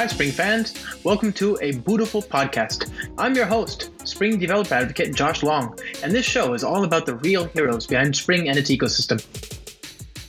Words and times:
Hi, 0.00 0.06
Spring 0.06 0.30
fans. 0.30 0.82
Welcome 1.04 1.30
to 1.34 1.58
a 1.60 1.72
beautiful 1.72 2.22
podcast. 2.22 2.90
I'm 3.18 3.34
your 3.34 3.44
host, 3.44 3.90
Spring 4.08 4.38
developer 4.38 4.72
advocate 4.72 5.14
Josh 5.14 5.42
Long, 5.42 5.78
and 6.02 6.10
this 6.10 6.24
show 6.24 6.54
is 6.54 6.64
all 6.64 6.84
about 6.84 7.04
the 7.04 7.16
real 7.16 7.44
heroes 7.48 7.86
behind 7.86 8.16
Spring 8.16 8.48
and 8.48 8.56
its 8.56 8.70
ecosystem. 8.70 9.22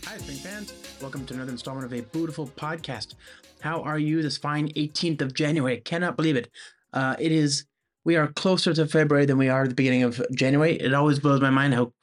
Hi, 0.04 0.18
Spring 0.18 0.36
fans. 0.39 0.73
Welcome 1.02 1.25
to 1.25 1.36
another 1.36 1.54
installment 1.54 1.86
of 1.86 1.93
a 1.93 2.02
beautiful 2.02 2.47
podcast. 2.47 3.14
How 3.61 3.82
are 3.82 3.97
you 3.97 4.21
this 4.21 4.38
fine 4.38 4.68
18th 4.73 5.21
of 5.21 5.34
January? 5.34 5.78
I 5.78 5.79
cannot 5.79 6.18
believe 6.18 6.36
it. 6.36 6.50
Uh, 6.92 7.15
it 7.18 7.32
is, 7.32 7.64
we 8.04 8.18
are 8.18 8.28
closer 8.28 8.74
to 8.74 8.86
February 8.86 9.25
than 9.25 9.38
we 9.38 9.47
are 9.47 9.64
at 9.64 9.69
the 9.69 9.75
beginning 9.75 10.04
of 10.04 10.21
January. 10.36 10.74
It 10.74 10.93
always 10.93 11.19
blows 11.19 11.39
my 11.39 11.50
mind 11.50 11.75
how 11.75 11.93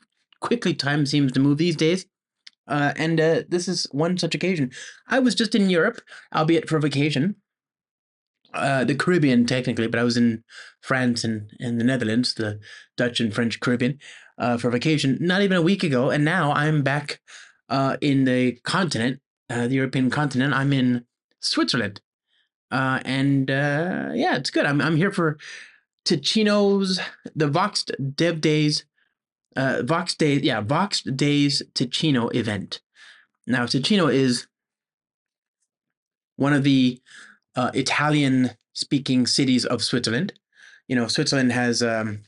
quickly 0.41 0.73
time 0.73 1.05
seems 1.05 1.33
to 1.33 1.41
move 1.41 1.59
these 1.59 1.77
days. 1.77 2.07
Uh, 2.66 2.95
and 2.97 3.21
uh, 3.21 3.43
this 3.47 3.69
is 3.69 3.87
one 3.91 4.16
such 4.16 4.35
occasion. 4.35 4.71
I 5.07 5.19
was 5.19 5.35
just 5.35 5.55
in 5.55 5.69
Europe, 5.69 6.01
albeit 6.35 6.66
for 6.66 6.79
a 6.79 6.80
vacation, 6.80 7.37
uh, 8.55 8.84
the 8.84 8.95
Caribbean 8.95 9.47
technically, 9.47 9.87
but 9.87 10.01
I 10.01 10.05
was 10.05 10.16
in 10.16 10.43
France 10.80 11.25
and, 11.25 11.51
in 11.59 11.79
the 11.79 11.84
Netherlands, 11.84 12.34
the 12.34 12.59
Dutch 12.97 13.20
and 13.20 13.34
French 13.34 13.61
Caribbean, 13.61 13.98
uh, 14.39 14.56
for 14.56 14.70
vacation 14.70 15.19
not 15.20 15.43
even 15.43 15.56
a 15.56 15.62
week 15.62 15.83
ago. 15.83 16.11
And 16.11 16.25
now 16.25 16.53
I'm 16.53 16.83
back 16.83 17.20
uh, 17.69 17.97
in 18.01 18.25
the 18.25 18.53
continent, 18.62 19.20
uh, 19.51 19.69
the 19.69 19.75
European 19.75 20.11
continent. 20.11 20.55
I'm 20.55 20.73
in 20.73 21.05
Switzerland. 21.41 22.01
Uh, 22.70 23.01
and 23.05 23.51
uh, 23.51 24.11
yeah, 24.15 24.37
it's 24.37 24.51
good. 24.51 24.67
I'm, 24.67 24.80
I'm 24.80 24.97
here 24.97 25.12
for 25.12 25.39
Ticino's, 26.05 27.01
the 27.34 27.48
Vox 27.48 27.84
Dev 28.15 28.41
Days 28.41 28.84
uh, 29.59 29.83
Voxxed 29.83 30.19
Days, 30.19 30.42
yeah, 30.42 30.62
Voxxed 30.62 31.17
Days 31.17 31.62
Ticino 31.75 32.34
event. 32.34 32.80
Now, 33.47 33.64
Ticino 33.64 34.12
is 34.12 34.47
one 36.36 36.53
of 36.53 36.62
the 36.62 37.01
uh, 37.59 37.73
Italian 37.75 38.53
speaking 38.73 39.27
cities 39.27 39.64
of 39.64 39.83
Switzerland. 39.83 40.33
You 40.87 40.95
know, 40.95 41.09
Switzerland 41.09 41.51
has 41.51 41.83
um, 41.83 42.23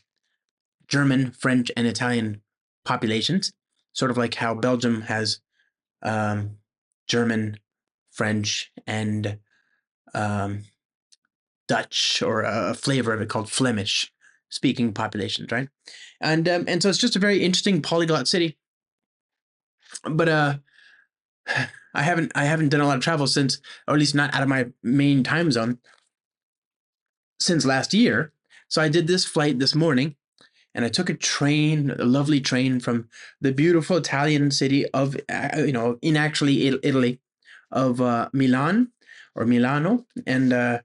German, 0.89 1.31
French, 1.31 1.71
and 1.77 1.87
Italian 1.87 2.43
populations, 2.85 3.53
sort 3.93 4.11
of 4.11 4.17
like 4.17 4.35
how 4.35 4.55
Belgium 4.55 5.03
has 5.03 5.41
um, 6.03 6.57
German, 7.07 7.61
French, 8.11 8.73
and 8.89 9.39
um, 10.15 10.65
Dutch, 11.69 12.23
or 12.23 12.43
a 12.43 12.75
flavor 12.75 13.15
of 13.15 13.21
it 13.21 13.29
called 13.29 13.49
Flemish 13.49 14.13
speaking 14.49 14.93
populations, 14.93 15.53
right? 15.53 15.69
And 16.21 16.49
um, 16.49 16.65
and 16.67 16.83
so 16.83 16.89
it's 16.89 16.99
just 16.99 17.15
a 17.15 17.21
very 17.21 17.45
interesting 17.45 17.83
polyglot 17.83 18.27
city. 18.27 18.59
But 20.03 20.29
uh, 20.29 20.55
I 21.95 22.03
haven't 22.03 22.33
I 22.35 22.45
haven't 22.45 22.69
done 22.69 22.81
a 22.81 22.87
lot 22.87 22.97
of 22.97 23.03
travel 23.03 23.27
since, 23.27 23.61
or 23.89 23.95
at 23.95 24.01
least 24.01 24.15
not 24.15 24.35
out 24.35 24.43
of 24.43 24.49
my 24.49 24.67
main 24.83 25.23
time 25.23 25.51
zone 25.51 25.79
since 27.41 27.65
last 27.65 27.93
year. 27.95 28.33
So 28.69 28.81
I 28.81 28.89
did 28.89 29.07
this 29.07 29.25
flight 29.25 29.59
this 29.59 29.75
morning, 29.75 30.15
and 30.75 30.85
I 30.85 30.89
took 30.89 31.11
a 31.11 31.15
train, 31.15 31.91
a 31.91 32.05
lovely 32.05 32.41
train 32.41 32.79
from 32.79 33.09
the 33.41 33.53
beautiful 33.53 33.97
Italian 33.97 34.51
city 34.51 34.87
of 34.91 35.17
uh, 35.29 35.49
you 35.57 35.73
know 35.73 35.99
in 36.03 36.17
actually 36.17 36.69
Italy, 36.69 37.21
of 37.73 38.01
uh, 38.01 38.29
Milan 38.33 38.93
or 39.35 39.45
Milano, 39.45 40.07
and 40.27 40.53
uh, 40.53 40.81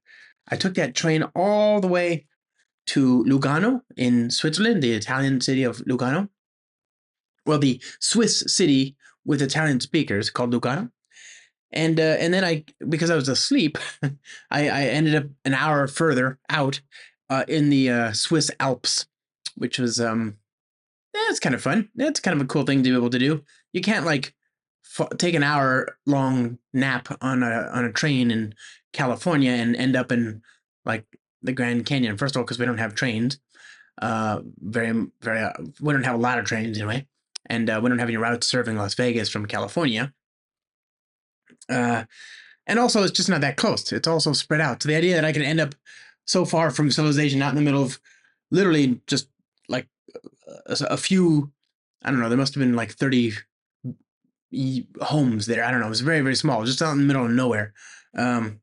I 0.50 0.56
took 0.56 0.76
that 0.76 0.96
train 0.96 1.24
all 1.36 1.80
the 1.82 1.88
way 1.88 2.26
to 2.88 3.24
Lugano 3.26 3.82
in 3.98 4.30
Switzerland, 4.30 4.84
the 4.84 4.94
Italian 4.94 5.42
city 5.42 5.64
of 5.64 5.78
Lugano. 5.80 6.30
Well, 7.46 7.60
the 7.60 7.82
Swiss 8.00 8.44
city 8.48 8.96
with 9.26 9.42
Italian 9.42 9.80
speakers 9.80 10.30
called 10.30 10.54
Lugano. 10.54 10.92
And 11.72 12.00
uh, 12.00 12.18
and 12.20 12.34
then 12.34 12.46
I 12.46 12.64
because 12.88 13.10
I 13.10 13.16
was 13.16 13.28
asleep, 13.28 13.78
I, 14.52 14.70
I 14.70 14.84
ended 14.86 15.16
up 15.16 15.26
an 15.44 15.54
hour 15.54 15.88
further 15.88 16.40
out 16.50 16.80
uh, 17.30 17.44
in 17.48 17.70
the 17.70 17.90
uh, 17.90 18.14
Swiss 18.14 18.50
Alps, 18.60 19.08
which 19.56 19.78
was 19.78 20.00
um, 20.00 20.38
it's 21.14 21.40
kind 21.40 21.56
of 21.56 21.62
fun. 21.62 21.90
It's 21.98 22.20
kind 22.20 22.36
of 22.36 22.46
a 22.46 22.48
cool 22.48 22.64
thing 22.64 22.84
to 22.84 22.90
be 22.90 22.96
able 22.96 23.10
to 23.10 23.20
do. 23.20 23.44
You 23.74 23.82
can't 23.82 24.06
like 24.06 24.34
f- 24.98 25.18
take 25.18 25.34
an 25.34 25.44
hour 25.44 25.98
long 26.06 26.60
nap 26.74 27.18
on 27.22 27.44
a 27.44 27.70
on 27.74 27.84
a 27.86 27.92
train 27.92 28.32
in 28.32 28.54
California 28.94 29.52
and 29.52 29.76
end 29.76 29.96
up 29.96 30.12
in 30.12 30.42
like 30.86 31.06
the 31.42 31.52
Grand 31.54 31.86
Canyon. 31.86 32.18
First 32.18 32.36
of 32.36 32.40
all, 32.40 32.46
because 32.46 32.60
we 32.60 32.66
don't 32.66 32.78
have 32.78 32.96
trains. 32.96 33.40
Uh, 34.02 34.42
very, 34.60 35.08
very. 35.22 35.42
Uh, 35.42 35.54
we 35.82 35.94
don't 35.94 36.04
have 36.04 36.16
a 36.16 36.20
lot 36.20 36.40
of 36.40 36.46
trains 36.46 36.78
anyway, 36.78 37.08
and 37.48 37.70
uh, 37.70 37.80
we 37.82 37.90
don't 37.90 38.00
have 38.00 38.10
any 38.10 38.18
routes 38.18 38.48
serving 38.48 38.78
Las 38.78 38.96
Vegas 38.96 39.30
from 39.30 39.46
California. 39.46 40.14
Uh, 41.70 42.04
and 42.68 42.80
also, 42.80 43.04
it's 43.04 43.12
just 43.12 43.30
not 43.30 43.42
that 43.42 43.58
close. 43.58 43.92
It's 43.92 44.08
also 44.08 44.34
spread 44.34 44.62
out. 44.62 44.82
So 44.82 44.90
the 44.90 44.96
idea 44.96 45.16
that 45.16 45.26
I 45.26 45.32
can 45.32 45.44
end 45.44 45.60
up 45.60 45.76
so 46.26 46.46
far 46.46 46.72
from 46.72 46.92
civilization, 46.92 47.42
out 47.42 47.50
in 47.50 47.56
the 47.56 47.62
middle 47.62 47.84
of 47.84 48.00
literally 48.52 49.02
just 49.08 49.30
like 49.70 49.88
a, 50.66 50.78
a 50.90 50.98
few. 50.98 51.52
I 52.04 52.12
don't 52.12 52.20
know. 52.20 52.30
There 52.30 52.38
must 52.38 52.54
have 52.56 52.62
been 52.62 52.76
like 52.76 52.92
thirty 52.92 53.34
homes 55.02 55.46
there. 55.46 55.64
I 55.64 55.72
don't 55.72 55.80
know. 55.80 55.88
It 55.88 55.90
was 55.90 56.02
very, 56.02 56.22
very 56.22 56.36
small, 56.36 56.66
just 56.66 56.82
out 56.82 56.92
in 56.92 57.00
the 57.00 57.04
middle 57.04 57.26
of 57.26 57.32
nowhere. 57.32 57.74
Um, 58.18 58.62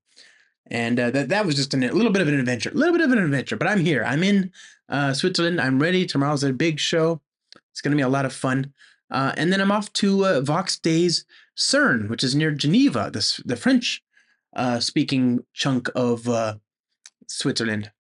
and 0.67 0.99
uh, 0.99 1.11
that 1.11 1.29
that 1.29 1.47
was 1.47 1.55
just 1.55 1.75
an, 1.75 1.83
a 1.85 1.93
little 1.93 2.13
bit 2.13 2.23
of 2.23 2.29
an 2.29 2.39
adventure, 2.39 2.71
a 2.71 2.75
little 2.75 2.97
bit 2.97 3.05
of 3.05 3.13
an 3.13 3.19
adventure. 3.19 3.57
But 3.57 3.69
I'm 3.69 3.81
here. 3.81 4.05
I'm 4.05 4.23
in 4.23 4.53
uh, 4.89 5.13
Switzerland. 5.13 5.61
I'm 5.61 5.81
ready. 5.81 6.07
Tomorrow's 6.07 6.45
a 6.45 6.53
big 6.53 6.79
show. 6.79 7.21
It's 7.73 7.81
going 7.81 7.91
to 7.93 7.97
be 7.97 8.03
a 8.03 8.09
lot 8.09 8.25
of 8.25 8.33
fun. 8.33 8.73
Uh, 9.11 9.33
and 9.37 9.53
then 9.53 9.61
I'm 9.61 9.73
off 9.73 9.93
to 9.95 10.25
uh, 10.25 10.41
Voxxed 10.41 10.83
Days 10.83 11.27
CERN, 11.59 12.09
which 12.09 12.25
is 12.25 12.35
near 12.35 12.51
Geneva, 12.51 13.11
the 13.13 13.43
the 13.45 13.57
French 13.57 14.03
uh, 14.55 14.81
speaking 14.81 15.41
chunk 15.53 15.91
of 15.95 16.29
uh, 16.29 16.55
Switzerland. 17.27 17.91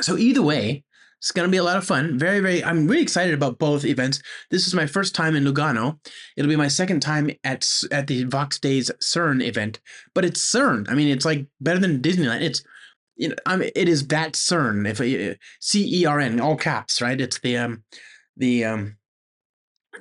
So 0.00 0.16
either 0.16 0.42
way, 0.42 0.84
it's 1.18 1.32
going 1.32 1.48
to 1.48 1.50
be 1.50 1.56
a 1.56 1.64
lot 1.64 1.76
of 1.76 1.84
fun. 1.84 2.16
Very, 2.16 2.38
very, 2.38 2.62
I'm 2.62 2.86
really 2.86 3.02
excited 3.02 3.34
about 3.34 3.58
both 3.58 3.84
events. 3.84 4.22
This 4.50 4.68
is 4.68 4.74
my 4.74 4.86
first 4.86 5.16
time 5.16 5.34
in 5.34 5.44
Lugano. 5.44 5.98
It'll 6.36 6.48
be 6.48 6.54
my 6.54 6.68
second 6.68 7.00
time 7.00 7.30
at 7.42 7.68
at 7.90 8.06
the 8.06 8.24
Voxxed 8.26 8.60
Days 8.60 8.92
CERN 9.02 9.42
event, 9.42 9.80
but 10.14 10.24
it's 10.24 10.40
CERN. 10.40 10.88
I 10.88 10.94
mean, 10.94 11.08
it's 11.08 11.24
like 11.24 11.46
better 11.60 11.80
than 11.80 12.00
Disneyland. 12.00 12.42
It's, 12.42 12.62
you 13.16 13.30
know, 13.30 13.34
I'm, 13.46 13.62
it 13.62 13.88
is 13.88 14.06
that 14.06 14.34
CERN, 14.34 14.86
if 14.88 15.00
uh, 15.00 15.34
C 15.60 16.02
E 16.02 16.06
R 16.06 16.20
N, 16.20 16.38
all 16.38 16.56
caps, 16.56 17.02
right? 17.02 17.20
It's 17.20 17.40
the, 17.40 17.56
um, 17.56 17.82
the, 18.38 18.64
um, 18.64 18.96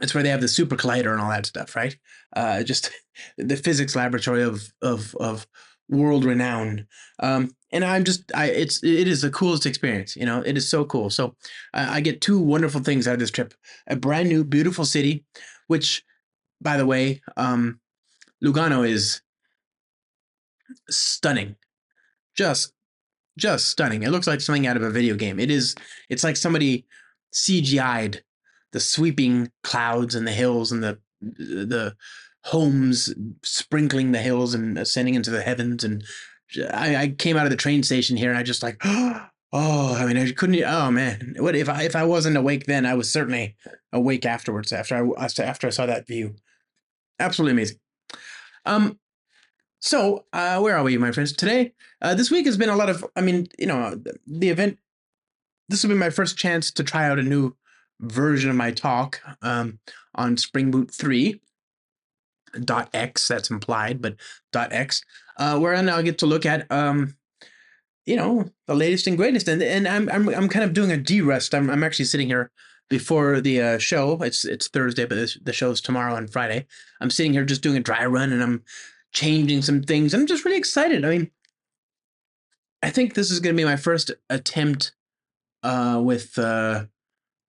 it's 0.02 0.14
where 0.14 0.24
they 0.24 0.30
have 0.30 0.42
the 0.42 0.48
super 0.48 0.76
collider 0.76 1.12
and 1.12 1.20
all 1.20 1.30
that 1.30 1.46
stuff, 1.46 1.76
right? 1.76 1.98
Uh, 2.36 2.64
just 2.64 2.92
the 3.38 3.58
physics 3.58 3.96
laboratory 3.96 4.44
of, 4.44 4.72
of, 4.82 5.16
of 5.16 5.48
world 5.90 6.26
renown. 6.26 6.88
Um, 7.20 7.52
and 7.72 7.84
I'm 7.84 8.04
just 8.04 8.32
I 8.34 8.46
it's 8.46 8.84
it 8.84 9.08
is 9.08 9.22
the 9.22 9.30
coolest 9.30 9.66
experience. 9.66 10.16
You 10.16 10.26
know, 10.26 10.42
it 10.46 10.58
is 10.58 10.70
so 10.70 10.86
cool. 10.86 11.10
So 11.10 11.36
I 11.74 12.02
get 12.02 12.22
two 12.22 12.40
wonderful 12.40 12.82
things 12.82 13.08
out 13.08 13.14
of 13.14 13.20
this 13.20 13.32
trip: 13.32 13.54
a 13.88 13.96
brand 13.96 14.30
new, 14.30 14.44
beautiful 14.44 14.86
city, 14.86 15.26
which, 15.68 16.04
by 16.62 16.78
the 16.78 16.86
way, 16.86 17.22
um, 17.36 17.80
Lugano 18.44 18.88
is 18.88 19.22
stunning, 20.90 21.56
just 22.36 22.74
just 23.38 23.68
stunning. 23.68 24.04
It 24.04 24.10
looks 24.10 24.28
like 24.28 24.42
something 24.42 24.68
out 24.68 24.78
of 24.78 24.84
a 24.84 24.90
video 24.90 25.16
game. 25.16 25.40
It 25.40 25.52
is. 25.52 25.76
It's 26.10 26.24
like 26.24 26.38
somebody 26.38 26.86
CGI'd 27.34 28.24
the 28.74 28.80
sweeping 28.80 29.52
clouds 29.64 30.16
and 30.16 30.28
the 30.28 30.32
hills 30.32 30.72
and 30.72 30.84
the 30.84 31.00
the 31.22 31.96
homes 32.44 33.14
sprinkling 33.44 34.12
the 34.12 34.22
hills 34.22 34.54
and 34.54 34.78
ascending 34.78 35.16
into 35.16 35.32
the 35.32 35.42
heavens 35.42 35.84
and 35.84 36.04
I, 36.74 36.96
I 36.96 37.08
came 37.10 37.38
out 37.38 37.46
of 37.46 37.50
the 37.50 37.58
train 37.58 37.84
station 37.84 38.18
here 38.18 38.30
and 38.30 38.40
I 38.40 38.44
just 38.44 38.64
like, 38.64 38.78
oh, 38.86 39.28
I 39.54 40.06
mean, 40.06 40.18
I 40.18 40.32
couldn't. 40.32 40.64
Oh 40.64 40.92
man, 40.92 41.36
what 41.40 41.56
if 41.56 41.70
I 41.70 41.84
if 41.84 41.96
I 41.96 42.04
wasn't 42.04 42.38
awake 42.38 42.66
then? 42.66 42.86
I 42.86 42.94
was 42.94 43.12
certainly 43.12 43.56
awake 43.92 44.26
afterwards. 44.26 44.72
After 44.72 44.96
I 44.96 45.24
after 45.24 45.68
I 45.68 45.72
saw 45.72 45.86
that 45.86 46.08
view, 46.08 46.36
absolutely 47.20 47.54
amazing. 47.54 47.80
Um, 48.66 49.00
so 49.80 50.26
uh, 50.34 50.60
where 50.60 50.78
are 50.78 50.84
we, 50.84 50.98
my 50.98 51.12
friends? 51.12 51.34
Today, 51.34 51.74
uh, 52.02 52.14
this 52.14 52.32
week 52.32 52.46
has 52.46 52.58
been 52.58 52.70
a 52.70 52.76
lot 52.76 52.90
of. 52.90 53.06
I 53.16 53.22
mean, 53.22 53.48
you 53.58 53.68
know, 53.68 53.96
the, 53.96 54.18
the 54.26 54.50
event. 54.50 54.78
This 55.70 55.84
will 55.84 55.90
be 55.90 56.00
my 56.00 56.10
first 56.10 56.38
chance 56.38 56.72
to 56.72 56.84
try 56.84 57.10
out 57.10 57.20
a 57.20 57.24
new 57.24 57.54
version 58.00 58.50
of 58.50 58.56
my 58.56 58.72
talk 58.72 59.22
um, 59.42 59.80
on 60.16 60.38
Spring 60.38 60.72
Boot 60.72 60.92
three 60.92 61.42
dot 62.60 62.90
X. 62.94 63.28
That's 63.28 63.50
implied, 63.50 64.02
but 64.02 64.16
dot 64.52 64.74
X, 64.74 65.04
uh, 65.38 65.60
where 65.60 65.76
I 65.76 65.82
now 65.82 66.02
get 66.02 66.18
to 66.20 66.26
look 66.26 66.46
at 66.46 66.72
um, 66.72 67.16
you 68.06 68.16
know, 68.16 68.50
the 68.68 68.76
latest 68.76 69.06
and 69.06 69.18
greatest. 69.18 69.48
And 69.48 69.62
and 69.62 69.88
I'm 69.88 70.10
I'm 70.10 70.30
I'm 70.30 70.50
kind 70.50 70.64
of 70.64 70.74
doing 70.74 70.92
a 70.92 70.98
de-rest. 70.98 71.54
I'm 71.54 71.70
I'm 71.70 71.84
actually 71.84 72.06
sitting 72.06 72.28
here 72.28 72.52
before 72.90 73.42
the 73.42 73.62
uh, 73.62 73.78
show. 73.78 74.18
It's 74.24 74.46
it's 74.46 74.70
Thursday, 74.70 75.06
but 75.06 75.16
this, 75.16 75.38
the 75.44 75.52
show's 75.54 75.82
tomorrow 75.82 76.16
and 76.16 76.32
Friday. 76.32 76.66
I'm 77.02 77.10
sitting 77.10 77.34
here 77.34 77.44
just 77.44 77.62
doing 77.62 77.78
a 77.78 77.82
dry 77.82 78.06
run, 78.06 78.32
and 78.32 78.42
I'm 78.42 78.64
changing 79.12 79.62
some 79.62 79.84
things. 79.84 80.14
I'm 80.14 80.26
just 80.26 80.46
really 80.46 80.58
excited. 80.58 81.04
I 81.04 81.10
mean, 81.10 81.32
I 82.82 82.90
think 82.92 83.14
this 83.14 83.30
is 83.30 83.42
going 83.42 83.56
to 83.56 83.60
be 83.60 83.66
my 83.66 83.76
first 83.76 84.12
attempt 84.30 84.94
uh, 85.64 86.00
with 86.02 86.40
uh, 86.40 86.86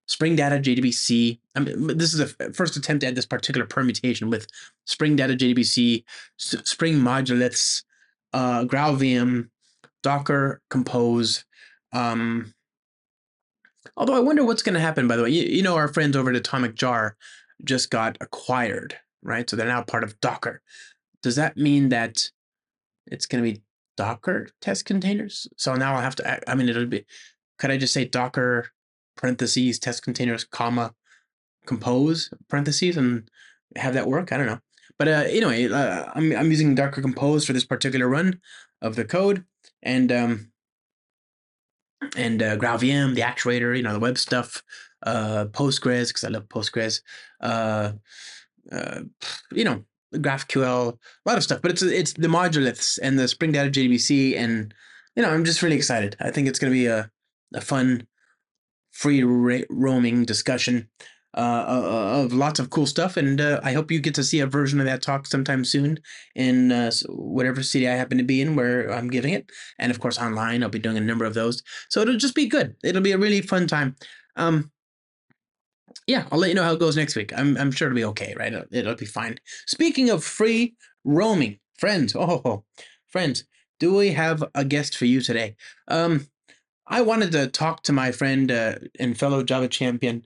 Spring 0.09 0.35
Data 0.35 0.55
JDBC. 0.55 1.39
I 1.55 1.59
mean, 1.59 1.97
this 1.97 2.15
is 2.15 2.17
the 2.17 2.51
first 2.51 2.75
attempt 2.75 3.03
at 3.03 3.13
this 3.13 3.27
particular 3.27 3.67
permutation 3.67 4.31
with 4.31 4.47
Spring 4.85 5.15
Data 5.15 5.33
JDBC, 5.33 6.03
S- 6.39 6.67
Spring 6.67 6.95
Moduliths, 6.95 7.83
uh, 8.33 8.63
GraalVM, 8.63 9.49
Docker 10.01 10.61
Compose. 10.71 11.45
Um, 11.93 12.55
although 13.95 14.15
I 14.15 14.19
wonder 14.19 14.43
what's 14.43 14.63
going 14.63 14.73
to 14.73 14.79
happen. 14.79 15.07
By 15.07 15.15
the 15.15 15.23
way, 15.23 15.29
you, 15.29 15.43
you 15.43 15.61
know 15.61 15.75
our 15.75 15.87
friends 15.87 16.17
over 16.17 16.31
at 16.31 16.35
Atomic 16.35 16.73
Jar 16.73 17.15
just 17.63 17.91
got 17.91 18.17
acquired, 18.19 18.97
right? 19.21 19.47
So 19.47 19.55
they're 19.55 19.67
now 19.67 19.83
part 19.83 20.03
of 20.03 20.19
Docker. 20.21 20.63
Does 21.21 21.35
that 21.35 21.55
mean 21.55 21.89
that 21.89 22.31
it's 23.05 23.27
going 23.27 23.43
to 23.43 23.51
be 23.53 23.61
Docker 23.95 24.47
test 24.59 24.85
containers? 24.85 25.47
So 25.55 25.75
now 25.75 25.93
I'll 25.93 26.01
have 26.01 26.15
to. 26.15 26.49
I 26.49 26.55
mean, 26.55 26.67
it'll 26.67 26.87
be. 26.87 27.05
Could 27.59 27.69
I 27.69 27.77
just 27.77 27.93
say 27.93 28.05
Docker 28.05 28.71
parentheses 29.19 29.79
test 29.79 30.03
containers 30.03 30.43
comma 30.43 30.93
compose 31.65 32.33
parentheses 32.47 32.97
and 32.97 33.29
have 33.75 33.93
that 33.93 34.07
work? 34.07 34.31
I 34.31 34.37
don't 34.37 34.47
know. 34.47 34.59
But 34.97 35.07
uh, 35.07 35.23
anyway, 35.27 35.69
uh, 35.69 36.11
I'm 36.15 36.35
I'm 36.35 36.51
using 36.51 36.75
Docker 36.75 37.01
Compose 37.01 37.45
for 37.45 37.53
this 37.53 37.65
particular 37.65 38.07
run 38.07 38.39
of 38.81 38.95
the 38.95 39.05
code, 39.05 39.45
and 39.81 40.11
um, 40.11 40.51
and 42.17 42.41
uh, 42.41 42.57
GraalVM, 42.57 43.15
the 43.15 43.21
actuator, 43.21 43.75
you 43.75 43.83
know, 43.83 43.93
the 43.93 43.99
web 43.99 44.17
stuff, 44.17 44.63
uh, 45.03 45.45
Postgres 45.51 46.09
because 46.09 46.23
I 46.23 46.29
love 46.29 46.49
Postgres, 46.49 47.01
uh, 47.41 47.93
uh, 48.71 49.01
you 49.51 49.63
know, 49.63 49.83
GraphQL, 50.15 50.93
a 50.93 51.29
lot 51.29 51.37
of 51.37 51.43
stuff. 51.43 51.61
But 51.61 51.71
it's 51.71 51.81
it's 51.81 52.13
the 52.13 52.27
moduliths 52.27 52.99
and 53.01 53.17
the 53.17 53.27
Spring 53.27 53.51
Data 53.51 53.69
JDBC, 53.69 54.37
and 54.37 54.73
you 55.15 55.23
know, 55.23 55.29
I'm 55.29 55.45
just 55.45 55.61
really 55.61 55.75
excited. 55.75 56.15
I 56.19 56.31
think 56.31 56.47
it's 56.47 56.59
going 56.59 56.71
to 56.71 56.77
be 56.77 56.87
a 56.87 57.09
a 57.53 57.61
fun, 57.61 58.07
free 58.99 59.23
ra- 59.23 59.65
roaming 59.69 60.25
discussion 60.25 60.89
uh, 61.37 61.39
uh, 61.39 62.23
of 62.23 62.33
lots 62.33 62.59
of 62.59 62.69
cool 62.69 62.85
stuff. 62.85 63.15
And 63.15 63.39
uh, 63.39 63.61
I 63.63 63.71
hope 63.71 63.91
you 63.91 63.99
get 64.01 64.15
to 64.15 64.23
see 64.25 64.41
a 64.41 64.47
version 64.47 64.79
of 64.79 64.85
that 64.87 65.01
talk 65.01 65.25
sometime 65.25 65.63
soon 65.63 65.99
in 66.35 66.73
uh, 66.73 66.91
whatever 67.07 67.63
city 67.63 67.87
I 67.87 67.93
happen 67.93 68.17
to 68.17 68.25
be 68.25 68.41
in 68.41 68.57
where 68.57 68.91
I'm 68.91 69.09
giving 69.09 69.33
it. 69.33 69.49
And 69.77 69.89
of 69.89 70.01
course, 70.01 70.19
online, 70.19 70.63
I'll 70.63 70.69
be 70.69 70.79
doing 70.79 70.97
a 70.97 71.01
number 71.01 71.23
of 71.23 71.33
those. 71.33 71.63
So 71.87 72.01
it'll 72.01 72.17
just 72.17 72.35
be 72.35 72.47
good. 72.47 72.75
It'll 72.83 73.01
be 73.01 73.13
a 73.13 73.17
really 73.17 73.41
fun 73.41 73.67
time. 73.67 73.95
Um, 74.35 74.69
yeah, 76.05 76.25
I'll 76.31 76.39
let 76.39 76.49
you 76.49 76.55
know 76.55 76.63
how 76.63 76.73
it 76.73 76.79
goes 76.79 76.97
next 76.97 77.15
week. 77.15 77.31
I'm, 77.37 77.55
I'm 77.57 77.71
sure 77.71 77.87
it'll 77.87 77.95
be 77.95 78.05
okay, 78.05 78.33
right? 78.37 78.51
It'll, 78.51 78.65
it'll 78.71 78.95
be 78.95 79.05
fine. 79.05 79.39
Speaking 79.65 80.09
of 80.09 80.25
free 80.25 80.75
roaming, 81.05 81.59
friends, 81.77 82.15
oh, 82.17 82.65
friends, 83.07 83.45
do 83.79 83.95
we 83.95 84.11
have 84.11 84.43
a 84.55 84.65
guest 84.65 84.97
for 84.97 85.05
you 85.05 85.21
today? 85.21 85.55
Um, 85.87 86.27
I 86.89 87.01
wanted 87.01 87.31
to 87.33 87.47
talk 87.47 87.83
to 87.83 87.93
my 87.93 88.11
friend 88.11 88.51
uh, 88.51 88.75
and 88.99 89.17
fellow 89.17 89.43
Java 89.43 89.67
champion, 89.67 90.25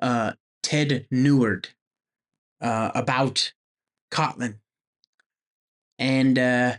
uh, 0.00 0.32
Ted 0.62 1.06
Neward, 1.10 1.68
uh, 2.60 2.92
about 2.94 3.52
Kotlin, 4.12 4.58
and 5.98 6.38
uh, 6.38 6.74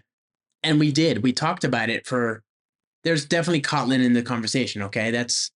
and 0.64 0.80
we 0.80 0.92
did. 0.92 1.24
We 1.24 1.34
talked 1.34 1.64
about 1.64 1.90
it 1.90 2.08
for. 2.08 2.44
There's 3.04 3.26
definitely 3.26 3.62
Kotlin 3.62 4.04
in 4.04 4.14
the 4.14 4.24
conversation. 4.24 4.82
Okay, 4.84 5.12
that's 5.12 5.52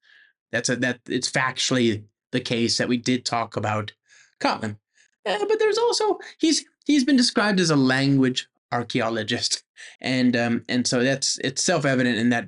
that's 0.51 0.69
a 0.69 0.75
that 0.77 1.00
it's 1.07 1.31
factually 1.31 2.03
the 2.31 2.41
case 2.41 2.77
that 2.77 2.89
we 2.89 2.97
did 2.97 3.25
talk 3.25 3.56
about 3.56 3.94
Kotlin, 4.41 4.77
uh, 5.25 5.45
but 5.47 5.59
there's 5.59 5.77
also 5.77 6.19
he's 6.39 6.65
he's 6.85 7.06
been 7.06 7.17
described 7.17 7.59
as 7.59 7.69
a 7.69 7.75
language 7.75 8.47
archaeologist, 8.71 9.63
and 10.01 10.35
um 10.35 10.63
and 10.67 10.85
so 10.85 11.03
that's 11.03 11.39
it's 11.39 11.63
self 11.63 11.85
evident 11.85 12.17
in 12.17 12.29
that, 12.29 12.47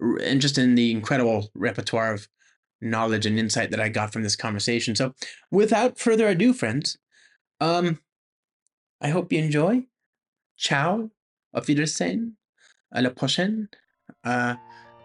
and 0.00 0.40
just 0.40 0.58
in 0.58 0.74
the 0.74 0.90
incredible 0.90 1.50
repertoire 1.54 2.12
of 2.12 2.28
knowledge 2.80 3.26
and 3.26 3.38
insight 3.38 3.70
that 3.70 3.80
I 3.80 3.88
got 3.88 4.12
from 4.12 4.22
this 4.22 4.36
conversation. 4.36 4.94
So, 4.94 5.14
without 5.50 5.98
further 5.98 6.28
ado, 6.28 6.52
friends, 6.52 6.98
um, 7.60 8.00
I 9.00 9.08
hope 9.08 9.32
you 9.32 9.40
enjoy. 9.40 9.84
Ciao, 10.56 11.10
auf 11.54 11.66
Wiedersehen, 11.66 12.32
à 12.94 13.02
la 13.02 13.10
prochaine. 13.10 13.68
Uh, 14.24 14.56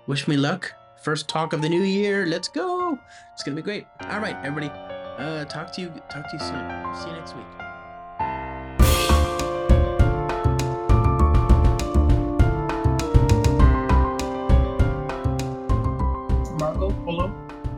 wish 0.07 0.27
me 0.27 0.37
luck. 0.37 0.73
First 1.03 1.27
talk 1.27 1.53
of 1.53 1.61
the 1.61 1.69
new 1.69 1.83
year. 1.83 2.25
Let's 2.25 2.47
go. 2.47 2.97
It's 3.33 3.43
gonna 3.43 3.55
be 3.55 3.61
great. 3.61 3.85
All 4.09 4.19
right, 4.19 4.37
everybody. 4.43 4.71
Uh, 5.17 5.45
talk 5.45 5.71
to 5.73 5.81
you. 5.81 5.89
Talk 6.09 6.29
to 6.29 6.37
you 6.37 6.39
soon. 6.39 6.95
See 6.95 7.09
you 7.09 7.15
next 7.15 7.35
week. 7.35 7.72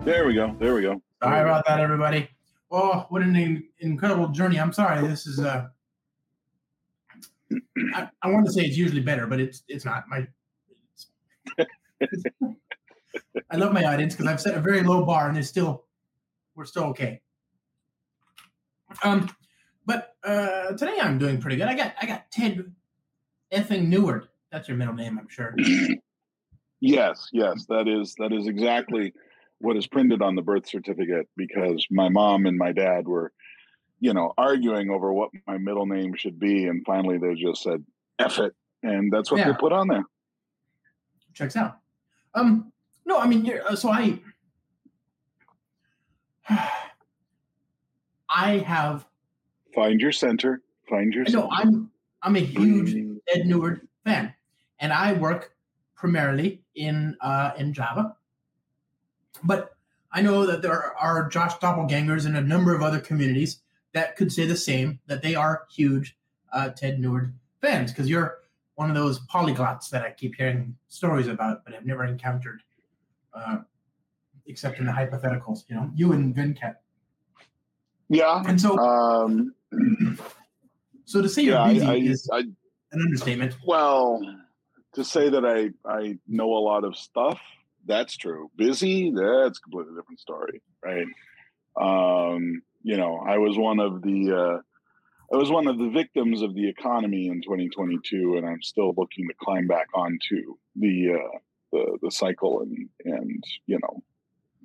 There 0.06 0.28
we 0.28 0.36
go. 0.36 0.56
There 0.60 0.76
we 0.76 0.84
go. 0.84 1.02
Sorry 1.24 1.42
about 1.42 1.66
that, 1.66 1.80
everybody. 1.80 2.30
Oh, 2.70 3.08
what 3.10 3.24
an 3.24 3.64
incredible 3.80 4.28
journey. 4.28 4.60
I'm 4.60 4.72
sorry. 4.72 5.06
This 5.08 5.26
is 5.26 5.40
uh 5.40 5.66
I, 7.96 8.08
I 8.22 8.30
want 8.30 8.46
to 8.46 8.52
say 8.52 8.62
it's 8.62 8.78
usually 8.78 9.02
better, 9.02 9.26
but 9.26 9.40
it's 9.40 9.64
it's 9.68 9.84
not. 9.84 10.04
My 10.08 10.28
I 13.50 13.56
love 13.56 13.74
my 13.74 13.84
audience 13.84 14.14
because 14.14 14.28
I've 14.32 14.40
set 14.40 14.56
a 14.56 14.62
very 14.62 14.84
low 14.84 15.04
bar 15.04 15.26
and 15.26 15.36
they're 15.36 15.42
still 15.42 15.86
we're 16.56 16.66
still 16.66 16.84
okay. 16.84 17.22
Um 19.04 19.28
but 19.88 20.14
uh 20.24 20.74
today 20.74 20.98
I'm 21.02 21.18
doing 21.18 21.42
pretty 21.42 21.58
good. 21.58 21.68
I 21.68 21.74
got 21.74 21.96
I 22.00 22.06
got 22.06 22.30
Ted 22.32 22.72
effing 23.52 23.88
Neward. 23.88 24.28
That's 24.52 24.68
your 24.68 24.78
middle 24.78 24.94
name, 24.94 25.18
I'm 25.18 25.30
sure. 25.30 25.56
Yes, 26.82 27.30
yes, 27.32 27.66
that 27.70 27.88
is 27.88 28.14
that 28.20 28.32
is 28.32 28.48
exactly 28.48 29.12
what 29.60 29.78
is 29.78 29.88
printed 29.88 30.22
on 30.22 30.36
the 30.36 30.42
birth 30.42 30.68
certificate 30.68 31.28
because 31.38 31.86
my 31.90 32.10
mom 32.10 32.46
and 32.46 32.58
my 32.58 32.72
dad 32.72 33.08
were, 33.08 33.32
you 34.00 34.14
know, 34.14 34.34
arguing 34.38 34.90
over 34.90 35.12
what 35.14 35.30
my 35.48 35.58
middle 35.58 35.86
name 35.86 36.14
should 36.16 36.40
be, 36.40 36.68
and 36.68 36.86
finally 36.86 37.18
they 37.18 37.34
just 37.36 37.64
said 37.64 37.84
"F 38.20 38.40
it," 38.40 38.54
and 38.84 39.12
that's 39.12 39.32
what 39.32 39.40
Yeah. 39.40 39.52
they 39.52 39.58
put 39.58 39.72
on 39.74 39.88
there. 39.88 40.04
checks 41.34 41.56
out. 41.56 41.80
Um, 42.34 42.72
no, 43.06 43.18
I 43.20 43.28
mean, 43.28 43.50
uh, 43.70 43.76
so 43.76 43.90
I, 43.90 44.20
I 48.30 48.58
have, 48.60 49.06
Find 49.74 50.00
your 50.00 50.12
center. 50.14 50.62
Find 50.90 51.14
your. 51.14 51.26
no. 51.30 51.50
I'm, 51.52 51.92
I'm 52.22 52.36
a 52.38 52.40
huge 52.40 52.94
Ted 53.28 53.46
Neward 53.46 53.88
fan, 54.06 54.34
and 54.80 54.94
I 54.94 55.14
work 55.14 55.54
primarily 55.96 56.64
in 56.76 57.18
uh, 57.22 57.52
in 57.58 57.74
Java. 57.74 58.16
But 59.44 59.76
I 60.12 60.22
know 60.22 60.46
that 60.46 60.62
there 60.62 60.96
are 60.98 61.28
Josh 61.30 61.54
doppelgangers 61.56 62.26
and 62.26 62.38
a 62.38 62.42
number 62.42 62.74
of 62.76 62.82
other 62.82 63.00
communities 63.00 63.60
that 63.94 64.16
could 64.16 64.32
say 64.32 64.46
the 64.46 64.58
same 64.58 65.00
that 65.08 65.22
they 65.22 65.36
are 65.36 65.64
huge 65.70 66.18
uh, 66.54 66.70
Ted 66.70 67.00
Neward 67.00 67.34
fans 67.62 67.92
because 67.92 68.10
you're 68.10 68.40
one 68.76 68.90
of 68.90 68.96
those 68.96 69.20
polyglots 69.28 69.90
that 69.90 70.04
I 70.04 70.12
keep 70.12 70.36
hearing 70.36 70.76
stories 70.90 71.28
about, 71.28 71.64
but 71.64 71.74
have 71.74 71.86
never 71.86 72.06
encountered, 72.06 72.62
uh, 73.34 73.60
except 74.48 74.80
in 74.80 74.86
the 74.86 74.92
hypotheticals. 74.92 75.64
You 75.70 75.76
know, 75.76 75.90
you 75.96 76.12
and 76.12 76.36
Venkat. 76.36 76.76
Yeah. 78.10 78.44
And 78.46 78.60
so, 78.60 78.78
Um, 78.78 79.54
so 81.06 81.22
to 81.22 81.30
say 81.30 81.44
you're 81.44 81.56
yeah. 81.56 81.64
I, 81.64 81.74
busy 81.74 81.86
I, 81.86 81.94
is 81.96 82.30
I, 82.32 82.40
an 82.40 82.56
understatement. 83.02 83.56
well, 83.66 84.22
to 84.94 85.04
say 85.04 85.30
that 85.30 85.46
I 85.46 85.72
I 85.90 86.18
know 86.28 86.52
a 86.54 86.60
lot 86.60 86.84
of 86.84 86.96
stuff, 86.96 87.40
that's 87.86 88.18
true. 88.18 88.50
Busy, 88.56 89.12
that's 89.12 89.60
a 89.60 89.62
completely 89.62 89.96
different 89.96 90.20
story, 90.20 90.62
right? 90.84 91.08
Um, 91.80 92.62
you 92.84 92.98
know, 92.98 93.18
I 93.18 93.38
was 93.38 93.58
one 93.58 93.80
of 93.80 94.02
the 94.02 94.32
uh, 94.32 94.62
I 95.34 95.38
was 95.38 95.50
one 95.50 95.68
of 95.68 95.78
the 95.78 95.90
victims 95.90 96.42
of 96.42 96.54
the 96.54 96.70
economy 96.70 97.28
in 97.28 97.42
2022, 97.42 98.36
and 98.38 98.46
I'm 98.46 98.62
still 98.62 98.94
looking 98.96 99.28
to 99.28 99.34
climb 99.42 99.68
back 99.68 99.88
onto 99.94 100.56
the 100.76 101.14
uh, 101.14 101.38
the 101.72 101.98
the 102.04 102.12
cycle 102.12 102.62
and 102.62 102.90
and 103.04 103.44
you 103.66 103.80
know 103.82 104.04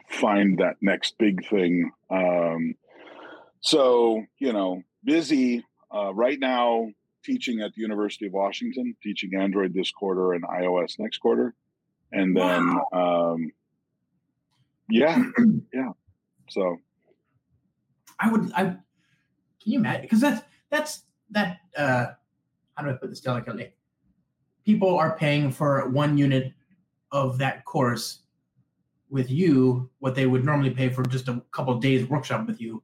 find 0.09 0.59
that 0.59 0.77
next 0.81 1.17
big 1.19 1.47
thing. 1.49 1.91
Um, 2.11 2.75
so 3.61 4.25
you 4.39 4.53
know, 4.53 4.83
busy 5.05 5.65
uh, 5.95 6.13
right 6.15 6.39
now 6.39 6.89
teaching 7.25 7.61
at 7.61 7.75
the 7.75 7.83
University 7.83 8.27
of 8.27 8.33
Washington, 8.33 8.97
teaching 9.03 9.35
Android 9.35 9.75
this 9.75 9.91
quarter 9.91 10.33
and 10.33 10.45
iOS 10.45 10.99
next 10.99 11.19
quarter, 11.19 11.55
and 12.13 12.37
then 12.37 12.77
um, 12.93 13.53
yeah, 14.89 15.23
yeah. 15.73 15.91
So 16.49 16.79
I 18.19 18.31
would. 18.31 18.53
I 18.53 18.65
can 18.65 19.73
you 19.73 19.79
imagine? 19.79 20.03
Because 20.03 20.21
that's 20.21 20.43
that's 20.71 21.03
that. 21.31 21.59
Uh, 21.77 22.07
how 22.75 22.85
do 22.85 22.91
I 22.91 22.95
put 22.95 23.11
this 23.11 23.21
delicately? 23.21 23.73
People 24.65 24.97
are 24.99 25.17
paying 25.17 25.51
for 25.51 25.89
one 25.89 26.19
unit 26.19 26.53
of 27.13 27.39
that 27.39 27.65
course 27.65 28.21
with 29.09 29.31
you 29.31 29.91
what 29.99 30.15
they 30.15 30.27
would 30.27 30.45
normally 30.45 30.71
pay 30.71 30.89
for 30.89 31.03
just 31.05 31.29
a 31.29 31.43
couple 31.51 31.75
of 31.75 31.81
days 31.81 32.09
workshop 32.09 32.47
with 32.47 32.61
you 32.61 32.83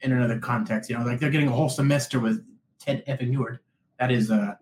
in 0.00 0.12
another 0.12 0.38
context. 0.38 0.90
You 0.90 0.98
know, 0.98 1.04
like 1.04 1.20
they're 1.20 1.30
getting 1.30 1.48
a 1.48 1.52
whole 1.52 1.68
semester 1.68 2.20
with 2.20 2.44
Ted 2.78 3.04
Neward. 3.22 3.60
That 3.98 4.10
is. 4.10 4.30
Uh, 4.30 4.54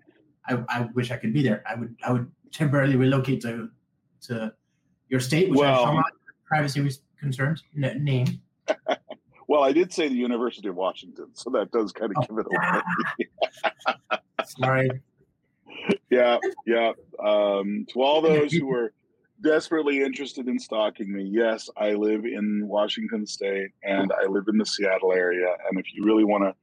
I, 0.47 0.59
I 0.69 0.81
wish 0.95 1.11
I 1.11 1.17
could 1.17 1.33
be 1.33 1.43
there. 1.43 1.63
I 1.69 1.75
would. 1.75 1.95
I 2.05 2.13
would 2.13 2.31
temporarily 2.53 2.97
relocate 2.97 3.41
to 3.43 3.69
to 4.23 4.53
your 5.09 5.21
state, 5.21 5.51
which 5.51 5.59
Well- 5.59 5.75
I 5.81 5.85
shall 5.85 5.95
not 5.95 6.13
privacy 6.47 6.91
concerns 7.19 7.65
n- 7.77 8.05
name. 8.05 8.41
Well, 9.49 9.65
I 9.65 9.73
did 9.73 9.93
say 9.93 10.09
the 10.09 10.15
University 10.15 10.69
of 10.69 10.77
Washington, 10.77 11.27
so 11.35 11.51
that 11.51 11.71
does 11.73 11.93
kind 11.93 12.11
of 12.17 12.27
give 12.27 12.39
it 12.39 12.47
away. 12.47 14.19
Sorry. 14.47 14.89
yeah, 16.09 16.39
yeah. 16.67 16.93
Um, 17.23 17.85
to 17.91 18.01
all 18.01 18.23
those 18.23 18.51
who 18.53 18.67
were 18.67 18.95
desperately 19.43 20.03
interested 20.03 20.49
in 20.49 20.59
stalking 20.59 21.13
me, 21.13 21.25
yes, 21.25 21.69
I 21.77 21.93
live 21.93 22.25
in 22.25 22.67
Washington 22.67 23.27
State 23.27 23.73
and 23.83 24.11
I 24.13 24.27
live 24.27 24.45
in 24.49 24.57
the 24.57 24.65
Seattle 24.65 25.13
area. 25.13 25.55
And 25.69 25.79
if 25.79 25.93
you 25.93 26.03
really 26.05 26.25
want 26.25 26.45
to 26.45 26.55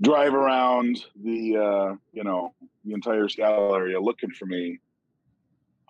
drive 0.00 0.34
around 0.34 1.04
the, 1.22 1.56
uh, 1.56 1.94
you 2.12 2.24
know, 2.24 2.52
the 2.84 2.94
entire 2.94 3.28
Seattle 3.28 3.76
area 3.76 4.00
looking 4.00 4.30
for 4.30 4.46
me, 4.46 4.80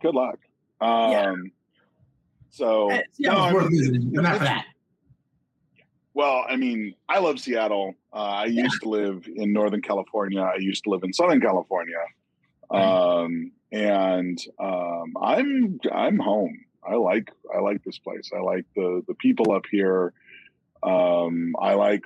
good 0.02 0.14
luck. 0.14 0.38
Um, 0.81 1.11
yeah. 1.11 1.35
So, 2.50 2.90
uh, 2.90 3.00
no, 3.19 3.33
I 3.33 3.69
mean, 3.69 4.12
but 4.14 4.23
not 4.23 4.40
that. 4.40 4.67
Well, 6.14 6.45
I 6.49 6.57
mean, 6.57 6.95
I 7.09 7.21
love 7.21 7.38
Seattle. 7.38 7.95
Uh, 8.12 8.17
I 8.17 8.47
used 8.47 8.83
to 8.83 8.88
live 8.88 9.28
in 9.33 9.52
Northern 9.52 9.83
California. 9.83 10.40
I 10.40 10.57
used 10.57 10.85
to 10.85 10.90
live 10.90 11.05
in 11.05 11.12
Southern 11.12 11.40
California, 11.40 12.02
um, 12.71 13.52
and 13.71 14.38
um, 14.59 15.14
I'm 15.23 15.78
I'm 15.93 16.19
home. 16.19 16.64
I 16.83 16.95
like 16.95 17.31
I 17.55 17.61
like 17.61 17.85
this 17.85 17.99
place. 17.99 18.31
I 18.37 18.40
like 18.40 18.64
the 18.75 19.02
the 19.07 19.14
people 19.14 19.52
up 19.52 19.67
here. 19.71 20.12
Um, 20.83 21.55
I 21.61 21.75
like 21.75 22.02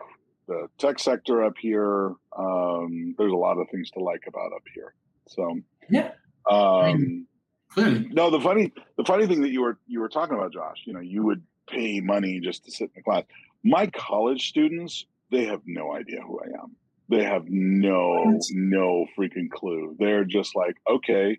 the 0.47 0.69
tech 0.77 0.99
sector 0.99 1.45
up 1.45 1.57
here. 1.59 2.13
Um, 2.37 3.15
there's 3.17 3.33
a 3.33 3.37
lot 3.37 3.59
of 3.59 3.69
things 3.71 3.91
to 3.93 4.01
like 4.01 4.25
about 4.27 4.53
up 4.53 4.65
here. 4.75 4.93
So 5.29 5.59
yeah. 5.89 6.11
Um, 6.51 7.27
Clearly. 7.73 8.09
No, 8.13 8.31
the 8.31 8.41
funny 8.41 8.73
the 8.97 9.05
funny 9.05 9.27
thing 9.27 9.43
that 9.43 9.51
you 9.51 9.63
were 9.63 9.79
you 9.87 10.01
were 10.01 10.09
talking 10.09 10.37
about, 10.37 10.53
Josh. 10.53 10.83
You 10.85 10.93
know, 10.93 11.01
you 11.01 11.25
would 11.25 11.43
pay 11.69 12.01
money 12.01 12.41
just 12.41 12.65
to 12.65 12.71
sit 12.71 12.85
in 12.85 12.91
the 12.97 13.03
class. 13.03 13.25
My 13.65 13.87
college 13.87 14.49
students, 14.49 15.07
they 15.31 15.45
have 15.47 15.63
no 15.67 15.95
idea 15.95 16.21
who 16.21 16.41
I 16.41 16.63
am. 16.63 16.77
They 17.09 17.25
have 17.25 17.45
no 17.49 18.39
no 18.51 19.07
freaking 19.19 19.51
clue. 19.51 19.97
They're 19.99 20.25
just 20.25 20.55
like, 20.55 20.77
okay, 20.89 21.39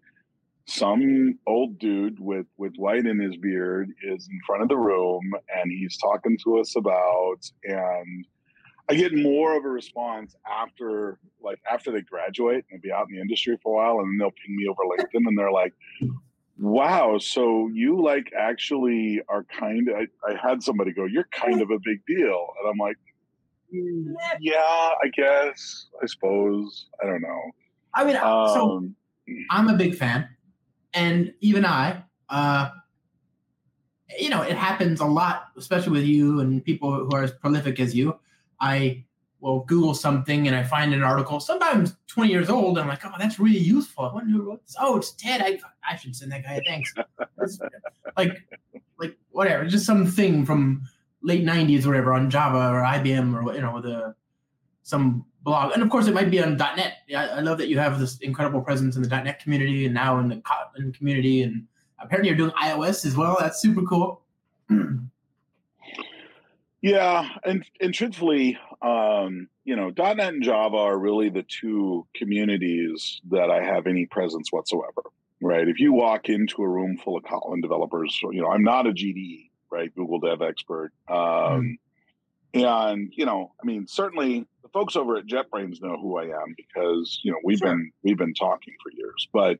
some 0.65 1.37
old 1.45 1.77
dude 1.77 2.19
with 2.19 2.47
with 2.57 2.75
white 2.77 3.05
in 3.05 3.19
his 3.19 3.35
beard 3.37 3.91
is 4.03 4.27
in 4.27 4.39
front 4.45 4.63
of 4.63 4.69
the 4.69 4.77
room 4.77 5.33
and 5.55 5.71
he's 5.71 5.97
talking 5.97 6.37
to 6.45 6.59
us 6.59 6.75
about 6.75 7.39
and 7.63 8.25
I 8.89 8.95
get 8.95 9.15
more 9.15 9.57
of 9.57 9.63
a 9.63 9.69
response 9.69 10.35
after 10.49 11.17
like 11.41 11.59
after 11.71 11.91
they 11.91 12.01
graduate 12.01 12.65
and 12.71 12.81
be 12.81 12.91
out 12.91 13.07
in 13.09 13.15
the 13.15 13.21
industry 13.21 13.57
for 13.61 13.73
a 13.73 13.85
while 13.85 13.99
and 13.99 14.11
then 14.11 14.17
they'll 14.17 14.31
ping 14.45 14.55
me 14.55 14.67
over 14.67 14.83
LinkedIn 14.97 15.27
and 15.27 15.37
they're 15.37 15.51
like, 15.51 15.73
Wow, 16.59 17.17
so 17.17 17.69
you 17.73 18.01
like 18.01 18.31
actually 18.37 19.21
are 19.29 19.43
kind 19.43 19.89
of 19.89 19.95
I, 19.95 20.31
I 20.31 20.35
had 20.41 20.61
somebody 20.61 20.91
go, 20.91 21.05
You're 21.05 21.27
kind 21.31 21.61
of 21.61 21.69
a 21.69 21.79
big 21.83 22.05
deal. 22.05 22.47
And 22.59 22.69
I'm 22.69 22.77
like, 22.77 22.97
mm, 23.73 24.13
Yeah, 24.39 24.57
I 24.57 25.07
guess. 25.15 25.87
I 26.01 26.05
suppose. 26.05 26.87
I 27.01 27.05
don't 27.05 27.21
know. 27.21 27.41
I 27.93 28.03
mean 28.03 28.17
um, 28.17 28.49
so 28.53 28.89
I'm 29.49 29.69
a 29.69 29.75
big 29.75 29.95
fan. 29.95 30.27
And 30.93 31.33
even 31.39 31.65
I, 31.65 32.03
uh 32.29 32.69
you 34.19 34.29
know, 34.29 34.41
it 34.43 34.55
happens 34.55 34.99
a 34.99 35.05
lot, 35.05 35.45
especially 35.57 35.93
with 35.93 36.03
you 36.03 36.39
and 36.39 36.63
people 36.63 36.93
who 36.93 37.09
are 37.15 37.23
as 37.23 37.31
prolific 37.31 37.79
as 37.79 37.95
you 37.95 38.19
I 38.63 39.03
will 39.41 39.65
Google 39.65 39.93
something 39.93 40.47
and 40.47 40.55
I 40.55 40.63
find 40.63 40.93
an 40.93 41.03
article, 41.03 41.41
sometimes 41.41 41.97
20 42.07 42.31
years 42.31 42.49
old, 42.49 42.77
and 42.77 42.83
I'm 42.83 42.87
like, 42.87 43.05
oh, 43.05 43.11
that's 43.19 43.39
really 43.39 43.59
useful. 43.59 44.05
I 44.05 44.13
wonder 44.13 44.31
who 44.31 44.41
wrote 44.41 44.65
this. 44.65 44.75
Oh, 44.79 44.95
it's 44.95 45.11
Ted. 45.11 45.41
I, 45.41 45.59
I 45.87 45.97
should 45.97 46.15
send 46.15 46.31
that 46.31 46.43
guy 46.43 46.53
a 46.53 46.61
thanks. 46.61 46.93
like, 48.17 48.37
like 48.97 49.17
whatever, 49.31 49.65
just 49.65 49.85
something 49.85 50.45
from 50.45 50.83
late 51.21 51.43
90s 51.43 51.83
or 51.83 51.89
whatever 51.89 52.13
on 52.13 52.29
Java 52.29 52.73
or 52.73 52.83
IBM 52.83 53.35
or, 53.35 53.53
you 53.53 53.61
know, 53.61 53.81
the 53.81 54.15
some 54.83 55.25
blog. 55.41 55.73
And 55.73 55.83
of 55.83 55.89
course, 55.89 56.07
it 56.07 56.13
might 56.13 56.31
be 56.31 56.41
on 56.41 56.55
.NET. 56.55 56.99
I, 57.13 57.27
I 57.27 57.39
love 57.41 57.57
that 57.57 57.67
you 57.67 57.77
have 57.79 57.99
this 57.99 58.17
incredible 58.19 58.61
presence 58.61 58.95
in 58.95 59.01
the 59.01 59.09
.NET 59.09 59.41
community 59.41 59.85
and 59.85 59.93
now 59.93 60.19
in 60.19 60.29
the 60.29 60.37
Kotlin 60.37 60.93
community. 60.95 61.43
And 61.43 61.67
apparently 61.99 62.29
you're 62.29 62.37
doing 62.37 62.51
iOS 62.51 63.05
as 63.05 63.17
well. 63.17 63.35
That's 63.41 63.61
super 63.61 63.81
cool. 63.81 64.21
Yeah, 66.83 67.29
and 67.45 67.65
and 67.79 67.93
truthfully, 67.93 68.57
um, 68.81 69.47
you 69.63 69.77
know, 69.77 69.89
.NET 69.97 70.19
and 70.19 70.43
Java 70.43 70.75
are 70.75 70.99
really 70.99 71.29
the 71.29 71.43
two 71.43 72.05
communities 72.13 73.21
that 73.31 73.49
I 73.49 73.63
have 73.63 73.87
any 73.87 74.05
presence 74.05 74.51
whatsoever. 74.51 75.01
Right? 75.41 75.69
If 75.69 75.79
you 75.79 75.93
walk 75.93 76.27
into 76.27 76.61
a 76.61 76.67
room 76.67 76.97
full 76.97 77.15
of 77.15 77.23
Kotlin 77.23 77.61
developers, 77.61 78.19
you 78.21 78.41
know, 78.41 78.49
I'm 78.49 78.63
not 78.63 78.85
a 78.85 78.91
GDE, 78.91 79.49
right? 79.71 79.95
Google 79.95 80.19
Dev 80.19 80.41
Expert, 80.41 80.91
um, 81.07 81.17
mm. 81.17 81.77
and 82.53 83.13
you 83.15 83.25
know, 83.25 83.53
I 83.63 83.65
mean, 83.65 83.87
certainly 83.87 84.45
the 84.61 84.67
folks 84.67 84.97
over 84.97 85.15
at 85.15 85.25
JetBrains 85.25 85.81
know 85.81 85.97
who 85.97 86.17
I 86.17 86.25
am 86.25 86.53
because 86.57 87.21
you 87.23 87.31
know 87.31 87.39
we've 87.45 87.59
sure. 87.59 87.69
been 87.69 87.93
we've 88.03 88.17
been 88.17 88.33
talking 88.33 88.73
for 88.83 88.91
years. 88.91 89.29
But 89.31 89.57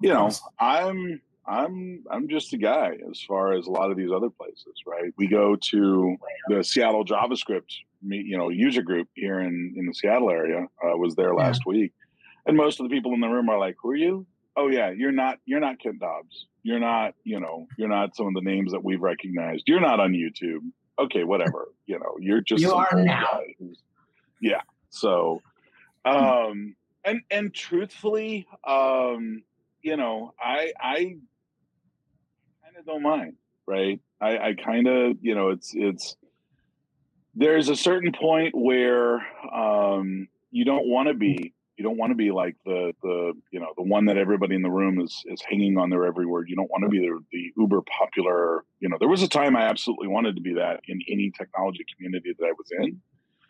you 0.00 0.10
know, 0.10 0.30
I'm 0.58 1.22
I'm 1.46 2.04
I'm 2.10 2.28
just 2.28 2.52
a 2.52 2.56
guy 2.56 2.96
as 3.10 3.20
far 3.20 3.52
as 3.52 3.66
a 3.66 3.70
lot 3.70 3.90
of 3.90 3.96
these 3.96 4.10
other 4.14 4.30
places, 4.30 4.74
right? 4.86 5.12
We 5.16 5.26
go 5.26 5.56
to 5.70 6.16
the 6.48 6.62
Seattle 6.62 7.04
JavaScript, 7.04 7.74
you 8.06 8.36
know, 8.36 8.48
user 8.48 8.82
group 8.82 9.08
here 9.14 9.40
in 9.40 9.74
in 9.76 9.86
the 9.86 9.94
Seattle 9.94 10.30
area. 10.30 10.66
Uh, 10.82 10.96
was 10.96 11.16
there 11.16 11.34
last 11.34 11.62
yeah. 11.66 11.70
week, 11.70 11.92
and 12.46 12.56
most 12.56 12.80
of 12.80 12.88
the 12.88 12.94
people 12.94 13.12
in 13.14 13.20
the 13.20 13.28
room 13.28 13.48
are 13.48 13.58
like, 13.58 13.76
"Who 13.82 13.90
are 13.90 13.96
you?" 13.96 14.26
Oh 14.56 14.68
yeah, 14.68 14.90
you're 14.90 15.12
not 15.12 15.38
you're 15.44 15.60
not 15.60 15.80
Kent 15.80 15.98
Dodds. 15.98 16.46
You're 16.62 16.80
not 16.80 17.14
you 17.24 17.40
know 17.40 17.66
you're 17.76 17.88
not 17.88 18.14
some 18.14 18.26
of 18.26 18.34
the 18.34 18.40
names 18.40 18.72
that 18.72 18.84
we've 18.84 19.02
recognized. 19.02 19.64
You're 19.66 19.80
not 19.80 19.98
on 19.98 20.12
YouTube. 20.12 20.60
Okay, 20.98 21.24
whatever. 21.24 21.68
you 21.86 21.98
know, 21.98 22.16
you're 22.20 22.40
just 22.40 22.62
you 22.62 22.72
are 22.72 22.88
now. 22.94 23.40
Yeah. 24.40 24.60
So, 24.90 25.40
um, 26.04 26.76
and 27.04 27.22
and 27.30 27.52
truthfully, 27.52 28.46
um, 28.64 29.42
you 29.82 29.96
know, 29.96 30.34
I 30.38 30.72
I 30.78 31.16
of 32.82 32.86
don't 32.86 33.02
mind, 33.02 33.34
right? 33.66 34.00
I, 34.20 34.38
I 34.38 34.54
kind 34.54 34.86
of, 34.86 35.16
you 35.20 35.34
know, 35.34 35.50
it's 35.50 35.72
it's 35.74 36.16
there's 37.34 37.68
a 37.68 37.76
certain 37.76 38.12
point 38.12 38.54
where 38.54 39.26
um, 39.52 40.28
you 40.50 40.64
don't 40.64 40.86
want 40.86 41.08
to 41.08 41.14
be 41.14 41.54
you 41.76 41.84
don't 41.84 41.96
want 41.96 42.10
to 42.10 42.14
be 42.14 42.30
like 42.30 42.56
the 42.64 42.92
the 43.02 43.32
you 43.50 43.58
know 43.58 43.72
the 43.76 43.82
one 43.82 44.04
that 44.06 44.16
everybody 44.16 44.54
in 44.54 44.62
the 44.62 44.70
room 44.70 45.00
is 45.00 45.24
is 45.26 45.42
hanging 45.48 45.78
on 45.78 45.90
their 45.90 46.04
every 46.04 46.26
word. 46.26 46.48
You 46.48 46.56
don't 46.56 46.70
want 46.70 46.84
to 46.84 46.88
be 46.88 46.98
the, 46.98 47.18
the 47.32 47.52
uber 47.56 47.80
popular. 47.82 48.64
You 48.80 48.88
know, 48.88 48.96
there 49.00 49.08
was 49.08 49.22
a 49.22 49.28
time 49.28 49.56
I 49.56 49.62
absolutely 49.62 50.08
wanted 50.08 50.36
to 50.36 50.42
be 50.42 50.54
that 50.54 50.80
in 50.86 51.00
any 51.08 51.32
technology 51.36 51.84
community 51.96 52.34
that 52.38 52.44
I 52.44 52.52
was 52.52 52.68
in. 52.78 53.00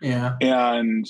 Yeah. 0.01 0.37
And 0.41 1.07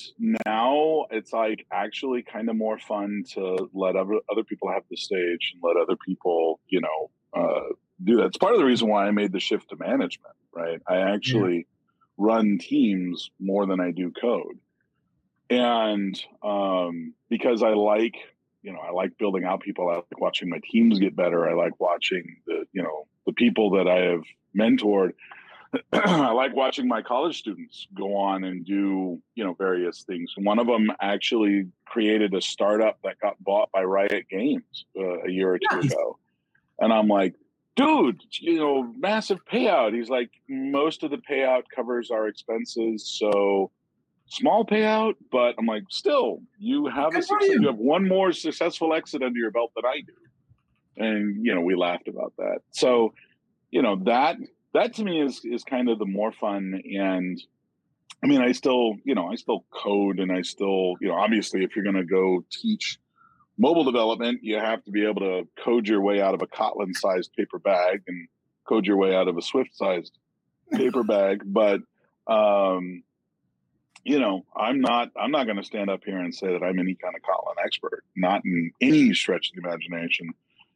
now 0.47 1.07
it's 1.11 1.33
like 1.33 1.67
actually 1.73 2.23
kind 2.23 2.51
of 2.51 2.57
more 2.57 2.79
fun 2.79 3.25
to 3.35 3.69
let 3.73 3.97
other 3.97 4.15
other 4.31 4.45
people 4.45 4.71
have 4.71 4.83
the 4.91 4.97
stage 4.97 5.55
and 5.55 5.63
let 5.63 5.81
other 5.81 5.97
people, 5.97 6.61
you 6.69 6.81
know, 6.81 7.11
uh, 7.35 7.73
do 8.05 8.17
that. 8.17 8.27
It's 8.27 8.39
part 8.39 8.55
of 8.55 8.59
the 8.59 8.65
reason 8.65 8.89
why 8.89 9.07
I 9.07 9.11
made 9.11 9.33
the 9.33 9.41
shift 9.41 9.71
to 9.71 9.77
management, 9.77 10.35
right? 10.53 10.81
I 10.87 10.99
actually 10.99 11.57
yeah. 11.57 11.63
run 12.17 12.59
teams 12.59 13.31
more 13.41 13.67
than 13.67 13.81
I 13.81 13.91
do 13.91 14.13
code. 14.13 14.59
And 15.51 16.19
um, 16.43 17.15
because 17.29 17.63
I 17.63 17.71
like, 17.71 18.17
you 18.63 18.73
know, 18.73 18.79
I 18.79 18.91
like 18.91 19.19
building 19.19 19.45
out 19.45 19.61
people. 19.61 19.89
I 19.89 19.97
like 19.97 20.21
watching 20.21 20.49
my 20.49 20.61
teams 20.71 20.99
get 20.99 21.15
better. 21.15 21.49
I 21.49 21.55
like 21.55 21.79
watching 21.79 22.37
the, 22.47 22.65
you 22.73 22.83
know, 22.83 23.07
the 23.27 23.33
people 23.33 23.71
that 23.73 23.87
I 23.87 24.13
have 24.13 24.23
mentored. 24.57 25.13
I 25.93 26.33
like 26.33 26.55
watching 26.55 26.87
my 26.87 27.03
college 27.03 27.39
students 27.39 27.87
go 27.95 28.17
on 28.17 28.45
and 28.45 28.65
do, 28.65 29.21
you 29.35 29.45
know, 29.45 29.55
various 29.55 30.03
things. 30.03 30.33
One 30.37 30.59
of 30.59 30.67
them 30.67 30.91
actually 31.01 31.69
created 31.87 32.35
a 32.35 32.41
startup 32.41 32.99
that 33.05 33.19
got 33.21 33.43
bought 33.43 33.71
by 33.73 33.83
Riot 33.83 34.27
Games 34.31 34.85
uh, 34.99 35.23
a 35.23 35.31
year 35.31 35.55
or 35.55 35.59
two 35.59 35.77
nice. 35.77 35.93
ago. 35.93 36.19
And 36.79 36.93
I'm 36.93 37.09
like, 37.09 37.35
dude, 37.77 38.23
you 38.41 38.57
know, 38.57 38.93
massive 38.99 39.39
payout. 39.45 39.95
He's 39.95 40.09
like, 40.09 40.31
most 40.49 41.03
of 41.03 41.11
the 41.11 41.19
payout 41.19 41.63
covers 41.75 42.11
our 42.11 42.29
expenses. 42.29 43.19
So 43.19 43.71
small 44.27 44.65
payout, 44.65 45.15
but 45.31 45.55
I'm 45.59 45.67
like, 45.67 45.85
still, 45.91 46.41
you 46.59 46.87
have 46.87 47.15
a 47.15 47.23
success, 47.23 47.49
you. 47.49 47.63
you 47.63 47.67
have 47.67 47.79
one 47.79 48.07
more 48.07 48.33
successful 48.33 48.95
exit 48.95 49.23
under 49.23 49.39
your 49.39 49.51
belt 49.51 49.73
than 49.75 49.85
I 49.85 50.01
do. 50.01 51.05
And, 51.05 51.45
you 51.45 51.55
know, 51.55 51.63
we 51.63 51.75
laughed 51.75 52.09
about 52.09 52.35
that. 52.39 52.59
So, 52.71 53.15
you 53.71 53.83
know, 53.83 53.97
that 54.05 54.37
that 54.75 54.95
to 54.95 55.05
me 55.05 55.21
is 55.21 55.41
is 55.45 55.65
kind 55.65 55.89
of 55.89 55.99
the 55.99 56.07
more 56.07 56.33
fun 56.33 56.81
and 56.85 57.41
I 58.23 58.29
mean, 58.29 58.41
I 58.41 58.53
still, 58.53 58.95
you 59.05 59.15
know, 59.15 59.27
I 59.27 59.35
still 59.35 59.65
code 59.73 60.21
and 60.21 60.31
I 60.31 60.43
still, 60.43 60.95
you 61.01 61.09
know, 61.09 61.15
obviously 61.15 61.65
if 61.65 61.75
you're 61.75 61.85
going 61.85 61.97
to 61.97 62.05
go 62.05 62.45
teach 62.51 62.99
mobile 63.63 63.85
development, 63.85 64.41
you 64.43 64.57
have 64.59 64.83
to 64.83 64.91
be 64.91 65.07
able 65.07 65.21
to 65.21 65.49
code 65.65 65.87
your 65.87 66.01
way 66.01 66.21
out 66.21 66.35
of 66.35 66.43
a 66.43 66.47
Kotlin 66.49 66.97
sized 66.97 67.33
paper 67.39 67.61
bag 67.61 68.03
and 68.09 68.27
code 68.69 68.87
your 68.87 68.97
way 68.97 69.15
out 69.15 69.29
of 69.29 69.39
a 69.39 69.43
Swift 69.43 69.71
sized 69.75 70.19
paper 70.73 71.05
bag. 71.15 71.43
But, 71.47 71.81
um, 72.27 73.05
you 74.03 74.19
know, 74.19 74.45
I'm 74.57 74.81
not, 74.81 75.11
I'm 75.17 75.31
not 75.31 75.45
going 75.45 75.59
to 75.59 75.63
stand 75.63 75.91
up 75.91 76.01
here 76.05 76.19
and 76.19 76.35
say 76.35 76.49
that 76.49 76.65
I'm 76.65 76.81
any 76.81 76.97
kind 76.97 77.15
of 77.15 77.23
Kotlin 77.23 77.65
expert, 77.65 78.03
not 78.17 78.45
in 78.45 78.73
any 78.81 79.15
stretch 79.15 79.51
of 79.51 79.63
the 79.63 79.69
imagination. 79.69 80.31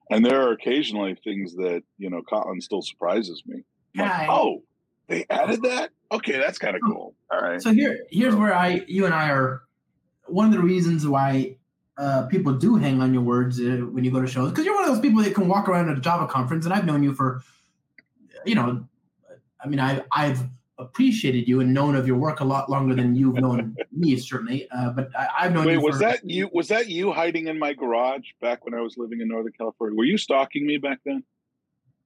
And 0.08 0.24
there 0.24 0.42
are 0.42 0.52
occasionally 0.52 1.16
things 1.24 1.56
that, 1.56 1.82
you 1.98 2.08
know, 2.08 2.22
Kotlin 2.22 2.62
still 2.62 2.82
surprises 2.82 3.42
me. 3.46 3.64
Like, 3.96 4.28
oh, 4.28 4.62
they 5.08 5.26
added 5.28 5.62
that? 5.62 5.90
Okay, 6.12 6.38
that's 6.38 6.58
kind 6.58 6.76
of 6.76 6.82
cool. 6.82 7.16
All 7.32 7.40
right. 7.40 7.60
So 7.60 7.72
here, 7.72 8.04
here's 8.10 8.36
where 8.36 8.54
I, 8.54 8.84
you 8.86 9.06
and 9.06 9.14
I 9.14 9.30
are. 9.30 9.62
One 10.26 10.46
of 10.46 10.52
the 10.52 10.60
reasons 10.60 11.06
why 11.06 11.55
uh, 11.98 12.26
people 12.26 12.52
do 12.52 12.76
hang 12.76 13.00
on 13.00 13.12
your 13.14 13.22
words 13.22 13.58
uh, 13.60 13.86
when 13.90 14.04
you 14.04 14.10
go 14.10 14.20
to 14.20 14.26
shows 14.26 14.50
because 14.50 14.64
you're 14.64 14.74
one 14.74 14.84
of 14.84 14.90
those 14.90 15.00
people 15.00 15.22
that 15.22 15.34
can 15.34 15.48
walk 15.48 15.68
around 15.68 15.88
at 15.88 15.96
a 15.96 16.00
Java 16.00 16.26
conference, 16.26 16.64
and 16.64 16.74
I've 16.74 16.84
known 16.84 17.02
you 17.02 17.14
for, 17.14 17.42
you 18.44 18.54
know, 18.54 18.84
I 19.60 19.68
mean, 19.68 19.80
I 19.80 20.02
I've 20.12 20.40
appreciated 20.78 21.48
you 21.48 21.60
and 21.60 21.72
known 21.72 21.96
of 21.96 22.06
your 22.06 22.16
work 22.16 22.40
a 22.40 22.44
lot 22.44 22.68
longer 22.68 22.94
than 22.94 23.14
you've 23.14 23.36
known 23.36 23.74
me, 23.92 24.16
certainly. 24.18 24.68
Uh, 24.70 24.90
but 24.90 25.08
I, 25.16 25.44
have 25.44 25.54
known. 25.54 25.66
Wait, 25.66 25.74
you 25.74 25.80
was 25.80 25.96
for, 25.96 26.00
that 26.00 26.28
you? 26.28 26.50
Was 26.52 26.68
that 26.68 26.88
you 26.88 27.12
hiding 27.12 27.48
in 27.48 27.58
my 27.58 27.72
garage 27.72 28.26
back 28.40 28.64
when 28.64 28.74
I 28.74 28.80
was 28.80 28.96
living 28.98 29.20
in 29.20 29.28
Northern 29.28 29.52
California? 29.52 29.96
Were 29.96 30.04
you 30.04 30.18
stalking 30.18 30.66
me 30.66 30.76
back 30.76 30.98
then? 31.04 31.22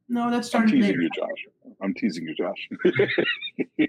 No, 0.08 0.30
that 0.30 0.36
I'm 0.36 0.42
started. 0.42 0.72
teasing 0.72 0.90
later. 0.90 1.02
you, 1.02 1.10
Josh. 1.14 1.74
I'm 1.80 1.94
teasing 1.94 2.26
you, 2.26 2.34
Josh. 2.34 2.68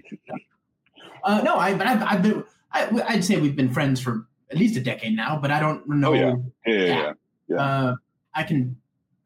Uh, 1.24 1.40
no, 1.44 1.56
I 1.56 1.74
but 1.74 1.86
I've, 1.86 2.02
I've 2.02 2.22
been. 2.22 2.44
I, 2.72 3.02
I'd 3.08 3.24
say 3.24 3.38
we've 3.40 3.54
been 3.54 3.72
friends 3.72 4.00
for 4.00 4.26
at 4.52 4.58
least 4.58 4.76
a 4.76 4.80
decade 4.80 5.16
now, 5.16 5.38
but 5.40 5.50
I 5.50 5.58
don't 5.58 5.88
know. 5.88 6.10
Oh, 6.10 6.12
yeah. 6.12 6.34
yeah, 6.66 6.74
yeah, 6.74 6.84
yeah. 6.84 7.12
Yeah. 7.48 7.56
Uh, 7.56 7.94
I 8.34 8.42
can. 8.44 8.76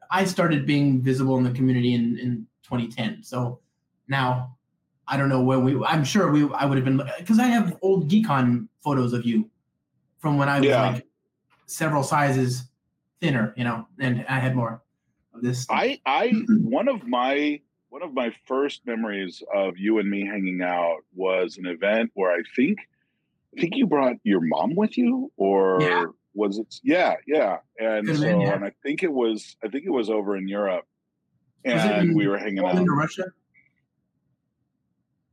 I 0.09 0.23
started 0.23 0.65
being 0.65 1.01
visible 1.01 1.37
in 1.37 1.43
the 1.43 1.51
community 1.51 1.93
in, 1.93 2.17
in 2.17 2.47
2010. 2.63 3.23
So 3.23 3.59
now 4.07 4.57
I 5.07 5.17
don't 5.17 5.27
know 5.29 5.41
where 5.41 5.59
we. 5.59 5.83
I'm 5.85 6.03
sure 6.05 6.31
we. 6.31 6.49
I 6.53 6.65
would 6.65 6.77
have 6.77 6.85
been 6.85 7.01
because 7.19 7.39
I 7.39 7.47
have 7.47 7.77
old 7.81 8.09
GeeCON 8.09 8.67
photos 8.83 9.13
of 9.13 9.25
you 9.25 9.49
from 10.19 10.37
when 10.37 10.49
I 10.49 10.59
was 10.59 10.67
Yeah. 10.69 10.91
like 10.91 11.05
several 11.65 12.03
sizes 12.03 12.63
thinner, 13.21 13.53
you 13.57 13.63
know, 13.65 13.85
and 13.99 14.25
I 14.29 14.39
had 14.39 14.55
more 14.55 14.81
of 15.33 15.41
this. 15.41 15.67
I 15.69 15.99
I 16.05 16.31
one 16.63 16.87
of 16.87 17.05
my 17.05 17.59
one 17.89 18.01
of 18.01 18.13
my 18.13 18.33
first 18.45 18.85
memories 18.85 19.43
of 19.53 19.77
you 19.77 19.99
and 19.99 20.09
me 20.09 20.25
hanging 20.25 20.61
out 20.61 20.99
was 21.15 21.57
an 21.57 21.65
event 21.65 22.11
where 22.15 22.31
I 22.31 22.41
think 22.55 22.79
think 23.59 23.75
you 23.75 23.87
brought 23.87 24.15
your 24.23 24.41
mom 24.41 24.75
with 24.75 24.97
you 24.97 25.31
or 25.37 25.81
Yeah. 25.81 26.05
was 26.33 26.57
it 26.59 26.75
yeah 26.83 27.15
yeah 27.27 27.57
and 27.79 28.05
Could've 28.05 28.21
so 28.21 28.25
been, 28.27 28.41
yeah. 28.41 28.53
and 28.55 28.63
I 28.65 28.71
think 28.83 29.03
it 29.03 29.11
was 29.11 29.55
I 29.63 29.67
think 29.67 29.85
it 29.85 29.91
was 29.91 30.09
over 30.09 30.37
in 30.37 30.47
Europe 30.47 30.85
and 31.65 32.09
in 32.09 32.15
we 32.15 32.27
were 32.27 32.37
hanging 32.37 32.59
out 32.65 32.77
or 32.77 32.95
Russia? 32.95 33.25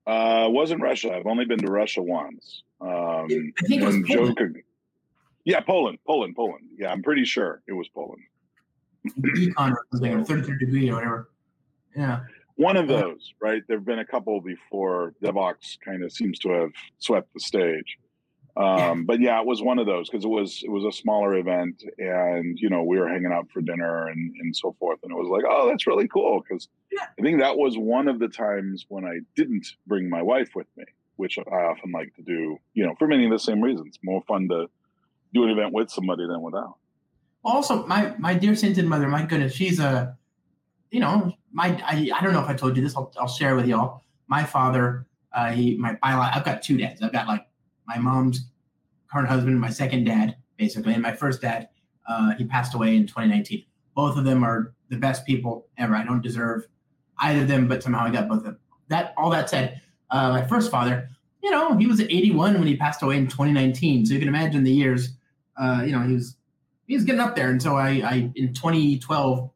uh 0.06 0.46
wasn't 0.50 0.80
Russia 0.80 1.14
I've 1.14 1.26
only 1.26 1.44
been 1.44 1.58
to 1.60 1.70
Russia 1.70 2.02
once 2.02 2.62
um 2.80 2.90
I 2.90 3.26
think 3.28 3.54
it 3.82 3.84
was 3.84 3.94
and 3.94 4.06
Poland. 4.06 4.36
Could- 4.36 4.62
yeah 5.44 5.60
Poland 5.60 5.98
Poland 6.06 6.34
Poland 6.36 6.68
yeah 6.78 6.90
I'm 6.92 7.02
pretty 7.02 7.24
sure 7.24 7.62
it 7.66 7.72
was 7.72 7.88
Poland 7.88 8.22
Econ 9.06 9.72
or 9.72 9.84
something, 9.92 10.12
or 10.14 10.24
33rd 10.24 10.58
degree 10.60 10.88
or 10.90 10.94
whatever. 10.94 11.30
Yeah. 11.94 12.20
one 12.56 12.78
of 12.78 12.88
those, 12.88 13.34
right? 13.38 13.62
There 13.68 13.76
have 13.76 13.84
been 13.84 13.98
a 13.98 14.04
couple 14.06 14.40
before 14.40 15.12
Devoxx 15.22 15.78
kind 15.84 16.02
of 16.02 16.10
seems 16.10 16.38
to 16.38 16.48
have 16.50 16.70
swept 17.00 17.28
the 17.34 17.40
stage. 17.40 17.98
Um, 18.56 19.04
But 19.04 19.20
yeah, 19.20 19.40
it 19.40 19.46
was 19.46 19.62
one 19.62 19.78
of 19.78 19.86
those 19.86 20.08
because 20.08 20.24
it 20.24 20.28
was 20.28 20.62
it 20.62 20.70
was 20.70 20.84
a 20.84 20.92
smaller 20.92 21.36
event, 21.36 21.82
and 21.98 22.56
you 22.58 22.70
know 22.70 22.84
we 22.84 22.98
were 23.00 23.08
hanging 23.08 23.32
out 23.32 23.50
for 23.52 23.60
dinner 23.60 24.06
and 24.08 24.32
and 24.40 24.54
so 24.56 24.76
forth, 24.78 25.00
and 25.02 25.10
it 25.10 25.16
was 25.16 25.28
like, 25.28 25.44
oh, 25.48 25.68
that's 25.68 25.86
really 25.86 26.06
cool 26.08 26.40
because 26.40 26.68
Yeah. 26.92 27.06
I 27.18 27.22
think 27.22 27.40
that 27.40 27.56
was 27.56 27.76
one 27.76 28.06
of 28.08 28.18
the 28.20 28.28
times 28.28 28.86
when 28.88 29.04
I 29.04 29.20
didn't 29.34 29.66
bring 29.86 30.08
my 30.08 30.22
wife 30.22 30.50
with 30.54 30.68
me, 30.76 30.84
which 31.16 31.36
I 31.38 31.42
often 31.70 31.90
like 31.90 32.14
to 32.14 32.22
do, 32.22 32.58
you 32.74 32.86
know, 32.86 32.94
for 32.98 33.08
many 33.08 33.24
of 33.24 33.32
the 33.32 33.38
same 33.38 33.60
reasons. 33.60 33.98
More 34.04 34.22
fun 34.28 34.48
to 34.50 34.68
do 35.32 35.42
an 35.42 35.50
event 35.50 35.72
with 35.72 35.90
somebody 35.90 36.24
than 36.26 36.40
without. 36.40 36.76
Also, 37.44 37.84
my 37.86 38.14
my 38.18 38.34
dear 38.34 38.54
sainted 38.54 38.86
mother, 38.86 39.08
my 39.08 39.24
goodness, 39.26 39.52
she's 39.52 39.80
a, 39.80 40.16
you 40.92 41.00
know, 41.00 41.32
my 41.52 41.68
I, 41.84 42.08
I 42.14 42.22
don't 42.22 42.32
know 42.32 42.40
if 42.42 42.48
I 42.48 42.54
told 42.54 42.76
you 42.76 42.82
this. 42.82 42.96
I'll, 42.96 43.12
I'll 43.18 43.26
share 43.28 43.56
with 43.56 43.66
y'all. 43.66 44.02
My 44.28 44.44
father, 44.44 45.06
uh, 45.32 45.50
he 45.50 45.76
my 45.76 45.94
bio, 46.00 46.20
I've 46.20 46.44
got 46.44 46.62
two 46.62 46.76
dads. 46.78 47.02
I've 47.02 47.12
got 47.12 47.26
like 47.26 47.46
my 47.86 47.98
mom's 47.98 48.46
current 49.14 49.28
husband, 49.28 49.60
my 49.60 49.70
second 49.70 50.04
dad, 50.04 50.36
basically, 50.56 50.92
and 50.92 51.02
my 51.02 51.14
first 51.14 51.40
dad. 51.40 51.68
Uh, 52.06 52.34
he 52.34 52.44
passed 52.44 52.74
away 52.74 52.96
in 52.96 53.06
2019. 53.06 53.64
Both 53.94 54.18
of 54.18 54.24
them 54.24 54.42
are 54.42 54.74
the 54.90 54.96
best 54.96 55.24
people 55.24 55.66
ever. 55.78 55.94
I 55.94 56.04
don't 56.04 56.20
deserve 56.20 56.66
either 57.20 57.42
of 57.42 57.48
them, 57.48 57.68
but 57.68 57.82
somehow 57.82 58.04
I 58.04 58.10
got 58.10 58.28
both 58.28 58.38
of 58.38 58.44
them. 58.44 58.58
That 58.88 59.14
all 59.16 59.30
that 59.30 59.48
said, 59.48 59.80
uh, 60.10 60.30
my 60.30 60.44
first 60.46 60.70
father, 60.70 61.08
you 61.42 61.50
know, 61.50 61.76
he 61.76 61.86
was 61.86 62.00
81 62.00 62.54
when 62.54 62.66
he 62.66 62.76
passed 62.76 63.02
away 63.02 63.16
in 63.16 63.28
2019. 63.28 64.06
So 64.06 64.14
you 64.14 64.18
can 64.18 64.28
imagine 64.28 64.64
the 64.64 64.72
years. 64.72 65.10
Uh, 65.56 65.82
you 65.86 65.92
know, 65.92 66.00
he 66.00 66.14
was 66.14 66.36
he 66.86 66.94
was 66.94 67.04
getting 67.04 67.20
up 67.20 67.36
there. 67.36 67.50
And 67.50 67.62
so 67.62 67.76
I, 67.76 67.88
I 68.04 68.30
in 68.34 68.52
2012, 68.52 69.50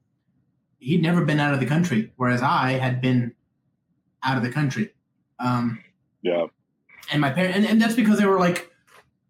he'd 0.78 1.02
never 1.02 1.24
been 1.24 1.40
out 1.40 1.52
of 1.52 1.60
the 1.60 1.66
country, 1.66 2.12
whereas 2.16 2.42
I 2.42 2.72
had 2.72 3.00
been 3.00 3.34
out 4.22 4.36
of 4.36 4.44
the 4.44 4.50
country. 4.50 4.92
Um, 5.40 5.82
Yeah, 6.22 6.46
and 7.12 7.20
my 7.20 7.30
parents, 7.30 7.56
and, 7.56 7.66
and 7.66 7.82
that's 7.82 7.94
because 7.94 8.18
they 8.18 8.26
were 8.26 8.38
like, 8.38 8.67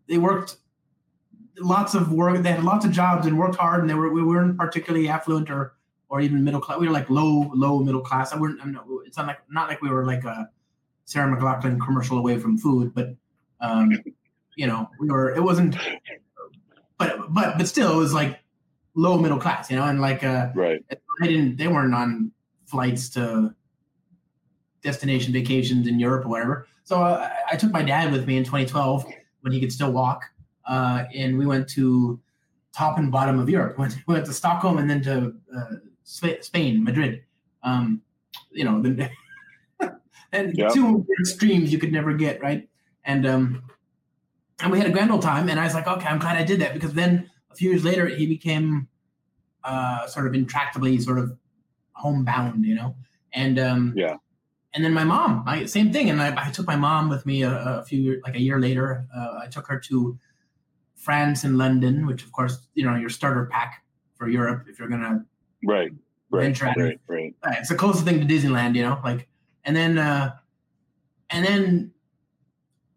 they 0.08 0.18
worked 0.18 0.56
lots 1.58 1.94
of 1.94 2.12
work. 2.12 2.42
They 2.42 2.52
had 2.52 2.64
lots 2.64 2.84
of 2.84 2.92
jobs 2.92 3.26
and 3.26 3.38
worked 3.38 3.56
hard, 3.56 3.80
and 3.80 3.90
they 3.90 3.94
were 3.94 4.12
we 4.12 4.22
weren't 4.22 4.56
particularly 4.58 5.08
affluent 5.08 5.50
or 5.50 5.74
or 6.08 6.20
even 6.20 6.42
middle 6.42 6.60
class. 6.60 6.78
We 6.78 6.86
were 6.86 6.92
like 6.92 7.10
low 7.10 7.50
low 7.54 7.80
middle 7.80 8.00
class. 8.00 8.32
I 8.32 8.36
wouldn't. 8.36 8.60
I'm 8.62 8.72
not, 8.72 8.86
it's 9.04 9.16
not 9.16 9.26
like 9.26 9.38
not 9.50 9.68
like 9.68 9.82
we 9.82 9.90
were 9.90 10.06
like 10.06 10.24
a 10.24 10.48
Sarah 11.04 11.34
McLachlan 11.34 11.80
commercial 11.80 12.18
away 12.18 12.38
from 12.38 12.58
food, 12.58 12.94
but 12.94 13.14
um, 13.60 13.92
you 14.56 14.66
know, 14.66 14.88
we 14.98 15.08
were. 15.08 15.34
It 15.34 15.42
wasn't. 15.42 15.76
But 16.98 17.32
but 17.32 17.58
but 17.58 17.68
still, 17.68 17.92
it 17.92 17.96
was 17.96 18.14
like 18.14 18.40
low 18.94 19.18
middle 19.18 19.38
class, 19.38 19.70
you 19.70 19.76
know, 19.76 19.84
and 19.84 20.00
like 20.00 20.24
uh, 20.24 20.48
right. 20.54 20.84
they 21.20 21.28
didn't. 21.28 21.56
They 21.56 21.68
weren't 21.68 21.94
on 21.94 22.32
flights 22.66 23.08
to 23.10 23.54
destination 24.82 25.32
vacations 25.32 25.86
in 25.86 25.98
Europe 25.98 26.24
or 26.24 26.28
whatever. 26.28 26.66
So 26.84 27.02
uh, 27.02 27.28
I 27.50 27.56
took 27.56 27.70
my 27.72 27.82
dad 27.82 28.12
with 28.12 28.26
me 28.26 28.36
in 28.36 28.44
2012 28.44 29.06
when 29.40 29.52
he 29.52 29.60
could 29.60 29.72
still 29.72 29.92
walk, 29.92 30.24
uh, 30.66 31.04
and 31.14 31.38
we 31.38 31.46
went 31.46 31.68
to 31.70 32.20
top 32.72 32.98
and 32.98 33.10
bottom 33.10 33.38
of 33.38 33.48
Europe. 33.48 33.78
Went, 33.82 33.96
we 34.06 34.14
went 34.14 34.26
to 34.26 34.32
Stockholm 34.32 34.78
and 34.78 34.88
then 34.88 35.02
to 35.02 35.34
uh, 35.56 35.76
Sp- 36.06 36.42
Spain, 36.42 36.84
Madrid. 36.84 37.24
Um, 37.62 38.02
you 38.52 38.64
know, 38.64 38.80
the, 38.80 39.10
and 40.32 40.56
Yeah. 40.56 40.68
two 40.68 41.06
extremes 41.20 41.72
you 41.72 41.78
could 41.78 41.92
never 41.92 42.12
get 42.12 42.40
right. 42.42 42.68
And 43.04 43.26
um, 43.26 43.62
and 44.60 44.70
we 44.70 44.78
had 44.78 44.86
a 44.86 44.90
grand 44.90 45.10
old 45.10 45.22
time. 45.22 45.48
And 45.48 45.58
I 45.58 45.64
was 45.64 45.74
like, 45.74 45.86
okay, 45.86 46.06
I'm 46.06 46.18
glad 46.18 46.36
I 46.36 46.44
did 46.44 46.60
that 46.60 46.74
because 46.74 46.92
then 46.92 47.30
a 47.50 47.54
few 47.54 47.70
years 47.70 47.84
later 47.84 48.06
he 48.06 48.26
became 48.26 48.88
uh, 49.64 50.06
sort 50.06 50.26
of 50.26 50.32
intractably 50.34 51.00
sort 51.00 51.18
of 51.18 51.36
homebound, 51.92 52.64
you 52.64 52.74
know. 52.74 52.94
And 53.32 53.58
um, 53.58 53.94
Yeah. 53.96 54.16
And 54.74 54.84
then 54.84 54.92
my 54.92 55.04
mom, 55.04 55.44
I, 55.46 55.64
same 55.64 55.92
thing. 55.92 56.10
And 56.10 56.20
I, 56.20 56.48
I 56.48 56.50
took 56.50 56.66
my 56.66 56.76
mom 56.76 57.08
with 57.08 57.24
me 57.24 57.42
a, 57.42 57.80
a 57.80 57.84
few 57.84 58.00
years, 58.00 58.22
like 58.24 58.36
a 58.36 58.40
year 58.40 58.60
later. 58.60 59.06
Uh, 59.14 59.40
I 59.42 59.46
took 59.48 59.66
her 59.68 59.78
to 59.80 60.18
France 60.94 61.44
and 61.44 61.56
London, 61.56 62.06
which 62.06 62.24
of 62.24 62.32
course, 62.32 62.68
you 62.74 62.84
know, 62.84 62.94
your 62.94 63.08
starter 63.08 63.46
pack 63.46 63.84
for 64.16 64.28
Europe 64.28 64.66
if 64.68 64.78
you're 64.78 64.88
gonna. 64.88 65.24
Right. 65.64 65.90
Right. 66.30 66.60
Right. 66.60 67.00
Right. 67.08 67.34
It's 67.52 67.70
the 67.70 67.74
closest 67.74 68.04
thing 68.04 68.20
to 68.20 68.26
Disneyland, 68.26 68.74
you 68.76 68.82
know. 68.82 69.00
Like, 69.02 69.28
and 69.64 69.74
then, 69.74 69.98
uh, 69.98 70.34
and 71.30 71.44
then 71.44 71.92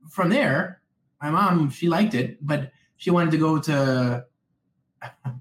from 0.10 0.30
there, 0.30 0.82
my 1.22 1.30
mom 1.30 1.70
she 1.70 1.88
liked 1.88 2.14
it, 2.14 2.38
but 2.46 2.72
she 2.98 3.10
wanted 3.12 3.32
to 3.32 3.38
go 3.38 3.60
to. 3.60 4.26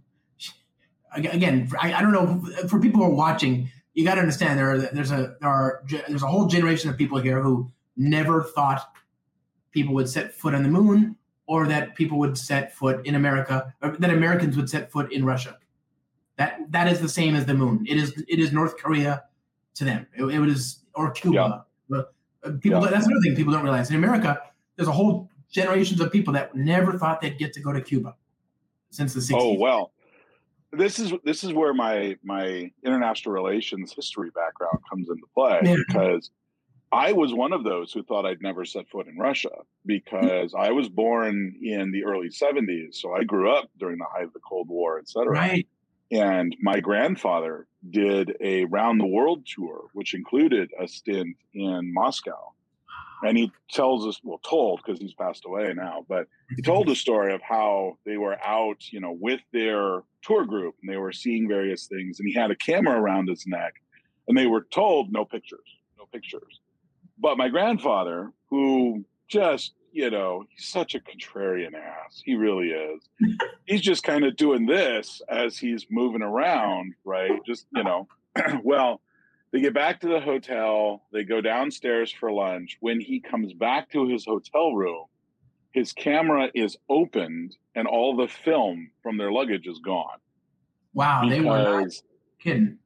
Again, 1.13 1.69
I, 1.81 1.93
I 1.95 2.03
don't 2.03 2.13
know. 2.13 2.69
For 2.69 2.79
people 2.79 3.01
who 3.01 3.07
are 3.07 3.15
watching, 3.15 3.69
you 3.95 4.05
got 4.05 4.15
to 4.15 4.21
understand 4.21 4.59
there 4.59 4.71
are 4.71 4.79
there's 4.79 5.11
a 5.11 5.37
there 5.41 5.49
are 5.51 5.83
there's 6.09 6.23
a 6.23 6.27
whole 6.27 6.47
generation 6.47 6.91
of 6.91 6.97
people 6.97 7.19
here 7.19 7.41
who 7.41 7.71
never 7.97 8.45
thought 8.45 8.93
people 9.73 9.95
would 9.95 10.09
set 10.09 10.33
foot 10.33 10.55
on 10.55 10.63
the 10.63 10.69
moon 10.69 11.17
or 11.47 11.67
that 11.67 11.95
people 11.97 12.19
would 12.19 12.39
set 12.39 12.75
foot 12.75 13.05
in 13.07 13.15
America 13.17 13.75
or 13.83 13.97
that 13.97 14.11
Americans 14.11 14.57
would 14.57 14.71
set 14.71 14.91
foot 14.91 15.13
in 15.13 15.25
Russia. 15.25 15.59
That 16.37 16.71
that 16.71 16.89
is 16.89 17.01
the 17.01 17.09
same 17.09 17.35
as 17.35 17.45
the 17.47 17.55
moon. 17.55 17.85
It 17.89 17.97
is 17.97 18.23
it 18.29 18.39
is 18.39 18.53
North 18.53 18.77
Korea 18.77 19.25
to 19.75 19.85
them. 19.85 20.07
It, 20.17 20.25
it 20.25 20.49
is 20.49 20.85
or 20.95 21.11
Cuba. 21.11 21.67
But, 21.89 22.13
uh, 22.45 22.53
People 22.61 22.83
Yeah. 22.83 22.91
that's 22.91 23.07
another 23.07 23.21
thing 23.23 23.37
people 23.37 23.53
don't 23.53 23.63
realize. 23.63 23.91
In 23.91 23.97
America, 23.97 24.41
there's 24.77 24.89
a 24.89 24.93
whole 24.93 25.29
generations 25.51 26.01
of 26.01 26.11
people 26.13 26.33
that 26.35 26.55
never 26.55 26.97
thought 26.97 27.21
they'd 27.21 27.37
get 27.39 27.53
to 27.55 27.61
go 27.61 27.73
to 27.73 27.81
Cuba 27.81 28.15
since 28.91 29.13
the 29.15 29.21
60s. 29.21 29.37
Oh 29.39 29.53
well, 29.55 29.93
this 30.73 30.99
is 30.99 31.13
this 31.25 31.45
is 31.45 31.53
where 31.53 31.75
my 31.75 32.17
my 32.23 32.71
international 32.85 33.33
relations 33.35 33.93
history 33.93 34.31
background 34.31 34.79
comes 34.89 35.09
into 35.09 35.27
play 35.35 35.61
Yeah. 35.65 35.77
because 35.87 36.31
I 36.93 37.13
was 37.13 37.33
one 37.33 37.53
of 37.53 37.63
those 37.63 37.93
who 37.93 38.03
thought 38.03 38.27
I'd 38.27 38.43
never 38.43 38.65
set 38.65 38.89
foot 38.89 39.07
in 39.07 39.17
Russia 39.17 39.51
because 39.87 40.55
I 40.59 40.71
was 40.73 40.89
born 40.89 41.55
in 41.63 41.93
the 41.93 42.05
early 42.05 42.29
'70s, 42.31 42.97
so 42.97 43.13
I 43.15 43.23
grew 43.25 43.51
up 43.51 43.71
during 43.79 43.99
the 43.99 44.07
height 44.13 44.25
of 44.25 44.33
the 44.33 44.41
Cold 44.41 44.69
War, 44.69 44.99
et 44.99 45.09
cetera. 45.09 45.31
Right. 45.33 45.69
And 46.13 46.57
my 46.61 46.81
grandfather 46.81 47.69
did 47.89 48.37
a 48.41 48.65
round 48.65 49.01
the 49.01 49.07
world 49.07 49.47
tour, 49.47 49.85
which 49.93 50.15
included 50.15 50.73
a 50.81 50.89
stint 50.89 51.37
in 51.55 51.93
Moscow. 51.95 52.53
And 53.23 53.37
he 53.37 53.53
tells 53.71 54.07
us, 54.07 54.21
well, 54.23 54.41
told 54.49 54.81
because 54.85 55.01
he's 55.01 55.15
passed 55.15 55.45
away 55.45 55.73
now, 55.75 56.07
but 56.09 56.27
he 56.57 56.63
told 56.63 56.89
a 56.89 56.95
story 56.95 57.35
of 57.35 57.43
how 57.43 57.99
they 58.07 58.17
were 58.17 58.39
out, 58.43 58.91
you 58.91 59.01
know, 59.01 59.13
with 59.13 59.41
their 59.53 60.03
tour 60.23 60.45
group 60.45 60.75
and 60.81 60.91
they 60.91 60.97
were 60.97 61.13
seeing 61.13 61.47
various 61.47 61.87
things. 61.87 62.19
And 62.19 62.29
he 62.29 62.35
had 62.35 62.51
a 62.51 62.57
camera 62.57 62.99
around 62.99 63.29
his 63.29 63.47
neck 63.47 63.75
and 64.27 64.37
they 64.37 64.47
were 64.47 64.67
told 64.71 65.13
no 65.13 65.25
pictures, 65.25 65.59
no 65.99 66.07
pictures. 66.07 66.61
But 67.19 67.37
my 67.37 67.49
grandfather, 67.49 68.33
who 68.49 69.05
just 69.29 69.75
you 69.93 70.11
know, 70.11 70.45
he's 70.49 70.67
such 70.67 70.95
a 70.95 71.01
contrarian 71.01 71.75
ass. 71.75 72.23
He 72.25 72.35
really 72.35 72.69
is. 72.69 73.09
he's 73.67 73.81
just 73.81 74.03
kind 74.03 74.25
of 74.25 74.37
doing 74.37 74.67
this 74.67 75.21
as 75.29 75.59
he's 75.59 75.87
moving 75.91 76.23
around, 76.23 76.95
right? 77.05 77.41
Just, 77.45 77.67
you 77.75 77.85
know, 77.85 78.07
well, 78.63 79.01
they 79.53 79.61
get 79.61 79.75
back 79.75 80.01
to 80.01 80.09
the 80.09 80.21
hotel, 80.21 81.03
they 81.13 81.25
go 81.25 81.41
downstairs 81.41 82.13
for 82.13 82.31
lunch. 82.31 82.77
When 82.81 83.01
he 83.01 83.21
comes 83.21 83.53
back 83.53 83.91
to 83.91 84.07
his 84.07 84.25
hotel 84.25 84.75
room, 84.75 85.07
his 85.73 85.93
camera 85.93 86.51
is 86.55 86.77
opened 86.89 87.57
and 87.75 87.87
all 87.87 88.17
the 88.17 88.29
film 88.29 88.91
from 89.03 89.17
their 89.17 89.33
luggage 89.33 89.67
is 89.67 89.79
gone. 89.79 90.19
Wow, 90.95 91.29
they 91.29 91.41
were 91.41 91.83
not 91.83 91.93
kidding. 92.41 92.79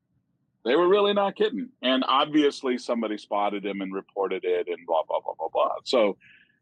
They 0.64 0.76
were 0.76 0.88
really 0.88 1.12
not 1.12 1.36
kidding. 1.36 1.68
And 1.82 2.04
obviously 2.06 2.78
somebody 2.78 3.18
spotted 3.18 3.64
him 3.64 3.80
and 3.80 3.92
reported 3.92 4.44
it 4.44 4.68
and 4.68 4.86
blah 4.86 5.02
blah 5.06 5.20
blah 5.20 5.34
blah 5.38 5.48
blah. 5.52 5.76
So, 5.84 6.16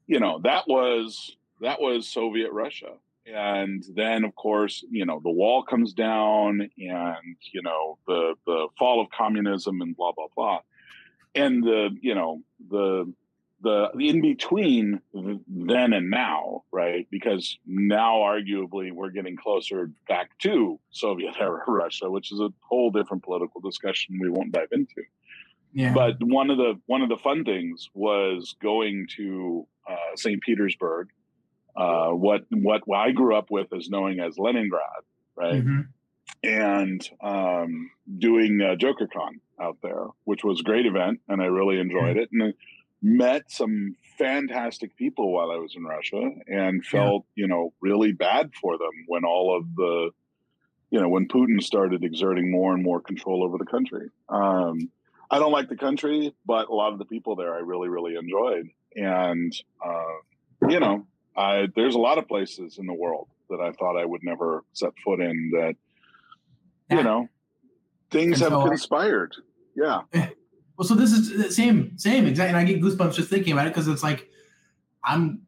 you 0.07 0.21
know, 0.21 0.41
that 0.43 0.67
was 0.67 1.37
that 1.61 1.81
was 1.81 2.09
Soviet 2.09 2.53
Russia. 2.53 2.95
And 3.27 3.85
then 3.95 4.25
of 4.25 4.35
course, 4.35 4.85
you 4.91 5.07
know, 5.07 5.21
the 5.23 5.31
wall 5.31 5.63
comes 5.63 5.93
down 5.93 6.61
and, 6.79 7.37
you 7.53 7.63
know, 7.63 7.99
the 8.07 8.35
the 8.47 8.69
fall 8.79 9.01
of 9.01 9.09
communism 9.11 9.81
and 9.81 9.97
blah 9.97 10.13
blah 10.13 10.29
blah. 10.35 10.61
And 11.35 11.63
the, 11.63 11.91
you 12.01 12.15
know, 12.15 12.43
the 12.69 13.13
the 13.63 13.91
in 13.99 14.21
between 14.21 15.01
then 15.15 15.93
and 15.93 16.11
now, 16.11 16.65
right? 16.73 17.07
Because 17.11 17.59
now, 17.65 18.17
arguably, 18.17 18.93
we're 18.93 19.11
getting 19.11 19.37
closer 19.37 19.91
back 20.09 20.37
to 20.41 20.79
Soviet 20.91 21.35
era 21.41 21.63
Russia, 21.69 22.11
which 22.11 22.33
is 22.33 22.41
a 22.41 22.53
whole 22.61 22.91
different 22.91 23.23
political 23.23 23.61
discussion 23.61 24.19
we 24.21 24.29
won't 24.31 24.53
dive 24.53 24.69
into. 24.73 25.03
Yeah. 25.73 25.95
But 25.95 26.17
one 26.23 26.51
of 26.51 26.59
the 26.59 26.79
one 26.87 27.03
of 27.03 27.09
the 27.09 27.17
fun 27.17 27.45
things 27.45 27.89
was 27.95 28.57
going 28.61 29.07
to 29.17 29.67
uh, 29.89 30.17
St. 30.17 30.43
Petersburg, 30.43 31.09
uh, 31.77 32.11
what 32.11 32.43
what 32.51 32.83
I 32.95 33.13
grew 33.13 33.37
up 33.37 33.51
with 33.51 33.73
is 33.73 33.89
knowing 33.89 34.21
as 34.21 34.39
Leningrad, 34.39 35.03
right? 35.37 35.65
Mm-hmm. 35.65 35.81
And 36.45 37.11
um, 37.21 37.91
doing 38.19 38.61
uh, 38.61 38.75
JokerCon 38.77 39.41
out 39.61 39.79
there, 39.83 40.07
which 40.25 40.45
was 40.45 40.61
a 40.61 40.63
great 40.63 40.87
event, 40.87 41.21
and 41.29 41.41
I 41.41 41.47
really 41.47 41.79
enjoyed 41.79 42.17
mm-hmm. 42.17 42.19
it. 42.19 42.29
And 42.33 42.55
met 43.03 43.51
some 43.51 43.97
fantastic 44.17 44.97
people 44.97 45.33
while 45.33 45.51
I 45.51 45.57
was 45.57 45.75
in 45.75 45.83
Russia 45.83 46.31
and 46.47 46.85
felt, 46.87 47.25
yeah. 47.35 47.43
you 47.43 47.49
know, 47.49 47.73
really 47.81 48.13
bad 48.13 48.53
for 48.55 48.79
them 48.79 48.93
when 49.09 49.25
all 49.25 49.57
of 49.57 49.75
the, 49.75 50.11
you 50.91 51.01
know, 51.01 51.09
when 51.09 51.27
Putin 51.27 51.61
started 51.61 52.05
exerting 52.05 52.51
more 52.51 52.73
and 52.73 52.83
more 52.83 53.01
control 53.01 53.43
over 53.43 53.59
the 53.59 53.67
country. 53.67 54.09
Um, 54.29 54.91
I 55.31 55.39
don't 55.41 55.51
like 55.51 55.69
the 55.69 55.77
country, 55.77 56.33
but 56.47 56.69
a 56.69 56.75
lot 56.75 56.93
of 56.93 56.99
the 57.01 57.05
people 57.05 57.35
there 57.35 57.55
I 57.55 57.59
really, 57.59 57.89
really 57.89 58.15
enjoyed. 58.15 58.69
And, 58.95 59.53
uh, 59.85 60.69
you 60.69 60.79
know, 60.79 61.07
I, 61.37 61.69
there's 61.75 61.95
a 61.95 61.99
lot 61.99 62.19
of 62.19 62.29
places 62.29 62.79
in 62.79 62.87
the 62.87 62.93
world 62.93 63.29
that 63.49 63.61
I 63.61 63.73
thought 63.73 63.97
I 63.97 64.05
would 64.05 64.23
never 64.23 64.65
set 64.73 64.93
foot 65.05 65.21
in 65.21 65.51
that, 65.55 65.77
yeah. 66.91 66.97
you 66.97 67.03
know, 67.03 67.29
things 68.11 68.41
have 68.41 68.51
so, 68.51 68.67
conspired. 68.67 69.35
Yeah. 69.75 70.03
Well, 70.79 70.89
so 70.89 70.95
this 70.95 71.13
is 71.13 71.31
the 71.31 71.53
same, 71.53 71.99
same 71.99 72.27
exact, 72.27 72.49
and 72.49 72.57
I 72.57 72.65
get 72.65 72.81
goosebumps 72.81 73.15
just 73.15 73.29
thinking 73.29 73.53
about 73.53 73.67
it 73.67 73.71
because 73.71 73.89
it's 73.89 74.03
like, 74.03 74.29
I'm, 75.05 75.43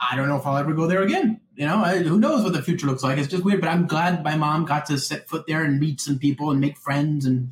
I 0.00 0.16
don't 0.16 0.28
know 0.28 0.36
if 0.36 0.46
I'll 0.46 0.56
ever 0.56 0.72
go 0.72 0.86
there 0.86 1.02
again. 1.02 1.40
You 1.54 1.66
know, 1.66 1.78
I, 1.78 1.98
who 1.98 2.18
knows 2.18 2.42
what 2.42 2.52
the 2.52 2.62
future 2.62 2.86
looks 2.86 3.02
like? 3.02 3.18
It's 3.18 3.28
just 3.28 3.44
weird, 3.44 3.60
but 3.60 3.68
I'm 3.68 3.86
glad 3.86 4.24
my 4.24 4.36
mom 4.36 4.64
got 4.64 4.86
to 4.86 4.96
set 4.96 5.28
foot 5.28 5.44
there 5.46 5.64
and 5.64 5.78
meet 5.78 6.00
some 6.00 6.18
people 6.18 6.50
and 6.50 6.60
make 6.60 6.78
friends, 6.78 7.26
and 7.26 7.50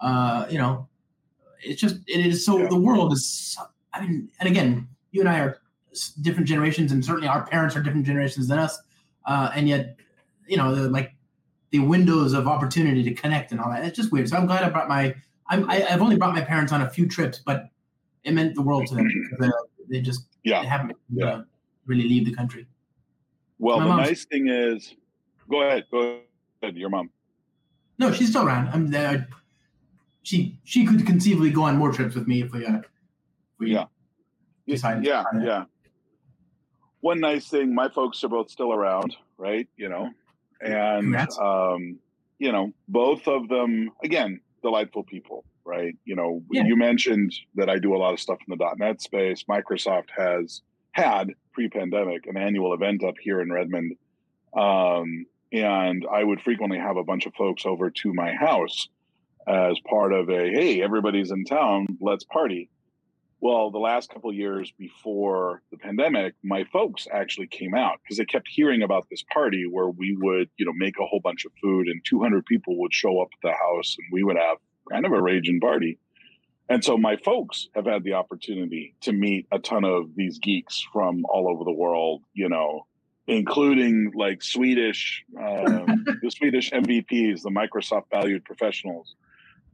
uh, 0.00 0.46
you 0.48 0.58
know, 0.58 0.88
it's 1.62 1.80
just 1.80 1.96
it 2.06 2.24
is 2.24 2.44
so 2.44 2.58
yeah. 2.58 2.68
the 2.68 2.78
world 2.78 3.12
is. 3.12 3.58
I 3.92 4.02
mean, 4.02 4.28
and 4.38 4.48
again, 4.48 4.88
you 5.10 5.20
and 5.20 5.28
I 5.28 5.40
are 5.40 5.58
different 6.20 6.48
generations, 6.48 6.92
and 6.92 7.04
certainly 7.04 7.28
our 7.28 7.46
parents 7.46 7.76
are 7.76 7.82
different 7.82 8.06
generations 8.06 8.48
than 8.48 8.58
us, 8.58 8.78
uh, 9.26 9.50
and 9.54 9.68
yet, 9.68 9.96
you 10.46 10.56
know, 10.56 10.74
the, 10.74 10.88
like 10.88 11.14
the 11.70 11.78
windows 11.78 12.32
of 12.32 12.46
opportunity 12.46 13.02
to 13.02 13.14
connect 13.14 13.52
and 13.52 13.60
all 13.60 13.70
that. 13.70 13.84
It's 13.84 13.96
just 13.96 14.12
weird. 14.12 14.28
So 14.28 14.36
I'm 14.36 14.46
glad 14.46 14.64
I 14.64 14.68
brought 14.70 14.88
my 14.88 15.14
I'm, 15.50 15.68
I, 15.68 15.80
have 15.80 16.00
only 16.00 16.16
brought 16.16 16.34
my 16.34 16.40
parents 16.40 16.72
on 16.72 16.82
a 16.82 16.88
few 16.88 17.08
trips, 17.08 17.40
but 17.44 17.64
it 18.22 18.32
meant 18.32 18.54
the 18.54 18.62
world 18.62 18.86
to 18.86 18.94
them 18.94 19.08
because 19.30 19.52
they 19.88 20.00
just 20.00 20.26
yeah. 20.44 20.62
they 20.62 20.68
haven't 20.68 20.96
yeah. 21.12 21.26
Uh, 21.26 21.42
really 21.86 22.04
leave 22.04 22.24
the 22.24 22.34
country. 22.34 22.66
Well, 23.58 23.80
the 23.80 23.96
nice 23.96 24.24
thing 24.24 24.48
is, 24.48 24.94
go 25.50 25.62
ahead, 25.62 25.84
go 25.90 26.20
ahead, 26.62 26.76
your 26.76 26.88
mom. 26.88 27.10
No, 27.98 28.12
she's 28.12 28.30
still 28.30 28.46
around. 28.46 28.68
I'm 28.68 28.90
there. 28.90 29.28
She 30.22 30.58
she 30.64 30.86
could 30.86 31.04
conceivably 31.04 31.50
go 31.50 31.64
on 31.64 31.76
more 31.76 31.92
trips 31.92 32.14
with 32.14 32.28
me 32.28 32.42
if 32.42 32.52
we 32.52 32.64
uh, 32.64 32.78
if 32.78 32.84
we 33.58 33.72
yeah 33.72 33.86
decide 34.66 35.04
yeah 35.04 35.24
yeah. 35.42 35.64
One 37.00 37.20
nice 37.20 37.48
thing, 37.48 37.74
my 37.74 37.88
folks 37.88 38.22
are 38.24 38.28
both 38.28 38.50
still 38.50 38.72
around, 38.72 39.16
right? 39.38 39.68
You 39.76 39.88
know, 39.88 40.10
and 40.60 41.16
um, 41.38 41.98
you 42.38 42.52
know, 42.52 42.72
both 42.88 43.26
of 43.28 43.48
them 43.48 43.90
again 44.04 44.40
delightful 44.62 45.04
people, 45.04 45.44
right? 45.64 45.96
You 46.04 46.16
know, 46.16 46.42
yeah. 46.50 46.64
you 46.64 46.76
mentioned 46.76 47.32
that 47.54 47.70
I 47.70 47.78
do 47.78 47.94
a 47.94 47.98
lot 47.98 48.12
of 48.12 48.20
stuff 48.20 48.38
in 48.46 48.56
the 48.56 48.74
.NET 48.78 49.00
space. 49.00 49.44
Microsoft 49.48 50.08
has 50.16 50.60
had 50.92 51.30
pre-pandemic 51.52 52.26
an 52.26 52.36
annual 52.36 52.74
event 52.74 53.02
up 53.04 53.14
here 53.20 53.40
in 53.40 53.52
Redmond, 53.52 53.96
um, 54.54 55.26
and 55.52 56.06
I 56.10 56.22
would 56.22 56.40
frequently 56.40 56.78
have 56.78 56.96
a 56.96 57.04
bunch 57.04 57.26
of 57.26 57.34
folks 57.34 57.64
over 57.64 57.90
to 57.90 58.12
my 58.12 58.32
house 58.32 58.88
as 59.46 59.78
part 59.88 60.12
of 60.12 60.28
a 60.28 60.50
hey, 60.50 60.82
everybody's 60.82 61.30
in 61.30 61.44
town, 61.44 61.86
let's 62.00 62.24
party. 62.24 62.68
Well, 63.42 63.70
the 63.70 63.78
last 63.78 64.10
couple 64.10 64.30
years 64.34 64.70
before 64.78 65.62
the 65.70 65.78
pandemic, 65.78 66.34
my 66.42 66.64
folks 66.64 67.08
actually 67.10 67.46
came 67.46 67.74
out 67.74 67.98
because 68.02 68.18
they 68.18 68.26
kept 68.26 68.48
hearing 68.48 68.82
about 68.82 69.06
this 69.10 69.24
party 69.32 69.64
where 69.70 69.88
we 69.88 70.14
would, 70.20 70.50
you 70.58 70.66
know, 70.66 70.74
make 70.74 70.98
a 71.00 71.06
whole 71.06 71.20
bunch 71.20 71.46
of 71.46 71.52
food 71.62 71.88
and 71.88 72.04
200 72.04 72.44
people 72.44 72.78
would 72.80 72.92
show 72.92 73.18
up 73.20 73.28
at 73.32 73.48
the 73.48 73.52
house 73.52 73.96
and 73.98 74.06
we 74.12 74.22
would 74.22 74.36
have 74.36 74.58
kind 74.90 75.06
of 75.06 75.12
a 75.12 75.22
raging 75.22 75.58
party. 75.58 75.98
And 76.68 76.84
so 76.84 76.98
my 76.98 77.16
folks 77.16 77.68
have 77.74 77.86
had 77.86 78.04
the 78.04 78.12
opportunity 78.12 78.94
to 79.00 79.12
meet 79.12 79.46
a 79.50 79.58
ton 79.58 79.84
of 79.84 80.14
these 80.14 80.38
geeks 80.38 80.86
from 80.92 81.24
all 81.24 81.48
over 81.50 81.64
the 81.64 81.72
world, 81.72 82.22
you 82.34 82.50
know, 82.50 82.86
including 83.26 84.12
like 84.14 84.42
Swedish, 84.42 85.24
uh, 85.40 85.64
the 86.22 86.30
Swedish 86.30 86.70
MVPs, 86.72 87.40
the 87.40 87.50
Microsoft 87.50 88.04
valued 88.10 88.44
professionals 88.44 89.14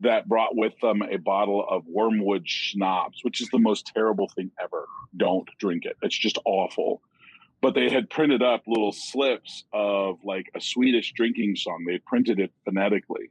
that 0.01 0.29
brought 0.29 0.57
with 0.57 0.75
them 0.81 1.03
a 1.03 1.17
bottle 1.17 1.65
of 1.69 1.85
wormwood 1.87 2.49
schnapps, 2.49 3.25
which 3.25 3.41
is 3.41 3.49
the 3.51 3.59
most 3.59 3.91
terrible 3.95 4.29
thing 4.29 4.51
ever. 4.63 4.87
Don't 5.17 5.49
drink 5.59 5.85
it. 5.85 5.97
It's 6.03 6.17
just 6.17 6.39
awful. 6.45 7.03
But 7.63 7.75
they 7.75 7.89
had 7.89 8.11
printed 8.11 8.43
up 8.43 8.63
little 8.67 8.93
slips 8.93 9.65
of 9.73 10.19
like 10.23 10.51
a 10.55 10.61
Swedish 10.61 11.13
drinking 11.15 11.57
song. 11.57 11.85
They 11.87 11.99
printed 11.99 12.39
it 12.39 12.53
phonetically. 12.65 13.31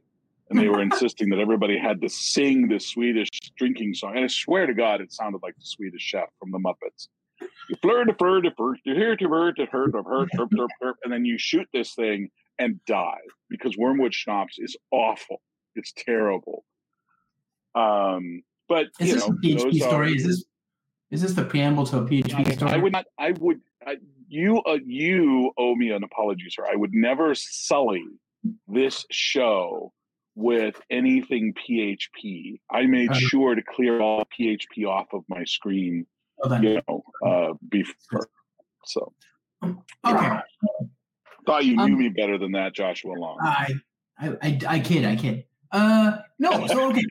And 0.50 0.58
they 0.58 0.68
were 0.68 0.82
insisting 0.88 1.30
that 1.30 1.38
everybody 1.38 1.78
had 1.78 2.00
to 2.00 2.08
sing 2.08 2.68
this 2.68 2.88
Swedish 2.88 3.28
drinking 3.56 3.94
song. 3.94 4.16
And 4.16 4.24
I 4.24 4.28
swear 4.28 4.66
to 4.66 4.74
God, 4.74 5.00
it 5.00 5.12
sounded 5.12 5.42
like 5.42 5.54
the 5.56 5.64
Swedish 5.64 6.02
chef 6.02 6.28
from 6.40 6.50
the 6.50 6.58
Muppets. 6.58 7.08
You 7.68 7.76
fleur 7.82 8.04
de 8.04 8.14
fur 8.14 8.40
de 8.40 8.50
fur, 8.56 8.76
you 8.84 8.94
hear 8.94 9.16
to 9.16 9.28
hurt, 9.28 9.58
it 9.58 9.68
hurt, 9.70 9.92
hurt, 9.94 10.30
hurt, 10.32 10.96
and 11.04 11.12
then 11.12 11.24
you 11.24 11.38
shoot 11.38 11.68
this 11.72 11.94
thing 11.94 12.30
and 12.58 12.82
die 12.86 13.20
because 13.50 13.76
wormwood 13.76 14.14
schnapps 14.14 14.58
is 14.58 14.76
awful. 14.90 15.42
It's 15.76 15.92
terrible. 15.92 16.64
Um, 17.74 18.42
but 18.68 18.86
is 19.00 19.14
this 19.14 19.28
know, 19.28 19.34
a 19.34 19.46
PHP 19.46 19.76
story? 19.76 20.12
Are, 20.12 20.14
is 20.14 20.26
this 20.26 20.44
is 21.10 21.22
this 21.22 21.34
the 21.34 21.44
preamble 21.44 21.86
to 21.86 21.98
a 21.98 22.04
PHP 22.04 22.54
story? 22.54 22.72
I 22.72 22.76
would 22.78 22.92
not. 22.92 23.06
I 23.18 23.32
would. 23.32 23.60
I, 23.86 23.96
you 24.28 24.60
uh, 24.62 24.78
you 24.84 25.52
owe 25.56 25.74
me 25.74 25.90
an 25.90 26.02
apology, 26.02 26.46
sir. 26.48 26.66
I 26.70 26.74
would 26.74 26.92
never 26.92 27.34
sully 27.34 28.04
this 28.66 29.04
show 29.10 29.92
with 30.34 30.80
anything 30.90 31.54
PHP. 31.54 32.60
I 32.70 32.86
made 32.86 33.14
sure 33.16 33.54
to 33.54 33.62
clear 33.62 34.00
all 34.00 34.26
PHP 34.38 34.86
off 34.86 35.06
of 35.12 35.22
my 35.28 35.44
screen. 35.44 36.06
Oh, 36.42 36.60
you 36.60 36.80
know, 36.86 37.02
uh, 37.24 37.54
before. 37.68 38.28
So. 38.84 39.12
Okay. 39.64 40.40
Thought 41.46 41.64
you 41.64 41.76
knew 41.76 41.94
um, 41.94 41.98
me 41.98 42.08
better 42.08 42.38
than 42.38 42.52
that, 42.52 42.74
Joshua 42.74 43.12
Long. 43.12 43.38
I, 43.40 43.74
I, 44.18 44.28
I, 44.42 44.60
I 44.68 44.80
kid, 44.80 45.04
I 45.04 45.16
kid. 45.16 45.44
Uh, 45.72 46.18
no. 46.38 46.66
So 46.66 46.90
okay, 46.90 47.04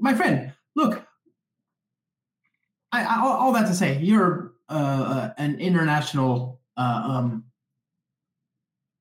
my 0.00 0.14
friend, 0.14 0.52
look. 0.74 1.04
I, 2.92 3.02
I 3.02 3.20
all, 3.20 3.32
all 3.32 3.52
that 3.52 3.66
to 3.66 3.74
say, 3.74 3.98
you're 3.98 4.52
uh, 4.68 4.72
uh, 4.72 5.32
an 5.36 5.60
international 5.60 6.60
uh, 6.76 7.02
um, 7.04 7.44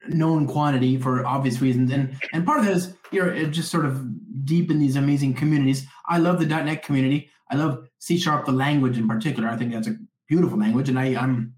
known 0.07 0.47
quantity 0.47 0.97
for 0.97 1.25
obvious 1.25 1.61
reasons, 1.61 1.91
and 1.91 2.15
and 2.33 2.45
part 2.45 2.59
of 2.59 2.65
that 2.65 2.75
is 2.75 2.95
you're 3.11 3.33
uh, 3.33 3.43
just 3.45 3.71
sort 3.71 3.85
of 3.85 4.45
deep 4.45 4.71
in 4.71 4.79
these 4.79 4.95
amazing 4.95 5.35
communities. 5.35 5.85
I 6.07 6.17
love 6.17 6.39
the 6.39 6.45
.NET 6.45 6.83
community. 6.83 7.29
I 7.49 7.55
love 7.55 7.87
C 7.99 8.17
sharp, 8.17 8.45
the 8.45 8.51
language 8.51 8.97
in 8.97 9.07
particular. 9.07 9.47
I 9.47 9.57
think 9.57 9.71
that's 9.71 9.87
a 9.87 9.95
beautiful 10.27 10.57
language, 10.57 10.89
and 10.89 10.97
I, 10.97 11.15
I'm 11.15 11.53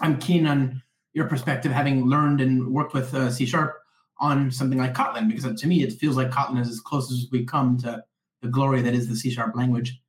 I'm 0.00 0.18
keen 0.18 0.46
on 0.46 0.82
your 1.14 1.26
perspective, 1.26 1.72
having 1.72 2.06
learned 2.06 2.40
and 2.40 2.72
worked 2.72 2.94
with 2.94 3.14
uh, 3.14 3.30
C 3.30 3.46
sharp 3.46 3.81
on 4.22 4.50
something 4.50 4.78
like 4.78 4.94
Kotlin 4.94 5.28
because 5.28 5.60
to 5.60 5.66
me 5.66 5.82
it 5.82 5.92
feels 5.92 6.16
like 6.16 6.30
Kotlin 6.30 6.60
is 6.60 6.70
as 6.70 6.80
close 6.80 7.10
as 7.12 7.26
we 7.30 7.44
come 7.44 7.76
to 7.78 8.02
the 8.40 8.48
glory 8.48 8.80
that 8.80 8.94
is 8.94 9.08
the 9.08 9.16
C 9.16 9.30
sharp 9.30 9.54
language 9.56 10.00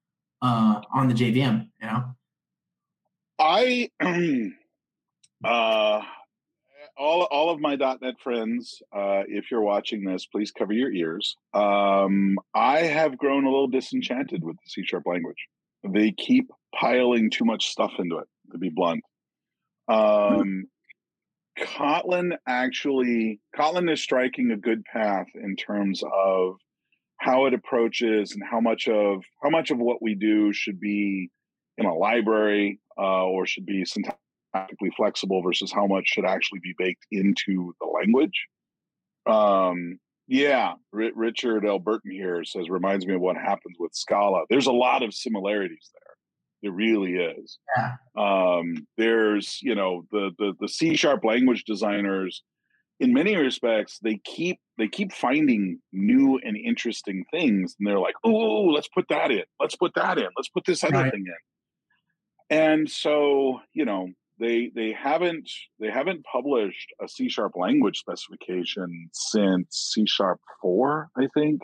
uh, 0.42 0.82
on 0.94 1.08
the 1.10 1.14
JVM. 1.14 1.68
You 1.82 1.88
know. 1.88 2.04
I 3.40 3.90
uh 5.44 6.02
all 6.96 7.24
all 7.24 7.50
of 7.50 7.60
my 7.60 7.76
.NET 7.76 8.20
friends, 8.24 8.82
uh, 8.96 9.24
if 9.28 9.50
you're 9.50 9.62
watching 9.62 10.06
this, 10.06 10.28
please 10.28 10.52
cover 10.52 10.74
your 10.74 10.92
ears. 10.92 11.36
Um, 11.54 12.38
I 12.54 12.82
have 12.82 13.18
grown 13.18 13.46
a 13.46 13.50
little 13.50 13.68
disenchanted 13.68 14.44
with 14.44 14.58
the 14.58 14.70
C 14.70 14.84
sharp 14.86 15.08
language. 15.08 15.48
They 15.84 16.12
keep 16.12 16.52
piling 16.74 17.32
too 17.32 17.46
much 17.46 17.68
stuff 17.68 17.94
into 17.98 18.20
it, 18.20 18.28
to 18.52 18.60
be 18.60 18.70
blunt. 18.70 19.04
Um, 19.88 20.68
Kotlin 21.60 22.36
actually, 22.48 23.40
Kotlin 23.56 23.92
is 23.92 24.02
striking 24.02 24.52
a 24.52 24.58
good 24.58 24.84
path 24.86 25.28
in 25.36 25.56
terms 25.56 26.02
of 26.04 26.56
how 27.18 27.46
it 27.46 27.54
approaches 27.54 28.34
and 28.34 28.44
how 28.50 28.60
much 28.60 28.88
of 28.88 29.24
how 29.42 29.50
much 29.50 29.72
of 29.72 29.78
what 29.78 30.02
we 30.02 30.16
do 30.16 30.52
should 30.52 30.80
be 30.80 31.30
in 31.78 31.86
a 31.86 31.94
library 31.94 32.80
uh, 32.98 33.26
or 33.26 33.46
should 33.46 33.66
be 33.66 33.84
syntactically 33.84 34.94
flexible 34.96 35.42
versus 35.42 35.72
how 35.72 35.88
much 35.88 36.08
should 36.08 36.26
actually 36.26 36.60
be 36.62 36.74
baked 36.78 37.06
into 37.12 37.74
the 37.80 37.88
language. 37.88 38.48
Um, 39.26 40.00
yeah, 40.28 40.74
R- 40.94 41.12
Richard 41.16 41.64
Alberton 41.64 42.12
here 42.12 42.44
says 42.44 42.70
reminds 42.70 43.06
me 43.06 43.16
of 43.16 43.22
what 43.22 43.38
happens 43.38 43.78
with 43.80 43.94
Scala. 43.94 44.44
There's 44.50 44.68
a 44.68 44.72
lot 44.72 45.04
of 45.04 45.14
similarities 45.14 45.92
there. 45.94 46.03
It 46.64 46.72
really 46.72 47.12
is. 47.16 47.60
Yeah. 47.78 47.96
Um, 48.18 48.88
there's, 48.98 49.60
you 49.62 49.76
know, 49.76 50.06
the 50.12 50.32
the 50.40 50.54
the 50.60 50.68
C 50.70 50.96
sharp 50.96 51.24
language 51.26 51.66
designers. 51.66 52.42
In 53.00 53.12
many 53.12 53.36
respects, 53.36 54.00
they 54.02 54.20
keep 54.24 54.60
they 54.78 54.88
keep 54.88 55.12
finding 55.12 55.80
new 55.92 56.40
and 56.44 56.56
interesting 56.56 57.26
things, 57.32 57.76
and 57.78 57.86
they're 57.88 58.00
like, 58.00 58.16
"Oh, 58.24 58.64
let's 58.66 58.88
put 58.88 59.08
that 59.10 59.30
in. 59.30 59.44
Let's 59.60 59.76
put 59.76 59.94
that 59.96 60.18
in. 60.18 60.30
Let's 60.38 60.50
put 60.50 60.64
this 60.66 60.84
other 60.86 60.94
Right. 60.94 61.12
thing 61.12 61.26
in." 61.28 62.58
And 62.58 62.90
so, 62.90 63.60
you 63.74 63.84
know, 63.84 64.08
they 64.40 64.72
they 64.74 64.94
haven't 64.94 65.50
they 65.80 65.90
haven't 65.92 66.24
published 66.32 66.94
a 67.04 67.08
C 67.10 67.28
sharp 67.28 67.54
language 67.58 67.98
specification 68.00 69.10
since 69.12 69.92
C 69.94 70.06
sharp 70.08 70.40
four, 70.62 71.10
I 71.18 71.28
think. 71.34 71.62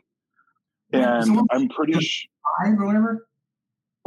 And 0.91 1.39
I'm 1.51 1.69
pretty 1.69 1.93
sure. 2.01 2.29
Five 2.65 2.79
or 2.79 2.85
whatever. 2.88 3.28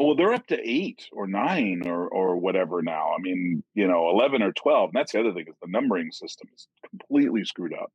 Oh, 0.03 0.09
well, 0.09 0.17
they're 0.17 0.35
up 0.35 0.49
to 0.49 0.61
eight 0.63 1.09
or 1.13 1.29
nine 1.29 1.85
or 1.87 2.09
or 2.09 2.37
whatever 2.39 2.83
now. 2.83 3.13
I 3.19 3.23
mean, 3.23 3.65
you 3.75 3.89
know, 3.89 4.11
eleven 4.11 4.43
or 4.43 4.53
twelve. 4.53 4.91
And 4.91 5.01
that's 5.01 5.13
the 5.13 5.21
other 5.21 5.35
thing 5.35 5.47
is 5.49 5.57
the 5.63 5.69
numbering 5.71 6.13
system 6.13 6.49
is 6.55 6.69
completely 6.91 7.45
screwed 7.47 7.75
up. 7.75 7.93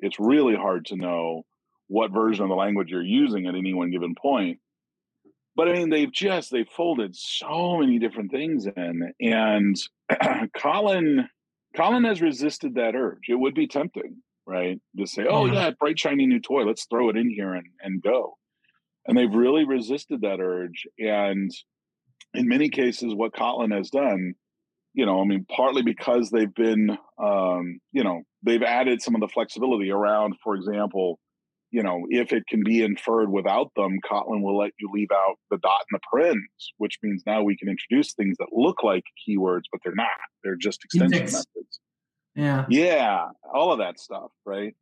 It's 0.00 0.20
really 0.20 0.56
hard 0.56 0.86
to 0.88 0.96
know 0.96 1.44
what 1.88 2.12
version 2.12 2.44
of 2.44 2.50
the 2.50 2.56
language 2.56 2.90
you're 2.90 3.04
using 3.04 3.46
at 3.48 3.56
any 3.56 3.74
one 3.74 3.92
given 3.92 4.16
point. 4.16 4.60
But 5.56 5.68
I 5.68 5.74
mean, 5.74 5.90
they've 5.90 6.12
just 6.12 6.52
they've 6.52 6.68
folded 6.68 7.16
so 7.16 7.78
many 7.78 8.00
different 8.00 8.32
things 8.32 8.66
in, 8.66 9.12
and 9.20 9.76
Kotlin 10.56 11.28
Kotlin 11.76 12.08
has 12.08 12.22
resisted 12.22 12.76
that 12.76 12.96
urge. 12.96 13.28
It 13.28 13.36
would 13.36 13.54
be 13.54 13.68
tempting, 13.68 14.22
right, 14.46 14.80
to 14.98 15.06
say, 15.06 15.26
"Oh 15.30 15.46
Yeah. 15.46 15.54
yeah, 15.54 15.72
bright 15.78 16.00
shiny 16.00 16.26
new 16.26 16.40
toy. 16.40 16.64
Let's 16.64 16.86
throw 16.86 17.10
it 17.10 17.18
in 17.18 17.30
here 17.30 17.54
and 17.54 17.68
and 17.82 18.02
go." 18.02 18.38
And 19.06 19.16
they've 19.16 19.32
really 19.32 19.64
resisted 19.64 20.20
that 20.22 20.40
urge 20.40 20.86
and 20.98 21.50
in 22.34 22.48
many 22.48 22.68
cases 22.68 23.14
what 23.14 23.34
kotlin 23.34 23.74
has 23.74 23.90
done 23.90 24.34
you 24.94 25.06
know 25.06 25.20
i 25.20 25.24
mean 25.24 25.44
partly 25.54 25.82
because 25.82 26.30
they've 26.30 26.54
been 26.54 26.96
um, 27.22 27.80
you 27.92 28.04
know 28.04 28.22
they've 28.42 28.62
added 28.62 29.02
some 29.02 29.14
of 29.14 29.20
the 29.20 29.28
flexibility 29.28 29.90
around 29.90 30.34
for 30.42 30.54
example 30.54 31.18
you 31.70 31.82
know 31.82 32.04
if 32.08 32.32
it 32.32 32.42
can 32.48 32.62
be 32.64 32.82
inferred 32.82 33.30
without 33.30 33.70
them 33.76 33.98
kotlin 34.10 34.42
will 34.42 34.58
let 34.58 34.72
you 34.78 34.88
leave 34.92 35.10
out 35.12 35.36
the 35.50 35.58
dot 35.58 35.84
and 35.90 36.00
the 36.00 36.18
parens 36.18 36.72
which 36.78 36.98
means 37.02 37.22
now 37.26 37.42
we 37.42 37.56
can 37.56 37.68
introduce 37.68 38.12
things 38.14 38.36
that 38.38 38.48
look 38.52 38.82
like 38.82 39.04
keywords 39.28 39.62
but 39.70 39.80
they're 39.84 39.94
not. 39.94 40.06
They're 40.42 40.56
just 40.56 40.84
extension 40.84 41.24
methods. 41.24 41.80
Yeah. 42.34 42.64
yeah 42.68 43.26
all 43.52 43.72
of 43.72 43.78
that 43.78 43.98
stuff 43.98 44.30
right? 44.44 44.74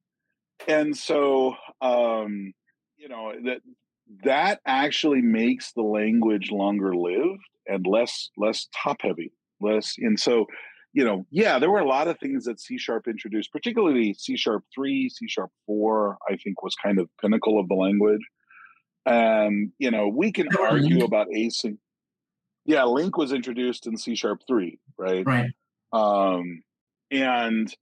And 0.66 0.96
so 0.96 1.56
um 1.80 2.52
you 2.96 3.08
know 3.08 3.32
that 3.44 3.60
that 4.24 4.60
actually 4.66 5.20
makes 5.20 5.72
the 5.72 5.82
language 5.82 6.50
longer 6.50 6.94
lived 6.94 7.42
and 7.66 7.86
less 7.86 8.30
less 8.36 8.68
top 8.74 8.96
heavy 9.00 9.32
less 9.60 9.94
and 9.98 10.18
so 10.18 10.46
you 10.92 11.04
know 11.04 11.26
yeah 11.30 11.58
there 11.58 11.70
were 11.70 11.80
a 11.80 11.88
lot 11.88 12.08
of 12.08 12.18
things 12.18 12.44
that 12.44 12.60
c 12.60 12.78
sharp 12.78 13.06
introduced 13.06 13.52
particularly 13.52 14.14
c 14.14 14.36
sharp 14.36 14.64
3 14.74 15.08
c 15.10 15.28
sharp 15.28 15.50
4 15.66 16.16
i 16.28 16.36
think 16.36 16.62
was 16.62 16.74
kind 16.74 16.98
of 16.98 17.08
pinnacle 17.20 17.60
of 17.60 17.68
the 17.68 17.74
language. 17.74 18.22
And 19.06 19.72
you 19.78 19.90
know 19.90 20.08
we 20.08 20.32
can 20.32 20.48
argue 20.58 21.04
about 21.04 21.28
async 21.28 21.78
yeah 22.64 22.82
LINQ 22.82 23.16
was 23.16 23.32
introduced 23.32 23.86
in 23.86 23.96
c 23.96 24.14
sharp 24.14 24.42
3 24.46 24.78
right? 24.98 25.26
Right. 25.26 25.50
um, 25.92 26.62
and 27.10 27.74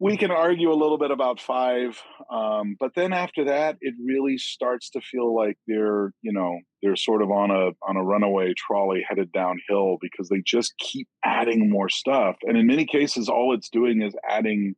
we 0.00 0.16
can 0.16 0.30
argue 0.30 0.72
a 0.72 0.74
little 0.74 0.96
bit 0.96 1.10
about 1.10 1.40
five, 1.40 2.02
um, 2.32 2.74
but 2.80 2.94
then 2.96 3.12
after 3.12 3.44
that, 3.44 3.76
it 3.82 3.94
really 4.02 4.38
starts 4.38 4.88
to 4.90 5.00
feel 5.02 5.36
like 5.36 5.58
they're, 5.68 6.12
you 6.22 6.32
know, 6.32 6.58
they're 6.82 6.96
sort 6.96 7.20
of 7.20 7.30
on 7.30 7.50
a 7.50 7.70
on 7.86 7.96
a 7.96 8.02
runaway 8.02 8.54
trolley 8.56 9.04
headed 9.06 9.30
downhill 9.30 9.98
because 10.00 10.30
they 10.30 10.42
just 10.44 10.72
keep 10.78 11.06
adding 11.22 11.68
more 11.68 11.90
stuff, 11.90 12.36
and 12.44 12.56
in 12.56 12.66
many 12.66 12.86
cases, 12.86 13.28
all 13.28 13.54
it's 13.54 13.68
doing 13.68 14.00
is 14.00 14.14
adding 14.28 14.74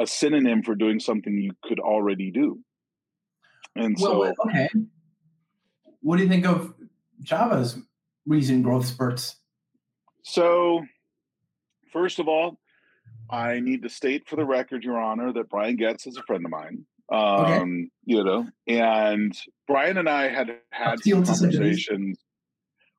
a 0.00 0.06
synonym 0.06 0.62
for 0.62 0.74
doing 0.74 0.98
something 0.98 1.36
you 1.36 1.52
could 1.62 1.78
already 1.78 2.30
do. 2.30 2.58
And 3.76 3.94
Well, 4.00 4.12
so, 4.12 4.18
well, 4.20 4.34
okay. 4.46 4.68
What 6.00 6.16
do 6.16 6.22
you 6.22 6.28
think 6.28 6.46
of 6.46 6.74
Java's 7.22 7.78
recent 8.26 8.64
growth 8.64 8.86
spurts? 8.86 9.36
So, 10.24 10.82
first 11.92 12.18
of 12.18 12.26
all, 12.26 12.58
I 13.30 13.60
need 13.60 13.82
to 13.82 13.88
state 13.88 14.28
for 14.28 14.36
the 14.36 14.44
record, 14.44 14.84
Your 14.84 14.98
Honor, 15.00 15.32
that 15.32 15.48
Brian 15.48 15.76
Goetz 15.76 16.06
is 16.06 16.16
a 16.16 16.22
friend 16.22 16.44
of 16.44 16.50
mine. 16.50 16.84
Um, 17.10 17.90
You 18.04 18.24
know, 18.24 18.46
and 18.66 19.36
Brian 19.66 19.98
and 19.98 20.08
I 20.08 20.28
had 20.28 20.58
had 20.70 20.90
some 20.90 20.98
Appeal 21.00 21.20
to 21.22 21.34
some 21.34 21.50
duties. 21.50 21.58
conversations. 21.86 22.18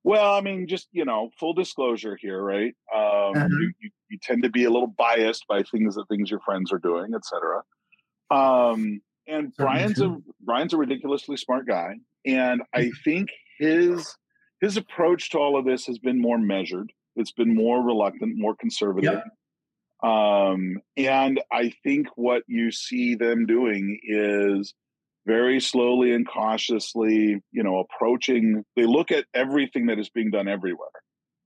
Well, 0.04 0.34
I 0.36 0.42
mean, 0.42 0.68
just 0.68 0.88
you 0.92 1.06
know, 1.06 1.30
full 1.40 1.54
disclosure 1.54 2.18
here, 2.22 2.42
right? 2.42 2.76
Um, 2.94 3.02
Uh-huh. 3.36 3.48
you, 3.50 3.74
you, 3.80 3.90
you 4.10 4.18
tend 4.22 4.44
to 4.44 4.50
be 4.50 4.66
a 4.66 4.70
little 4.70 4.88
biased 4.88 5.46
by 5.48 5.64
things 5.64 5.96
that 5.96 6.06
things 6.10 6.30
your 6.30 6.42
friends 6.42 6.72
are 6.74 6.78
doing, 6.80 7.14
etc. 7.16 7.62
Um, 8.30 9.02
and 9.28 9.56
Brian's 9.56 10.02
a. 10.02 10.18
Brian's 10.42 10.74
a 10.74 10.78
ridiculously 10.78 11.38
smart 11.38 11.66
guy, 11.66 11.96
and 12.26 12.62
I 12.74 12.92
think 13.06 13.30
his 13.58 14.16
his 14.62 14.76
approach 14.78 15.30
to 15.32 15.38
all 15.40 15.58
of 15.58 15.66
this 15.66 15.86
has 15.86 15.98
been 16.00 16.20
more 16.20 16.38
measured. 16.38 16.92
It's 17.16 17.32
been 17.32 17.54
more 17.56 17.82
reluctant, 17.82 18.38
more 18.38 18.56
conservative. 18.56 19.14
Yep. 19.14 19.24
Um, 20.04 20.80
and 20.98 21.42
I 21.52 21.72
think 21.84 22.08
what 22.16 22.44
you 22.48 22.72
see 22.72 23.16
them 23.16 23.46
doing 23.46 24.00
is 24.04 24.74
very 25.26 25.62
slowly 25.62 26.14
and 26.14 26.28
cautiously, 26.28 27.42
you 27.52 27.64
know, 27.64 27.80
approaching. 27.80 28.66
They 28.76 28.86
look 28.86 29.12
at 29.12 29.26
everything 29.34 29.86
that 29.86 30.00
is 30.00 30.10
being 30.10 30.32
done 30.32 30.50
everywhere, 30.50 30.90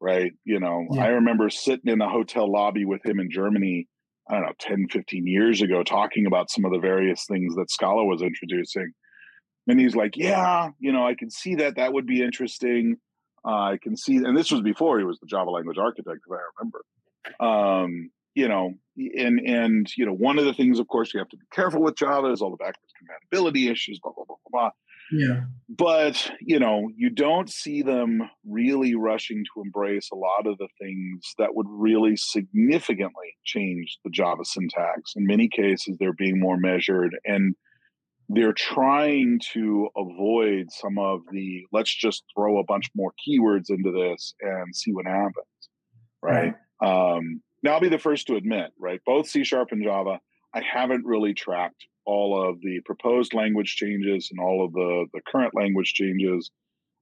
right? 0.01 0.31
You 0.43 0.59
know, 0.59 0.87
Yeah. 0.91 1.05
I 1.05 1.07
remember 1.09 1.49
sitting 1.51 1.91
in 1.91 2.01
a 2.01 2.09
hotel 2.09 2.51
lobby 2.51 2.85
with 2.85 3.05
him 3.05 3.19
in 3.19 3.29
Germany, 3.29 3.87
I 4.27 4.33
don't 4.33 4.43
know, 4.43 4.53
10, 4.59 4.87
15 4.89 5.27
years 5.27 5.61
ago, 5.61 5.83
talking 5.83 6.25
about 6.25 6.49
some 6.49 6.65
of 6.65 6.71
the 6.71 6.79
various 6.79 7.25
things 7.25 7.55
that 7.55 7.69
Scala 7.69 8.05
was 8.05 8.23
introducing. 8.23 8.91
And 9.67 9.79
he's 9.79 9.95
like, 9.95 10.17
yeah, 10.17 10.69
you 10.79 10.91
know, 10.91 11.05
I 11.05 11.13
can 11.13 11.29
see 11.29 11.55
that. 11.55 11.75
That 11.75 11.93
would 11.93 12.07
be 12.07 12.23
interesting. 12.23 12.97
Uh, 13.45 13.73
I 13.73 13.77
can 13.81 13.95
see, 13.95 14.15
and 14.15 14.35
this 14.35 14.51
was 14.51 14.61
before 14.61 14.97
he 14.97 15.05
was 15.05 15.19
the 15.19 15.27
Java 15.27 15.51
language 15.51 15.77
architect, 15.77 16.21
if 16.25 16.31
I 16.31 16.39
remember. 16.57 16.81
Um, 17.39 18.09
you 18.37 18.47
know, 18.47 18.75
and 18.95 19.39
and 19.39 19.91
you 19.97 20.05
know, 20.05 20.13
one 20.13 20.37
of 20.37 20.45
the 20.45 20.53
things, 20.53 20.77
of 20.77 20.87
course, 20.87 21.11
you 21.11 21.19
have 21.19 21.29
to 21.29 21.37
be 21.37 21.45
careful 21.51 21.81
with 21.81 21.95
Java 21.95 22.27
is 22.27 22.39
all 22.39 22.51
the 22.51 22.57
backwards 22.57 22.93
compatibility 22.95 23.67
issues, 23.67 23.99
blah 23.99 24.11
blah 24.15 24.25
blah 24.27 24.35
blah 24.51 24.61
blah. 24.61 24.71
Yeah. 25.11 25.41
But 25.67 26.31
you 26.39 26.59
know, 26.59 26.91
you 26.95 27.09
don't 27.09 27.49
see 27.49 27.81
them 27.81 28.29
really 28.45 28.93
rushing 28.93 29.43
to 29.43 29.61
embrace 29.63 30.09
a 30.13 30.15
lot 30.15 30.45
of 30.45 30.59
the 30.59 30.67
things 30.79 31.33
that 31.39 31.55
would 31.55 31.65
really 31.67 32.15
significantly 32.15 33.35
change 33.43 33.97
the 34.03 34.11
Java 34.11 34.45
syntax. 34.45 35.13
In 35.15 35.25
many 35.25 35.49
cases, 35.49 35.97
they're 35.99 36.13
being 36.13 36.39
more 36.39 36.57
measured 36.57 37.17
and 37.25 37.55
they're 38.29 38.53
trying 38.53 39.39
to 39.53 39.89
avoid 39.97 40.67
some 40.69 40.99
of 40.99 41.21
the 41.31 41.63
let's 41.71 41.95
just 41.95 42.23
throw 42.35 42.59
a 42.59 42.65
bunch 42.65 42.91
more 42.95 43.13
keywords 43.27 43.71
into 43.71 43.91
this 43.91 44.35
and 44.41 44.75
see 44.75 44.91
what 44.91 45.07
happens 45.07 45.33
right 46.21 46.53
um 46.83 47.41
now 47.63 47.73
i'll 47.73 47.79
be 47.79 47.89
the 47.89 47.97
first 47.97 48.27
to 48.27 48.35
admit 48.35 48.71
right 48.79 49.01
both 49.05 49.27
c 49.27 49.43
sharp 49.43 49.69
and 49.71 49.83
java 49.83 50.19
i 50.53 50.61
haven't 50.61 51.05
really 51.05 51.33
tracked 51.33 51.85
all 52.05 52.49
of 52.49 52.59
the 52.61 52.79
proposed 52.85 53.33
language 53.33 53.75
changes 53.75 54.29
and 54.31 54.39
all 54.39 54.65
of 54.65 54.73
the 54.73 55.05
the 55.13 55.21
current 55.27 55.53
language 55.55 55.93
changes 55.93 56.51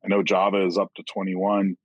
i 0.03 0.07
know 0.07 0.23
java 0.23 0.65
is 0.65 0.77
up 0.77 0.93
to 0.95 1.03
21 1.03 1.75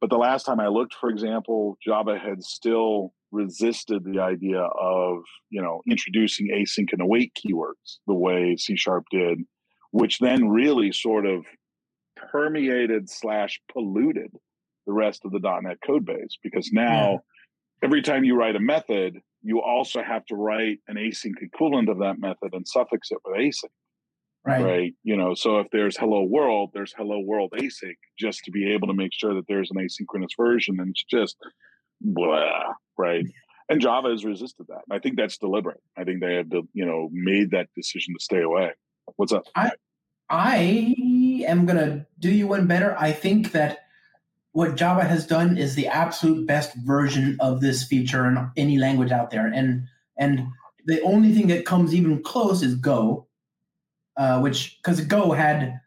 but 0.00 0.10
the 0.10 0.16
last 0.16 0.44
time 0.44 0.60
i 0.60 0.68
looked 0.68 0.94
for 0.94 1.08
example 1.08 1.76
java 1.84 2.18
had 2.18 2.42
still 2.42 3.12
resisted 3.34 4.04
the 4.04 4.20
idea 4.20 4.60
of 4.60 5.22
you 5.50 5.60
know 5.60 5.82
introducing 5.90 6.48
async 6.48 6.92
and 6.92 7.02
await 7.02 7.32
keywords 7.34 7.98
the 8.06 8.14
way 8.14 8.56
C 8.56 8.76
sharp 8.76 9.04
did, 9.10 9.40
which 9.90 10.18
then 10.20 10.48
really 10.48 10.92
sort 10.92 11.26
of 11.26 11.44
permeated 12.16 13.10
slash 13.10 13.60
polluted 13.70 14.30
the 14.86 14.92
rest 14.92 15.22
of 15.24 15.32
the 15.32 15.40
.NET 15.40 15.78
code 15.84 16.06
base 16.06 16.38
because 16.42 16.70
now. 16.72 17.20
Every 17.82 18.02
time 18.02 18.24
you 18.24 18.36
write 18.36 18.56
a 18.56 18.60
method, 18.60 19.20
you 19.42 19.60
also 19.60 20.02
have 20.02 20.24
to 20.26 20.36
write 20.36 20.78
an 20.88 20.96
async 20.96 21.34
equivalent 21.40 21.88
of 21.88 21.98
that 21.98 22.18
method 22.18 22.52
and 22.52 22.66
suffix 22.66 23.10
it 23.10 23.18
with 23.24 23.36
async. 23.36 23.70
Right. 24.46 24.62
right. 24.62 24.94
You 25.02 25.16
know, 25.16 25.34
so 25.34 25.58
if 25.60 25.68
there's 25.72 25.96
hello 25.96 26.22
world, 26.22 26.70
there's 26.74 26.92
hello 26.96 27.20
world 27.20 27.52
async 27.56 27.94
just 28.18 28.44
to 28.44 28.50
be 28.50 28.72
able 28.72 28.88
to 28.88 28.94
make 28.94 29.12
sure 29.12 29.34
that 29.34 29.46
there's 29.48 29.70
an 29.70 29.78
asynchronous 29.78 30.36
version 30.36 30.80
and 30.80 30.90
it's 30.90 31.04
just 31.04 31.36
blah, 32.00 32.72
right? 32.98 33.24
And 33.70 33.80
Java 33.80 34.10
has 34.10 34.26
resisted 34.26 34.66
that. 34.68 34.82
I 34.90 34.98
think 34.98 35.16
that's 35.16 35.38
deliberate. 35.38 35.80
I 35.96 36.04
think 36.04 36.20
they 36.20 36.34
have, 36.34 36.50
you 36.74 36.84
know, 36.84 37.08
made 37.12 37.50
that 37.52 37.68
decision 37.74 38.12
to 38.12 38.22
stay 38.22 38.42
away. 38.42 38.72
What's 39.16 39.32
up? 39.32 39.44
I 39.56 39.70
I 40.28 40.94
am 41.46 41.64
gonna 41.64 42.06
do 42.18 42.30
you 42.30 42.46
one 42.46 42.66
better. 42.66 42.94
I 42.98 43.12
think 43.12 43.52
that 43.52 43.83
what 44.54 44.76
Java 44.76 45.02
has 45.02 45.26
done 45.26 45.58
is 45.58 45.74
the 45.74 45.88
absolute 45.88 46.46
best 46.46 46.76
version 46.76 47.36
of 47.40 47.60
this 47.60 47.82
feature 47.82 48.24
in 48.26 48.50
any 48.56 48.78
language 48.78 49.10
out 49.10 49.30
there, 49.30 49.48
and 49.48 49.82
and 50.16 50.46
the 50.86 51.02
only 51.02 51.32
thing 51.34 51.48
that 51.48 51.66
comes 51.66 51.92
even 51.92 52.22
close 52.22 52.62
is 52.62 52.76
Go, 52.76 53.26
uh, 54.16 54.40
which 54.40 54.78
because 54.80 55.00
Go 55.00 55.32
had 55.32 55.80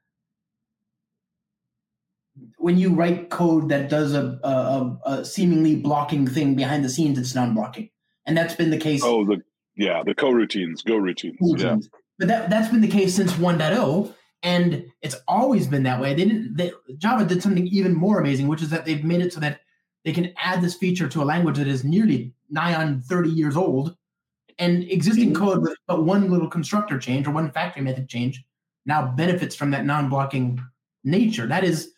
when 2.57 2.77
you 2.77 2.93
write 2.93 3.29
code 3.29 3.69
that 3.69 3.89
does 3.89 4.13
a, 4.13 4.37
a, 4.43 4.99
a, 5.05 5.25
seemingly 5.25 5.77
blocking 5.77 6.27
thing 6.27 6.53
behind 6.53 6.83
the 6.83 6.89
scenes, 6.89 7.17
it's 7.17 7.33
non-blocking, 7.33 7.89
and 8.25 8.35
that's 8.35 8.53
been 8.53 8.69
the 8.69 8.77
case. 8.77 9.01
Oh, 9.01 9.23
the 9.23 9.41
yeah, 9.77 10.03
the 10.05 10.13
coroutines, 10.13 10.83
Go 10.83 10.97
routines. 10.97 11.37
routines. 11.39 11.89
Yeah. 11.93 11.99
But 12.19 12.27
that 12.27 12.49
that's 12.49 12.67
been 12.67 12.81
the 12.81 12.89
case 12.89 13.15
since 13.15 13.31
1.0, 13.31 14.13
and 14.43 14.85
it's 15.01 15.15
always 15.27 15.67
been 15.67 15.83
that 15.83 15.99
way. 15.99 16.13
They 16.13 16.25
didn't. 16.25 16.55
They, 16.55 16.71
Java 16.97 17.25
did 17.25 17.41
something 17.41 17.67
even 17.67 17.93
more 17.93 18.19
amazing, 18.19 18.47
which 18.47 18.61
is 18.61 18.69
that 18.69 18.85
they've 18.85 19.03
made 19.03 19.21
it 19.21 19.33
so 19.33 19.39
that 19.39 19.61
they 20.05 20.13
can 20.13 20.33
add 20.37 20.61
this 20.61 20.75
feature 20.75 21.07
to 21.09 21.23
a 21.23 21.25
language 21.25 21.57
that 21.57 21.67
is 21.67 21.83
nearly 21.83 22.33
nigh 22.49 22.75
on 22.75 23.01
30 23.01 23.29
years 23.29 23.57
old, 23.57 23.95
and 24.59 24.83
existing 24.83 25.33
mm-hmm. 25.33 25.43
code 25.43 25.61
with 25.61 25.77
but 25.87 26.03
one 26.03 26.29
little 26.31 26.49
constructor 26.49 26.97
change 26.97 27.27
or 27.27 27.31
one 27.31 27.51
factory 27.51 27.81
method 27.81 28.07
change 28.07 28.43
now 28.85 29.05
benefits 29.05 29.55
from 29.55 29.71
that 29.71 29.85
non-blocking 29.85 30.59
nature. 31.03 31.47
That 31.47 31.63
is 31.63 31.93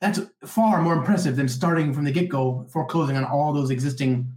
that's 0.00 0.20
far 0.44 0.82
more 0.82 0.94
impressive 0.94 1.36
than 1.36 1.48
starting 1.48 1.94
from 1.94 2.04
the 2.04 2.10
get-go 2.10 2.66
foreclosing 2.68 3.16
on 3.16 3.24
all 3.24 3.52
those 3.52 3.70
existing 3.70 4.30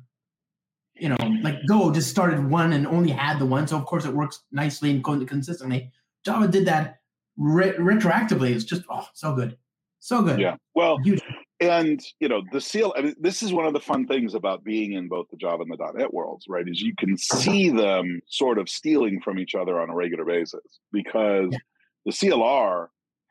you 0.93 1.09
know 1.09 1.17
like 1.41 1.57
go 1.67 1.91
just 1.91 2.09
started 2.09 2.49
one 2.49 2.73
and 2.73 2.87
only 2.87 3.11
had 3.11 3.39
the 3.39 3.45
one 3.45 3.67
so 3.67 3.75
of 3.75 3.85
course 3.85 4.05
it 4.05 4.13
works 4.13 4.43
nicely 4.51 4.91
and 4.91 5.03
consistently 5.27 5.91
java 6.25 6.47
did 6.47 6.65
that 6.65 6.97
re- 7.38 7.73
retroactively 7.73 8.53
it's 8.53 8.63
just 8.63 8.83
oh 8.89 9.07
so 9.13 9.33
good 9.33 9.57
so 9.99 10.21
good 10.21 10.39
yeah 10.39 10.55
well 10.73 10.97
Huge. 10.99 11.21
and 11.59 12.01
you 12.19 12.27
know 12.27 12.41
the 12.51 12.61
seal 12.61 12.93
I 12.97 13.01
mean, 13.01 13.15
this 13.19 13.41
is 13.41 13.53
one 13.53 13.65
of 13.65 13.73
the 13.73 13.79
fun 13.79 14.07
things 14.07 14.33
about 14.33 14.63
being 14.63 14.93
in 14.93 15.07
both 15.07 15.27
the 15.29 15.38
java 15.38 15.63
and 15.63 15.71
the 15.71 15.91
.NET 15.93 16.13
worlds 16.13 16.45
right 16.49 16.67
is 16.67 16.81
you 16.81 16.93
can 16.97 17.17
see 17.17 17.69
them 17.69 18.21
sort 18.27 18.59
of 18.59 18.69
stealing 18.69 19.21
from 19.21 19.39
each 19.39 19.55
other 19.55 19.79
on 19.79 19.89
a 19.89 19.95
regular 19.95 20.25
basis 20.25 20.79
because 20.91 21.49
yeah. 21.51 21.57
the 22.05 22.11
clr 22.11 22.88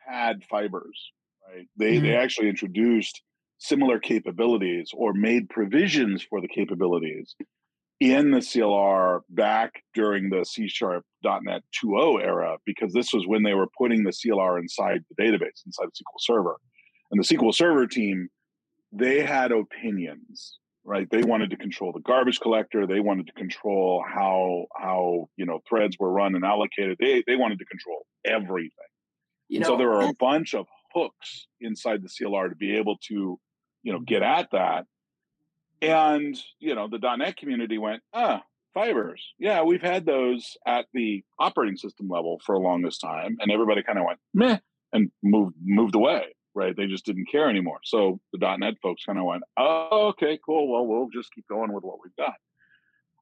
had 0.06 0.44
fibers 0.44 1.12
right? 1.54 1.66
They 1.76 1.94
mm-hmm. 1.94 2.06
they 2.06 2.16
actually 2.16 2.48
introduced 2.48 3.22
similar 3.58 3.98
capabilities 3.98 4.90
or 4.94 5.12
made 5.14 5.48
provisions 5.48 6.22
for 6.22 6.40
the 6.40 6.48
capabilities 6.48 7.34
in 8.12 8.30
the 8.30 8.38
CLR 8.38 9.20
back 9.30 9.82
during 9.94 10.30
the 10.30 10.44
C 10.44 10.68
Sharp 10.68 11.04
.NET 11.22 11.62
2.0 11.82 12.22
era 12.22 12.56
because 12.66 12.92
this 12.92 13.12
was 13.12 13.26
when 13.26 13.42
they 13.42 13.54
were 13.54 13.68
putting 13.78 14.04
the 14.04 14.10
CLR 14.10 14.58
inside 14.58 15.04
the 15.08 15.22
database 15.22 15.64
inside 15.66 15.86
the 15.86 16.04
SQL 16.04 16.20
Server, 16.20 16.56
and 17.10 17.22
the 17.22 17.24
SQL 17.24 17.54
Server 17.54 17.86
team 17.86 18.28
they 18.92 19.22
had 19.22 19.50
opinions 19.50 20.58
right? 20.84 21.08
They 21.10 21.22
wanted 21.22 21.50
to 21.50 21.56
control 21.56 21.92
the 21.92 22.00
garbage 22.00 22.40
collector. 22.40 22.86
They 22.86 23.00
wanted 23.00 23.26
to 23.28 23.32
control 23.32 24.04
how 24.06 24.66
how 24.76 25.28
you 25.36 25.46
know 25.46 25.60
threads 25.68 25.96
were 25.98 26.12
run 26.12 26.34
and 26.34 26.44
allocated. 26.44 26.98
They 27.00 27.24
they 27.26 27.36
wanted 27.36 27.58
to 27.58 27.64
control 27.64 28.06
everything. 28.24 28.70
You 29.48 29.60
know, 29.60 29.68
so 29.68 29.76
there 29.76 29.92
are 29.92 30.08
a 30.08 30.14
bunch 30.14 30.54
of 30.54 30.66
hooks 30.94 31.46
inside 31.60 32.02
the 32.02 32.08
CLR 32.08 32.48
to 32.48 32.56
be 32.56 32.76
able 32.76 32.96
to, 33.08 33.38
you 33.82 33.92
know, 33.92 34.00
get 34.00 34.22
at 34.22 34.48
that. 34.52 34.86
And, 35.90 36.38
you 36.58 36.74
know, 36.74 36.88
the 36.88 36.98
.NET 37.16 37.36
community 37.36 37.78
went, 37.78 38.02
ah, 38.12 38.42
fibers. 38.74 39.22
Yeah, 39.38 39.62
we've 39.62 39.82
had 39.82 40.04
those 40.04 40.56
at 40.66 40.86
the 40.92 41.22
operating 41.38 41.76
system 41.76 42.08
level 42.08 42.40
for 42.44 42.56
the 42.56 42.60
longest 42.60 43.00
time. 43.00 43.36
And 43.40 43.50
everybody 43.50 43.82
kind 43.82 43.98
of 43.98 44.04
went, 44.06 44.18
meh, 44.32 44.58
and 44.92 45.10
moved 45.22 45.54
moved 45.62 45.94
away, 45.94 46.34
right? 46.54 46.76
They 46.76 46.86
just 46.86 47.04
didn't 47.04 47.30
care 47.30 47.48
anymore. 47.48 47.78
So 47.84 48.20
the 48.32 48.56
.NET 48.56 48.74
folks 48.82 49.04
kind 49.04 49.18
of 49.18 49.24
went, 49.24 49.42
oh, 49.56 50.08
okay, 50.10 50.38
cool. 50.44 50.70
Well, 50.70 50.86
we'll 50.86 51.08
just 51.12 51.32
keep 51.34 51.46
going 51.48 51.72
with 51.72 51.84
what 51.84 51.98
we've 52.02 52.16
got. 52.16 52.34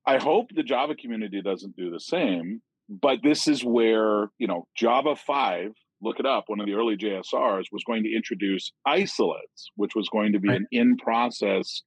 I 0.06 0.18
hope 0.18 0.48
the 0.54 0.64
Java 0.64 0.94
community 0.96 1.40
doesn't 1.42 1.76
do 1.76 1.90
the 1.90 2.00
same, 2.00 2.60
but 2.88 3.20
this 3.22 3.46
is 3.46 3.64
where, 3.64 4.30
you 4.38 4.48
know, 4.48 4.66
Java 4.76 5.14
5 5.14 5.72
look 6.02 6.18
it 6.18 6.26
up, 6.26 6.44
one 6.48 6.60
of 6.60 6.66
the 6.66 6.74
early 6.74 6.96
JSRs 6.96 7.66
was 7.70 7.84
going 7.86 8.02
to 8.02 8.14
introduce 8.14 8.72
isolates, 8.84 9.70
which 9.76 9.94
was 9.94 10.08
going 10.08 10.32
to 10.32 10.40
be 10.40 10.50
an 10.50 10.66
in 10.72 10.96
process, 10.96 11.82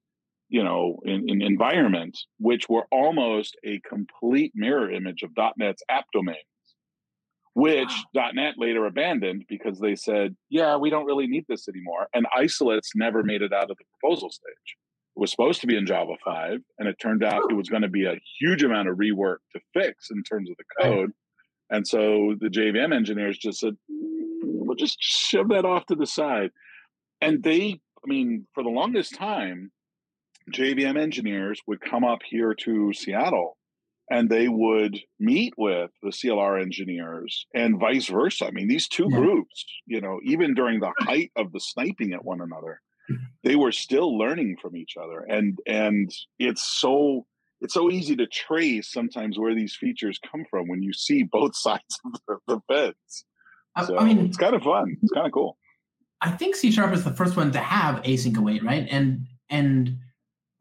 you 0.49 0.63
know, 0.63 0.99
in, 1.05 1.29
in 1.29 1.41
environment, 1.41 2.17
which 2.39 2.69
were 2.69 2.85
almost 2.91 3.57
a 3.63 3.79
complete 3.87 4.51
mirror 4.55 4.91
image 4.91 5.23
of 5.23 5.31
.NET's 5.57 5.83
app 5.89 6.05
domains, 6.13 6.37
which 7.53 7.91
wow. 8.13 8.29
.NET 8.33 8.55
later 8.57 8.85
abandoned 8.85 9.45
because 9.49 9.79
they 9.79 9.95
said, 9.95 10.35
yeah, 10.49 10.75
we 10.75 10.89
don't 10.89 11.05
really 11.05 11.27
need 11.27 11.45
this 11.47 11.67
anymore. 11.67 12.07
And 12.13 12.27
isolates 12.35 12.91
never 12.95 13.21
hmm. 13.21 13.27
made 13.27 13.41
it 13.41 13.53
out 13.53 13.71
of 13.71 13.77
the 13.77 13.85
proposal 13.99 14.29
stage. 14.29 14.77
It 15.15 15.19
was 15.19 15.31
supposed 15.31 15.61
to 15.61 15.67
be 15.67 15.77
in 15.77 15.85
Java 15.85 16.13
5, 16.25 16.59
and 16.77 16.89
it 16.89 16.97
turned 17.01 17.23
out 17.23 17.43
it 17.49 17.55
was 17.55 17.69
going 17.69 17.83
to 17.83 17.87
be 17.87 18.05
a 18.05 18.19
huge 18.39 18.63
amount 18.63 18.89
of 18.89 18.97
rework 18.97 19.37
to 19.53 19.61
fix 19.73 20.09
in 20.11 20.21
terms 20.23 20.49
of 20.49 20.57
the 20.57 20.83
code. 20.83 21.11
And 21.69 21.87
so 21.87 22.35
the 22.39 22.49
JVM 22.49 22.93
engineers 22.93 23.37
just 23.37 23.61
said, 23.61 23.77
we'll 23.87 24.75
just 24.75 24.97
shove 24.99 25.49
that 25.49 25.63
off 25.63 25.85
to 25.87 25.95
the 25.95 26.05
side. 26.05 26.51
And 27.21 27.41
they, 27.41 27.79
I 28.03 28.07
mean, 28.07 28.45
for 28.53 28.61
the 28.61 28.69
longest 28.69 29.15
time, 29.15 29.71
JVM 30.51 30.99
engineers 30.99 31.61
would 31.67 31.81
come 31.81 32.03
up 32.03 32.19
here 32.23 32.53
to 32.53 32.93
Seattle 32.93 33.57
and 34.09 34.29
they 34.29 34.47
would 34.47 34.99
meet 35.19 35.53
with 35.57 35.89
the 36.03 36.09
CLR 36.09 36.61
engineers 36.61 37.47
and 37.55 37.79
vice 37.79 38.07
versa. 38.07 38.45
I 38.45 38.51
mean, 38.51 38.67
these 38.67 38.87
two 38.87 39.07
yeah. 39.09 39.17
groups, 39.17 39.65
you 39.87 39.99
know, 39.99 40.19
even 40.23 40.53
during 40.53 40.79
the 40.79 40.93
height 40.99 41.31
of 41.35 41.51
the 41.51 41.59
sniping 41.59 42.13
at 42.13 42.23
one 42.23 42.41
another, 42.41 42.81
they 43.43 43.55
were 43.55 43.71
still 43.71 44.17
learning 44.17 44.57
from 44.61 44.75
each 44.75 44.95
other. 45.01 45.25
And 45.27 45.57
and 45.65 46.11
it's 46.39 46.63
so 46.63 47.25
it's 47.61 47.73
so 47.73 47.89
easy 47.89 48.15
to 48.17 48.27
trace 48.27 48.91
sometimes 48.91 49.39
where 49.39 49.55
these 49.55 49.75
features 49.75 50.19
come 50.31 50.45
from 50.49 50.67
when 50.67 50.83
you 50.83 50.93
see 50.93 51.23
both 51.23 51.55
sides 51.55 51.99
of 52.05 52.19
the, 52.27 52.37
the 52.47 52.61
fence. 52.67 53.25
So 53.85 53.97
I 53.97 54.05
mean, 54.05 54.19
it's 54.19 54.37
kind 54.37 54.55
of 54.55 54.63
fun. 54.63 54.95
It's 55.01 55.11
kind 55.11 55.25
of 55.25 55.33
cool. 55.33 55.57
I 56.21 56.31
think 56.31 56.55
C 56.55 56.71
sharp 56.71 56.93
is 56.93 57.03
the 57.03 57.13
first 57.13 57.35
one 57.35 57.51
to 57.51 57.59
have 57.59 58.01
async 58.03 58.37
await, 58.37 58.63
right? 58.63 58.87
And 58.89 59.27
and 59.49 59.97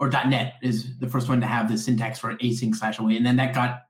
or 0.01 0.09
.NET 0.09 0.55
is 0.63 0.99
the 0.99 1.09
first 1.09 1.29
one 1.29 1.41
to 1.41 1.47
have 1.47 1.71
the 1.71 1.79
syntax 1.79 2.19
for 2.19 2.35
async 2.37 2.75
slash 2.75 2.99
await, 2.99 3.17
and 3.17 3.27
then 3.27 3.37
that 3.37 3.55
got 3.55 3.83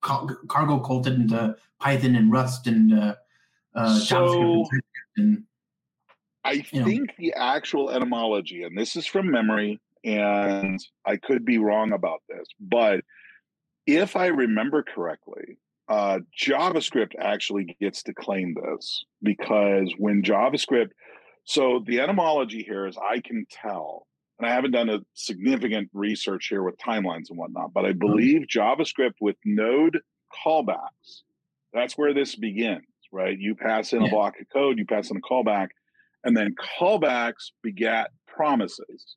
cargo 0.00 0.78
culted 0.80 1.14
into 1.14 1.56
Python 1.80 2.16
and 2.16 2.32
Rust 2.32 2.66
and 2.66 2.92
uh, 2.92 3.14
uh, 3.74 3.98
so, 3.98 4.16
JavaScript 4.16 4.80
and, 5.16 5.44
I 6.44 6.60
think 6.60 7.08
know. 7.08 7.14
the 7.18 7.34
actual 7.34 7.90
etymology, 7.90 8.62
and 8.62 8.76
this 8.76 8.96
is 8.96 9.06
from 9.06 9.30
memory, 9.30 9.80
and 10.04 10.80
I 11.04 11.16
could 11.16 11.44
be 11.44 11.58
wrong 11.58 11.92
about 11.92 12.22
this, 12.28 12.46
but 12.58 13.00
if 13.86 14.16
I 14.16 14.26
remember 14.26 14.82
correctly, 14.82 15.58
uh, 15.88 16.18
JavaScript 16.38 17.14
actually 17.18 17.76
gets 17.80 18.02
to 18.02 18.14
claim 18.14 18.54
this 18.54 19.04
because 19.22 19.94
when 19.96 20.22
JavaScript, 20.22 20.90
so 21.44 21.82
the 21.86 22.00
etymology 22.00 22.62
here 22.62 22.86
is 22.86 22.98
I 22.98 23.20
can 23.20 23.46
tell, 23.50 24.06
and 24.38 24.48
I 24.48 24.54
haven't 24.54 24.70
done 24.70 24.88
a 24.88 25.00
significant 25.14 25.90
research 25.92 26.48
here 26.48 26.62
with 26.62 26.76
timelines 26.78 27.30
and 27.30 27.38
whatnot, 27.38 27.72
but 27.72 27.84
I 27.84 27.90
mm-hmm. 27.90 27.98
believe 27.98 28.46
JavaScript 28.46 29.14
with 29.20 29.36
node 29.44 30.00
callbacks, 30.44 31.22
that's 31.72 31.98
where 31.98 32.14
this 32.14 32.36
begins, 32.36 32.86
right? 33.12 33.38
You 33.38 33.54
pass 33.54 33.92
in 33.92 34.02
yeah. 34.02 34.08
a 34.08 34.10
block 34.10 34.34
of 34.40 34.46
code, 34.52 34.78
you 34.78 34.86
pass 34.86 35.10
in 35.10 35.16
a 35.16 35.20
callback, 35.20 35.68
and 36.24 36.36
then 36.36 36.54
callbacks 36.78 37.50
begat 37.62 38.10
promises. 38.26 39.16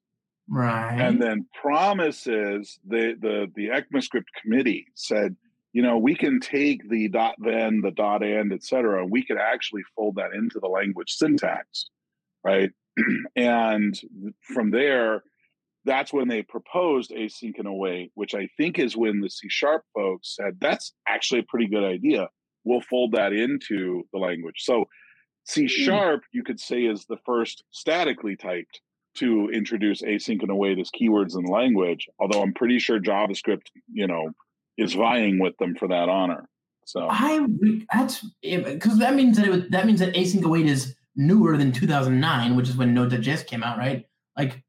Right. 0.49 0.99
And 0.99 1.21
then 1.21 1.45
promises 1.61 2.77
the 2.85 3.15
the 3.21 3.49
the 3.55 3.69
ECMAScript 3.69 4.25
committee 4.41 4.87
said, 4.95 5.35
you 5.71 5.81
know, 5.81 5.97
we 5.97 6.15
can 6.15 6.41
take 6.41 6.89
the 6.89 7.07
dot 7.07 7.35
then, 7.39 7.79
the 7.81 7.91
dot 7.91 8.21
and, 8.23 8.51
et 8.51 8.63
cetera, 8.63 9.01
and 9.01 9.11
we 9.11 9.23
could 9.23 9.37
actually 9.37 9.83
fold 9.95 10.15
that 10.15 10.33
into 10.33 10.59
the 10.59 10.67
language 10.67 11.11
syntax, 11.11 11.85
right? 12.43 12.71
And 13.35 13.99
from 14.41 14.71
there, 14.71 15.23
that's 15.85 16.13
when 16.13 16.27
they 16.27 16.43
proposed 16.43 17.11
async 17.11 17.57
and 17.57 17.67
await, 17.67 18.11
which 18.13 18.35
I 18.35 18.47
think 18.57 18.79
is 18.79 18.95
when 18.95 19.19
the 19.21 19.29
C 19.29 19.47
sharp 19.49 19.83
folks 19.93 20.35
said, 20.35 20.57
that's 20.59 20.93
actually 21.07 21.41
a 21.41 21.45
pretty 21.49 21.67
good 21.67 21.83
idea. 21.83 22.29
We'll 22.63 22.81
fold 22.81 23.13
that 23.13 23.33
into 23.33 24.03
the 24.13 24.19
language. 24.19 24.57
So 24.59 24.85
C 25.45 25.61
hmm. 25.61 25.67
sharp, 25.67 26.21
you 26.31 26.43
could 26.43 26.59
say, 26.59 26.83
is 26.83 27.05
the 27.05 27.17
first 27.25 27.63
statically 27.71 28.35
typed 28.35 28.81
to 29.17 29.49
introduce 29.51 30.01
async 30.01 30.41
and 30.41 30.51
await 30.51 30.79
as 30.79 30.89
keywords 30.89 31.35
in 31.35 31.43
the 31.45 31.51
language. 31.51 32.07
Although 32.19 32.41
I'm 32.41 32.53
pretty 32.53 32.79
sure 32.79 32.99
JavaScript, 32.99 33.67
you 33.91 34.07
know, 34.07 34.31
is 34.77 34.93
vying 34.93 35.39
with 35.39 35.57
them 35.57 35.75
for 35.75 35.87
that 35.87 36.09
honor. 36.09 36.47
So 36.85 37.07
I 37.09 37.45
that's 37.93 38.25
because 38.41 38.99
that 38.99 39.15
means 39.15 39.37
that 39.37 39.47
it 39.47 39.71
that 39.71 39.85
means 39.85 39.99
that 39.99 40.13
async 40.13 40.43
await 40.43 40.67
is 40.67 40.95
newer 41.15 41.57
than 41.57 41.71
2009, 41.71 42.55
which 42.55 42.69
is 42.69 42.77
when 42.77 42.93
Node.js 42.93 43.45
came 43.45 43.63
out, 43.63 43.77
right? 43.77 44.05
Like 44.37 44.63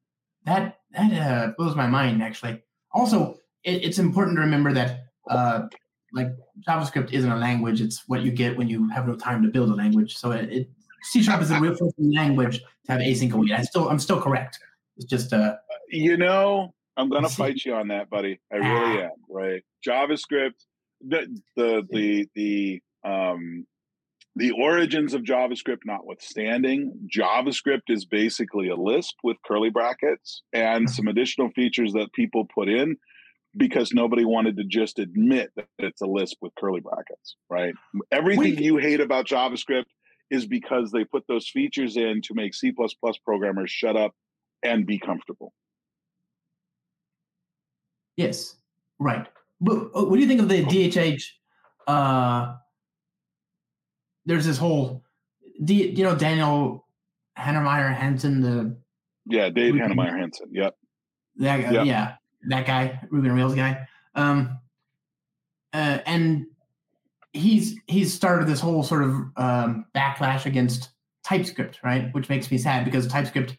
that 0.45 0.79
that 0.93 1.13
uh, 1.13 1.53
blows 1.57 1.77
my 1.77 1.87
mind 1.87 2.23
actually. 2.23 2.63
Also, 2.93 3.39
it, 3.65 3.85
it's 3.85 3.99
important 3.99 4.37
to 4.37 4.43
remember 4.43 4.73
that 4.73 5.05
uh, 5.29 5.69
like 6.13 6.29
JavaScript 6.69 7.13
isn't 7.13 7.31
a 7.31 7.37
language; 7.37 7.81
it's 7.81 8.07
what 8.09 8.23
you 8.23 8.31
get 8.31 8.57
when 8.57 8.69
you 8.69 8.89
have 8.91 9.07
no 9.07 9.15
time 9.15 9.43
to 9.43 9.49
build 9.49 9.71
a 9.71 9.75
language. 9.75 10.17
So 10.17 10.33
it, 10.33 10.53
it 10.53 10.71
C 11.05 11.23
sharp 11.23 11.43
is 11.43 11.51
a 11.51 11.61
real 11.61 11.77
language 11.99 12.61
to 12.87 12.93
have 12.93 13.01
async 13.01 13.33
await. 13.33 13.53
I 13.53 13.63
still 13.63 13.89
I'm 13.89 13.99
still 13.99 14.21
correct. 14.21 14.59
It's 14.97 15.07
just 15.07 15.33
uh 15.33 15.57
you 15.89 16.17
know 16.17 16.75
I'm 16.97 17.09
gonna 17.09 17.29
fight 17.29 17.65
you 17.65 17.75
on 17.75 17.89
that, 17.89 18.11
buddy. 18.11 18.41
I 18.53 18.57
really 18.57 19.03
ah. 19.03 19.05
am. 19.05 19.11
Right? 19.29 19.63
JavaScript, 19.87 20.67
the 21.01 21.41
the 21.57 21.87
the 21.91 22.29
the 22.35 22.83
um 23.05 23.67
the 24.35 24.53
origins 24.53 25.13
of 25.13 25.23
JavaScript 25.23 25.81
notwithstanding, 25.85 27.09
JavaScript 27.15 27.89
is 27.89 28.05
basically 28.05 28.69
a 28.69 28.77
Lisp 28.77 29.15
with 29.23 29.37
curly 29.47 29.71
brackets 29.71 30.43
and 30.53 30.89
some 30.89 31.07
additional 31.07 31.51
features 31.51 31.93
that 31.93 32.13
people 32.15 32.47
put 32.55 32.69
in 32.69 32.97
because 33.57 33.93
nobody 33.93 34.25
wanted 34.25 34.57
to 34.57 34.65
just 34.65 34.99
admit 34.99 35.51
that 35.57 35.67
it's 35.79 36.01
a 36.01 36.07
Lisp 36.07 36.39
with 36.41 36.53
curly 36.59 36.81
brackets, 36.81 37.37
right? 37.51 37.75
Everything 38.11 38.57
you 38.57 38.79
hate 38.79 39.01
about 39.01 39.27
JavaScript 39.27 39.85
is 40.31 40.47
because 40.47 40.91
they 40.91 41.05
put 41.05 41.25
those 41.29 41.49
features 41.49 41.99
in 41.99 42.23
to 42.23 42.35
make 42.35 42.55
C 42.55 42.73
programmers 43.27 43.71
shut 43.71 43.97
up 43.97 44.13
and 44.63 44.87
be 44.87 44.99
comfortable. 44.99 45.53
Yes, 48.17 48.57
right. 48.99 49.27
But 49.61 49.91
uh, 49.95 50.05
what 50.05 50.17
do 50.17 50.21
you 50.21 50.29
think 50.29 50.41
of 50.41 50.49
the 50.49 50.65
DHH? 50.65 51.23
Uh, 51.87 52.55
there's 54.27 54.47
this 54.47 54.59
whole, 54.59 55.03
D, 55.65 55.91
you 55.91 56.05
know, 56.05 56.17
Daniel 56.17 56.87
Heinemeier 57.39 57.95
Hansson, 57.95 58.41
the 58.41 58.77
yeah, 59.27 59.49
Dave 59.49 59.75
Ruby, 59.75 59.87
Heinemeier 59.87 60.19
Hansson. 60.19 60.49
Yep. 60.53 60.77
That 61.37 61.63
guy, 61.63 61.71
yep. 61.71 61.87
yeah, 61.87 62.15
that 62.49 62.67
guy, 62.67 63.01
Ruby 63.11 63.29
on 63.29 63.37
Rails 63.37 63.55
guy. 63.55 63.87
Um, 64.15 64.59
uh, 65.73 65.99
and 66.07 66.47
he's 67.33 67.77
he's 67.87 68.13
started 68.13 68.47
this 68.47 68.61
whole 68.61 68.83
sort 68.83 69.05
of 69.05 69.11
um, 69.37 69.87
backlash 69.95 70.47
against 70.47 70.91
TypeScript, 71.25 71.81
right? 71.83 72.13
Which 72.13 72.29
makes 72.29 72.51
me 72.51 72.59
sad 72.59 72.85
because 72.85 73.07
TypeScript, 73.07 73.57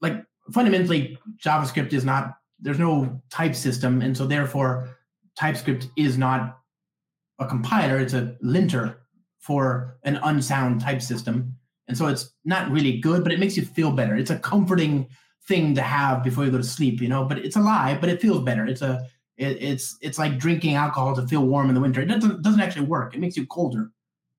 like 0.00 0.22
fundamentally, 0.52 1.18
JavaScript 1.42 1.92
is 1.92 2.04
not 2.04 2.34
there's 2.60 2.78
no 2.78 3.22
type 3.30 3.54
system, 3.54 4.02
and 4.02 4.16
so 4.16 4.26
therefore 4.26 4.96
TypeScript 5.38 5.88
is 5.96 6.18
not 6.18 6.58
a 7.38 7.46
compiler; 7.46 7.98
it's 7.98 8.14
a 8.14 8.36
linter 8.42 9.05
for 9.46 9.96
an 10.02 10.16
unsound 10.24 10.80
type 10.80 11.00
system, 11.00 11.54
and 11.88 11.96
so 11.96 12.06
it's 12.06 12.34
not 12.44 12.70
really 12.70 12.98
good, 12.98 13.22
but 13.22 13.32
it 13.32 13.38
makes 13.38 13.56
you 13.56 13.64
feel 13.64 13.92
better. 13.92 14.16
It's 14.16 14.30
a 14.30 14.38
comforting 14.38 15.08
thing 15.46 15.74
to 15.76 15.82
have 15.82 16.24
before 16.24 16.44
you 16.44 16.50
go 16.50 16.58
to 16.58 16.64
sleep, 16.64 17.00
you 17.00 17.08
know. 17.08 17.24
But 17.24 17.38
it's 17.38 17.56
a 17.56 17.60
lie, 17.60 17.96
but 18.00 18.08
it 18.08 18.20
feels 18.20 18.42
better. 18.42 18.66
It's 18.66 18.82
a 18.82 19.06
it, 19.36 19.62
it's 19.62 19.96
it's 20.00 20.18
like 20.18 20.38
drinking 20.38 20.74
alcohol 20.74 21.14
to 21.14 21.26
feel 21.26 21.46
warm 21.46 21.68
in 21.68 21.74
the 21.74 21.80
winter. 21.80 22.00
It 22.00 22.06
doesn't 22.06 22.42
doesn't 22.42 22.60
actually 22.60 22.86
work. 22.86 23.14
It 23.14 23.20
makes 23.20 23.36
you 23.36 23.46
colder, 23.46 23.90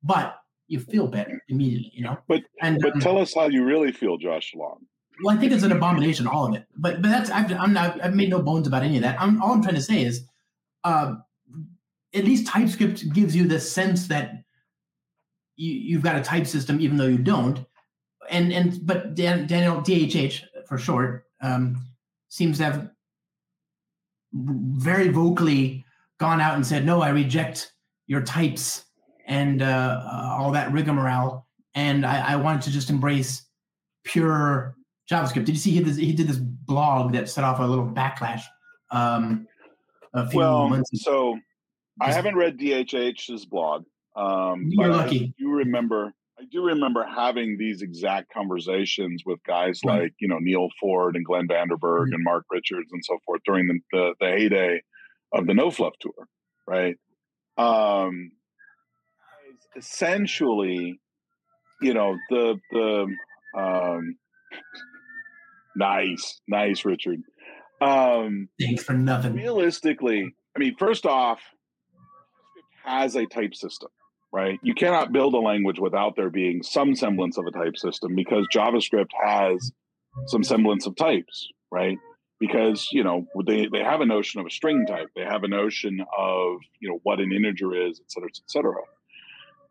but 0.03 0.35
you 0.67 0.79
feel 0.79 1.07
better 1.07 1.41
immediately. 1.47 1.91
You 1.93 2.03
know. 2.03 2.17
But 2.27 2.41
and 2.61 2.79
but 2.81 2.93
um, 2.93 2.99
tell 2.99 3.17
us 3.17 3.33
how 3.33 3.47
you 3.47 3.63
really 3.63 3.91
feel, 3.91 4.17
Josh 4.17 4.53
Long. 4.55 4.85
Well, 5.23 5.35
I 5.35 5.39
think 5.39 5.51
it's 5.51 5.63
an 5.63 5.71
abomination, 5.71 6.27
all 6.27 6.47
of 6.47 6.55
it. 6.55 6.65
But 6.75 7.01
but 7.01 7.09
that's 7.09 7.29
I've 7.29 7.51
I'm 7.53 7.73
not 7.73 8.03
I've 8.03 8.15
made 8.15 8.29
no 8.29 8.41
bones 8.41 8.67
about 8.67 8.83
any 8.83 8.97
of 8.97 9.03
that. 9.03 9.19
I'm 9.21 9.41
all 9.41 9.53
I'm 9.53 9.63
trying 9.63 9.75
to 9.75 9.81
say 9.81 10.03
is, 10.03 10.25
uh, 10.83 11.15
at 12.13 12.25
least 12.25 12.47
TypeScript 12.47 13.13
gives 13.13 13.35
you 13.35 13.47
the 13.47 13.59
sense 13.59 14.07
that 14.07 14.43
you 15.57 15.73
you've 15.73 16.03
got 16.03 16.15
a 16.15 16.21
type 16.21 16.47
system, 16.47 16.79
even 16.79 16.97
though 16.97 17.07
you 17.07 17.17
don't. 17.17 17.65
And 18.29 18.53
and 18.53 18.79
but 18.85 19.15
Dan, 19.15 19.47
Daniel 19.47 19.81
DHH 19.81 20.43
for 20.67 20.77
short 20.77 21.25
um, 21.41 21.85
seems 22.29 22.57
to 22.59 22.63
have 22.63 22.89
very 24.33 25.09
vocally 25.09 25.85
gone 26.19 26.39
out 26.39 26.55
and 26.55 26.65
said, 26.65 26.85
"No, 26.85 27.01
I 27.01 27.09
reject 27.09 27.73
your 28.07 28.21
types 28.21 28.85
and 29.25 29.61
uh, 29.61 29.65
uh, 29.65 30.35
all 30.37 30.51
that 30.51 30.71
rigmarole, 30.71 31.45
and 31.75 32.05
I, 32.05 32.33
I 32.33 32.35
wanted 32.37 32.63
to 32.63 32.71
just 32.71 32.89
embrace 32.89 33.45
pure 34.03 34.75
JavaScript." 35.09 35.45
Did 35.45 35.49
you 35.49 35.55
see 35.55 35.71
he 35.71 35.79
did 35.79 35.87
this, 35.87 35.97
he 35.97 36.13
did 36.13 36.27
this 36.27 36.37
blog 36.37 37.13
that 37.13 37.29
set 37.29 37.43
off 37.43 37.59
a 37.59 37.63
little 37.63 37.87
backlash? 37.87 38.43
Um, 38.91 39.47
a 40.13 40.27
few 40.29 40.39
well, 40.39 40.69
months 40.69 40.91
ago. 40.93 40.99
so 40.99 41.39
I 41.99 42.11
haven't 42.11 42.35
read 42.35 42.57
DHH's 42.57 43.45
blog. 43.45 43.85
Um, 44.17 44.69
You're 44.69 44.89
lucky. 44.89 45.33
You 45.37 45.57
remember 45.57 46.13
I 46.39 46.43
do 46.51 46.63
remember 46.63 47.03
having 47.03 47.57
these 47.57 47.81
exact 47.81 48.31
conversations 48.31 49.23
with 49.25 49.39
guys 49.43 49.79
right. 49.85 50.03
like 50.03 50.13
you 50.19 50.27
know 50.27 50.37
Neal 50.39 50.69
Ford 50.79 51.15
and 51.15 51.25
Glenn 51.25 51.47
Vanderburg 51.47 52.07
mm-hmm. 52.07 52.13
and 52.13 52.23
Mark 52.23 52.45
Richards 52.51 52.89
and 52.91 53.03
so 53.03 53.17
forth 53.25 53.41
during 53.45 53.67
the, 53.67 53.79
the, 53.91 54.13
the 54.19 54.27
heyday 54.27 54.81
of 55.33 55.47
the 55.47 55.53
No 55.53 55.71
Fluff 55.71 55.93
tour, 55.99 56.27
right? 56.67 56.95
Um, 57.57 58.31
essentially, 59.75 60.99
you 61.81 61.93
know 61.93 62.17
the 62.29 62.59
the 62.71 63.07
um, 63.57 64.17
nice 65.75 66.39
nice 66.47 66.85
Richard. 66.85 67.21
Um, 67.81 68.49
Thanks 68.59 68.83
for 68.83 68.93
nothing. 68.93 69.33
Realistically, 69.33 70.35
I 70.55 70.59
mean, 70.59 70.75
first 70.77 71.05
off, 71.07 71.41
has 72.83 73.15
a 73.15 73.25
type 73.25 73.55
system 73.55 73.89
right? 74.31 74.59
You 74.61 74.73
cannot 74.73 75.11
build 75.11 75.33
a 75.33 75.39
language 75.39 75.79
without 75.79 76.15
there 76.15 76.29
being 76.29 76.63
some 76.63 76.95
semblance 76.95 77.37
of 77.37 77.45
a 77.45 77.51
type 77.51 77.77
system 77.77 78.15
because 78.15 78.47
JavaScript 78.53 79.09
has 79.23 79.71
some 80.27 80.43
semblance 80.43 80.85
of 80.85 80.95
types, 80.95 81.47
right? 81.71 81.97
Because 82.39 82.89
you 82.91 83.03
know 83.03 83.25
they, 83.45 83.67
they 83.71 83.83
have 83.83 84.01
a 84.01 84.05
notion 84.05 84.39
of 84.39 84.45
a 84.45 84.51
string 84.51 84.85
type, 84.85 85.07
they 85.15 85.23
have 85.23 85.43
a 85.43 85.47
notion 85.47 85.99
of 86.17 86.57
you 86.79 86.89
know 86.89 86.99
what 87.03 87.19
an 87.19 87.31
integer 87.31 87.73
is, 87.87 87.99
et 87.99 88.11
cetera, 88.11 88.29
et 88.29 88.39
cetera. 88.47 88.81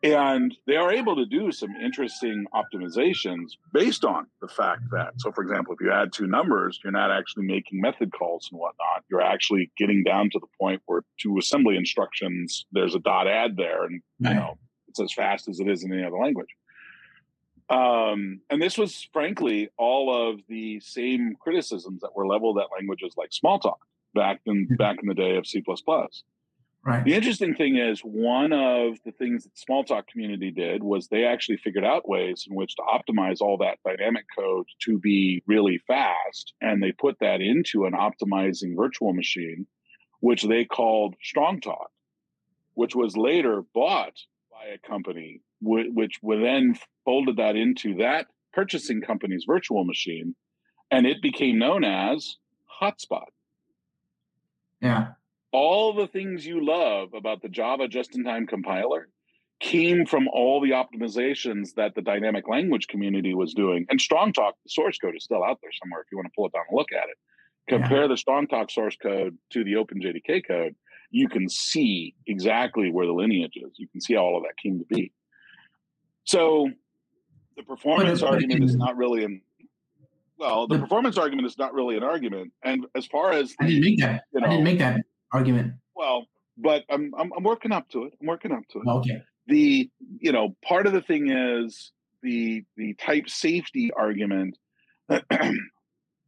And 0.02 0.54
they 0.66 0.76
are 0.76 0.92
able 0.92 1.16
to 1.16 1.26
do 1.26 1.50
some 1.50 1.74
interesting 1.82 2.46
optimizations 2.54 3.52
based 3.72 4.04
on 4.04 4.26
the 4.40 4.48
fact 4.48 4.82
that, 4.92 5.14
so 5.18 5.32
for 5.32 5.42
example, 5.42 5.74
if 5.74 5.80
you 5.80 5.90
add 5.90 6.12
two 6.12 6.26
numbers, 6.26 6.78
you're 6.84 6.92
not 6.92 7.10
actually 7.10 7.46
making 7.46 7.80
method 7.80 8.12
calls 8.12 8.48
and 8.50 8.60
whatnot. 8.60 9.04
You're 9.10 9.22
actually 9.22 9.70
getting 9.76 10.04
down 10.04 10.30
to 10.30 10.38
the 10.38 10.46
point 10.60 10.82
where 10.86 11.02
two 11.18 11.38
assembly 11.38 11.76
instructions, 11.76 12.66
there's 12.72 12.94
a 12.94 12.98
dot 12.98 13.26
add 13.26 13.56
there, 13.56 13.84
and 13.84 14.02
you 14.18 14.34
know 14.34 14.58
it's 14.88 15.00
as 15.00 15.12
fast 15.12 15.48
as 15.48 15.60
it 15.60 15.68
is 15.68 15.82
in 15.82 15.92
any 15.92 16.04
other 16.04 16.18
language. 16.18 16.48
Um, 17.68 18.40
and 18.48 18.62
this 18.62 18.78
was 18.78 19.08
frankly 19.12 19.70
all 19.76 20.30
of 20.30 20.40
the 20.48 20.78
same 20.80 21.34
criticisms 21.40 22.00
that 22.02 22.14
were 22.14 22.26
leveled 22.26 22.58
at 22.58 22.66
languages 22.72 23.14
like 23.16 23.30
Smalltalk 23.30 23.78
back 24.14 24.40
in 24.46 24.66
mm-hmm. 24.66 24.76
back 24.76 24.98
in 25.02 25.08
the 25.08 25.14
day 25.14 25.36
of 25.36 25.46
C++. 25.46 25.62
Right. 26.86 27.04
The 27.04 27.14
interesting 27.14 27.52
thing 27.56 27.78
is, 27.78 27.98
one 28.02 28.52
of 28.52 28.98
the 29.04 29.10
things 29.10 29.42
that 29.42 29.50
the 29.52 29.60
Smalltalk 29.68 30.06
community 30.06 30.52
did 30.52 30.84
was 30.84 31.08
they 31.08 31.24
actually 31.24 31.56
figured 31.56 31.84
out 31.84 32.08
ways 32.08 32.46
in 32.48 32.54
which 32.54 32.76
to 32.76 32.82
optimize 32.82 33.40
all 33.40 33.58
that 33.58 33.78
dynamic 33.84 34.26
code 34.38 34.66
to 34.82 34.96
be 34.96 35.42
really 35.48 35.80
fast. 35.88 36.54
And 36.60 36.80
they 36.80 36.92
put 36.92 37.16
that 37.18 37.40
into 37.40 37.86
an 37.86 37.92
optimizing 37.94 38.76
virtual 38.76 39.12
machine, 39.12 39.66
which 40.20 40.44
they 40.44 40.64
called 40.64 41.16
Strongtalk, 41.24 41.88
which 42.74 42.94
was 42.94 43.16
later 43.16 43.64
bought 43.74 44.14
by 44.52 44.66
a 44.66 44.78
company, 44.78 45.40
which 45.60 46.20
then 46.22 46.78
folded 47.04 47.38
that 47.38 47.56
into 47.56 47.96
that 47.96 48.28
purchasing 48.52 49.00
company's 49.00 49.42
virtual 49.44 49.84
machine. 49.84 50.36
And 50.92 51.04
it 51.04 51.20
became 51.20 51.58
known 51.58 51.82
as 51.82 52.36
Hotspot. 52.80 53.26
Yeah 54.80 55.08
all 55.56 55.94
the 55.94 56.06
things 56.06 56.44
you 56.44 56.62
love 56.62 57.14
about 57.14 57.40
the 57.40 57.48
Java 57.48 57.88
just-in-time 57.88 58.46
compiler 58.46 59.08
came 59.58 60.04
from 60.04 60.28
all 60.28 60.60
the 60.60 60.72
optimizations 60.72 61.72
that 61.76 61.94
the 61.94 62.02
dynamic 62.02 62.46
language 62.46 62.88
community 62.88 63.34
was 63.34 63.54
doing. 63.54 63.86
And 63.88 63.98
Strongtalk, 63.98 64.52
the 64.62 64.68
source 64.68 64.98
code 64.98 65.16
is 65.16 65.24
still 65.24 65.42
out 65.42 65.58
there 65.62 65.70
somewhere 65.82 66.02
if 66.02 66.08
you 66.12 66.18
want 66.18 66.26
to 66.26 66.32
pull 66.36 66.44
it 66.44 66.52
down 66.52 66.64
and 66.68 66.76
look 66.76 66.92
at 66.92 67.08
it. 67.08 67.16
Compare 67.70 68.02
yeah. 68.02 68.08
the 68.08 68.16
Strongtalk 68.16 68.70
source 68.70 68.96
code 69.02 69.38
to 69.52 69.64
the 69.64 69.72
OpenJDK 69.72 70.46
code, 70.46 70.76
you 71.10 71.26
can 71.26 71.48
see 71.48 72.14
exactly 72.26 72.90
where 72.90 73.06
the 73.06 73.14
lineage 73.14 73.56
is. 73.56 73.72
You 73.78 73.88
can 73.88 74.02
see 74.02 74.12
how 74.12 74.24
all 74.24 74.36
of 74.36 74.42
that 74.42 74.58
came 74.62 74.78
to 74.78 74.84
be. 74.84 75.10
So 76.24 76.68
the 77.56 77.62
performance 77.62 78.22
argument 78.22 78.62
is 78.62 78.76
not 78.76 78.98
really 78.98 79.24
an 79.24 79.40
well, 80.38 80.66
the, 80.66 80.74
the, 80.74 80.82
performance 80.82 81.16
argument 81.16 81.46
is 81.46 81.56
not 81.56 81.72
really 81.72 81.96
an 81.96 82.02
argument. 82.02 82.52
And 82.62 82.84
as 82.94 83.06
far 83.06 83.32
as 83.32 83.54
I 83.58 83.68
didn't 83.68 83.80
make 83.80 84.00
that. 84.00 84.24
You 84.34 84.40
know, 84.40 84.46
I 84.48 84.50
didn't 84.50 84.64
make 84.64 84.78
that 84.80 85.00
argument? 85.36 85.74
Well, 85.94 86.26
but 86.56 86.84
I'm, 86.90 87.12
I'm, 87.18 87.32
I'm 87.36 87.44
working 87.44 87.72
up 87.72 87.88
to 87.90 88.04
it. 88.04 88.14
I'm 88.20 88.26
working 88.26 88.52
up 88.52 88.62
to 88.70 88.78
it. 88.80 88.88
Okay. 88.88 89.22
The 89.46 89.90
you 90.18 90.32
know 90.32 90.56
part 90.64 90.86
of 90.86 90.92
the 90.92 91.02
thing 91.02 91.30
is 91.30 91.92
the 92.22 92.64
the 92.76 92.94
type 92.94 93.28
safety 93.28 93.90
argument, 93.96 94.58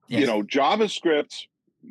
you 0.07 0.27
know, 0.27 0.43
JavaScript 0.43 1.35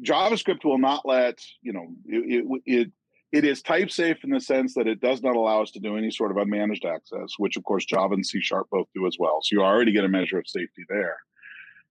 JavaScript 0.03 0.63
will 0.63 0.77
not 0.77 1.05
let 1.05 1.39
you 1.61 1.73
know 1.73 1.87
it, 2.05 2.43
it 2.45 2.61
it 2.65 2.91
it 3.31 3.43
is 3.43 3.61
type 3.61 3.91
safe 3.91 4.23
in 4.23 4.29
the 4.29 4.39
sense 4.39 4.73
that 4.75 4.87
it 4.87 5.01
does 5.01 5.21
not 5.21 5.35
allow 5.35 5.61
us 5.61 5.71
to 5.71 5.79
do 5.79 5.97
any 5.97 6.11
sort 6.11 6.31
of 6.31 6.37
unmanaged 6.37 6.85
access, 6.85 7.33
which 7.37 7.57
of 7.57 7.63
course 7.63 7.85
Java 7.85 8.13
and 8.13 8.25
C 8.25 8.39
Sharp 8.41 8.67
both 8.71 8.87
do 8.95 9.05
as 9.05 9.17
well. 9.19 9.39
So 9.41 9.49
you 9.55 9.63
already 9.63 9.91
get 9.91 10.05
a 10.05 10.09
measure 10.09 10.39
of 10.39 10.47
safety 10.47 10.83
there. 10.87 11.17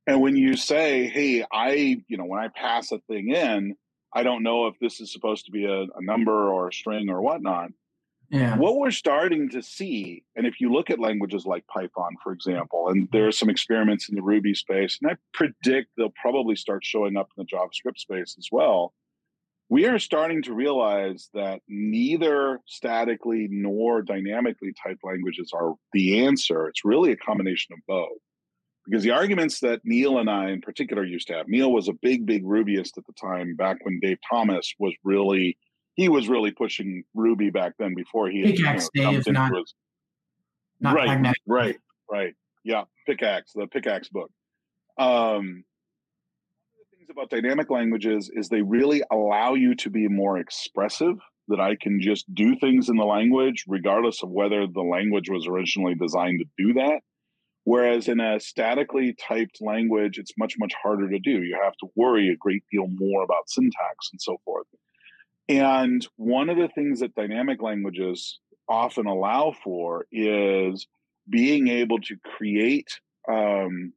And 0.07 0.21
when 0.21 0.37
you 0.37 0.57
say, 0.57 1.09
"Hey, 1.09 1.45
I 1.53 2.03
you 2.09 2.17
know 2.17 2.25
when 2.25 2.41
I 2.41 2.49
pass 2.49 2.93
a 2.93 2.99
thing 3.01 3.31
in, 3.31 3.77
I 4.13 4.23
don't 4.23 4.43
know 4.43 4.67
if 4.67 4.75
this 4.81 5.01
is 5.01 5.13
supposed 5.13 5.47
to 5.47 5.51
be 5.51 5.65
a, 5.65 5.83
a 5.83 6.03
number 6.03 6.49
or 6.49 6.69
a 6.69 6.73
string 6.73 7.09
or 7.11 7.21
whatnot," 7.21 7.71
yeah. 8.31 8.57
what 8.57 8.77
we're 8.77 8.91
starting 8.91 9.51
to 9.51 9.63
see, 9.63 10.25
and 10.35 10.47
if 10.47 10.61
you 10.61 10.73
look 10.73 10.91
at 10.91 10.99
languages 10.99 11.47
like 11.47 11.67
Python, 11.67 12.17
for 12.23 12.33
example, 12.33 12.89
and 12.89 13.09
there 13.13 13.27
are 13.27 13.33
some 13.33 13.51
experiments 13.51 14.09
in 14.09 14.15
the 14.15 14.23
Ruby 14.23 14.55
space, 14.55 14.99
and 15.01 15.11
I 15.11 15.17
predict 15.33 15.91
they'll 15.97 16.13
probably 16.21 16.57
start 16.57 16.85
showing 16.85 17.17
up 17.17 17.29
in 17.37 17.45
the 17.45 17.57
JavaScript 17.57 17.99
space 17.99 18.37
as 18.39 18.49
well. 18.51 18.95
We 19.69 19.87
are 19.87 19.99
starting 19.99 20.43
to 20.43 20.55
realize 20.55 21.29
that 21.35 21.61
neither 21.69 22.61
statically 22.67 23.49
nor 23.51 24.01
dynamically 24.03 24.73
typed 24.81 25.03
languages 25.03 25.51
are 25.53 25.75
the 25.93 26.25
answer. 26.25 26.69
It's 26.69 26.85
really 26.85 27.11
a 27.11 27.17
combination 27.17 27.75
of 27.75 27.81
both. 27.89 28.19
Because 28.89 29.03
the 29.03 29.11
arguments 29.11 29.61
that 29.61 29.81
Neal 29.85 30.19
and 30.19 30.31
I 30.31 30.51
in 30.51 30.61
particular 30.61 31.05
used 31.05 31.27
to 31.29 31.35
have, 31.35 31.49
Neal 31.49 31.73
was 31.73 31.89
a 31.89 31.93
big, 31.93 32.25
big 32.25 32.45
Rubyist 32.45 32.97
at 32.97 33.07
the 33.07 33.13
time, 33.21 33.57
back 33.57 33.79
when 33.85 33.99
Dave 34.01 34.19
Thomas 34.29 34.73
was 34.79 34.95
really 35.05 35.57
he 35.95 36.09
was 36.11 36.29
really 36.29 36.51
pushing 36.51 37.05
Ruby 37.15 37.49
back 37.51 37.73
then 37.79 37.95
before 37.95 38.29
he 38.29 38.43
had, 38.43 38.57
Pickaxe 38.57 38.91
you 38.95 39.03
know, 39.03 39.11
Dave, 39.13 39.19
into 39.19 39.33
not- 39.33 39.55
his- 39.55 39.75
Not 40.79 40.95
right, 40.95 41.35
right, 41.47 41.77
right. 42.11 42.35
Yeah, 42.65 42.85
pickaxe, 43.07 43.53
the 43.55 43.67
pickaxe 43.67 44.09
book. 44.11 44.31
Um, 44.99 45.07
one 45.07 46.83
of 46.83 46.87
the 46.91 46.97
things 46.99 47.09
about 47.11 47.31
dynamic 47.31 47.71
languages 47.71 48.31
is 48.35 48.49
they 48.49 48.61
really 48.63 49.03
allow 49.11 49.55
you 49.55 49.75
to 49.77 49.91
be 49.91 50.07
more 50.09 50.39
expressive. 50.39 51.17
That 51.49 51.61
I 51.61 51.77
can 51.77 52.01
just 52.01 52.27
do 52.35 52.57
things 52.59 52.89
in 52.89 52.97
the 52.97 53.05
language, 53.05 53.65
regardless 53.69 54.21
of 54.25 54.31
whether 54.31 54.67
the 54.67 54.83
language 54.83 55.31
was 55.31 55.47
originally 55.47 55.95
designed 55.95 56.41
to 56.41 56.47
do 56.59 56.73
that. 56.75 57.03
Whereas 57.67 58.07
in 58.07 58.21
a 58.21 58.39
statically 58.39 59.13
typed 59.15 59.61
language, 59.61 60.19
it's 60.19 60.39
much, 60.39 60.55
much 60.57 60.73
harder 60.81 61.11
to 61.11 61.19
do. 61.19 61.43
You 61.43 61.59
have 61.61 61.77
to 61.79 61.89
worry 61.97 62.29
a 62.29 62.37
great 62.37 62.63
deal 62.71 62.87
more 62.87 63.25
about 63.25 63.51
syntax 63.51 64.09
and 64.13 64.23
so 64.23 64.37
forth. 64.45 64.69
And 65.49 66.07
one 66.15 66.49
of 66.49 66.59
the 66.59 66.69
things 66.69 67.01
that 67.01 67.17
dynamic 67.17 67.61
languages 67.61 68.39
often 68.69 69.07
allow 69.07 69.53
for 69.65 70.07
is 70.13 70.87
being 71.29 71.67
able 71.67 71.99
to 72.03 72.15
create 72.37 73.01
um, 73.29 73.93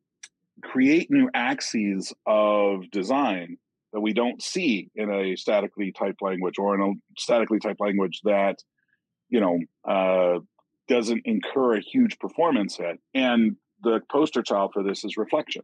create 0.64 1.12
new 1.12 1.30
axes 1.36 2.12
of 2.26 2.90
design 2.90 3.58
that 3.94 4.02
we 4.02 4.14
don't 4.14 4.42
see 4.42 4.90
in 4.96 5.12
a 5.12 5.36
statically 5.36 5.92
typed 5.92 6.24
language 6.24 6.56
or 6.58 6.74
in 6.74 6.82
a 6.82 7.20
statically 7.20 7.60
typed 7.60 7.80
language 7.80 8.22
that 8.24 8.58
you 9.30 9.40
know 9.40 9.60
uh, 9.88 10.40
doesn't 10.90 11.22
incur 11.26 11.76
a 11.78 11.82
huge 11.82 12.20
performance 12.20 12.76
hit. 12.76 13.00
And 13.14 13.56
the 13.82 14.02
poster 14.12 14.42
child 14.42 14.72
for 14.74 14.84
this 14.84 15.06
is 15.06 15.16
reflection. 15.16 15.62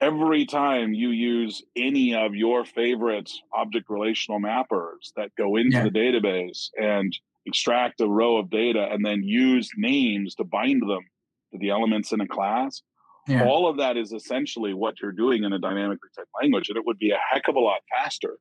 Every 0.00 0.44
time 0.44 0.92
you 0.92 1.08
use 1.08 1.62
any 1.74 2.14
of 2.14 2.34
your 2.34 2.64
favorite 2.66 3.30
object 3.54 3.86
relational 3.88 4.38
mappers 4.38 5.10
that 5.16 5.30
go 5.38 5.56
into 5.56 5.78
Yeah. 5.78 5.84
the 5.84 5.90
database 5.90 6.68
and 6.80 7.12
extract 7.46 8.00
a 8.00 8.06
row 8.06 8.36
of 8.36 8.50
data 8.50 8.88
and 8.92 9.04
then 9.04 9.22
use 9.22 9.70
names 9.76 10.34
to 10.34 10.44
bind 10.44 10.82
them 10.82 11.04
to 11.52 11.58
the 11.58 11.70
elements 11.70 12.12
in 12.12 12.20
a 12.20 12.26
class, 12.28 12.82
Yeah. 13.26 13.46
all 13.46 13.66
of 13.68 13.78
that 13.78 13.96
is 13.96 14.12
essentially 14.12 14.74
what 14.74 15.00
you're 15.00 15.12
doing 15.12 15.44
in 15.44 15.52
a 15.54 15.58
dynamically 15.58 16.10
typed 16.14 16.28
language. 16.42 16.68
And 16.68 16.76
it 16.76 16.84
would 16.84 16.98
be 16.98 17.12
a 17.12 17.18
heck 17.30 17.48
of 17.48 17.56
a 17.56 17.60
lot 17.60 17.80
faster 17.90 18.36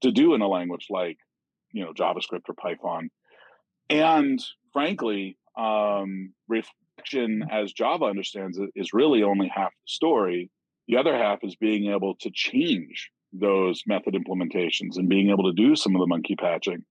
to 0.00 0.10
do 0.10 0.34
in 0.34 0.40
a 0.40 0.48
language 0.48 0.86
like, 0.88 1.18
you 1.72 1.84
know, 1.84 1.92
JavaScript 1.92 2.48
or 2.48 2.54
Python. 2.54 3.10
And 3.90 4.42
frankly, 4.74 5.38
um, 5.56 6.34
reflection 6.48 7.44
as 7.50 7.72
Java 7.72 8.04
understands 8.04 8.58
it 8.58 8.70
is 8.74 8.92
really 8.92 9.22
only 9.22 9.50
half 9.54 9.70
the 9.70 9.86
story. 9.86 10.50
The 10.88 10.98
other 10.98 11.16
half 11.16 11.38
is 11.42 11.56
being 11.56 11.90
able 11.90 12.16
to 12.20 12.30
change 12.34 13.10
those 13.32 13.82
method 13.86 14.14
implementations 14.14 14.96
and 14.96 15.08
being 15.08 15.30
able 15.30 15.44
to 15.44 15.52
do 15.52 15.74
some 15.74 15.94
of 15.94 16.00
the 16.00 16.06
monkey 16.06 16.36
patching, 16.36 16.84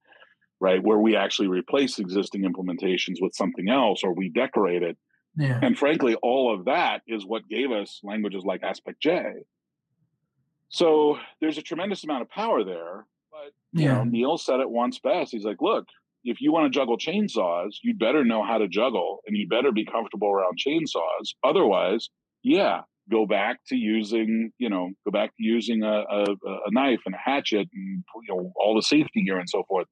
right? 0.59 0.83
Where 0.83 0.97
we 0.97 1.15
actually 1.15 1.49
replace 1.49 1.99
existing 1.99 2.43
implementations 2.43 3.17
with 3.21 3.35
something 3.35 3.69
else 3.69 4.03
or 4.03 4.13
we 4.13 4.29
decorate 4.29 4.81
it. 4.81 4.97
Yeah. 5.37 5.59
And 5.61 5.77
frankly, 5.77 6.15
all 6.15 6.53
of 6.53 6.65
that 6.65 7.01
is 7.07 7.25
what 7.25 7.47
gave 7.47 7.71
us 7.71 7.99
languages 8.03 8.43
like 8.43 8.61
AspectJ. 8.61 9.43
So 10.69 11.19
there's 11.39 11.57
a 11.57 11.61
tremendous 11.61 12.03
amount 12.03 12.23
of 12.23 12.29
power 12.29 12.63
there. 12.63 13.05
But 13.31 13.53
you 13.79 13.87
know, 13.87 14.03
Neal 14.03 14.37
said 14.37 14.59
it 14.59 14.69
once 14.69 14.99
best. 14.99 15.31
He's 15.31 15.45
like, 15.45 15.61
look, 15.61 15.87
if 16.23 16.37
you 16.39 16.51
want 16.51 16.71
to 16.71 16.77
juggle 16.77 16.97
chainsaws, 16.97 17.71
you 17.83 17.95
better 17.95 18.23
know 18.23 18.43
how 18.43 18.57
to 18.57 18.67
juggle 18.67 19.19
and 19.27 19.35
you 19.35 19.47
better 19.47 19.71
be 19.71 19.85
comfortable 19.85 20.29
around 20.29 20.57
chainsaws. 20.57 21.33
Otherwise, 21.43 22.09
yeah, 22.43 22.81
go 23.11 23.25
back 23.25 23.59
to 23.67 23.75
using, 23.75 24.51
you 24.57 24.69
know, 24.69 24.89
go 25.05 25.11
back 25.11 25.29
to 25.29 25.43
using 25.43 25.83
a, 25.83 26.03
a, 26.09 26.23
a 26.23 26.71
knife 26.71 27.01
and 27.05 27.15
a 27.15 27.17
hatchet 27.17 27.67
and 27.73 28.03
you 28.27 28.35
know 28.35 28.51
all 28.55 28.75
the 28.75 28.81
safety 28.81 29.23
gear 29.23 29.39
and 29.39 29.49
so 29.49 29.63
forth. 29.67 29.87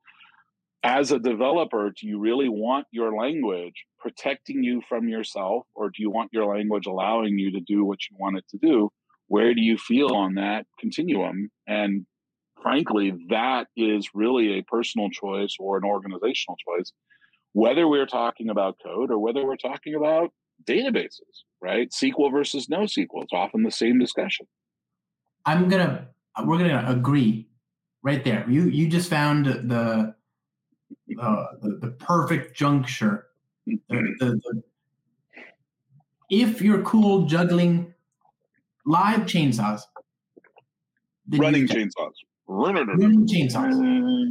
As 0.83 1.11
a 1.11 1.19
developer, 1.19 1.91
do 1.91 2.07
you 2.07 2.19
really 2.19 2.49
want 2.49 2.87
your 2.91 3.15
language 3.15 3.85
protecting 3.99 4.63
you 4.63 4.81
from 4.89 5.07
yourself, 5.07 5.67
or 5.75 5.89
do 5.89 5.95
you 5.99 6.09
want 6.09 6.31
your 6.33 6.55
language 6.55 6.87
allowing 6.87 7.37
you 7.37 7.51
to 7.51 7.59
do 7.59 7.85
what 7.85 7.99
you 8.09 8.17
want 8.19 8.37
it 8.37 8.45
to 8.49 8.57
do? 8.57 8.89
Where 9.27 9.53
do 9.53 9.61
you 9.61 9.77
feel 9.77 10.15
on 10.15 10.35
that 10.35 10.65
continuum? 10.79 11.49
And 11.67 12.05
frankly, 12.61 13.13
that 13.29 13.67
is 13.75 14.09
really 14.13 14.59
a 14.59 14.63
personal 14.63 15.09
choice 15.09 15.55
or 15.59 15.77
an 15.77 15.83
organizational 15.83 16.57
choice, 16.57 16.91
whether 17.53 17.87
we're 17.87 18.05
talking 18.05 18.49
about 18.49 18.77
code 18.83 19.11
or 19.11 19.19
whether 19.19 19.45
we're 19.45 19.57
talking 19.57 19.95
about 19.95 20.31
databases, 20.63 21.43
right? 21.61 21.89
SQL 21.91 22.31
versus 22.31 22.69
no 22.69 22.81
SQL. 22.81 23.23
It's 23.23 23.33
often 23.33 23.63
the 23.63 23.71
same 23.71 23.99
discussion. 23.99 24.47
I'm 25.45 25.69
gonna 25.69 26.07
we're 26.45 26.59
gonna 26.59 26.85
agree 26.87 27.47
right 28.03 28.23
there. 28.23 28.45
You 28.49 28.63
you 28.63 28.87
just 28.87 29.09
found 29.09 29.45
the 29.45 30.13
uh, 31.19 31.45
the, 31.61 31.79
the 31.81 31.91
perfect 31.99 32.55
juncture. 32.55 33.27
The, 33.65 33.79
the, 33.89 34.41
the, 34.43 34.63
if 36.29 36.61
you're 36.61 36.81
cool 36.83 37.25
juggling 37.25 37.93
live 38.85 39.21
chainsaws, 39.21 39.81
Running 41.37 41.67
chainsaws. 41.67 42.13
Running 42.51 43.27
chainsaws, 43.27 43.77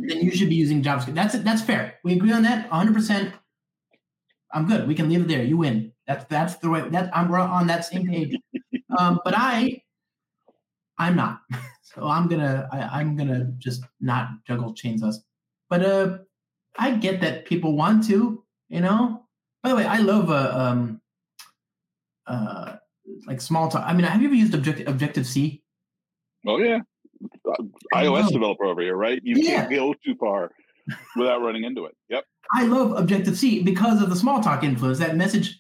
then 0.09 0.21
you 0.21 0.31
should 0.31 0.49
be 0.49 0.55
using 0.55 0.83
JavaScript. 0.83 1.15
That's 1.15 1.39
that's 1.39 1.63
fair. 1.63 1.99
We 2.05 2.15
agree 2.15 2.33
on 2.33 2.43
that 2.43 2.71
100. 2.71 2.95
percent 2.95 3.35
I'm 4.53 4.67
good. 4.67 4.89
We 4.89 4.95
can 4.95 5.09
leave 5.09 5.23
it 5.23 5.29
there. 5.29 5.43
You 5.43 5.59
win. 5.59 5.93
That's 6.07 6.25
that's 6.25 6.57
the 6.57 6.71
way. 6.71 6.89
That 6.89 7.11
I'm 7.17 7.33
on 7.33 7.67
that 7.69 7.85
same 7.85 8.07
page. 8.07 8.37
Um, 8.99 9.21
but 9.25 9.35
I, 9.37 9.83
I'm 10.99 11.17
not. 11.17 11.41
So 11.83 12.07
I'm 12.07 12.29
gonna 12.29 12.69
I, 12.71 13.01
I'm 13.01 13.17
gonna 13.17 13.51
just 13.59 13.83
not 14.01 14.29
juggle 14.47 14.75
chainsaws. 14.75 15.17
But 15.69 15.85
uh, 15.85 16.19
I 16.79 16.93
get 16.93 17.21
that 17.23 17.47
people 17.47 17.77
want 17.77 18.07
to. 18.07 18.45
You 18.69 18.81
know. 18.81 19.27
By 19.63 19.71
the 19.71 19.77
way, 19.77 19.87
I 19.87 19.99
love 19.99 20.31
uh, 20.31 20.53
um, 20.55 21.01
uh, 22.29 22.77
like 23.27 23.41
small 23.41 23.69
talk. 23.69 23.83
I 23.85 23.93
mean, 23.93 24.05
have 24.05 24.23
you 24.23 24.29
ever 24.29 24.37
used 24.37 24.55
Objective 24.55 24.87
Objective 24.87 25.27
C? 25.27 25.65
Oh 26.47 26.59
yeah, 26.59 26.79
iOS 27.95 28.31
developer 28.33 28.65
over 28.65 28.81
here, 28.83 28.97
right? 28.97 29.21
You 29.23 29.37
Yeah. 29.37 29.61
can't 29.67 29.71
go 29.71 29.95
too 30.05 30.15
far 30.17 30.51
without 31.17 31.43
running 31.43 31.65
into 31.65 31.85
it. 31.87 31.97
Yep. 32.09 32.25
I 32.55 32.67
love 32.67 32.93
Objective 32.97 33.37
C 33.39 33.63
because 33.63 34.03
of 34.03 34.11
the 34.11 34.17
small 34.17 34.43
talk 34.43 34.65
influence, 34.65 34.99
that 34.99 35.17
message 35.17 35.59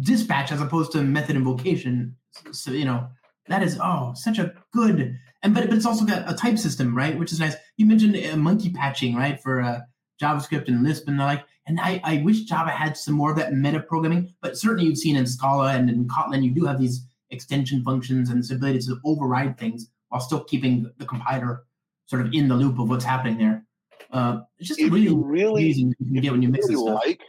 dispatch 0.00 0.50
as 0.52 0.60
opposed 0.60 0.92
to 0.92 1.02
method 1.02 1.36
invocation. 1.36 2.16
So, 2.52 2.70
you 2.70 2.84
know, 2.84 3.08
that 3.48 3.62
is, 3.62 3.78
oh, 3.82 4.12
such 4.14 4.38
a 4.38 4.54
good, 4.72 5.16
and 5.42 5.54
but, 5.54 5.68
but 5.68 5.76
it's 5.76 5.86
also 5.86 6.04
got 6.04 6.30
a 6.30 6.34
type 6.34 6.58
system, 6.58 6.96
right? 6.96 7.18
Which 7.18 7.32
is 7.32 7.40
nice. 7.40 7.54
You 7.76 7.86
mentioned 7.86 8.16
uh, 8.16 8.36
monkey 8.36 8.70
patching, 8.70 9.14
right? 9.14 9.40
For 9.40 9.60
uh, 9.60 9.80
JavaScript 10.20 10.68
and 10.68 10.82
Lisp 10.82 11.08
and 11.08 11.18
the 11.18 11.24
like. 11.24 11.44
And 11.66 11.78
I, 11.78 12.00
I 12.02 12.22
wish 12.22 12.42
Java 12.44 12.70
had 12.70 12.96
some 12.96 13.14
more 13.14 13.30
of 13.30 13.36
that 13.36 13.52
meta 13.52 13.80
programming, 13.80 14.34
but 14.40 14.56
certainly 14.56 14.86
you've 14.86 14.98
seen 14.98 15.16
in 15.16 15.26
Scala 15.26 15.74
and 15.74 15.88
in 15.88 16.08
Kotlin, 16.08 16.42
you 16.42 16.50
do 16.50 16.64
have 16.64 16.80
these 16.80 17.06
extension 17.30 17.82
functions 17.84 18.30
and 18.30 18.40
this 18.40 18.50
ability 18.50 18.80
to 18.80 18.98
override 19.04 19.58
things 19.58 19.88
while 20.12 20.20
still 20.20 20.44
keeping 20.44 20.90
the 20.98 21.06
compiler 21.06 21.64
sort 22.06 22.20
of 22.20 22.28
in 22.34 22.46
the 22.48 22.54
loop 22.54 22.78
of 22.78 22.86
what's 22.90 23.04
happening 23.04 23.38
there. 23.38 23.64
Uh, 24.10 24.40
it's 24.58 24.68
just 24.68 24.78
If 24.80 24.92
really 24.92 25.08
really, 25.14 25.62
amazing 25.64 25.94
you 25.98 26.20
get 26.20 26.32
when 26.32 26.42
you 26.42 26.48
mix 26.50 26.68
really 26.68 26.92
like 26.92 27.20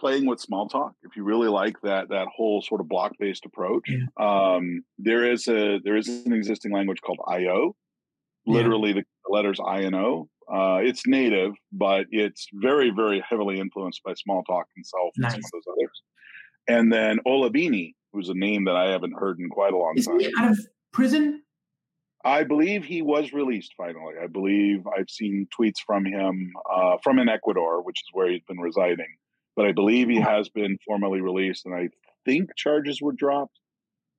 playing 0.00 0.26
with 0.26 0.44
Smalltalk, 0.44 0.92
if 1.04 1.14
you 1.16 1.22
really 1.22 1.48
like 1.48 1.76
that 1.82 2.08
that 2.08 2.26
whole 2.34 2.60
sort 2.60 2.80
of 2.80 2.88
block 2.88 3.12
based 3.20 3.44
approach, 3.46 3.88
um, 4.16 4.82
there 4.98 5.30
is 5.30 5.46
a 5.46 5.78
there 5.84 5.96
is 5.96 6.08
an 6.08 6.32
existing 6.32 6.72
language 6.72 7.00
called 7.02 7.20
IO, 7.28 7.76
Yeah. 8.46 8.54
literally 8.54 8.92
the 8.94 9.04
letters 9.30 9.60
I 9.64 9.80
and 9.82 9.94
O. 9.94 10.28
Uh, 10.52 10.78
it's 10.82 11.06
native, 11.06 11.52
but 11.70 12.06
it's 12.10 12.48
very 12.52 12.90
very 12.90 13.22
heavily 13.28 13.60
influenced 13.60 14.02
by 14.02 14.12
Smalltalk 14.14 14.64
and 14.76 14.84
Self 14.84 15.12
and 15.18 15.30
some 15.30 15.38
of 15.44 15.50
those 15.52 15.72
others. 15.72 16.02
and 16.66 16.92
then 16.92 17.20
Ola 17.26 17.50
Bini, 17.50 17.94
who's 18.12 18.28
a 18.28 18.34
name 18.34 18.64
that 18.64 18.74
I 18.74 18.90
haven't 18.90 19.14
heard 19.16 19.38
in 19.38 19.48
quite 19.50 19.72
a 19.72 19.76
long 19.76 19.94
Is 19.96 20.06
time. 20.06 20.18
he 20.18 20.32
out 20.36 20.50
of 20.50 20.58
prison? 20.92 21.42
I 22.24 22.42
believe 22.44 22.84
he 22.84 23.02
was 23.02 23.32
released 23.32 23.74
finally. 23.76 24.14
I 24.22 24.26
believe 24.26 24.86
I've 24.86 25.10
seen 25.10 25.46
tweets 25.58 25.78
from 25.86 26.04
him 26.04 26.52
uh, 26.70 26.96
from 27.02 27.18
in 27.18 27.28
Ecuador, 27.28 27.82
which 27.82 28.00
is 28.00 28.08
where 28.12 28.30
he's 28.30 28.42
been 28.46 28.58
residing. 28.58 29.16
But 29.56 29.66
I 29.66 29.72
believe 29.72 30.08
he 30.08 30.20
has 30.20 30.48
been 30.48 30.78
formally 30.86 31.20
released, 31.20 31.66
and 31.66 31.74
I 31.74 31.88
think 32.24 32.50
charges 32.56 33.00
were 33.00 33.12
dropped. 33.12 33.58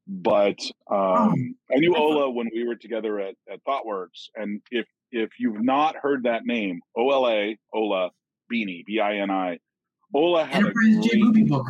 But 0.07 0.59
um, 0.89 1.55
I 1.71 1.75
knew 1.75 1.95
Ola 1.95 2.31
when 2.31 2.49
we 2.53 2.67
were 2.67 2.75
together 2.75 3.19
at, 3.19 3.35
at 3.51 3.63
ThoughtWorks, 3.63 4.29
and 4.35 4.61
if 4.71 4.87
if 5.11 5.29
you've 5.39 5.63
not 5.63 5.95
heard 5.95 6.23
that 6.23 6.45
name, 6.45 6.81
O 6.97 7.11
L 7.11 7.27
A 7.27 7.57
Ola 7.73 8.09
Bini 8.49 8.83
B 8.87 8.99
I 8.99 9.17
N 9.17 9.29
I, 9.29 9.59
Ola 10.13 10.45
had 10.45 10.63
a 10.63 10.67
Enterprise 10.67 11.03
J 11.03 11.09
great 11.09 11.23
movie 11.23 11.43
book. 11.43 11.67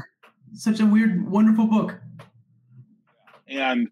Such 0.53 0.80
a 0.80 0.86
weird, 0.86 1.30
wonderful 1.30 1.67
book. 1.67 1.99
and 3.49 3.89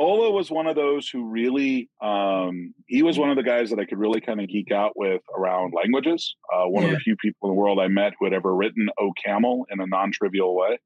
Ola 0.00 0.30
was 0.30 0.50
one 0.50 0.66
of 0.66 0.76
those 0.76 1.10
who 1.10 1.26
really 1.28 1.90
um, 2.02 2.72
he 2.86 3.02
was 3.02 3.18
one 3.18 3.28
of 3.30 3.36
the 3.36 3.42
guys 3.42 3.68
that 3.68 3.78
I 3.78 3.84
could 3.84 3.98
really 3.98 4.22
kind 4.22 4.40
of 4.40 4.48
geek 4.48 4.72
out 4.72 4.92
with 4.96 5.20
around 5.36 5.74
languages. 5.76 6.34
Uh, 6.52 6.64
one 6.68 6.84
of 6.84 6.90
the 6.90 7.00
few 7.00 7.16
people 7.16 7.50
in 7.50 7.54
the 7.54 7.60
world 7.60 7.78
I 7.78 7.88
met 7.88 8.14
who 8.18 8.24
had 8.24 8.32
ever 8.32 8.54
written 8.56 8.88
"O 8.98 9.12
Camel" 9.22 9.66
in 9.70 9.78
a 9.78 9.86
non-trivial 9.86 10.56
way, 10.56 10.78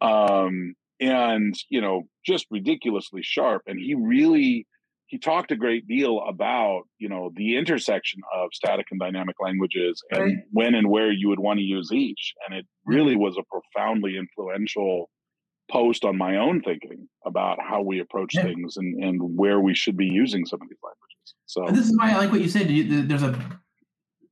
um, 0.00 0.74
and 1.00 1.54
you 1.68 1.82
know, 1.82 2.04
just 2.24 2.46
ridiculously 2.50 3.20
sharp. 3.22 3.62
And 3.66 3.78
he 3.78 3.94
really 3.94 4.66
he 5.06 5.18
talked 5.18 5.50
a 5.50 5.56
great 5.56 5.86
deal 5.86 6.22
about 6.26 6.84
you 6.98 7.10
know 7.10 7.30
the 7.36 7.58
intersection 7.58 8.20
of 8.34 8.48
static 8.54 8.86
and 8.90 8.98
dynamic 8.98 9.36
languages 9.38 10.02
and 10.12 10.22
Right. 10.22 10.36
when 10.52 10.74
and 10.74 10.88
where 10.88 11.12
you 11.12 11.28
would 11.28 11.40
want 11.40 11.58
to 11.58 11.64
use 11.64 11.92
each. 11.92 12.32
And 12.48 12.58
it 12.58 12.66
really 12.86 13.16
was 13.16 13.36
a 13.36 13.42
profoundly 13.52 14.16
influential 14.16 15.10
post 15.70 16.04
on 16.04 16.16
my 16.16 16.36
own 16.36 16.62
thinking 16.62 17.08
about 17.24 17.58
how 17.62 17.80
we 17.82 18.00
approach 18.00 18.34
Yeah. 18.34 18.42
things 18.42 18.76
and, 18.76 19.02
and 19.02 19.20
where 19.38 19.60
we 19.60 19.74
should 19.74 19.96
be 19.96 20.06
using 20.06 20.44
some 20.46 20.60
of 20.62 20.68
these 20.68 20.78
languages. 20.82 21.34
So 21.46 21.66
And 21.66 21.76
this 21.76 21.86
is 21.88 21.96
why 21.98 22.12
I 22.12 22.16
like 22.16 22.30
what 22.32 22.40
you 22.40 22.48
said. 22.48 22.68
There's 23.08 23.22
a 23.22 23.38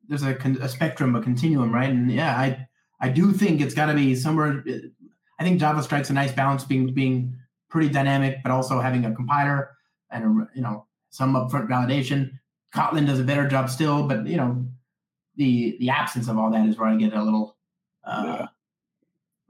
there's 0.08 0.22
a, 0.22 0.34
a 0.60 0.68
spectrum, 0.68 1.14
a 1.16 1.22
continuum, 1.22 1.72
right? 1.72 1.90
And 1.90 2.10
yeah, 2.10 2.36
I 2.38 2.66
I 3.00 3.08
do 3.08 3.32
think 3.32 3.60
it's 3.60 3.74
got 3.74 3.86
to 3.86 3.94
be 3.94 4.14
somewhere. 4.14 4.64
I 5.38 5.44
think 5.44 5.60
Java 5.60 5.82
strikes 5.82 6.10
a 6.10 6.14
nice 6.14 6.32
balance, 6.32 6.64
being 6.64 6.92
being 6.94 7.36
pretty 7.70 7.88
dynamic, 7.90 8.38
but 8.42 8.50
also 8.50 8.80
having 8.80 9.04
a 9.04 9.14
compiler 9.14 9.70
and 10.10 10.24
a, 10.24 10.48
you 10.54 10.62
know 10.62 10.86
some 11.10 11.34
upfront 11.34 11.68
validation. 11.68 12.30
Kotlin 12.74 13.06
does 13.06 13.20
a 13.20 13.24
better 13.24 13.46
job 13.48 13.68
still, 13.70 14.06
but 14.08 14.26
you 14.26 14.36
know 14.36 14.66
the 15.36 15.76
the 15.80 15.90
absence 15.90 16.28
of 16.28 16.38
all 16.38 16.50
that 16.50 16.66
is 16.68 16.76
where 16.78 16.88
I 16.88 16.96
get 16.96 17.12
a 17.12 17.22
little. 17.22 17.56
Uh, 18.04 18.46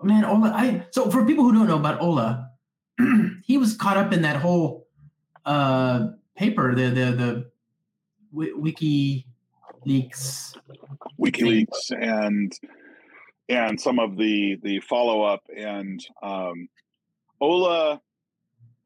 Man, 0.02 0.24
Ola. 0.24 0.52
I 0.54 0.86
so 0.90 1.10
for 1.10 1.24
people 1.24 1.44
who 1.44 1.52
don't 1.52 1.66
know 1.66 1.78
about 1.78 2.00
Ola, 2.00 2.50
he 3.44 3.58
was 3.58 3.76
caught 3.76 3.96
up 3.96 4.12
in 4.12 4.22
that 4.22 4.36
whole 4.36 4.86
uh, 5.44 6.08
paper, 6.36 6.74
the 6.74 6.90
the 6.90 7.12
the 7.12 7.50
Wi- 8.32 8.54
Wiki 8.56 9.26
leaks. 9.84 10.54
WikiLeaks 11.20 11.90
and 11.90 12.52
and 13.48 13.80
some 13.80 13.98
of 13.98 14.16
the 14.16 14.58
the 14.62 14.80
follow 14.80 15.22
up 15.22 15.42
and 15.56 16.04
um, 16.22 16.68
Ola 17.40 18.00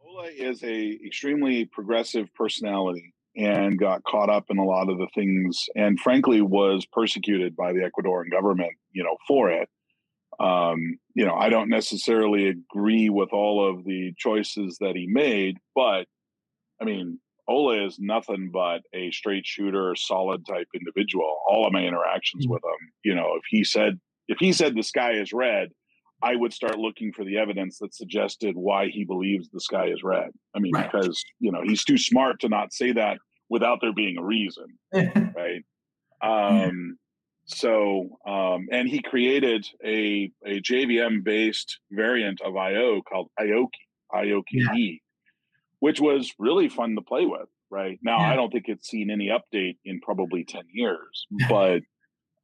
Ola 0.06 0.28
is 0.28 0.62
a 0.62 0.98
extremely 1.04 1.64
progressive 1.66 2.32
personality 2.34 3.14
and 3.36 3.78
got 3.78 4.04
caught 4.04 4.28
up 4.28 4.44
in 4.50 4.58
a 4.58 4.64
lot 4.64 4.90
of 4.90 4.98
the 4.98 5.08
things 5.14 5.68
and 5.74 5.98
frankly 6.00 6.42
was 6.42 6.86
persecuted 6.86 7.56
by 7.56 7.72
the 7.72 7.80
Ecuadorian 7.80 8.30
government 8.30 8.72
you 8.92 9.02
know 9.02 9.16
for 9.26 9.50
it 9.50 9.68
um, 10.41 10.99
you 11.14 11.24
know 11.24 11.35
I 11.35 11.49
don't 11.51 11.68
necessarily 11.68 12.49
agree 12.49 13.09
with 13.11 13.30
all 13.33 13.68
of 13.68 13.85
the 13.85 14.12
choices 14.16 14.78
that 14.80 14.97
he 14.97 15.07
made 15.07 15.59
but 15.74 16.07
I 16.80 16.85
mean 16.85 17.18
Ole 17.49 17.87
is 17.87 17.99
nothing 17.99 18.51
but 18.53 18.83
a 18.95 19.11
straight 19.11 19.45
shooter, 19.45 19.97
solid 19.97 20.47
type 20.47 20.68
individual. 20.74 21.39
All 21.49 21.66
of 21.66 21.72
my 21.72 21.83
interactions 21.83 22.47
with 22.47 22.62
him, 22.64 22.93
you 23.05 23.14
know, 23.16 23.35
if 23.37 23.43
he 23.49 23.64
said 23.64 23.99
if 24.28 24.39
he 24.39 24.53
said 24.53 24.76
the 24.76 24.83
sky 24.85 25.14
is 25.14 25.33
red, 25.33 25.70
I 26.22 26.37
would 26.37 26.53
start 26.53 26.78
looking 26.78 27.12
for 27.12 27.24
the 27.24 27.39
evidence 27.39 27.78
that 27.80 27.95
suggested 27.95 28.55
why 28.55 28.87
he 28.89 29.05
believes 29.05 29.51
the 29.51 29.61
sky 29.61 29.87
is 29.89 30.05
red. 30.05 30.30
I 30.55 30.61
mean, 30.61 30.72
Right. 30.72 30.91
because 30.91 31.22
you 31.41 31.51
know 31.51 31.62
he's 31.64 31.85
too 31.85 31.99
smart 31.99 32.41
to 32.41 32.49
not 32.49 32.72
say 32.72 32.93
that 32.93 33.18
without 33.51 33.78
there 33.80 33.93
being 33.93 34.16
a 34.18 34.24
reason, 34.24 34.66
right? 34.95 35.64
Um, 36.22 36.97
so, 37.47 38.18
um, 38.26 38.68
and 38.70 38.88
he 38.88 39.03
created 39.03 39.66
a 39.84 40.30
a 40.47 40.61
JVM 40.61 41.24
based 41.24 41.78
variant 41.90 42.40
of 42.40 42.57
IO 42.57 43.03
called 43.03 43.30
Ioki, 43.38 43.68
IOKE, 44.12 45.01
which 45.80 46.01
was 46.01 46.32
really 46.38 46.68
fun 46.68 46.95
to 46.97 47.03
play 47.03 47.26
with. 47.26 47.49
Right 47.70 47.99
now, 48.03 48.18
Yeah. 48.18 48.32
I 48.32 48.36
don't 48.36 48.51
think 48.53 48.66
it's 48.68 48.88
seen 48.88 49.11
any 49.11 49.28
update 49.28 49.78
in 49.84 50.01
probably 50.01 50.45
ten 50.45 50.64
years, 50.72 51.26
but 51.49 51.82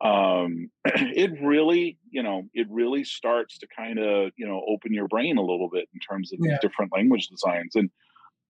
um, 0.01 0.71
it 0.85 1.33
really, 1.43 1.99
you 2.11 2.23
know, 2.23 2.49
it 2.55 2.67
really 2.71 3.05
starts 3.05 3.59
to 3.59 3.67
kind 3.77 3.99
of, 3.99 4.31
you 4.37 4.47
know, 4.47 4.63
open 4.69 4.93
your 4.95 5.09
brain 5.09 5.39
a 5.39 5.43
little 5.43 5.69
bit 5.71 5.89
in 5.93 6.01
terms 6.01 6.33
of 6.33 6.39
Yeah. 6.43 6.59
different 6.63 6.93
language 6.93 7.27
designs. 7.29 7.75
And 7.75 7.91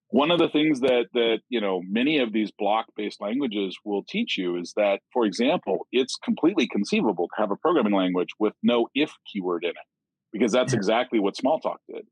one 0.09 0.31
of 0.31 0.39
the 0.39 0.49
things 0.49 0.79
that 0.81 1.05
that 1.13 1.39
you 1.49 1.61
know 1.61 1.81
many 1.87 2.19
of 2.19 2.33
these 2.33 2.51
block-based 2.57 3.21
languages 3.21 3.77
will 3.85 4.03
teach 4.07 4.37
you 4.37 4.57
is 4.57 4.73
that, 4.75 4.99
for 5.13 5.25
example, 5.25 5.87
it's 5.91 6.15
completely 6.15 6.67
conceivable 6.67 7.27
to 7.27 7.41
have 7.41 7.51
a 7.51 7.55
programming 7.55 7.93
language 7.93 8.29
with 8.39 8.53
no 8.63 8.87
if 8.95 9.13
keyword 9.31 9.63
in 9.63 9.71
it, 9.71 9.75
because 10.33 10.51
that's 10.51 10.73
exactly 10.73 11.19
what 11.19 11.35
Smalltalk 11.35 11.77
did, 11.87 12.05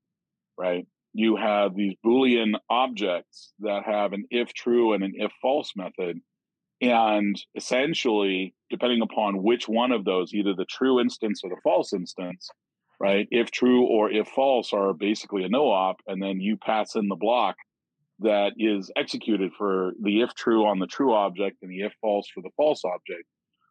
right? 0.58 0.86
You 1.14 1.38
have 1.38 1.76
these 1.76 1.96
Boolean 2.06 2.54
objects 2.70 3.54
that 3.60 3.84
have 3.86 4.14
an 4.14 4.26
if 4.30 4.54
true 4.54 4.94
and 4.94 5.04
an 5.04 5.14
if 5.16 5.32
false 5.42 5.72
method, 5.76 6.20
and 6.82 7.36
essentially, 7.56 8.54
depending 8.70 9.02
upon 9.02 9.42
which 9.42 9.68
one 9.68 9.92
of 9.92 10.06
those, 10.06 10.34
either 10.34 10.54
the 10.56 10.66
true 10.66 11.00
instance 11.00 11.42
or 11.44 11.50
the 11.50 11.62
false 11.64 11.94
instance, 11.94 12.48
right? 13.00 13.28
If 13.32 13.50
true 13.50 13.88
or 13.88 14.12
if 14.12 14.28
false 14.28 14.72
are 14.74 14.94
basically 14.94 15.44
a 15.44 15.50
no 15.50 15.72
op, 15.72 15.98
and 16.06 16.22
then 16.22 16.40
you 16.40 16.58
pass 16.58 16.96
in 16.96 17.08
the 17.08 17.16
block 17.16 17.56
that 18.20 18.54
is 18.58 18.92
executed 18.96 19.52
for 19.58 19.94
the 20.02 20.22
if 20.22 20.34
true 20.34 20.66
on 20.66 20.80
the 20.80 20.88
true 20.88 21.14
object 21.14 21.58
and 21.62 21.72
the 21.72 21.82
if 21.82 21.94
false 22.02 22.28
for 22.34 22.42
the 22.42 22.50
false 22.58 22.84
object. 22.86 23.24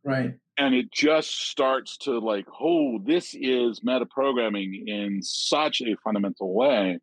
right. 0.04 0.34
And 0.58 0.74
it 0.74 0.90
just 0.92 1.48
starts 1.50 1.98
to 1.98 2.18
like, 2.18 2.46
oh, 2.60 2.98
this 3.04 3.34
is 3.34 3.80
metaprogramming 3.80 4.70
in 4.86 5.20
such 5.22 5.82
a 5.82 5.96
fundamental 6.02 6.54
way. 6.54 6.98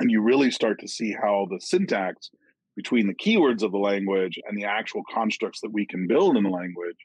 And 0.00 0.10
you 0.10 0.20
really 0.22 0.50
start 0.50 0.80
to 0.80 0.88
see 0.88 1.12
how 1.12 1.46
the 1.50 1.60
syntax 1.60 2.30
between 2.76 3.06
the 3.06 3.14
keywords 3.14 3.62
of 3.62 3.70
the 3.72 3.78
language 3.78 4.38
and 4.48 4.58
the 4.58 4.64
actual 4.64 5.02
constructs 5.12 5.60
that 5.60 5.72
we 5.72 5.86
can 5.86 6.06
build 6.08 6.36
in 6.36 6.42
the 6.44 6.50
language 6.50 6.96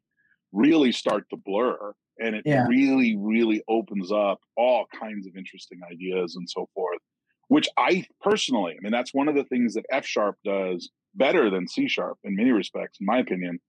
really 0.52 0.92
start 0.92 1.26
to 1.30 1.38
blur. 1.38 1.94
And 2.20 2.36
it 2.36 2.46
Yeah. 2.46 2.66
really, 2.68 3.16
really 3.18 3.62
opens 3.68 4.12
up 4.12 4.40
all 4.56 4.88
kinds 5.00 5.28
of 5.28 5.36
interesting 5.38 5.80
ideas 5.92 6.36
and 6.36 6.50
so 6.50 6.68
forth, 6.74 7.00
which 7.48 7.68
I 7.78 8.06
personally, 8.22 8.76
I 8.78 8.82
mean, 8.82 8.92
that's 8.92 9.14
one 9.14 9.28
of 9.28 9.36
the 9.36 9.44
things 9.46 9.76
that 9.76 9.86
F 9.92 10.06
sharp 10.06 10.38
does 10.44 10.90
better 11.16 11.50
than 11.50 11.68
C 11.68 11.88
sharp 11.88 12.18
in 12.24 12.36
many 12.36 12.52
respects, 12.52 13.00
in 13.00 13.06
my 13.06 13.20
opinion, 13.20 13.60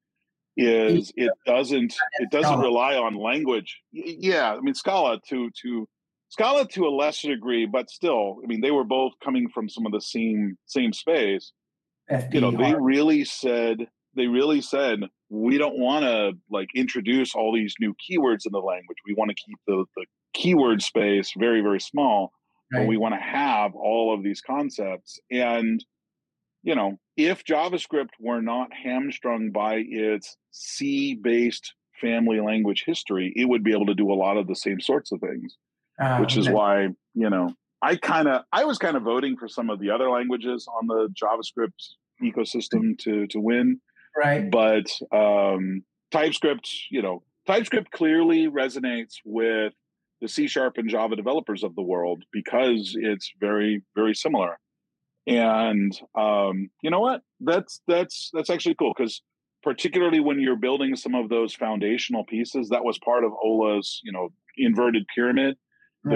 is 0.56 1.12
it 1.16 1.30
doesn't 1.46 1.94
it 2.18 2.30
doesn't 2.30 2.58
rely 2.58 2.96
on 2.96 3.14
language. 3.14 3.80
Yeah, 3.92 4.52
I 4.52 4.60
mean 4.60 4.74
Scala 4.74 5.20
to 5.28 5.50
to 5.62 5.88
Scala 6.30 6.66
to 6.68 6.86
a 6.86 6.90
lesser 6.90 7.28
degree, 7.28 7.66
but 7.66 7.88
still, 7.88 8.38
I 8.42 8.46
mean, 8.46 8.60
they 8.60 8.72
were 8.72 8.84
both 8.84 9.12
coming 9.24 9.48
from 9.48 9.68
some 9.68 9.86
of 9.86 9.92
the 9.92 10.00
same 10.00 10.58
same 10.66 10.92
space. 10.92 11.52
You 12.32 12.40
know 12.40 12.50
they 12.50 12.74
really 12.74 13.24
said 13.24 13.86
they 14.14 14.26
really 14.26 14.60
said 14.60 15.00
we 15.28 15.58
don't 15.58 15.78
want 15.78 16.04
to 16.04 16.32
like 16.50 16.68
introduce 16.74 17.34
all 17.34 17.54
these 17.54 17.74
new 17.78 17.94
keywords 17.94 18.46
in 18.46 18.52
the 18.52 18.58
language. 18.58 18.98
We 19.06 19.14
want 19.14 19.30
to 19.30 19.34
keep 19.34 19.58
the, 19.66 19.84
the 19.96 20.06
keyword 20.34 20.82
space 20.82 21.32
very 21.38 21.60
very 21.60 21.80
small 21.80 22.32
but 22.70 22.86
we 22.86 22.96
want 22.96 23.14
to 23.14 23.20
have 23.20 23.74
all 23.74 24.14
of 24.14 24.22
these 24.22 24.40
concepts 24.40 25.18
and 25.30 25.84
you 26.62 26.74
know 26.74 26.98
if 27.16 27.44
javascript 27.44 28.10
were 28.20 28.42
not 28.42 28.68
hamstrung 28.72 29.50
by 29.50 29.82
its 29.88 30.36
c 30.50 31.14
based 31.14 31.74
family 32.00 32.40
language 32.40 32.84
history 32.86 33.32
it 33.36 33.46
would 33.46 33.64
be 33.64 33.72
able 33.72 33.86
to 33.86 33.94
do 33.94 34.12
a 34.12 34.14
lot 34.14 34.36
of 34.36 34.46
the 34.46 34.56
same 34.56 34.80
sorts 34.80 35.12
of 35.12 35.20
things 35.20 35.56
Uh, 36.00 36.18
which 36.18 36.36
is 36.36 36.46
okay. 36.46 36.54
why 36.54 36.88
you 37.14 37.30
know 37.30 37.52
I 37.82 37.96
kind 37.96 38.28
of 38.28 38.42
I 38.52 38.64
was 38.64 38.78
kind 38.78 38.96
of 38.96 39.02
voting 39.02 39.36
for 39.36 39.48
some 39.48 39.70
of 39.70 39.78
the 39.78 39.90
other 39.90 40.10
languages 40.10 40.66
on 40.80 40.86
the 40.86 41.08
JavaScript 41.20 41.94
ecosystem 42.22 42.98
to 42.98 43.26
to 43.28 43.40
win, 43.40 43.80
right. 44.16 44.50
but 44.50 44.86
um, 45.12 45.84
TypeScript, 46.10 46.68
you 46.90 47.02
know, 47.02 47.22
TypeScript 47.46 47.90
clearly 47.92 48.48
resonates 48.48 49.14
with 49.24 49.72
the 50.20 50.28
C 50.28 50.46
sharp 50.46 50.78
and 50.78 50.88
Java 50.88 51.16
developers 51.16 51.62
of 51.62 51.74
the 51.74 51.82
world 51.82 52.24
because 52.32 52.96
it's 52.98 53.32
very 53.40 53.82
very 53.94 54.14
similar. 54.14 54.58
And 55.26 55.98
um, 56.14 56.70
you 56.82 56.90
know 56.90 57.00
what? 57.00 57.22
That's 57.40 57.80
that's 57.86 58.30
that's 58.32 58.50
actually 58.50 58.76
cool 58.76 58.94
because 58.96 59.22
particularly 59.62 60.20
when 60.20 60.40
you're 60.40 60.56
building 60.56 60.96
some 60.96 61.14
of 61.14 61.28
those 61.28 61.54
foundational 61.54 62.24
pieces, 62.24 62.70
that 62.70 62.84
was 62.84 62.98
part 62.98 63.24
of 63.24 63.32
Ola's 63.42 64.00
you 64.04 64.12
know 64.12 64.30
inverted 64.56 65.04
pyramid 65.14 65.56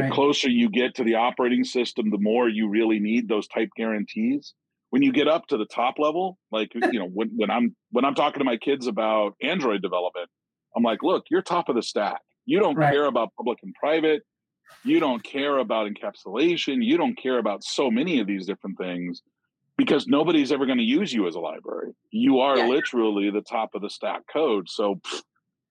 The 0.08 0.14
closer 0.14 0.48
you 0.48 0.70
get 0.70 0.94
to 0.96 1.04
the 1.04 1.16
operating 1.16 1.64
system, 1.64 2.10
the 2.10 2.18
more 2.18 2.48
you 2.48 2.68
really 2.68 2.98
need 2.98 3.28
those 3.28 3.48
type 3.48 3.68
guarantees. 3.76 4.54
When 4.90 5.02
you 5.02 5.12
get 5.12 5.26
up 5.26 5.46
to 5.48 5.56
the 5.56 5.64
top 5.66 5.98
level, 5.98 6.38
like 6.50 6.72
you 6.74 6.98
know, 6.98 7.06
when, 7.06 7.30
when 7.36 7.50
I'm 7.50 7.74
when 7.90 8.04
I'm 8.04 8.14
talking 8.14 8.40
to 8.40 8.44
my 8.44 8.56
kids 8.56 8.86
about 8.86 9.34
Android 9.42 9.82
development, 9.82 10.28
I'm 10.76 10.82
like, 10.82 11.02
look, 11.02 11.24
you're 11.30 11.42
top 11.42 11.68
of 11.68 11.76
the 11.76 11.82
stack. 11.82 12.20
You 12.44 12.60
don't 12.60 12.74
right. 12.74 12.92
care 12.92 13.06
about 13.06 13.34
public 13.36 13.58
and 13.62 13.74
private. 13.74 14.22
You 14.84 15.00
don't 15.00 15.22
care 15.22 15.58
about 15.58 15.90
encapsulation. 15.90 16.84
You 16.84 16.96
don't 16.96 17.16
care 17.16 17.38
about 17.38 17.62
so 17.62 17.90
many 17.90 18.20
of 18.20 18.26
these 18.26 18.46
different 18.46 18.78
things 18.78 19.22
because 19.76 20.06
nobody's 20.06 20.52
ever 20.52 20.66
going 20.66 20.78
to 20.78 20.84
use 20.84 21.12
you 21.12 21.26
as 21.26 21.34
a 21.34 21.40
library. 21.40 21.92
You 22.10 22.40
are 22.40 22.58
yeah. 22.58 22.66
literally 22.66 23.30
the 23.30 23.42
top 23.42 23.70
of 23.74 23.82
the 23.82 23.90
stack 23.90 24.22
code. 24.32 24.68
So, 24.68 25.00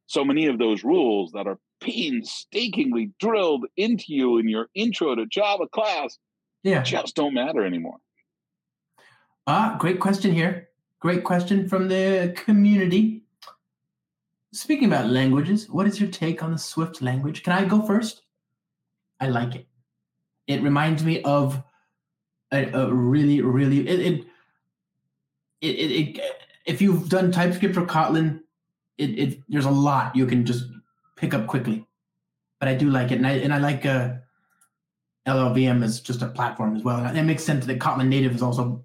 so 0.07 0.23
many 0.23 0.47
of 0.47 0.59
those 0.59 0.83
rules 0.83 1.31
that 1.31 1.47
are 1.47 1.57
painstakingly 1.81 3.11
drilled 3.19 3.65
into 3.77 4.05
you 4.09 4.37
in 4.37 4.47
your 4.47 4.67
intro 4.75 5.15
to 5.15 5.25
Java 5.25 5.67
class, 5.67 6.17
yeah, 6.63 6.83
just 6.83 7.15
don't 7.15 7.33
matter 7.33 7.65
anymore. 7.65 7.97
Ah, 9.47 9.75
great 9.79 9.99
question 9.99 10.31
here. 10.33 10.69
Great 10.99 11.23
question 11.23 11.67
from 11.67 11.87
the 11.87 12.33
community. 12.37 13.20
Speaking 14.53 14.87
about 14.87 15.09
languages, 15.09 15.69
what 15.69 15.87
is 15.87 15.99
your 15.99 16.09
take 16.09 16.43
on 16.43 16.51
the 16.51 16.57
Swift 16.57 17.01
language? 17.01 17.43
Can 17.43 17.53
I 17.53 17.65
go 17.65 17.81
first? 17.81 18.23
I 19.19 19.27
like 19.27 19.55
it. 19.55 19.67
It 20.47 20.61
reminds 20.61 21.03
me 21.03 21.21
of 21.21 21.63
a, 22.51 22.65
a 22.73 22.93
really, 22.93 23.41
really 23.41 23.87
it, 23.87 23.99
it 23.99 24.25
it, 25.61 25.67
it, 25.67 25.91
it, 25.91 26.19
if 26.65 26.81
you've 26.81 27.07
done 27.07 27.31
TypeScript 27.31 27.77
or 27.77 27.85
Kotlin, 27.85 28.41
it, 28.97 29.09
it 29.17 29.39
there's 29.47 29.65
a 29.65 29.71
lot 29.71 30.15
you 30.15 30.25
can 30.25 30.45
just 30.45 30.65
pick 31.15 31.33
up 31.33 31.47
quickly. 31.47 31.85
But 32.59 32.67
I 32.67 32.75
do 32.75 32.89
like 32.89 33.11
it, 33.11 33.17
and 33.17 33.27
I 33.27 33.33
and 33.33 33.53
I 33.53 33.57
like 33.59 33.85
uh, 33.85 34.15
LLVM 35.27 35.83
as 35.83 36.01
just 36.01 36.21
a 36.21 36.27
platform 36.27 36.75
as 36.75 36.83
well. 36.83 37.03
And 37.05 37.17
it 37.17 37.23
makes 37.23 37.43
sense 37.43 37.65
that 37.65 37.79
Kotlin 37.79 38.07
Native 38.07 38.35
is 38.35 38.41
also 38.41 38.83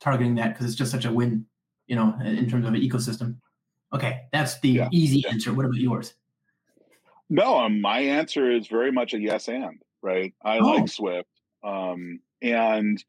targeting 0.00 0.34
that 0.36 0.54
because 0.54 0.66
it's 0.66 0.76
just 0.76 0.92
such 0.92 1.06
a 1.06 1.12
win, 1.12 1.44
you 1.86 1.96
know, 1.96 2.16
in 2.24 2.48
terms 2.48 2.66
of 2.66 2.74
an 2.74 2.80
ecosystem. 2.80 3.36
Okay, 3.92 4.22
that's 4.32 4.60
the 4.60 4.68
yeah. 4.68 4.88
easy 4.92 5.24
answer. 5.28 5.52
What 5.52 5.66
about 5.66 5.78
yours? 5.78 6.14
No, 7.30 7.58
um, 7.58 7.80
my 7.80 8.00
answer 8.00 8.50
is 8.50 8.68
very 8.68 8.92
much 8.92 9.14
a 9.14 9.20
yes 9.20 9.48
and 9.48 9.82
right. 10.02 10.32
I 10.42 10.58
oh. 10.58 10.66
like 10.66 10.88
Swift, 10.88 11.28
um, 11.62 12.20
and 12.42 13.02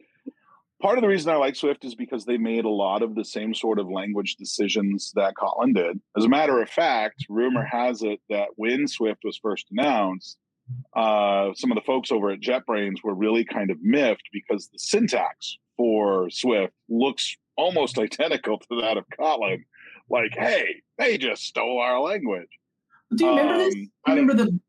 part 0.81 0.97
of 0.97 1.01
the 1.01 1.07
reason 1.07 1.31
I 1.31 1.35
like 1.35 1.55
Swift 1.55 1.85
is 1.85 1.95
because 1.95 2.25
they 2.25 2.37
made 2.37 2.65
a 2.65 2.69
lot 2.69 3.01
of 3.01 3.15
the 3.15 3.25
same 3.25 3.53
sort 3.53 3.79
of 3.79 3.89
language 3.89 4.35
decisions 4.35 5.11
that 5.15 5.35
Kotlin 5.35 5.75
did. 5.75 5.99
As 6.17 6.25
a 6.25 6.29
matter 6.29 6.61
of 6.61 6.69
fact, 6.69 7.25
rumor 7.29 7.65
has 7.65 8.01
it 8.01 8.19
that 8.29 8.49
when 8.55 8.87
Swift 8.87 9.21
was 9.23 9.37
first 9.37 9.67
announced, 9.71 10.37
uh, 10.95 11.49
some 11.55 11.71
of 11.71 11.75
the 11.75 11.85
folks 11.85 12.11
over 12.11 12.29
at 12.29 12.41
JetBrains 12.41 13.03
were 13.03 13.15
really 13.15 13.43
kind 13.43 13.71
of 13.71 13.81
miffed 13.81 14.29
because 14.31 14.69
the 14.69 14.79
syntax 14.79 15.57
for 15.77 16.29
Swift 16.29 16.73
looks 16.89 17.35
almost 17.55 17.97
identical 17.99 18.59
to 18.59 18.81
that 18.81 18.97
of 18.97 19.05
Kotlin. 19.19 19.63
Like, 20.09 20.33
hey, 20.37 20.81
they 20.97 21.17
just 21.17 21.43
stole 21.43 21.79
our 21.79 21.99
language. 21.99 22.49
Do 23.15 23.25
you 23.25 23.31
remember 23.31 23.53
um, 23.53 23.59
this? 23.59 23.73
Do 23.73 23.81
you 24.07 24.15
remember 24.15 24.33
the? 24.33 24.59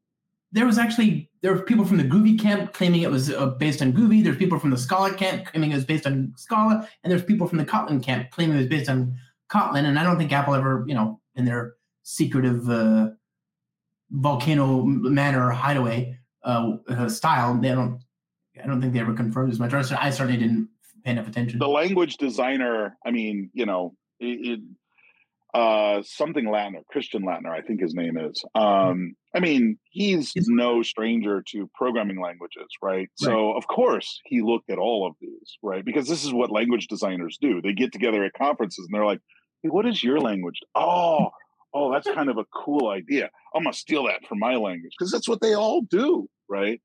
There 0.52 0.66
was 0.66 0.78
actually 0.78 1.30
there 1.42 1.54
were 1.54 1.62
people 1.62 1.84
from 1.84 1.98
the 1.98 2.04
Groovy 2.04 2.38
camp 2.38 2.72
claiming 2.72 3.02
it 3.02 3.10
was 3.10 3.30
uh, 3.30 3.46
based 3.46 3.82
on 3.82 3.92
Groovy. 3.92 4.22
There's 4.22 4.36
people 4.36 4.58
from 4.58 4.70
the 4.70 4.78
Scala 4.78 5.14
camp 5.14 5.46
claiming 5.46 5.72
it 5.72 5.76
was 5.76 5.84
based 5.84 6.06
on 6.06 6.32
Scala, 6.36 6.88
and 7.02 7.10
there's 7.10 7.24
people 7.24 7.46
from 7.46 7.58
the 7.58 7.64
Kotlin 7.64 8.02
camp 8.02 8.30
claiming 8.30 8.56
it 8.56 8.60
was 8.60 8.68
based 8.68 8.90
on 8.90 9.14
Kotlin. 9.50 9.84
And 9.84 9.98
I 9.98 10.02
don't 10.02 10.18
think 10.18 10.32
Apple 10.32 10.54
ever, 10.54 10.84
you 10.86 10.94
know, 10.94 11.20
in 11.36 11.44
their 11.44 11.74
secretive 12.02 12.68
uh, 12.68 13.10
volcano 14.10 14.82
manor 14.82 15.50
hideaway 15.50 16.18
uh, 16.42 16.76
uh, 16.88 17.08
style, 17.08 17.54
they 17.54 17.68
don't. 17.68 18.00
I 18.62 18.66
don't 18.66 18.80
think 18.80 18.92
they 18.92 19.00
ever 19.00 19.14
confirmed 19.14 19.52
as 19.52 19.58
much. 19.58 19.72
I 19.72 20.10
certainly 20.10 20.36
didn't 20.36 20.68
pay 21.04 21.12
enough 21.12 21.28
attention. 21.28 21.58
The 21.58 21.68
language 21.68 22.18
designer, 22.18 22.98
I 23.06 23.10
mean, 23.10 23.50
you 23.54 23.64
know, 23.64 23.94
it, 24.18 24.26
it 24.26 24.60
uh, 25.54 26.02
something 26.04 26.44
Lattner, 26.44 26.84
Christian 26.88 27.22
Lattner, 27.22 27.50
I 27.50 27.62
think 27.62 27.80
his 27.80 27.94
name 27.94 28.16
is. 28.16 28.42
Um, 28.54 29.14
I 29.34 29.40
mean, 29.40 29.78
he's 29.90 30.32
no 30.48 30.82
stranger 30.82 31.42
to 31.48 31.68
programming 31.74 32.20
languages, 32.20 32.66
right? 32.82 32.90
right? 32.92 33.08
So, 33.16 33.52
of 33.52 33.66
course, 33.66 34.20
he 34.24 34.42
looked 34.42 34.70
at 34.70 34.78
all 34.78 35.06
of 35.06 35.14
these, 35.20 35.58
right? 35.62 35.84
Because 35.84 36.08
this 36.08 36.24
is 36.24 36.32
what 36.32 36.50
language 36.50 36.86
designers 36.86 37.38
do. 37.40 37.60
They 37.62 37.72
get 37.72 37.92
together 37.92 38.24
at 38.24 38.32
conferences 38.34 38.86
and 38.86 38.96
they're 38.96 39.06
like, 39.06 39.20
hey, 39.62 39.70
what 39.70 39.86
is 39.86 40.02
your 40.02 40.20
language? 40.20 40.60
Oh, 40.74 41.30
oh, 41.74 41.92
that's 41.92 42.08
kind 42.10 42.30
of 42.30 42.38
a 42.38 42.44
cool 42.54 42.88
idea. 42.88 43.30
I'm 43.54 43.64
to 43.64 43.72
steal 43.72 44.04
that 44.04 44.20
for 44.28 44.36
my 44.36 44.54
language 44.54 44.92
because 44.98 45.10
that's 45.10 45.28
what 45.28 45.40
they 45.40 45.54
all 45.54 45.82
do, 45.82 46.28
right? 46.48 46.80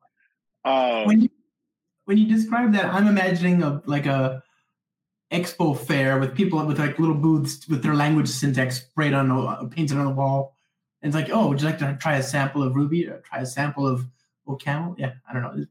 Um, 0.63 1.05
when, 1.05 1.21
you, 1.21 1.29
when 2.05 2.17
you 2.17 2.27
describe 2.27 2.73
that, 2.73 2.85
I'm 2.85 3.07
imagining 3.07 3.61
a 3.61 3.81
like 3.85 4.07
a 4.07 4.41
expo 5.31 5.77
fair 5.77 6.19
with 6.19 6.35
people 6.35 6.63
with 6.65 6.79
like 6.79 6.99
little 6.99 7.15
booths 7.15 7.67
with 7.67 7.81
their 7.81 7.95
language 7.95 8.27
syntax 8.27 8.77
sprayed 8.77 9.13
on 9.13 9.31
uh, 9.31 9.63
painted 9.65 9.97
on 9.97 10.05
the 10.05 10.11
wall. 10.11 10.55
And 11.01 11.13
it's 11.13 11.15
like, 11.15 11.35
oh, 11.35 11.49
would 11.49 11.61
you 11.61 11.67
like 11.67 11.79
to 11.79 11.97
try 11.99 12.17
a 12.17 12.23
sample 12.23 12.63
of 12.63 12.75
Ruby 12.75 13.07
or 13.07 13.19
try 13.19 13.39
a 13.39 13.45
sample 13.45 13.87
of 13.87 14.05
OCaml? 14.47 14.95
Yeah, 14.97 15.13
I 15.29 15.33
don't 15.33 15.43
know. 15.43 15.65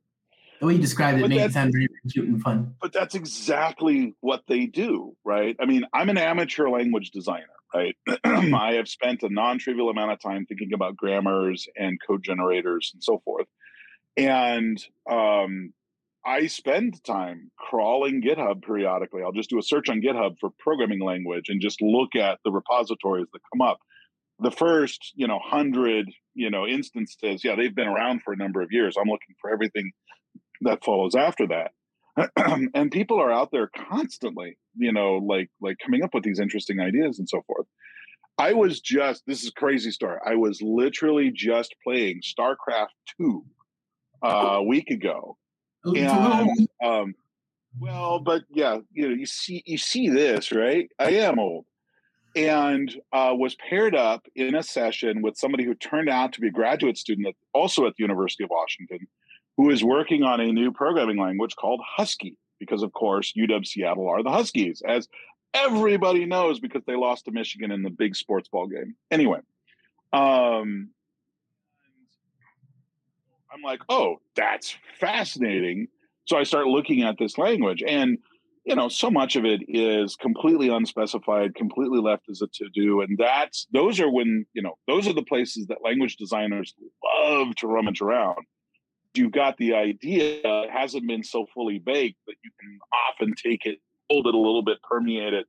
The 0.61 0.67
way 0.67 0.75
you 0.75 0.81
described 0.81 1.19
it 1.19 1.23
but 1.23 1.31
made 1.31 1.41
it 1.41 1.53
sound 1.53 1.73
very 1.73 1.89
cute 2.11 2.29
and 2.29 2.41
fun. 2.41 2.75
But 2.81 2.93
that's 2.93 3.15
exactly 3.15 4.15
what 4.21 4.45
they 4.47 4.67
do, 4.67 5.17
right? 5.25 5.57
I 5.61 5.67
mean, 5.67 5.85
I'm 5.93 6.09
an 6.09 6.19
amateur 6.19 6.69
language 6.69 7.11
designer, 7.11 7.47
right? 7.75 7.97
I 8.25 8.75
have 8.75 8.89
spent 8.89 9.23
a 9.25 9.29
non-trivial 9.29 9.91
amount 9.91 10.13
of 10.13 10.21
time 10.21 10.47
thinking 10.47 10.73
about 10.73 10.97
grammars 10.97 11.69
and 11.77 11.99
code 12.07 12.23
generators 12.23 12.93
and 12.95 13.03
so 13.03 13.21
forth. 13.25 13.47
And 14.17 14.83
um, 15.11 15.73
I 16.27 16.47
spend 16.47 17.03
time 17.05 17.51
crawling 17.59 18.23
GitHub 18.23 18.63
periodically. 18.63 19.23
I'll 19.23 19.33
just 19.33 19.51
do 19.51 19.59
a 19.59 19.63
search 19.63 19.91
on 19.91 20.01
GitHub 20.01 20.39
for 20.41 20.51
programming 20.59 21.01
language 21.01 21.49
and 21.49 21.61
just 21.61 21.83
look 21.83 22.17
at 22.17 22.39
the 22.45 22.51
repositories 22.51 23.27
that 23.33 23.41
come 23.53 23.61
up. 23.61 23.79
The 24.41 24.51
first, 24.51 25.13
you 25.15 25.27
know, 25.27 25.39
hundred, 25.39 26.11
you 26.35 26.51
know, 26.51 26.67
instances, 26.67 27.45
yeah, 27.45 27.55
they've 27.57 27.75
been 27.75 27.89
around 27.89 28.23
for 28.23 28.33
a 28.33 28.37
number 28.37 28.63
of 28.63 28.73
years. 28.73 28.97
I'm 28.97 29.09
looking 29.09 29.37
for 29.41 29.51
everything 29.53 29.93
that 30.63 30.85
follows 30.85 31.15
after 31.15 31.47
that. 31.49 31.73
and 32.75 32.91
people 32.91 33.21
are 33.21 33.31
out 33.31 33.51
there 33.53 33.71
constantly, 33.89 34.57
you 34.77 34.93
know, 34.93 35.17
like 35.17 35.51
like 35.61 35.77
coming 35.85 36.03
up 36.03 36.15
with 36.15 36.25
these 36.25 36.41
interesting 36.41 36.81
ideas 36.81 37.19
and 37.19 37.29
so 37.29 37.43
forth. 37.47 37.67
I 38.39 38.55
was 38.55 38.81
just 38.81 39.23
this 39.27 39.45
is 39.45 39.51
crazy 39.51 39.91
story. 39.91 40.19
I 40.25 40.37
was 40.37 40.61
literally 40.63 41.31
just 41.35 41.75
playing 41.85 42.23
StarCraft 42.23 42.89
2 43.21 43.45
uh, 44.23 44.29
a 44.29 44.63
week 44.63 44.91
ago 44.91 45.37
and, 45.85 46.69
um, 46.83 47.15
well, 47.79 48.21
but 48.21 48.45
yeah, 48.51 48.79
you 48.93 49.09
know, 49.09 49.15
you 49.15 49.27
see, 49.27 49.63
you 49.67 49.79
see 49.79 50.09
this, 50.09 50.53
right? 50.53 50.91
I 50.99 51.11
am 51.11 51.39
old, 51.39 51.67
and 52.37 52.95
uh, 53.13 53.35
was 53.37 53.55
paired 53.57 53.95
up 53.95 54.27
in 54.35 54.55
a 54.55 54.63
session 54.63 55.23
with 55.23 55.37
somebody 55.37 55.65
who 55.65 55.75
turned 55.75 56.09
out 56.09 56.33
to 56.35 56.41
be 56.41 56.49
a 56.49 56.53
graduate 56.53 56.97
student, 56.97 57.29
at, 57.29 57.35
also 57.53 57.87
at 57.87 57.95
the 57.97 58.03
University 58.05 58.45
of 58.45 58.51
Washington, 58.51 59.07
who 59.57 59.71
is 59.71 59.85
working 59.85 60.23
on 60.23 60.41
a 60.41 60.53
new 60.53 60.73
programming 60.73 61.19
language 61.19 61.57
called 61.57 61.81
Husky, 61.85 62.37
because 62.59 62.83
of 62.83 62.93
course 62.93 63.33
UW 63.37 63.67
Seattle 63.67 64.09
are 64.09 64.23
the 64.23 64.31
Huskies, 64.31 64.83
as 64.87 65.09
everybody 65.53 66.27
knows 66.27 66.61
because 66.61 66.83
they 66.87 66.97
lost 66.97 67.25
to 67.25 67.31
Michigan 67.31 67.71
in 67.71 67.83
the 67.83 67.91
big 67.91 68.17
sports 68.17 68.49
ball 68.49 68.67
game. 68.67 68.97
Anyway, 69.11 69.41
um, 70.13 70.91
I'm 73.55 73.63
like, 73.63 73.81
oh, 73.89 74.17
that's 74.35 74.77
fascinating. 74.99 75.87
So 76.27 76.37
I 76.37 76.43
start 76.43 76.67
looking 76.67 77.03
at 77.03 77.17
this 77.19 77.39
language, 77.39 77.83
and 77.87 78.19
you 78.65 78.75
know, 78.75 78.89
so 78.89 79.11
much 79.11 79.37
of 79.37 79.45
it 79.45 79.61
is 79.69 80.17
completely 80.17 80.71
unspecified, 80.71 81.55
completely 81.55 82.01
left 82.01 82.25
as 82.31 82.41
a 82.41 82.47
to 82.47 82.69
do, 82.75 83.03
and 83.03 83.19
that's 83.19 83.67
those 83.73 84.01
are 84.01 84.11
when 84.11 84.47
you 84.55 84.63
know 84.63 84.75
those 84.89 85.07
are 85.07 85.13
the 85.13 85.23
places 85.23 85.67
that 85.67 85.85
language 85.85 86.17
designers 86.17 86.75
love 87.23 87.55
to 87.57 87.67
rummage 87.67 88.01
around. 88.01 88.39
You've 89.15 89.33
got 89.33 89.59
the 89.59 89.75
idea; 89.75 90.41
it 90.43 90.71
hasn't 90.71 91.07
been 91.07 91.23
so 91.23 91.47
fully 91.55 91.79
baked 91.79 92.19
that 92.27 92.37
you 92.43 92.51
can 92.59 92.79
often 93.11 93.35
take 93.35 93.67
it, 93.67 93.79
hold 94.11 94.27
it 94.27 94.35
a 94.35 94.39
little 94.39 94.63
bit, 94.65 94.79
permeate 94.83 95.35
it, 95.35 95.47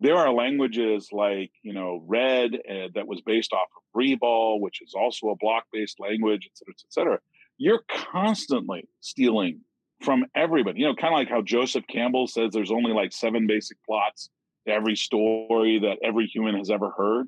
there 0.00 0.16
are 0.16 0.32
languages 0.32 1.08
like 1.12 1.50
you 1.62 1.72
know 1.72 2.02
red 2.06 2.54
uh, 2.54 2.88
that 2.94 3.06
was 3.06 3.20
based 3.20 3.52
off 3.52 3.68
of 3.76 4.00
rebol 4.00 4.60
which 4.60 4.80
is 4.82 4.94
also 4.94 5.28
a 5.28 5.36
block 5.36 5.64
based 5.72 6.00
language 6.00 6.48
et 6.50 6.56
cetera 6.56 6.74
et 6.74 6.92
cetera. 6.92 7.18
You're 7.58 7.82
constantly 7.88 8.88
stealing 9.00 9.60
from 10.02 10.24
everybody. 10.34 10.80
You 10.80 10.86
know 10.86 10.94
kind 10.94 11.14
of 11.14 11.18
like 11.18 11.28
how 11.28 11.42
joseph 11.42 11.84
campbell 11.88 12.26
says 12.26 12.52
there's 12.52 12.72
only 12.72 12.92
like 12.92 13.12
seven 13.12 13.46
basic 13.46 13.76
plots 13.84 14.30
to 14.66 14.72
every 14.72 14.96
story 14.96 15.78
that 15.80 15.98
every 16.02 16.26
human 16.26 16.56
has 16.56 16.70
ever 16.70 16.90
heard. 16.96 17.26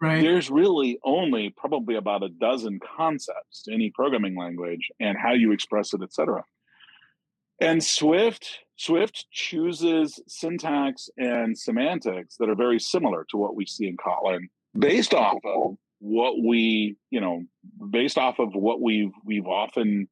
Right. 0.00 0.20
There's 0.20 0.50
really 0.50 0.98
only 1.04 1.54
probably 1.56 1.96
about 1.96 2.22
a 2.22 2.28
dozen 2.28 2.80
concepts 2.96 3.62
to 3.62 3.72
any 3.72 3.90
programming 3.94 4.36
language 4.36 4.90
and 5.00 5.16
how 5.16 5.32
you 5.32 5.52
express 5.52 5.94
it 5.94 6.00
et 6.02 6.12
cetera. 6.12 6.44
And 7.60 7.82
Swift 7.82 8.58
Swift 8.76 9.26
chooses 9.30 10.20
syntax 10.28 11.08
and 11.16 11.58
semantics 11.58 12.36
that 12.38 12.48
are 12.48 12.54
very 12.54 12.78
similar 12.78 13.24
to 13.30 13.36
what 13.36 13.56
we 13.56 13.66
see 13.66 13.86
in 13.86 13.96
Kotlin, 13.96 14.48
based 14.78 15.14
off 15.14 15.38
of 15.44 15.76
what 15.98 16.34
we, 16.44 16.96
you 17.10 17.20
know, 17.20 17.42
based 17.90 18.18
off 18.18 18.38
of 18.38 18.54
what 18.54 18.80
we've 18.80 19.12
we've 19.24 19.46
often 19.46 20.08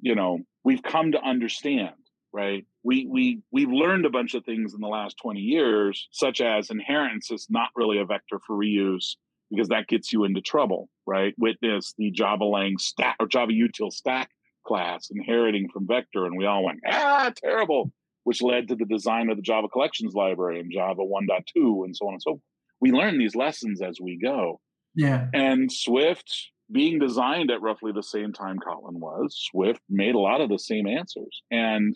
you 0.00 0.14
know 0.14 0.40
we've 0.64 0.82
come 0.82 1.12
to 1.12 1.22
understand 1.22 1.94
right? 2.32 2.64
We 2.82 3.06
we 3.06 3.40
we've 3.52 3.70
learned 3.70 4.06
a 4.06 4.10
bunch 4.10 4.34
of 4.34 4.44
things 4.44 4.74
in 4.74 4.80
the 4.80 4.88
last 4.88 5.16
20 5.22 5.40
years 5.40 6.08
such 6.10 6.40
as 6.40 6.70
inheritance 6.70 7.30
is 7.30 7.46
not 7.50 7.68
really 7.76 7.98
a 7.98 8.04
vector 8.04 8.40
for 8.46 8.56
reuse 8.56 9.16
because 9.50 9.68
that 9.68 9.86
gets 9.86 10.12
you 10.12 10.24
into 10.24 10.40
trouble 10.40 10.88
right? 11.06 11.34
Witness 11.38 11.94
the 11.98 12.10
java 12.10 12.44
lang 12.44 12.78
stack 12.78 13.16
or 13.20 13.26
java 13.26 13.52
util 13.52 13.92
stack 13.92 14.30
class 14.66 15.08
inheriting 15.10 15.68
from 15.72 15.86
vector 15.86 16.24
and 16.26 16.36
we 16.36 16.46
all 16.46 16.64
went 16.64 16.80
ah 16.90 17.30
terrible 17.36 17.90
which 18.24 18.40
led 18.42 18.68
to 18.68 18.76
the 18.76 18.84
design 18.86 19.28
of 19.30 19.36
the 19.36 19.42
java 19.42 19.68
collections 19.68 20.14
library 20.14 20.60
and 20.60 20.70
java 20.72 21.02
1.2 21.02 21.84
and 21.84 21.96
so 21.96 22.06
on 22.06 22.14
and 22.14 22.22
so 22.22 22.30
forth 22.32 22.40
we 22.80 22.90
learn 22.92 23.18
these 23.18 23.36
lessons 23.36 23.80
as 23.80 23.98
we 24.00 24.18
go 24.22 24.60
Yeah. 24.96 25.26
and 25.32 25.70
Swift, 25.70 26.50
being 26.70 26.98
designed 26.98 27.50
at 27.50 27.62
roughly 27.62 27.92
the 27.92 28.02
same 28.02 28.32
time 28.32 28.58
Kotlin 28.58 28.98
was, 28.98 29.36
Swift 29.50 29.80
made 29.88 30.14
a 30.14 30.18
lot 30.18 30.40
of 30.40 30.48
the 30.48 30.58
same 30.58 30.86
answers. 30.86 31.42
And, 31.50 31.94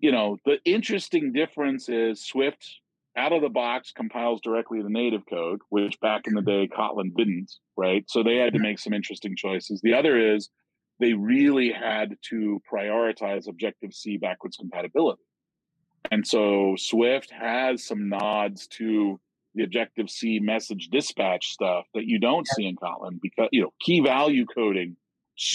you 0.00 0.10
know, 0.12 0.36
the 0.44 0.58
interesting 0.64 1.32
difference 1.32 1.88
is 1.88 2.24
Swift 2.26 2.62
out 3.16 3.32
of 3.32 3.40
the 3.42 3.48
box 3.48 3.92
compiles 3.96 4.40
directly 4.42 4.82
to 4.82 4.90
native 4.90 5.22
code, 5.30 5.60
which 5.70 5.98
back 6.00 6.22
in 6.26 6.34
the 6.34 6.42
day 6.42 6.68
Kotlin 6.68 7.14
didn't, 7.16 7.50
right? 7.76 8.04
So 8.08 8.22
they 8.22 8.36
had 8.36 8.52
to 8.54 8.58
make 8.58 8.78
some 8.80 8.92
interesting 8.92 9.34
choices. 9.36 9.80
The 9.82 9.94
other 9.94 10.34
is 10.34 10.50
they 11.00 11.12
really 11.12 11.72
had 11.72 12.16
to 12.30 12.60
prioritize 12.72 13.48
Objective 13.48 13.92
C 13.92 14.16
backwards 14.16 14.56
compatibility. 14.56 15.22
And 16.10 16.26
so 16.26 16.74
Swift 16.76 17.30
has 17.30 17.84
some 17.84 18.08
nods 18.08 18.66
to 18.68 19.20
the 19.54 19.64
Objective 19.64 20.10
C 20.10 20.38
message 20.40 20.88
dispatch 20.90 21.52
stuff 21.52 21.86
that 21.94 22.04
you 22.04 22.18
don't 22.18 22.46
see 22.46 22.66
in 22.66 22.76
Kotlin 22.76 23.20
because 23.20 23.48
you 23.52 23.62
know 23.62 23.72
key 23.80 24.00
value 24.00 24.46
coding 24.46 24.96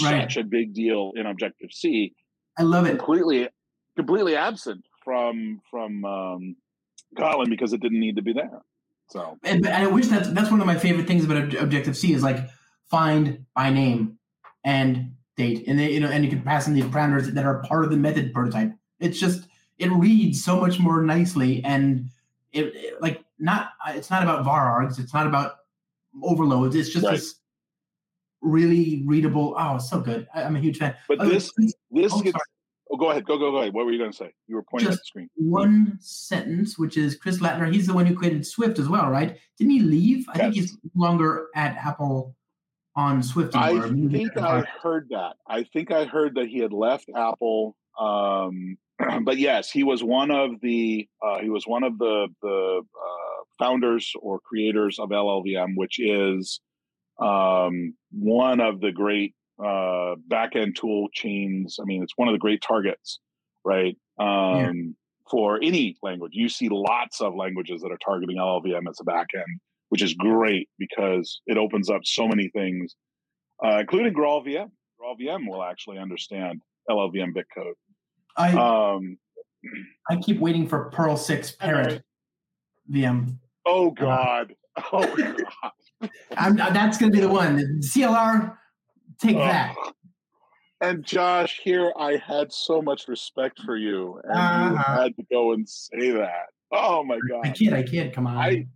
Right. 0.04 0.24
such 0.24 0.36
a 0.36 0.44
big 0.44 0.74
deal 0.74 1.14
in 1.16 1.26
Objective 1.26 1.72
C, 1.72 2.14
I 2.58 2.64
love 2.64 2.86
it. 2.86 2.98
completely 2.98 3.48
completely 3.96 4.36
absent 4.36 4.84
from 5.06 5.62
from 5.72 6.04
um, 6.04 6.56
Kotlin 7.18 7.50
because 7.50 7.72
it 7.72 7.82
didn't 7.82 8.00
need 8.02 8.18
to 8.18 8.22
be 8.22 8.34
there. 8.34 8.62
So 9.10 9.38
And, 9.44 9.66
and 9.66 9.84
I 9.84 9.88
wish 9.88 10.08
that's 10.08 10.30
that's 10.32 10.52
one 10.52 10.60
of 10.60 10.68
my 10.68 10.78
favorite 10.78 11.08
things 11.08 11.24
about 11.24 11.54
Objective 11.56 11.96
C 11.96 12.14
is 12.14 12.24
like 12.24 12.50
find 12.92 13.46
by 13.56 13.70
name 13.70 14.20
and 14.66 15.14
date, 15.40 15.64
and 15.68 15.80
they, 15.80 15.92
you 15.94 16.00
know, 16.02 16.10
and 16.10 16.24
you 16.24 16.30
can 16.30 16.42
pass 16.44 16.68
in 16.68 16.74
these 16.76 16.84
parameters 16.86 17.34
that 17.34 17.46
are 17.46 17.64
part 17.64 17.84
of 17.86 17.90
the 17.90 17.98
method 17.98 18.34
prototype. 18.34 18.72
It's 19.00 19.20
just 19.20 19.48
it 19.78 19.90
reads 19.92 20.44
so 20.44 20.60
much 20.60 20.78
more 20.80 21.02
nicely, 21.02 21.64
and 21.64 22.10
it, 22.52 22.66
it- 22.76 23.02
like 23.02 23.24
not 23.40 23.70
it's 23.88 24.10
not 24.12 24.22
about 24.24 24.44
var 24.46 24.64
args, 24.82 25.00
it's 25.00 25.14
not 25.14 25.26
about 25.26 25.52
overloads. 26.22 26.76
It's 26.76 26.90
just 26.90 27.06
Right. 27.06 27.14
this 27.16 27.36
really 28.42 29.04
readable. 29.06 29.56
Oh, 29.58 29.78
so 29.78 30.00
good. 30.00 30.28
I, 30.34 30.44
I'm 30.44 30.56
a 30.56 30.60
huge 30.60 30.78
fan. 30.78 30.96
but 31.08 31.20
Oh, 31.22 31.30
this 31.30 31.52
please, 31.52 31.74
this 31.92 32.12
oh, 32.14 32.22
gets 32.22 32.38
oh 32.92 32.98
go 32.98 33.12
ahead, 33.12 33.26
go 33.26 33.38
go 33.38 33.52
go 33.52 33.58
ahead. 33.60 33.74
What 33.74 33.86
were 33.86 33.92
you 33.92 34.00
gonna 34.00 34.14
say? 34.14 34.34
You 34.48 34.56
were 34.56 34.64
pointing 34.64 34.90
at 34.90 34.96
the 34.96 35.04
screen. 35.06 35.30
one 35.36 35.98
sentence, 36.02 36.78
which 36.78 36.98
is 36.98 37.16
Chris 37.16 37.40
Lattner. 37.40 37.72
He's 37.72 37.88
the 37.88 37.94
one 37.94 38.06
who 38.06 38.16
created 38.16 38.46
Swift 38.46 38.80
as 38.80 38.88
well, 38.90 39.10
right? 39.10 39.38
Didn't 39.58 39.72
he 39.72 39.80
leave? 39.80 40.26
I 40.30 40.38
think 40.38 40.56
he's 40.56 40.78
longer 40.96 41.48
at 41.56 41.76
Apple 41.78 42.36
on 43.00 43.24
Swift 43.24 43.56
I 43.56 43.80
think 43.90 44.38
I 44.38 44.64
heard 44.84 45.08
that. 45.10 45.34
I 45.48 45.64
think 45.64 45.92
I 45.92 46.06
heard 46.06 46.36
that 46.36 46.48
he 46.48 46.60
had 46.60 46.74
left 46.74 47.10
Apple. 47.16 47.76
Um, 48.00 48.78
but 49.24 49.38
yes, 49.38 49.72
he 49.72 49.84
was 49.84 50.04
one 50.04 50.32
of 50.32 50.52
the 50.62 51.08
uh, 51.26 51.40
he 51.40 51.50
was 51.50 51.66
one 51.66 51.84
of 51.84 51.98
the 51.98 52.28
the 52.42 52.82
uh, 52.84 53.44
founders 53.58 54.14
or 54.22 54.40
creators 54.40 55.00
of 55.00 55.10
LLVM, 55.10 55.74
which 55.76 56.00
is 56.00 56.60
um, 57.22 57.94
one 58.12 58.60
of 58.60 58.82
the 58.82 58.92
great 58.92 59.34
uh, 59.60 60.16
backend 60.30 60.76
tool 60.76 61.08
chains. 61.14 61.78
I 61.82 61.86
mean, 61.86 62.04
it's 62.04 62.14
one 62.16 62.28
of 62.28 62.34
the 62.34 62.40
great 62.40 62.62
targets, 62.62 63.20
right? 63.64 63.96
Um, 64.20 64.96
For 65.30 65.60
any 65.62 65.96
language, 66.02 66.32
you 66.34 66.50
see 66.50 66.70
lots 66.70 67.22
of 67.22 67.36
languages 67.36 67.82
that 67.82 67.92
are 67.92 68.00
targeting 68.04 68.38
LLVM 68.38 68.90
as 68.90 69.00
a 69.00 69.06
backend, 69.06 69.60
which 69.90 70.02
is 70.02 70.14
great 70.14 70.70
because 70.78 71.42
it 71.48 71.58
opens 71.58 71.90
up 71.90 72.02
so 72.06 72.28
many 72.28 72.48
things 72.50 72.96
uh, 73.64 73.80
including 73.80 74.14
GraalVM. 74.14 74.70
GraalVM 75.02 75.48
will 75.50 75.64
actually 75.64 75.98
understand 75.98 76.62
LLVM 76.90 77.34
bitcode. 77.36 77.74
I 78.38 78.52
Um, 78.96 79.18
I 80.10 80.16
keep 80.18 80.40
waiting 80.40 80.68
for 80.68 80.90
Perl 80.92 81.18
six 81.18 81.52
Parrot 81.52 82.02
VM. 82.92 83.38
oh 83.66 83.92
God! 83.92 84.54
Oh 84.94 85.14
God! 85.18 86.10
I'm, 86.38 86.56
that's 86.56 86.98
going 86.98 87.12
to 87.12 87.16
be 87.16 87.20
the 87.22 87.28
one. 87.28 87.82
CLR, 87.82 88.56
take 89.20 89.36
that. 89.36 89.76
And 90.80 91.04
Josh, 91.04 91.60
here 91.62 91.92
I 92.00 92.16
had 92.16 92.54
so 92.54 92.82
much 92.82 93.10
respect 93.10 93.60
for 93.66 93.76
you, 93.76 94.22
and 94.24 94.38
you 94.72 94.78
Uh-huh. 94.78 95.02
had 95.02 95.16
to 95.18 95.24
go 95.30 95.52
and 95.52 95.68
say 95.68 96.12
that. 96.12 96.46
Oh 96.72 97.04
my 97.04 97.20
God! 97.30 97.46
I 97.48 97.50
can't. 97.50 97.74
I 97.74 97.84
can't. 97.84 98.14
Come 98.14 98.26
on. 98.28 98.38
I, 98.38 98.68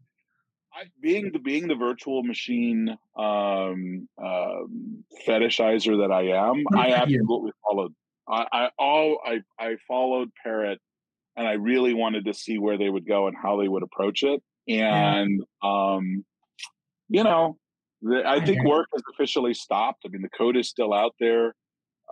I 0.75 0.85
being 1.01 1.31
the 1.31 1.39
being 1.39 1.67
the 1.67 1.75
virtual 1.75 2.23
machine 2.23 2.89
um, 3.17 4.07
um, 4.23 5.03
fetishizer 5.27 6.01
that 6.01 6.11
I 6.11 6.29
am, 6.29 6.63
I 6.73 6.89
25 6.89 7.09
years. 7.09 7.21
absolutely 7.21 7.51
followed. 7.67 7.93
I 8.27 8.47
I 8.51 8.69
all 8.79 9.19
I 9.23 9.41
I 9.59 9.75
followed 9.87 10.31
Parrot, 10.41 10.79
and 11.37 11.47
I 11.47 11.53
really 11.53 11.93
wanted 11.93 12.25
to 12.25 12.33
see 12.33 12.57
where 12.57 12.77
they 12.77 12.89
would 12.89 13.07
go 13.07 13.27
and 13.27 13.35
how 13.39 13.61
they 13.61 13.67
would 13.67 13.83
approach 13.83 14.23
it. 14.23 14.41
And 14.67 15.43
um, 15.61 16.25
you 17.07 17.23
know, 17.23 17.57
the, 18.01 18.23
I 18.25 18.43
think 18.43 18.63
work 18.63 18.87
has 18.93 19.03
officially 19.13 19.53
stopped. 19.53 20.03
I 20.05 20.09
mean, 20.09 20.23
the 20.23 20.29
code 20.29 20.57
is 20.57 20.69
still 20.69 20.93
out 20.93 21.13
there, 21.19 21.53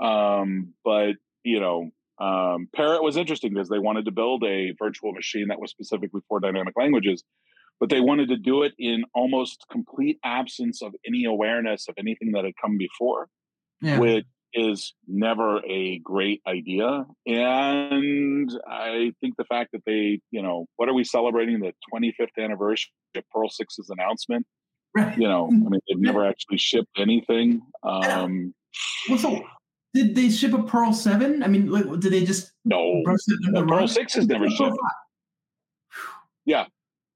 um, 0.01 0.74
but 0.84 1.14
you 1.43 1.59
know. 1.59 1.89
Um, 2.20 2.68
Parrot 2.76 3.01
was 3.01 3.18
interesting 3.18 3.51
because 3.51 3.68
they 3.68 3.80
wanted 3.80 4.05
to 4.05 4.12
build 4.12 4.43
a 4.43 4.76
virtual 4.78 5.12
machine 5.12 5.47
that 5.47 5.59
was 5.59 5.72
specifically 5.72 6.22
for 6.30 6.39
dynamic 6.39 6.76
languages 6.78 7.24
but 7.82 7.89
they 7.89 7.99
wanted 7.99 8.29
to 8.29 8.38
do 8.38 8.61
it 8.61 8.73
in 8.77 9.03
almost 9.15 9.65
complete 9.71 10.19
absence 10.23 10.84
of 10.84 10.93
any 11.05 11.25
awareness 11.25 11.88
of 11.89 11.95
anything 11.97 12.32
that 12.34 12.45
had 12.45 12.53
come 12.61 12.77
before, 12.77 13.27
yeah. 13.82 13.97
which 13.97 14.25
is 14.53 14.93
never 15.07 15.65
a 15.67 15.97
great 15.99 16.41
idea. 16.47 17.05
And 17.25 18.51
I 18.69 19.13
think 19.19 19.36
the 19.36 19.45
fact 19.45 19.71
that 19.73 19.82
they, 19.88 20.19
you 20.29 20.43
know, 20.43 20.67
what 20.75 20.89
are 20.89 20.93
we 20.93 21.03
celebrating? 21.03 21.59
The 21.59 21.73
25th 21.91 22.38
anniversary 22.38 22.91
of 23.15 23.23
Perl 23.34 23.49
6's 23.49 23.89
announcement. 23.89 24.45
right. 24.95 25.17
You 25.17 25.27
know, 25.27 25.47
I 25.47 25.69
mean, 25.69 25.82
they've 25.89 25.99
never 25.99 26.23
actually 26.23 26.59
shipped 26.59 26.99
anything. 26.99 27.63
Um, 27.82 28.53
Well, 29.09 29.17
so 29.17 29.43
did 29.95 30.13
they 30.13 30.29
ship 30.29 30.53
a 30.53 30.61
Perl 30.61 30.93
seven? 30.93 31.41
I 31.41 31.47
mean, 31.47 31.71
like, 31.71 31.86
did 31.99 32.13
they 32.13 32.25
just 32.25 32.51
no, 32.63 33.01
brush 33.03 33.21
it 33.27 33.39
the 33.53 33.65
Perl 33.65 33.79
rug? 33.79 33.89
6 33.89 34.13
has 34.13 34.27
never 34.27 34.47
shipped. 34.49 34.69
five. 34.69 36.67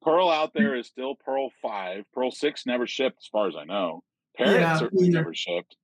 Perl 0.06 0.30
out 0.30 0.54
there 0.54 0.76
is 0.76 0.88
still 0.88 1.16
Perl 1.16 1.50
5. 1.62 2.06
Perl 2.14 2.32
6 2.32 2.66
never 2.66 2.86
shipped, 2.88 3.18
as 3.24 3.28
far 3.28 3.48
as 3.48 3.56
I 3.60 3.66
know. 3.66 4.04
Parrot 4.38 4.62
Yeah, 4.62 4.78
certainly 4.78 5.08
either. 5.08 5.18
never 5.20 5.34
shipped. 5.34 5.76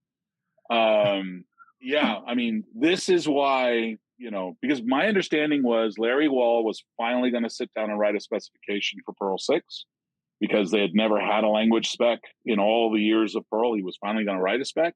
Um, 0.69 1.43
yeah, 1.81 2.19
I 2.27 2.35
mean, 2.35 2.63
this 2.75 3.09
is 3.09 3.27
why, 3.27 3.97
you 4.17 4.31
know, 4.31 4.55
because 4.61 4.81
my 4.83 5.07
understanding 5.07 5.63
was 5.63 5.97
Larry 5.97 6.27
Wall 6.29 6.63
was 6.63 6.83
finally 6.97 7.31
going 7.31 7.43
to 7.43 7.49
sit 7.49 7.73
down 7.73 7.89
and 7.89 7.99
write 7.99 8.15
a 8.15 8.19
specification 8.19 8.99
for 9.05 9.13
Perl 9.13 9.37
6 9.39 9.85
because 10.39 10.71
they 10.71 10.81
had 10.81 10.93
never 10.93 11.19
had 11.19 11.43
a 11.43 11.49
language 11.49 11.89
spec 11.89 12.19
in 12.45 12.59
all 12.59 12.91
the 12.93 13.01
years 13.01 13.35
of 13.35 13.43
Perl. 13.49 13.73
He 13.75 13.83
was 13.83 13.97
finally 13.99 14.23
going 14.23 14.37
to 14.37 14.43
write 14.43 14.61
a 14.61 14.65
spec. 14.65 14.93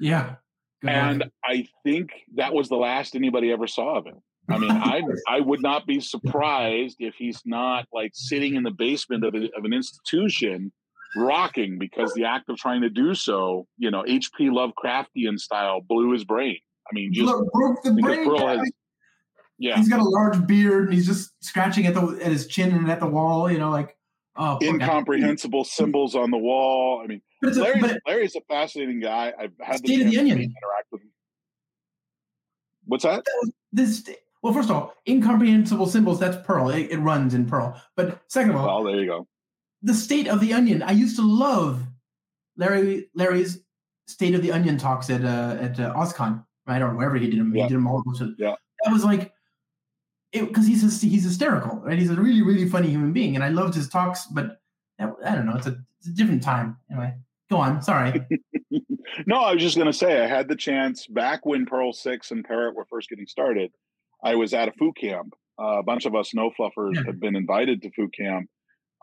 Yeah. 0.00 0.34
Good 0.82 0.90
And 0.90 1.18
luck. 1.20 1.28
I 1.44 1.66
think 1.84 2.10
that 2.34 2.52
was 2.52 2.68
the 2.68 2.76
last 2.76 3.14
anybody 3.14 3.52
ever 3.52 3.66
saw 3.66 3.98
of 3.98 4.06
him. 4.06 4.20
I 4.48 4.58
mean, 4.58 4.70
I 4.70 5.02
I 5.28 5.40
would 5.40 5.62
not 5.62 5.86
be 5.86 6.00
surprised 6.00 6.96
if 7.00 7.14
he's 7.14 7.40
not 7.44 7.86
like 7.92 8.12
sitting 8.14 8.56
in 8.56 8.62
the 8.62 8.70
basement 8.70 9.24
of, 9.24 9.34
a, 9.34 9.48
of 9.56 9.64
an 9.64 9.72
institution 9.72 10.72
rocking 11.16 11.78
because 11.78 12.12
the 12.14 12.24
act 12.24 12.48
of 12.48 12.56
trying 12.56 12.82
to 12.82 12.90
do 12.90 13.14
so, 13.14 13.66
you 13.78 13.90
know, 13.90 14.02
HP 14.02 14.50
Lovecraftian 14.50 15.38
style 15.38 15.80
blew 15.80 16.12
his 16.12 16.24
brain. 16.24 16.58
I 16.90 16.94
mean, 16.94 17.12
just 17.12 17.32
broke 17.52 17.82
the 17.82 17.92
brain. 17.92 18.24
Perl 18.24 18.46
has, 18.46 18.70
yeah, 19.58 19.76
He's 19.76 19.88
got 19.88 20.00
a 20.00 20.04
large 20.04 20.46
beard 20.46 20.86
and 20.86 20.94
he's 20.94 21.06
just 21.06 21.30
scratching 21.40 21.86
at 21.86 21.94
the 21.94 22.18
at 22.22 22.32
his 22.32 22.46
chin 22.46 22.72
and 22.72 22.90
at 22.90 23.00
the 23.00 23.06
wall. 23.06 23.50
You 23.50 23.58
know, 23.58 23.70
like 23.70 23.96
oh, 24.36 24.58
incomprehensible 24.60 25.64
symbols 25.64 26.14
on 26.14 26.30
the 26.30 26.38
wall. 26.38 27.00
I 27.02 27.06
mean, 27.06 27.22
But 27.40 27.48
it's 27.50 27.58
a, 27.58 27.62
Larry's, 27.62 27.82
but 27.82 27.98
Larry's 28.06 28.36
a 28.36 28.40
fascinating 28.48 29.00
guy. 29.00 29.32
I've 29.38 29.52
had 29.60 29.82
the 29.82 29.88
State 29.88 30.00
of 30.02 30.06
the 30.10 30.16
chance 30.16 30.28
to 30.28 30.32
Onion. 30.32 30.38
interact 30.38 30.88
with 30.90 31.02
him. 31.02 31.10
What's 32.86 33.04
that? 33.04 33.24
this 33.72 34.08
well, 34.44 34.52
first 34.52 34.68
of 34.68 34.76
all, 34.76 34.92
incomprehensible 35.08 35.86
symbols. 35.86 36.20
That's 36.20 36.36
Perl. 36.46 36.68
It, 36.68 36.90
it 36.90 36.98
runs 36.98 37.32
in 37.32 37.46
Perl. 37.46 37.80
But 37.96 38.20
second 38.28 38.50
of 38.50 38.56
all, 38.56 38.66
Well, 38.66 38.92
there 38.92 39.00
you 39.00 39.06
go. 39.06 39.26
the 39.80 39.94
state 39.94 40.28
of 40.28 40.38
the 40.38 40.52
onion. 40.52 40.82
I 40.82 40.90
used 40.92 41.16
to 41.16 41.22
love 41.22 41.82
Larry 42.58 43.08
Larry's 43.14 43.60
state 44.06 44.34
of 44.34 44.42
the 44.42 44.52
onion 44.52 44.76
talks 44.76 45.08
at 45.08 45.24
uh, 45.24 45.56
at 45.58 45.80
uh, 45.80 45.94
OSCON, 45.94 46.44
right, 46.66 46.82
or 46.82 46.94
wherever 46.94 47.16
he 47.16 47.30
did 47.30 47.40
them. 47.40 47.56
Yeah. 47.56 47.62
He 47.62 47.68
did 47.70 47.76
them 47.78 47.86
all. 47.86 48.04
Yeah. 48.36 48.54
That 48.84 48.92
was 48.92 49.02
like, 49.02 49.32
because 50.32 50.66
he's 50.66 51.00
he's 51.00 51.24
hysterical, 51.24 51.78
right? 51.78 51.98
He's 51.98 52.10
a 52.10 52.14
really 52.14 52.42
really 52.42 52.68
funny 52.68 52.90
human 52.90 53.14
being, 53.14 53.36
and 53.36 53.42
I 53.42 53.48
loved 53.48 53.74
his 53.74 53.88
talks. 53.88 54.26
But 54.26 54.58
that, 54.98 55.10
I 55.24 55.34
don't 55.34 55.46
know. 55.46 55.56
It's 55.56 55.68
a, 55.68 55.78
it's 56.00 56.08
a 56.08 56.12
different 56.12 56.42
time. 56.42 56.76
Anyway, 56.90 57.14
Go 57.50 57.56
on. 57.56 57.80
Sorry. 57.82 58.26
no, 59.26 59.40
I 59.40 59.54
was 59.54 59.62
just 59.62 59.76
going 59.76 59.86
to 59.86 59.92
say 59.92 60.22
I 60.22 60.26
had 60.26 60.48
the 60.48 60.56
chance 60.56 61.06
back 61.06 61.46
when 61.46 61.64
Perl 61.64 61.94
Six 61.94 62.30
and 62.30 62.44
Parrot 62.44 62.74
were 62.74 62.84
first 62.84 63.08
getting 63.08 63.26
started. 63.26 63.72
I 64.24 64.34
was 64.34 64.54
at 64.54 64.68
a 64.68 64.72
foo 64.72 64.92
camp. 64.92 65.34
Uh, 65.60 65.78
a 65.78 65.82
bunch 65.82 66.06
of 66.06 66.14
us 66.14 66.34
no 66.34 66.50
fluffers 66.58 66.94
yeah. 66.94 67.02
had 67.06 67.20
been 67.20 67.36
invited 67.36 67.82
to 67.82 67.90
foo 67.92 68.08
camp. 68.08 68.48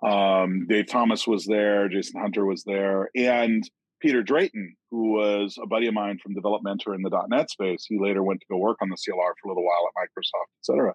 Um, 0.03 0.65
Dave 0.67 0.87
Thomas 0.87 1.27
was 1.27 1.45
there, 1.45 1.87
Jason 1.87 2.19
Hunter 2.19 2.45
was 2.45 2.63
there, 2.63 3.09
and 3.15 3.63
Peter 4.01 4.23
Drayton, 4.23 4.75
who 4.89 5.13
was 5.13 5.57
a 5.61 5.67
buddy 5.67 5.85
of 5.87 5.93
mine 5.93 6.17
from 6.21 6.33
DevelopMentor 6.33 6.95
in 6.95 7.03
the 7.03 7.25
.NET 7.29 7.51
space. 7.51 7.85
He 7.87 7.99
later 7.99 8.23
went 8.23 8.41
to 8.41 8.47
go 8.49 8.57
work 8.57 8.77
on 8.81 8.89
the 8.89 8.95
CLR 8.95 9.33
for 9.41 9.45
a 9.45 9.49
little 9.49 9.63
while 9.63 9.87
at 9.87 10.03
Microsoft, 10.03 10.49
et 10.59 10.63
cetera. 10.65 10.93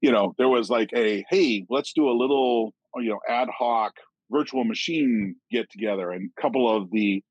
You 0.00 0.12
know, 0.12 0.34
there 0.38 0.48
was 0.48 0.70
like 0.70 0.90
a 0.94 1.24
hey, 1.28 1.66
let's 1.68 1.92
do 1.92 2.08
a 2.08 2.16
little 2.16 2.72
you 2.96 3.10
know 3.10 3.20
ad 3.28 3.48
hoc 3.56 3.92
virtual 4.30 4.64
machine 4.64 5.34
get 5.50 5.68
together, 5.70 6.12
and 6.12 6.30
a 6.36 6.40
couple 6.40 6.74
of 6.74 6.90
the 6.92 7.22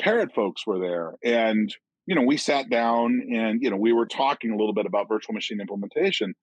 Parrot 0.00 0.34
folks 0.34 0.66
were 0.66 0.80
there, 0.80 1.14
and 1.24 1.74
you 2.08 2.14
know 2.14 2.22
we 2.22 2.38
sat 2.38 2.70
down 2.70 3.20
and 3.30 3.62
you 3.62 3.70
know 3.70 3.76
we 3.76 3.92
were 3.92 4.06
talking 4.06 4.50
a 4.50 4.56
little 4.56 4.72
bit 4.72 4.86
about 4.86 5.08
virtual 5.08 5.34
machine 5.34 5.60
implementation, 5.60 6.34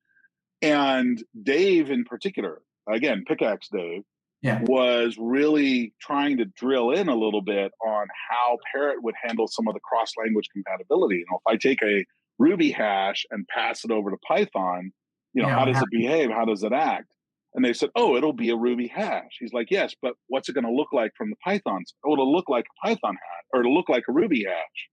and 0.61 1.21
Dave 1.41 1.89
in 1.89 2.05
particular, 2.05 2.61
again 2.87 3.23
pickaxe 3.27 3.67
Dave, 3.73 4.03
yeah. 4.43 4.61
was 4.61 5.17
really 5.19 5.91
trying 5.99 6.37
to 6.37 6.45
drill 6.45 6.91
in 6.91 7.09
a 7.09 7.15
little 7.15 7.41
bit 7.41 7.71
on 7.83 8.05
how 8.29 8.59
Parrot 8.71 9.01
would 9.01 9.15
handle 9.23 9.47
some 9.47 9.67
of 9.67 9.73
the 9.73 9.79
cross 9.79 10.11
language 10.23 10.47
compatibility. 10.53 11.15
You 11.15 11.25
know, 11.31 11.39
if 11.43 11.51
I 11.51 11.57
take 11.57 11.81
a 11.81 12.05
Ruby 12.37 12.69
hash 12.69 13.25
and 13.31 13.47
pass 13.47 13.83
it 13.83 13.89
over 13.89 14.11
to 14.11 14.17
Python, 14.27 14.91
you 15.33 15.41
know, 15.41 15.47
yeah, 15.47 15.55
how 15.55 15.65
does 15.65 15.81
it 15.81 15.89
behave? 15.91 16.29
How 16.29 16.45
does 16.45 16.63
it 16.63 16.73
act? 16.73 17.07
And 17.55 17.65
they 17.65 17.73
said, 17.73 17.89
oh, 17.95 18.17
it'll 18.17 18.33
be 18.33 18.51
a 18.51 18.55
Ruby 18.55 18.87
hash. 18.87 19.37
He's 19.39 19.53
like, 19.53 19.67
yes, 19.71 19.95
but 19.99 20.13
what's 20.27 20.47
it 20.47 20.53
going 20.53 20.65
to 20.65 20.71
look 20.71 20.89
like 20.93 21.13
from 21.17 21.31
the 21.31 21.37
Python? 21.43 21.83
Oh, 22.05 22.13
it'll 22.13 22.31
look 22.31 22.49
like 22.49 22.65
a 22.65 22.87
Python 22.87 23.15
hash 23.15 23.45
or 23.51 23.61
it'll 23.61 23.73
look 23.73 23.89
like 23.89 24.03
a 24.07 24.11
Ruby 24.11 24.45
hash. 24.45 24.89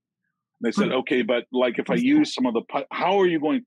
And 0.63 0.69
they 0.69 0.73
said, 0.73 0.89
hmm. 0.89 0.99
okay, 0.99 1.23
but 1.23 1.45
like 1.53 1.79
if 1.79 1.91
I 1.91 1.95
use 1.95 2.35
some 2.35 2.47
of 2.47 2.55
the, 2.55 2.63
how 2.91 3.21
are 3.21 3.27
you 3.27 3.41
going? 3.41 3.63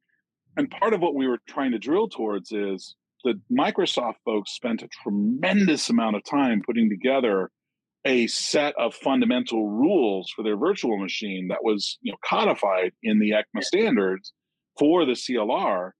And 0.57 0.71
part 0.71 0.93
of 0.93 1.01
what 1.01 1.15
we 1.15 1.27
were 1.27 1.39
trying 1.47 1.71
to 1.71 1.79
drill 1.79 2.07
towards 2.07 2.51
is 2.51 2.95
the 3.23 3.39
Microsoft 3.51 4.15
folks 4.23 4.51
spent 4.51 4.83
a 4.83 4.87
tremendous 5.03 5.89
amount 5.89 6.15
of 6.15 6.23
time 6.23 6.61
putting 6.65 6.89
together 6.89 7.51
a 8.05 8.27
set 8.27 8.75
of 8.77 8.93
fundamental 8.93 9.67
rules 9.67 10.31
for 10.33 10.43
their 10.43 10.55
virtual 10.55 10.97
machine 10.97 11.47
that 11.47 11.63
was 11.63 11.97
you 12.01 12.11
know 12.11 12.17
codified 12.23 12.93
in 13.01 13.19
the 13.19 13.31
ECMA 13.31 13.63
standards 13.63 14.31
for 14.77 15.05
the 15.05 15.13
CLR 15.13 15.91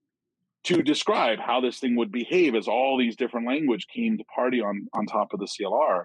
to 0.65 0.83
describe 0.83 1.39
how 1.39 1.59
this 1.59 1.79
thing 1.79 1.95
would 1.95 2.11
behave 2.11 2.53
as 2.53 2.67
all 2.67 2.97
these 2.97 3.15
different 3.15 3.47
language 3.47 3.87
came 3.93 4.17
to 4.17 4.23
party 4.25 4.61
on 4.61 4.87
on 4.93 5.05
top 5.07 5.33
of 5.33 5.39
the 5.39 5.47
CLR. 5.47 6.03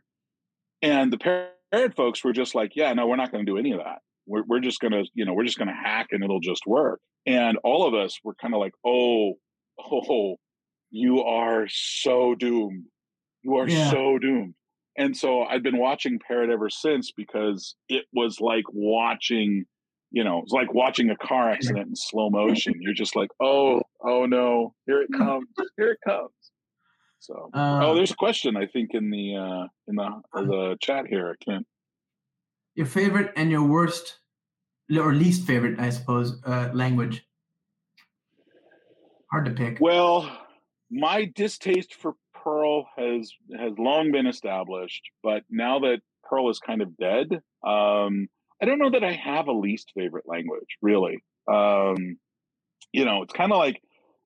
And 0.83 1.13
the 1.13 1.19
Parrot 1.19 1.95
folks 1.95 2.25
were 2.25 2.33
just 2.33 2.55
like, 2.55 2.73
yeah, 2.75 2.93
no, 2.95 3.07
we're 3.07 3.17
not 3.17 3.31
going 3.31 3.45
to 3.45 3.53
do 3.53 3.59
any 3.59 3.73
of 3.73 3.79
that. 3.79 3.99
We're, 4.31 4.45
we're 4.47 4.61
just 4.61 4.81
going 4.81 4.93
to, 4.93 5.05
you 5.15 5.25
know, 5.25 5.35
we're 5.35 5.45
just 5.45 5.59
going 5.59 5.69
to 5.69 5.75
hack 5.75 6.09
and 6.13 6.23
it'll 6.23 6.41
just 6.41 6.63
work. 6.67 7.01
And 7.27 7.59
all 7.65 7.87
of 7.87 7.95
us 7.95 8.19
were 8.25 8.35
kind 8.41 8.55
of 8.55 8.61
like, 8.61 8.73
oh, 8.87 9.35
oh, 9.79 10.37
you 10.91 11.23
are 11.23 11.67
so 11.69 12.35
doomed. 12.35 12.87
You 13.43 13.57
are 13.57 13.69
yeah. 13.69 13.91
so 13.91 14.19
doomed. 14.19 14.55
And 14.97 15.17
so 15.17 15.43
I've 15.43 15.63
been 15.63 15.79
watching 15.79 16.19
Parrot 16.27 16.51
ever 16.51 16.71
since 16.71 17.13
because 17.17 17.75
it 17.89 18.05
was 18.13 18.41
like 18.41 18.65
watching, 18.73 19.65
you 20.11 20.25
know, 20.25 20.43
it's 20.43 20.53
like 20.53 20.73
watching 20.75 21.11
a 21.11 21.17
car 21.17 21.51
accident 21.51 21.89
in 21.89 21.97
slow 21.97 22.31
motion. 22.31 22.75
You're 22.81 22.95
just 22.95 23.17
like, 23.17 23.31
oh, 23.41 23.83
oh 24.05 24.27
no, 24.27 24.75
here 24.87 25.03
it 25.03 25.11
comes, 25.17 25.47
here 25.77 25.93
it 25.93 25.99
comes. 26.07 26.31
So, 27.21 27.51
uh, 27.55 27.81
oh, 27.83 27.95
there's 27.95 28.11
a 28.11 28.17
question 28.17 28.57
I 28.57 28.67
think 28.67 28.91
in 28.95 29.11
the 29.11 29.37
uh, 29.37 29.67
in 29.89 29.97
the 29.97 30.23
uh, 30.35 30.43
the 30.43 30.77
chat 30.81 31.07
here. 31.07 31.29
I 31.29 31.45
can't. 31.45 31.67
Your 32.75 32.87
favorite 32.87 33.33
and 33.37 33.51
your 33.51 33.63
worst, 33.63 34.20
or 34.99 35.15
least 35.15 35.47
favorite, 35.47 35.79
I 35.79 35.91
suppose, 35.91 36.41
uh, 36.45 36.71
language. 36.73 37.27
Hard 39.31 39.45
to 39.45 39.53
pick. 39.53 39.79
Well, 39.81 40.31
my 40.91 41.27
distaste 41.27 41.95
for 41.95 42.15
Perl 42.35 42.87
has 42.97 43.33
has 43.57 43.73
long 43.79 44.11
been 44.13 44.27
established, 44.27 45.03
but 45.23 45.45
now 45.49 45.81
that 45.81 46.01
Perl 46.25 46.51
is 46.51 46.59
kind 46.59 46.83
of 46.83 46.97
dead, 46.97 47.33
um, 47.65 48.29
I 48.61 48.67
don't 48.67 48.79
know 48.79 48.91
that 48.91 49.05
I 49.05 49.13
have 49.13 49.47
a 49.47 49.53
least 49.53 49.93
favorite 49.95 50.25
language. 50.27 50.79
Really, 50.83 51.23
um, 51.51 52.17
you 52.93 53.05
know, 53.05 53.23
it's 53.23 53.33
kind 53.33 53.53
of 53.53 53.59
like 53.59 53.81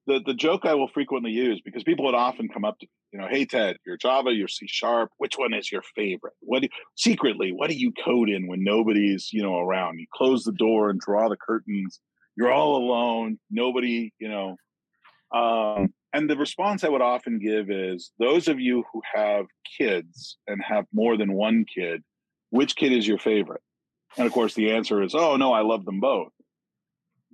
the 0.06 0.20
the 0.24 0.34
joke 0.34 0.64
I 0.64 0.74
will 0.74 0.88
frequently 0.88 1.32
use 1.32 1.60
because 1.62 1.84
people 1.84 2.06
would 2.06 2.14
often 2.14 2.48
come 2.48 2.64
up 2.64 2.78
to 2.78 2.86
you 3.14 3.20
know, 3.20 3.28
hey 3.30 3.44
Ted, 3.44 3.76
your 3.86 3.96
Java, 3.96 4.32
your 4.32 4.48
C 4.48 4.66
sharp, 4.66 5.08
which 5.18 5.38
one 5.38 5.54
is 5.54 5.70
your 5.70 5.82
favorite? 5.94 6.32
What 6.40 6.62
do, 6.62 6.68
secretly, 6.96 7.52
what 7.52 7.70
do 7.70 7.76
you 7.76 7.92
code 8.04 8.28
in 8.28 8.48
when 8.48 8.64
nobody's 8.64 9.32
you 9.32 9.40
know 9.40 9.56
around? 9.56 10.00
You 10.00 10.06
close 10.12 10.42
the 10.42 10.50
door 10.50 10.90
and 10.90 10.98
draw 10.98 11.28
the 11.28 11.36
curtains. 11.36 12.00
You're 12.36 12.50
all 12.50 12.76
alone. 12.76 13.38
Nobody, 13.52 14.12
you 14.18 14.28
know. 14.28 14.56
Um, 15.32 15.94
and 16.12 16.28
the 16.28 16.36
response 16.36 16.82
I 16.82 16.88
would 16.88 17.02
often 17.02 17.38
give 17.38 17.70
is 17.70 18.10
those 18.18 18.48
of 18.48 18.58
you 18.58 18.82
who 18.92 19.00
have 19.14 19.46
kids 19.78 20.36
and 20.48 20.60
have 20.64 20.84
more 20.92 21.16
than 21.16 21.34
one 21.34 21.64
kid, 21.72 22.02
which 22.50 22.74
kid 22.74 22.92
is 22.92 23.06
your 23.06 23.18
favorite? 23.18 23.62
And 24.16 24.26
of 24.26 24.32
course, 24.32 24.54
the 24.54 24.72
answer 24.72 25.00
is, 25.02 25.14
oh, 25.14 25.36
no, 25.36 25.52
I 25.52 25.62
love 25.62 25.84
them 25.84 26.00
both. 26.00 26.32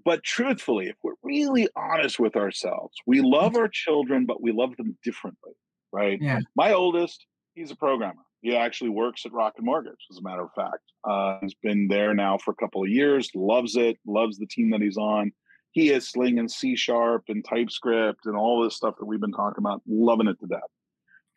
But 0.04 0.22
truthfully, 0.22 0.88
if 0.88 0.96
we're 1.02 1.14
really 1.22 1.68
honest 1.76 2.18
with 2.18 2.36
ourselves, 2.36 2.94
we 3.06 3.20
love 3.20 3.56
our 3.56 3.68
children, 3.68 4.26
but 4.26 4.42
we 4.42 4.52
love 4.52 4.76
them 4.76 4.96
differently, 5.04 5.52
right? 5.93 6.18
Yeah. 6.20 6.41
My 6.57 6.72
oldest, 6.72 7.26
he's 7.55 7.70
a 7.70 7.76
programmer. 7.76 8.22
He 8.43 8.57
actually 8.57 8.91
works 8.91 9.26
at 9.26 9.32
Rocket 9.32 9.62
Mortgage, 9.62 10.07
as 10.11 10.18
a 10.18 10.22
matter 10.22 10.43
of 10.43 10.53
fact. 10.55 10.82
Uh, 11.05 11.38
he's 11.43 11.55
been 11.62 11.88
there 11.88 12.14
now 12.14 12.38
for 12.38 12.53
a 12.53 12.55
couple 12.55 12.82
of 12.82 12.88
years, 12.88 13.30
loves 13.34 13.76
it, 13.76 13.99
loves 14.07 14.38
the 14.38 14.47
team 14.47 14.70
that 14.70 14.80
he's 14.80 14.97
on 14.97 15.32
he 15.72 15.91
is 15.91 16.09
slinging 16.09 16.49
C 16.49 16.74
sharp 16.74 17.24
and 17.28 17.45
TypeScript 17.45 18.26
and 18.26 18.36
all 18.36 18.62
this 18.62 18.76
stuff 18.76 18.97
that 18.99 19.07
we've 19.07 19.20
been 19.20 19.32
talking 19.32 19.62
about, 19.62 19.82
loving 19.86 20.26
it 20.26 20.38
to 20.41 20.47
death. 20.47 20.61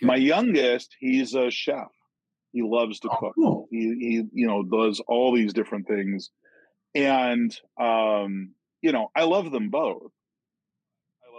My 0.01 0.15
youngest, 0.15 0.95
he's 0.99 1.33
a 1.35 1.51
chef. 1.51 1.87
He 2.51 2.61
loves 2.61 2.99
to 3.01 3.09
oh, 3.09 3.17
cook. 3.17 3.35
Cool. 3.35 3.67
He, 3.71 3.79
he, 3.79 4.23
you 4.33 4.47
know, 4.47 4.63
does 4.63 4.99
all 5.07 5.33
these 5.33 5.53
different 5.53 5.87
things, 5.87 6.29
and 6.93 7.55
um, 7.79 8.53
you 8.81 8.91
know, 8.91 9.09
I 9.15 9.23
love 9.23 9.51
them 9.51 9.69
both. 9.69 10.11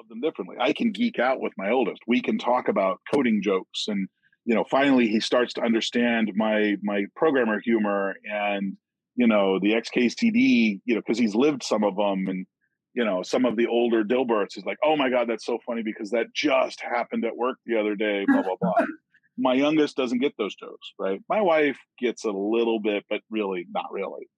Love 0.05 0.09
them 0.11 0.20
differently. 0.20 0.57
I 0.61 0.74
can 0.74 0.92
geek 0.92 1.18
out 1.18 1.40
with 1.40 1.55
my 1.57 1.70
oldest. 1.70 2.02
We 2.07 2.20
can 2.20 2.36
talk 2.36 2.68
about 2.68 3.00
coding 3.11 3.40
jokes, 3.42 3.86
and 3.88 4.07
you 4.44 4.55
know, 4.55 4.64
finally 4.70 5.09
he 5.09 5.18
starts 5.18 5.55
to 5.55 5.62
understand 5.62 6.32
my 6.34 6.76
my 6.82 7.07
programmer 7.16 7.59
humor 7.61 8.14
and 8.30 8.76
you 9.16 9.26
know 9.26 9.59
the 9.61 9.72
XKCD, 9.72 10.80
you 10.84 10.94
know, 10.94 11.00
because 11.00 11.18
he's 11.18 11.34
lived 11.34 11.62
some 11.62 11.84
of 11.84 11.96
them 11.96 12.26
and 12.28 12.46
you 12.92 13.05
know, 13.05 13.22
some 13.22 13.46
of 13.46 13.57
the 13.57 13.66
older 13.66 14.05
Dilberts 14.05 14.59
is 14.59 14.64
like, 14.66 14.76
oh 14.84 14.94
my 14.94 15.09
God, 15.09 15.26
that's 15.28 15.46
so 15.46 15.59
funny 15.66 15.82
because 15.82 16.11
that 16.11 16.26
just 16.34 16.80
happened 16.82 17.24
at 17.24 17.36
work 17.36 17.57
the 17.64 17.80
other 17.80 17.96
day, 17.96 18.24
blah, 18.26 18.42
blah, 18.42 18.57
blah. 18.61 18.86
my 19.38 19.55
youngest 19.55 19.96
doesn't 19.96 20.20
get 20.20 20.34
those 20.38 20.55
jokes, 20.55 20.92
right? 20.98 21.20
My 21.28 21.40
wife 21.40 21.78
gets 21.98 22.24
a 22.24 22.30
little 22.30 22.78
bit, 22.78 23.05
but 23.09 23.20
really 23.30 23.66
not 23.72 23.86
really, 23.90 24.28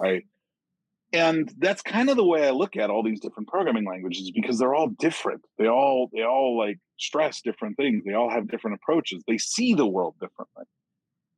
right? 0.00 0.22
And 1.16 1.50
that's 1.56 1.80
kind 1.80 2.10
of 2.10 2.16
the 2.16 2.24
way 2.26 2.46
I 2.46 2.50
look 2.50 2.76
at 2.76 2.90
all 2.90 3.02
these 3.02 3.20
different 3.20 3.48
programming 3.48 3.86
languages 3.86 4.30
because 4.34 4.58
they're 4.58 4.74
all 4.74 4.88
different. 4.88 5.40
They 5.58 5.66
all 5.66 6.10
they 6.12 6.22
all 6.22 6.58
like 6.58 6.78
stress 6.98 7.40
different 7.40 7.78
things. 7.78 8.04
They 8.04 8.12
all 8.12 8.28
have 8.28 8.48
different 8.48 8.78
approaches. 8.82 9.24
They 9.26 9.38
see 9.38 9.72
the 9.72 9.86
world 9.86 10.16
differently. 10.20 10.64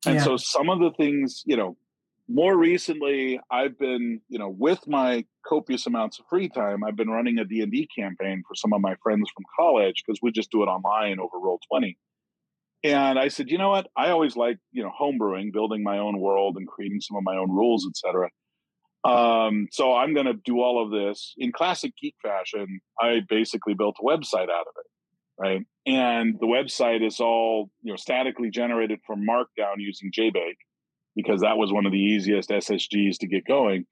And 0.05 0.16
yeah. 0.16 0.24
so 0.24 0.37
some 0.37 0.68
of 0.68 0.81
the 0.81 0.91
things, 0.99 1.45
you 1.47 1.57
know, 1.57 1.76
more 2.31 2.55
recently 2.59 3.41
i've 3.51 3.79
been 3.79 4.20
you 4.29 4.39
know 4.39 4.51
with 4.51 4.87
my 4.87 5.24
copious 5.47 5.87
amounts 5.87 6.18
of 6.18 6.26
free 6.29 6.51
time 6.51 6.85
i've 6.85 6.95
been 6.95 7.09
running 7.09 7.39
a 7.39 7.45
d&d 7.47 7.89
campaign 7.97 8.43
for 8.47 8.55
some 8.55 8.74
of 8.74 8.83
my 8.83 8.95
friends 9.03 9.31
from 9.35 9.45
college 9.59 10.03
because 10.07 10.20
we 10.20 10.31
just 10.31 10.51
do 10.51 10.62
it 10.62 10.66
online 10.66 11.18
over 11.18 11.39
roll 11.39 11.59
20 11.70 11.97
and 12.85 13.18
i 13.18 13.29
said 13.29 13.49
you 13.49 13.57
know 13.57 13.70
what 13.70 13.87
i 13.97 14.11
always 14.11 14.37
like 14.37 14.59
you 14.72 14.83
know 14.83 14.93
homebrewing 15.01 15.51
building 15.51 15.83
my 15.83 15.97
own 15.97 16.20
world 16.20 16.59
and 16.59 16.68
creating 16.68 17.01
some 17.01 17.16
of 17.16 17.22
my 17.22 17.35
own 17.35 17.51
rules 17.51 17.87
etc 17.89 18.29
um, 19.05 19.67
so 19.71 19.95
i'm 19.95 20.15
going 20.15 20.27
to 20.27 20.35
do 20.45 20.61
all 20.61 20.85
of 20.85 20.91
this 20.91 21.35
in 21.39 21.53
classic 21.53 21.93
geek 22.01 22.15
fashion 22.23 22.81
i 23.01 23.21
basically 23.29 23.75
built 23.75 23.97
a 24.01 24.05
website 24.05 24.49
out 24.51 24.67
of 24.67 24.75
it 24.77 24.87
right 25.39 25.67
and 25.87 26.35
the 26.41 26.47
website 26.47 27.07
is 27.07 27.21
all 27.21 27.71
you 27.83 27.93
know 27.93 27.97
statically 27.97 28.51
generated 28.51 28.99
from 29.07 29.25
markdown 29.25 29.75
using 29.79 30.11
jbake 30.11 30.57
because 31.19 31.41
that 31.41 31.59
was 31.59 31.73
one 31.73 31.85
of 31.85 31.91
the 31.91 31.99
easiest 31.99 32.49
SSGs 32.49 33.19
to 33.19 33.27
get 33.27 33.45
going. 33.45 33.85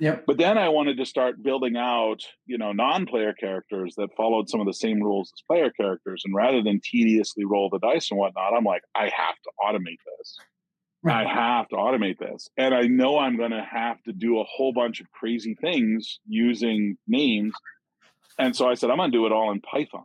Yep. 0.00 0.24
But 0.26 0.36
then 0.36 0.58
I 0.58 0.68
wanted 0.68 0.98
to 0.98 1.06
start 1.06 1.42
building 1.42 1.78
out, 1.78 2.20
you 2.44 2.58
know, 2.58 2.72
non-player 2.72 3.32
characters 3.32 3.94
that 3.96 4.10
followed 4.18 4.50
some 4.50 4.60
of 4.60 4.66
the 4.66 4.74
same 4.74 5.02
rules 5.02 5.32
as 5.34 5.42
player 5.46 5.70
characters. 5.70 6.22
And 6.26 6.34
rather 6.34 6.62
than 6.62 6.82
tediously 6.84 7.46
roll 7.46 7.70
the 7.70 7.78
dice 7.78 8.10
and 8.10 8.20
whatnot, 8.20 8.52
I'm 8.54 8.64
like, 8.64 8.82
I 8.94 9.04
have 9.04 9.36
to 9.44 9.50
automate 9.64 9.96
this. 10.18 10.36
Right. 11.04 11.26
I 11.26 11.30
have 11.34 11.68
to 11.68 11.76
automate 11.76 12.18
this. 12.18 12.48
And 12.56 12.74
I 12.74 12.82
know 12.84 13.18
I'm 13.18 13.36
going 13.36 13.52
to 13.52 13.62
have 13.70 14.02
to 14.04 14.12
do 14.12 14.40
a 14.40 14.44
whole 14.44 14.72
bunch 14.72 15.00
of 15.00 15.10
crazy 15.12 15.54
things 15.54 16.18
using 16.26 16.96
names. 17.06 17.52
And 18.38 18.56
so 18.56 18.68
I 18.68 18.74
said, 18.74 18.90
I'm 18.90 18.96
going 18.96 19.12
to 19.12 19.18
do 19.18 19.26
it 19.26 19.32
all 19.32 19.52
in 19.52 19.60
Python. 19.60 20.04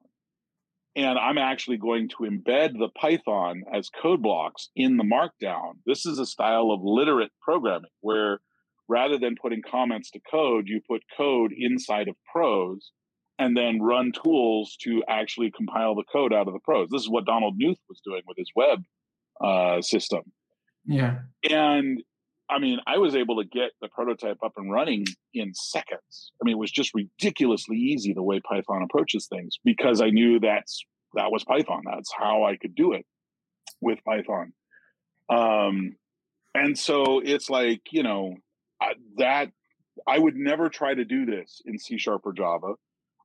and 0.95 1.17
I'm 1.17 1.37
actually 1.37 1.77
going 1.77 2.09
to 2.09 2.17
embed 2.29 2.77
the 2.77 2.89
Python 2.99 3.63
as 3.73 3.89
code 3.89 4.21
blocks 4.21 4.69
in 4.75 4.97
the 4.97 5.03
Markdown. 5.03 5.73
This 5.85 6.05
is 6.05 6.19
a 6.19 6.25
style 6.25 6.71
of 6.71 6.81
literate 6.83 7.31
programming 7.41 7.91
where 8.01 8.39
rather 8.87 9.17
than 9.17 9.35
putting 9.41 9.61
comments 9.61 10.11
to 10.11 10.19
code, 10.29 10.67
you 10.67 10.81
put 10.87 11.01
code 11.15 11.53
inside 11.57 12.07
of 12.09 12.15
prose 12.31 12.91
and 13.37 13.55
then 13.55 13.81
run 13.81 14.11
tools 14.11 14.75
to 14.81 15.03
actually 15.07 15.51
compile 15.51 15.95
the 15.95 16.03
code 16.11 16.33
out 16.33 16.47
of 16.47 16.53
the 16.53 16.59
prose. 16.59 16.89
This 16.91 17.01
is 17.03 17.09
what 17.09 17.25
Donald 17.25 17.59
Knuth 17.59 17.77
was 17.87 18.01
doing 18.03 18.21
with 18.27 18.37
his 18.37 18.51
web 18.55 18.83
uh, 19.41 19.81
system. 19.81 20.23
Yeah. 20.89 21.19
And 21.49 22.01
I 22.49 22.57
mean, 22.57 22.79
I 22.87 22.97
was 22.97 23.15
able 23.15 23.41
to 23.41 23.47
get 23.47 23.71
the 23.79 23.89
prototype 23.89 24.37
up 24.43 24.53
and 24.57 24.71
running 24.71 25.05
in 25.33 25.53
seconds. 25.53 26.31
I 26.41 26.45
mean, 26.45 26.55
it 26.55 26.59
was 26.59 26.71
just 26.71 26.91
ridiculously 26.95 27.77
easy 27.77 28.13
the 28.13 28.23
way 28.23 28.39
Python 28.39 28.81
approaches 28.83 29.27
things 29.27 29.57
because 29.63 30.01
I 30.01 30.09
knew 30.09 30.39
that's 30.39 30.83
that 31.13 31.31
was 31.31 31.43
Python. 31.43 31.83
That's 31.85 32.11
how 32.17 32.43
I 32.43 32.57
could 32.57 32.75
do 32.75 32.93
it 32.93 33.05
with 33.81 33.99
Python. 34.03 34.53
Um, 35.29 35.95
and 36.55 36.77
so 36.77 37.21
it's 37.23 37.49
like 37.49 37.81
you 37.91 38.01
know 38.01 38.33
I, 38.81 38.93
that 39.17 39.51
I 40.07 40.17
would 40.17 40.35
never 40.35 40.69
try 40.69 40.95
to 40.95 41.05
do 41.05 41.25
this 41.25 41.61
in 41.65 41.77
C 41.77 41.99
sharp 41.99 42.21
or 42.25 42.33
Java. 42.33 42.73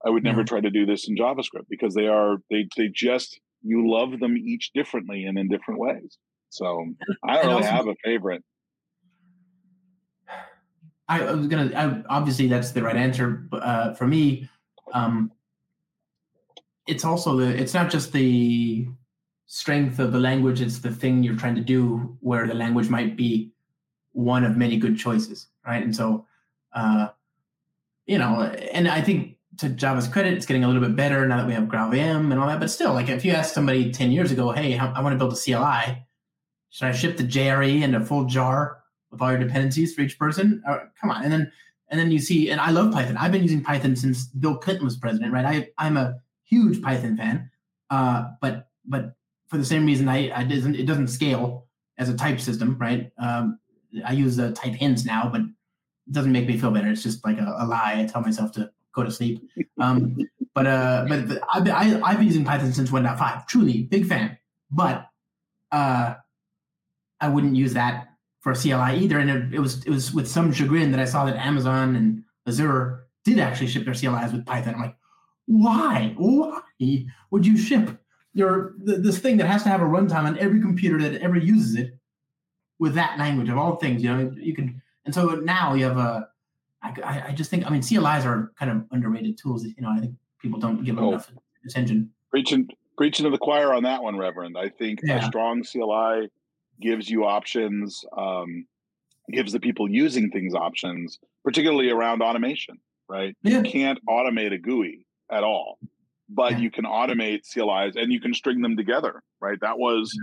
I 0.04 0.10
would 0.10 0.22
never 0.22 0.44
try 0.44 0.60
to 0.60 0.70
do 0.70 0.84
this 0.84 1.08
in 1.08 1.16
JavaScript 1.16 1.66
because 1.70 1.94
they 1.94 2.08
are 2.08 2.36
they 2.50 2.68
they 2.76 2.88
just 2.92 3.40
you 3.62 3.90
love 3.90 4.20
them 4.20 4.36
each 4.36 4.72
differently 4.74 5.24
and 5.24 5.38
in 5.38 5.48
different 5.48 5.80
ways. 5.80 6.18
So 6.54 6.86
I 7.24 7.42
don't 7.42 7.48
really 7.48 7.64
have 7.64 7.88
a 7.88 7.96
favorite. 8.04 8.44
I, 11.08 11.20
I 11.20 11.32
was 11.32 11.48
gonna. 11.48 11.72
I, 11.74 12.04
obviously, 12.08 12.46
that's 12.46 12.70
the 12.70 12.80
right 12.80 12.94
answer. 12.94 13.28
But 13.28 13.62
uh, 13.64 13.94
for 13.94 14.06
me, 14.06 14.48
um, 14.92 15.32
it's 16.86 17.04
also 17.04 17.36
the. 17.36 17.48
It's 17.48 17.74
not 17.74 17.90
just 17.90 18.12
the 18.12 18.86
strength 19.46 19.98
of 19.98 20.12
the 20.12 20.20
language; 20.20 20.60
it's 20.60 20.78
the 20.78 20.92
thing 20.92 21.24
you're 21.24 21.34
trying 21.34 21.56
to 21.56 21.60
do, 21.60 22.16
where 22.20 22.46
the 22.46 22.54
language 22.54 22.88
might 22.88 23.16
be 23.16 23.50
one 24.12 24.44
of 24.44 24.56
many 24.56 24.76
good 24.76 24.96
choices, 24.96 25.48
right? 25.66 25.82
And 25.82 25.94
so, 25.94 26.24
uh, 26.72 27.08
you 28.06 28.16
know, 28.16 28.42
and 28.42 28.86
I 28.86 29.00
think 29.00 29.38
to 29.58 29.70
Java's 29.70 30.06
credit, 30.06 30.34
it's 30.34 30.46
getting 30.46 30.62
a 30.62 30.68
little 30.68 30.82
bit 30.82 30.94
better 30.94 31.26
now 31.26 31.38
that 31.38 31.48
we 31.48 31.52
have 31.54 31.64
GraalVM 31.64 32.30
and 32.30 32.38
all 32.38 32.46
that. 32.46 32.60
But 32.60 32.70
still, 32.70 32.92
like 32.94 33.08
if 33.08 33.24
you 33.24 33.32
ask 33.32 33.52
somebody 33.52 33.90
ten 33.90 34.12
years 34.12 34.30
ago, 34.30 34.52
"Hey, 34.52 34.78
I 34.78 35.00
want 35.00 35.14
to 35.14 35.18
build 35.18 35.32
a 35.32 35.36
CLI," 35.36 36.06
should 36.74 36.88
I 36.88 36.92
ship 36.92 37.16
the 37.16 37.24
JRE 37.24 37.82
and 37.82 37.96
a 37.96 38.04
full 38.04 38.24
jar? 38.24 38.84
with 39.14 39.22
all 39.22 39.30
your 39.30 39.38
dependencies 39.38 39.94
for 39.94 40.02
each 40.02 40.18
person. 40.18 40.62
Uh, 40.68 40.80
come 41.00 41.10
on, 41.10 41.22
and 41.22 41.32
then 41.32 41.50
and 41.88 41.98
then 41.98 42.10
you 42.10 42.18
see, 42.18 42.50
and 42.50 42.60
I 42.60 42.70
love 42.70 42.92
Python. 42.92 43.16
I've 43.16 43.32
been 43.32 43.42
using 43.42 43.62
Python 43.62 43.96
since 43.96 44.26
Bill 44.26 44.56
Clinton 44.56 44.84
was 44.84 44.96
president, 44.96 45.32
right? 45.32 45.46
I 45.46 45.68
I'm 45.78 45.96
a 45.96 46.16
huge 46.44 46.82
Python 46.82 47.16
fan, 47.16 47.50
uh, 47.90 48.30
but 48.40 48.68
but 48.84 49.14
for 49.46 49.56
the 49.56 49.64
same 49.64 49.86
reason, 49.86 50.08
I, 50.08 50.30
I 50.36 50.44
doesn't 50.44 50.74
it 50.74 50.86
doesn't 50.86 51.08
scale 51.08 51.66
as 51.96 52.08
a 52.08 52.16
type 52.16 52.40
system, 52.40 52.76
right? 52.78 53.10
Um, 53.18 53.58
I 54.04 54.12
use 54.12 54.36
the 54.36 54.52
type 54.52 54.74
hints 54.74 55.04
now, 55.04 55.28
but 55.30 55.40
it 55.40 56.12
doesn't 56.12 56.32
make 56.32 56.48
me 56.48 56.58
feel 56.58 56.72
better. 56.72 56.90
It's 56.90 57.04
just 57.04 57.24
like 57.24 57.38
a, 57.38 57.56
a 57.58 57.66
lie. 57.66 58.00
I 58.00 58.04
tell 58.06 58.20
myself 58.20 58.52
to 58.52 58.70
go 58.92 59.04
to 59.04 59.10
sleep. 59.10 59.48
Um, 59.78 60.16
but 60.54 60.66
uh, 60.66 61.06
but 61.08 61.40
I've 61.52 61.64
been, 61.64 61.74
I, 61.74 62.00
I've 62.02 62.18
been 62.18 62.26
using 62.26 62.44
Python 62.44 62.72
since 62.72 62.90
1.5. 62.90 63.46
Truly 63.46 63.82
big 63.82 64.06
fan, 64.06 64.36
but 64.70 65.06
uh, 65.70 66.14
I 67.24 67.28
wouldn't 67.28 67.56
use 67.56 67.74
that 67.74 68.08
for 68.40 68.54
CLI 68.54 68.98
either. 68.98 69.18
And 69.18 69.30
it, 69.30 69.54
it, 69.54 69.58
was 69.58 69.82
it 69.84 69.90
was 69.90 70.12
with 70.12 70.28
some 70.28 70.52
chagrin 70.52 70.90
that 70.90 71.00
I 71.00 71.06
saw 71.06 71.24
that 71.24 71.36
Amazon 71.36 71.96
and 71.96 72.22
Azure 72.46 73.06
did 73.24 73.38
actually 73.38 73.68
ship 73.68 73.86
their 73.86 73.94
CLIs 73.94 74.32
with 74.32 74.44
Python. 74.44 74.74
I'm 74.74 74.80
like, 74.82 74.96
why? 75.46 76.14
Why 76.16 76.60
would 77.30 77.46
you 77.46 77.56
ship 77.56 77.98
your 78.34 78.74
this 78.78 79.18
thing 79.18 79.38
that 79.38 79.46
has 79.46 79.62
to 79.62 79.70
have 79.70 79.80
a 79.80 79.84
runtime 79.84 80.24
on 80.24 80.38
every 80.38 80.60
computer 80.60 81.00
that 81.00 81.22
ever 81.22 81.38
uses 81.38 81.76
it 81.76 81.98
with 82.78 82.94
that 82.94 83.18
language 83.18 83.48
of 83.48 83.56
all 83.56 83.76
things? 83.76 84.02
You 84.02 84.14
know, 84.14 84.32
you 84.36 84.54
can. 84.54 84.82
And 85.06 85.14
so 85.14 85.26
now 85.36 85.74
you 85.74 85.84
have 85.84 85.96
a. 85.96 86.28
I, 86.82 87.24
I 87.28 87.32
just 87.32 87.50
think 87.50 87.66
I 87.66 87.70
mean 87.70 87.80
CLIs 87.80 88.26
are 88.26 88.52
kind 88.58 88.70
of 88.70 88.84
underrated 88.90 89.38
tools. 89.38 89.64
You 89.64 89.74
know, 89.78 89.90
I 89.90 90.00
think 90.00 90.14
people 90.42 90.60
don't 90.60 90.84
give 90.84 90.96
them 90.96 91.06
oh. 91.06 91.08
enough 91.12 91.32
attention. 91.66 92.10
Preaching 92.30 92.68
preaching 92.98 93.24
to 93.24 93.30
the 93.30 93.38
choir 93.38 93.72
on 93.72 93.84
that 93.84 94.02
one, 94.02 94.18
Reverend. 94.18 94.58
I 94.58 94.68
think 94.68 95.00
yeah. 95.02 95.24
a 95.24 95.26
strong 95.26 95.62
CLI 95.62 96.28
gives 96.80 97.08
you 97.08 97.24
options, 97.24 98.04
um, 98.16 98.66
gives 99.32 99.52
the 99.52 99.60
people 99.60 99.90
using 99.90 100.30
things 100.30 100.54
options, 100.54 101.18
particularly 101.44 101.90
around 101.90 102.22
automation, 102.22 102.76
right? 103.08 103.34
Yeah. 103.42 103.58
You 103.58 103.62
can't 103.62 103.98
automate 104.08 104.52
a 104.52 104.58
GUI 104.58 105.06
at 105.30 105.42
all, 105.42 105.78
but 106.28 106.52
yeah. 106.52 106.58
you 106.58 106.70
can 106.70 106.84
automate 106.84 107.40
CLIs 107.50 107.96
and 107.96 108.12
you 108.12 108.20
can 108.20 108.34
string 108.34 108.60
them 108.60 108.76
together, 108.76 109.22
right? 109.40 109.58
That 109.60 109.78
was 109.78 110.16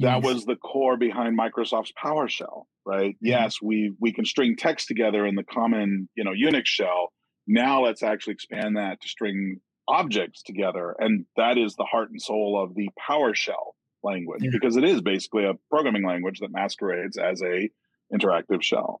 that 0.00 0.22
was 0.22 0.44
the 0.44 0.54
core 0.56 0.96
behind 0.96 1.36
Microsoft's 1.36 1.92
PowerShell, 2.02 2.64
right? 2.86 3.16
Yes, 3.20 3.56
we 3.60 3.92
we 4.00 4.12
can 4.12 4.24
string 4.24 4.56
text 4.56 4.86
together 4.88 5.26
in 5.26 5.34
the 5.34 5.44
common, 5.44 6.08
you 6.14 6.24
know, 6.24 6.32
Unix 6.32 6.66
shell. 6.66 7.12
Now 7.46 7.84
let's 7.84 8.02
actually 8.02 8.34
expand 8.34 8.76
that 8.76 9.00
to 9.00 9.08
string 9.08 9.60
objects 9.88 10.42
together, 10.42 10.94
and 10.98 11.24
that 11.36 11.58
is 11.58 11.74
the 11.74 11.84
heart 11.84 12.10
and 12.10 12.20
soul 12.20 12.62
of 12.62 12.74
the 12.74 12.90
PowerShell 13.08 13.72
language 14.08 14.42
yeah. 14.42 14.50
because 14.52 14.76
it 14.76 14.84
is 14.84 15.00
basically 15.00 15.44
a 15.44 15.54
programming 15.70 16.04
language 16.04 16.40
that 16.40 16.50
masquerades 16.50 17.16
as 17.16 17.42
a 17.42 17.70
interactive 18.12 18.62
shell. 18.62 19.00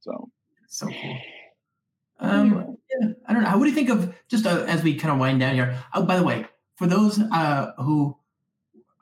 So, 0.00 0.30
so 0.68 0.86
cool. 0.86 1.18
Um, 2.20 2.76
yeah, 2.90 3.08
I 3.26 3.32
don't 3.32 3.42
know. 3.42 3.56
What 3.56 3.64
do 3.64 3.70
you 3.70 3.74
think 3.74 3.90
of 3.90 4.14
just 4.28 4.46
uh, 4.46 4.64
as 4.68 4.82
we 4.82 4.94
kind 4.94 5.12
of 5.12 5.18
wind 5.18 5.40
down 5.40 5.54
here? 5.54 5.78
Oh, 5.94 6.04
by 6.04 6.16
the 6.16 6.22
way, 6.22 6.46
for 6.76 6.86
those 6.86 7.18
uh, 7.18 7.72
who 7.78 8.16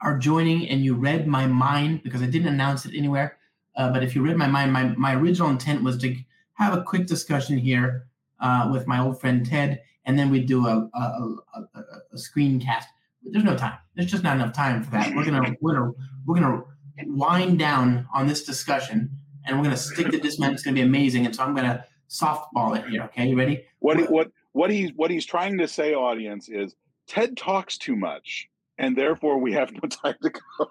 are 0.00 0.16
joining 0.18 0.68
and 0.68 0.84
you 0.84 0.94
read 0.94 1.26
my 1.26 1.46
mind 1.46 2.02
because 2.04 2.22
I 2.22 2.26
didn't 2.26 2.48
announce 2.48 2.86
it 2.86 2.94
anywhere, 2.96 3.38
uh, 3.76 3.92
but 3.92 4.02
if 4.02 4.14
you 4.14 4.22
read 4.22 4.36
my 4.36 4.46
mind, 4.46 4.72
my 4.72 4.84
my 4.96 5.14
original 5.14 5.50
intent 5.50 5.82
was 5.82 5.98
to 5.98 6.16
have 6.54 6.74
a 6.74 6.82
quick 6.82 7.06
discussion 7.06 7.58
here 7.58 8.06
uh, 8.40 8.68
with 8.72 8.86
my 8.86 9.00
old 9.00 9.20
friend 9.20 9.44
Ted, 9.44 9.82
and 10.04 10.18
then 10.18 10.30
we 10.30 10.40
do 10.40 10.66
a 10.66 10.88
a, 10.94 11.02
a, 11.02 11.60
a, 11.74 11.80
a 12.12 12.16
screencast 12.16 12.86
there's 13.32 13.44
no 13.44 13.56
time. 13.56 13.78
There's 13.94 14.10
just 14.10 14.22
not 14.22 14.36
enough 14.36 14.52
time 14.52 14.82
for 14.82 14.90
that. 14.92 15.14
We're 15.14 15.24
gonna 15.24 15.54
we're 15.60 15.74
gonna 15.74 15.92
we're 16.26 16.34
gonna 16.36 16.62
wind 17.06 17.58
down 17.58 18.06
on 18.14 18.26
this 18.26 18.44
discussion, 18.44 19.10
and 19.44 19.56
we're 19.56 19.64
gonna 19.64 19.76
stick 19.76 20.10
to 20.10 20.18
this 20.18 20.38
man. 20.38 20.52
It's 20.52 20.62
gonna 20.62 20.74
be 20.74 20.82
amazing. 20.82 21.26
And 21.26 21.34
so 21.34 21.44
I'm 21.44 21.54
gonna 21.54 21.84
softball 22.08 22.76
it 22.76 22.88
here. 22.88 23.02
Okay, 23.04 23.28
you 23.28 23.36
ready? 23.36 23.64
What 23.80 24.10
what 24.10 24.30
what 24.52 24.70
he's 24.70 24.92
what 24.94 25.10
he's 25.10 25.26
trying 25.26 25.58
to 25.58 25.68
say, 25.68 25.94
audience, 25.94 26.48
is 26.48 26.74
Ted 27.06 27.36
talks 27.36 27.78
too 27.78 27.96
much, 27.96 28.48
and 28.78 28.96
therefore 28.96 29.38
we 29.38 29.52
have 29.52 29.72
no 29.72 29.80
time 29.88 30.16
to 30.22 30.30
go. 30.30 30.70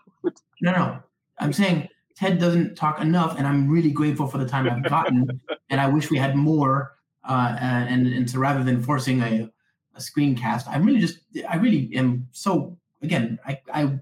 no, 0.62 0.72
no. 0.72 1.00
I'm 1.40 1.54
saying 1.54 1.88
Ted 2.16 2.40
doesn't 2.40 2.76
talk 2.76 3.00
enough, 3.00 3.38
and 3.38 3.48
I'm 3.48 3.70
really 3.70 3.92
grateful 3.92 4.28
for 4.28 4.38
the 4.38 4.48
time 4.48 4.70
I've 4.70 4.90
gotten, 4.90 5.42
and 5.70 5.82
I 5.82 5.88
wish 5.88 6.10
we 6.10 6.18
had 6.18 6.36
more. 6.36 6.94
Uh, 7.24 7.58
and 7.60 8.08
and 8.08 8.30
so 8.30 8.40
rather 8.40 8.64
than 8.64 8.82
forcing 8.82 9.22
a 9.22 9.52
a 9.98 10.00
screencast. 10.00 10.64
I'm 10.68 10.86
really 10.86 11.00
just, 11.00 11.20
I 11.50 11.58
really 11.58 11.92
am 11.96 12.28
so, 12.32 12.78
again, 13.02 13.40
I, 13.46 13.60
I 13.74 14.00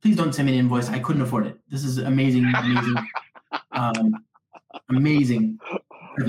please 0.00 0.16
don't 0.16 0.34
send 0.34 0.46
me 0.46 0.54
an 0.54 0.60
invoice. 0.60 0.88
I 0.88 0.98
couldn't 0.98 1.22
afford 1.22 1.46
it. 1.46 1.58
This 1.68 1.84
is 1.84 1.98
amazing, 1.98 2.44
amazing, 2.44 2.96
um, 3.72 4.24
amazing. 4.88 5.58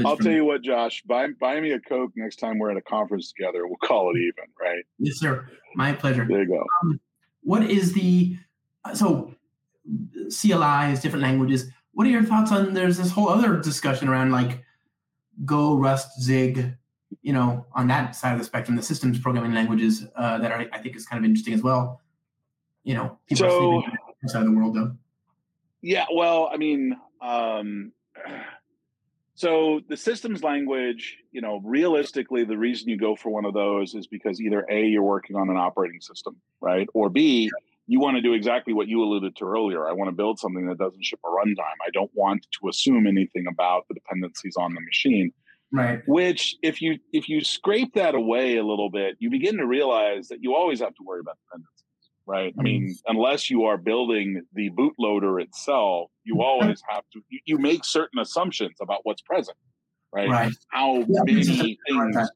I'll 0.06 0.18
tell 0.18 0.28
me. 0.28 0.36
you 0.36 0.46
what, 0.46 0.62
Josh, 0.62 1.04
buy, 1.04 1.28
buy 1.40 1.60
me 1.60 1.72
a 1.72 1.80
Coke 1.80 2.12
next 2.16 2.38
time 2.38 2.58
we're 2.58 2.72
at 2.72 2.78
a 2.78 2.82
conference 2.82 3.32
together. 3.32 3.68
We'll 3.68 3.76
call 3.84 4.12
it 4.16 4.20
even, 4.20 4.46
right? 4.60 4.84
Yes, 4.98 5.18
sir. 5.18 5.48
My 5.76 5.94
pleasure. 5.94 6.26
There 6.28 6.42
you 6.42 6.48
go. 6.48 6.66
Um, 6.82 7.00
what 7.42 7.70
is 7.70 7.94
the, 7.94 8.38
so 8.94 9.34
CLI 10.30 10.92
is 10.94 11.02
different 11.02 11.24
languages. 11.24 11.70
What 11.94 12.08
are 12.08 12.10
your 12.10 12.24
thoughts 12.24 12.52
on, 12.52 12.74
there's 12.74 12.98
this 12.98 13.12
whole 13.12 13.28
other 13.30 13.60
discussion 13.60 14.08
around 14.08 14.32
like 14.32 14.64
Go, 15.46 15.76
Rust, 15.76 16.22
Zig, 16.22 16.76
you 17.22 17.34
know, 17.34 17.66
on 17.74 17.88
that 17.88 18.16
side 18.16 18.34
of 18.34 18.40
the 18.40 18.46
spectrum, 18.46 18.76
the 18.76 18.84
systems 18.84 19.20
programming 19.20 19.54
languages 19.54 20.06
uh, 20.16 20.38
that 20.40 20.52
are, 20.52 20.66
I 20.72 20.80
think, 20.80 20.96
is 20.96 21.06
kind 21.06 21.24
of 21.24 21.28
interesting 21.28 21.54
as 21.54 21.62
well. 21.62 22.02
You 22.84 22.96
know, 22.96 23.18
people 23.28 23.50
so, 23.50 23.78
are 23.78 23.84
inside 24.22 24.42
of 24.42 24.46
the 24.46 24.52
world, 24.52 24.76
though. 24.76 24.92
Yeah, 25.82 26.06
well, 26.14 26.50
I 26.52 26.58
mean, 26.58 26.96
um, 27.22 27.92
so 29.36 29.82
the 29.88 29.98
systems 29.98 30.44
language, 30.44 31.18
you 31.32 31.42
know, 31.42 31.62
realistically, 31.64 32.44
the 32.44 32.58
reason 32.58 32.90
you 32.90 32.98
go 32.98 33.16
for 33.16 33.30
one 33.30 33.46
of 33.46 33.54
those 33.54 33.96
is 33.96 34.08
because 34.08 34.42
either 34.42 34.66
a 34.70 34.86
you're 34.86 35.04
working 35.04 35.36
on 35.36 35.50
an 35.50 35.58
operating 35.58 36.02
system, 36.02 36.36
right, 36.62 36.88
or 36.94 37.10
b 37.10 37.50
you 37.88 38.00
want 38.00 38.16
to 38.16 38.22
do 38.22 38.34
exactly 38.34 38.74
what 38.74 38.88
you 38.88 39.04
alluded 39.04 39.36
to 39.36 39.46
earlier. 39.46 39.88
I 39.88 39.92
want 39.92 40.08
to 40.08 40.16
build 40.16 40.40
something 40.40 40.68
that 40.68 40.78
doesn't 40.78 41.04
ship 41.04 41.20
a 41.26 41.28
runtime. 41.28 41.78
I 41.86 41.90
don't 41.94 42.12
want 42.14 42.48
to 42.62 42.70
assume 42.70 43.08
anything 43.08 43.46
about 43.48 43.88
the 43.88 43.94
dependencies 43.94 44.56
on 44.58 44.74
the 44.74 44.82
machine. 44.82 45.34
Right. 45.74 46.02
Which 46.08 46.56
if 46.62 46.84
you 46.84 47.00
if 47.12 47.28
you 47.28 47.44
scrape 47.44 47.96
that 47.96 48.14
away 48.14 48.58
a 48.58 48.64
little 48.64 48.92
bit, 48.92 49.16
you 49.18 49.32
begin 49.32 49.58
to 49.58 49.66
realize 49.66 50.28
that 50.28 50.38
you 50.42 50.54
always 50.54 50.80
have 50.80 50.94
to 50.94 51.04
worry 51.04 51.20
about 51.20 51.38
dependencies. 51.48 52.12
Right. 52.28 52.52
Mm-hmm. 52.52 52.60
I 52.60 52.64
mean, 52.64 52.96
unless 53.08 53.50
you 53.50 53.64
are 53.64 53.78
building 53.78 54.44
the 54.54 54.70
bootloader 54.70 55.42
itself, 55.42 56.12
you 56.24 56.44
always 56.44 56.82
have 56.88 57.04
to 57.14 57.22
you, 57.30 57.40
you 57.46 57.58
make 57.58 57.86
certain 57.86 58.20
assumptions 58.20 58.76
about 58.82 59.00
what's 59.02 59.24
present. 59.24 59.58
Right. 60.14 60.30
right. 60.30 60.54
How 60.70 61.00
yeah, 61.00 61.24
many 61.26 61.44
things 61.44 62.30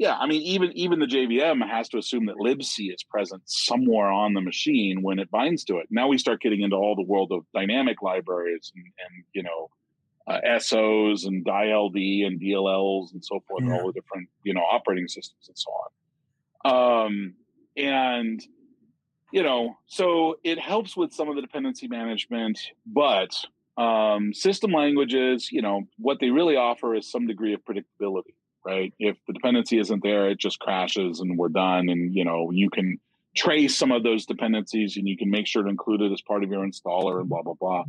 yeah, 0.00 0.16
I 0.16 0.26
mean, 0.26 0.40
even 0.40 0.72
even 0.72 0.98
the 0.98 1.06
JVM 1.06 1.66
has 1.68 1.88
to 1.90 1.98
assume 1.98 2.24
that 2.26 2.36
libc 2.36 2.94
is 2.94 3.02
present 3.04 3.42
somewhere 3.44 4.10
on 4.10 4.32
the 4.32 4.40
machine 4.40 5.02
when 5.02 5.18
it 5.18 5.30
binds 5.30 5.62
to 5.64 5.76
it. 5.76 5.88
Now 5.90 6.08
we 6.08 6.16
start 6.16 6.40
getting 6.40 6.62
into 6.62 6.76
all 6.76 6.96
the 6.96 7.02
world 7.02 7.32
of 7.32 7.44
dynamic 7.54 8.00
libraries 8.00 8.72
and, 8.74 8.84
and 8.84 9.24
you 9.34 9.42
know 9.42 9.68
uh, 10.30 10.58
SOs 10.58 11.24
and 11.24 11.44
DILD 11.44 11.96
and 11.96 12.40
DLLs 12.40 13.12
and 13.12 13.24
so 13.24 13.40
forth, 13.48 13.64
yeah. 13.64 13.74
all 13.74 13.86
the 13.86 13.92
different 13.92 14.28
you 14.44 14.54
know 14.54 14.62
operating 14.62 15.08
systems 15.08 15.48
and 15.48 15.58
so 15.58 15.70
on. 15.72 17.06
Um, 17.06 17.34
and 17.76 18.40
you 19.32 19.42
know, 19.42 19.76
so 19.86 20.38
it 20.42 20.58
helps 20.58 20.96
with 20.96 21.12
some 21.12 21.28
of 21.28 21.36
the 21.36 21.42
dependency 21.42 21.86
management, 21.88 22.58
but 22.84 23.30
um, 23.76 24.34
system 24.34 24.72
languages, 24.72 25.50
you 25.52 25.62
know, 25.62 25.82
what 25.98 26.18
they 26.20 26.30
really 26.30 26.56
offer 26.56 26.94
is 26.94 27.10
some 27.10 27.26
degree 27.26 27.54
of 27.54 27.60
predictability, 27.64 28.34
right? 28.64 28.92
If 28.98 29.16
the 29.26 29.32
dependency 29.32 29.78
isn't 29.78 30.02
there, 30.02 30.28
it 30.28 30.38
just 30.38 30.58
crashes 30.58 31.20
and 31.20 31.38
we're 31.38 31.48
done. 31.48 31.88
And, 31.88 32.14
you 32.14 32.24
know, 32.24 32.50
you 32.50 32.70
can 32.70 32.98
trace 33.36 33.76
some 33.76 33.92
of 33.92 34.02
those 34.02 34.26
dependencies 34.26 34.96
and 34.96 35.06
you 35.06 35.16
can 35.16 35.30
make 35.30 35.46
sure 35.46 35.62
to 35.62 35.68
include 35.68 36.00
it 36.00 36.12
as 36.12 36.20
part 36.20 36.42
of 36.42 36.50
your 36.50 36.66
installer 36.66 37.20
and 37.20 37.28
blah, 37.28 37.42
blah, 37.42 37.54
blah. 37.54 37.84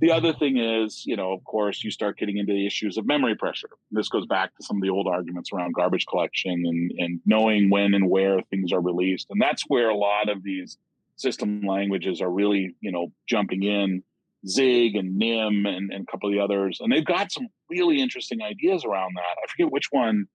The 0.00 0.10
other 0.10 0.32
thing 0.32 0.56
is, 0.56 1.04
you 1.04 1.16
know, 1.16 1.32
of 1.32 1.44
course, 1.44 1.84
you 1.84 1.90
start 1.90 2.18
getting 2.18 2.38
into 2.38 2.52
the 2.52 2.66
issues 2.66 2.96
of 2.96 3.06
memory 3.06 3.36
pressure. 3.36 3.68
This 3.90 4.08
goes 4.08 4.26
back 4.26 4.56
to 4.56 4.64
some 4.64 4.78
of 4.78 4.82
the 4.82 4.90
old 4.90 5.06
arguments 5.06 5.50
around 5.52 5.74
garbage 5.74 6.06
collection 6.06 6.52
and, 6.52 6.92
and 6.96 7.20
knowing 7.26 7.68
when 7.68 7.92
and 7.94 8.08
where 8.08 8.40
things 8.50 8.72
are 8.72 8.80
released. 8.80 9.26
And 9.30 9.40
that's 9.40 9.62
where 9.68 9.90
a 9.90 9.96
lot 9.96 10.30
of 10.30 10.42
these 10.42 10.78
system 11.16 11.62
languages 11.66 12.22
are 12.22 12.30
really, 12.30 12.74
you 12.80 12.92
know, 12.92 13.12
jumping 13.28 13.62
in. 13.62 14.02
Zig 14.46 14.94
and 14.94 15.16
Nim 15.16 15.66
and, 15.66 15.92
and 15.92 16.06
a 16.08 16.10
couple 16.10 16.28
of 16.28 16.32
the 16.32 16.40
others. 16.40 16.78
And 16.80 16.92
they've 16.92 17.04
got 17.04 17.32
some 17.32 17.48
really 17.68 18.00
interesting 18.00 18.40
ideas 18.40 18.84
around 18.84 19.14
that. 19.16 19.36
I 19.42 19.46
forget 19.50 19.72
which 19.72 19.88
one. 19.90 20.26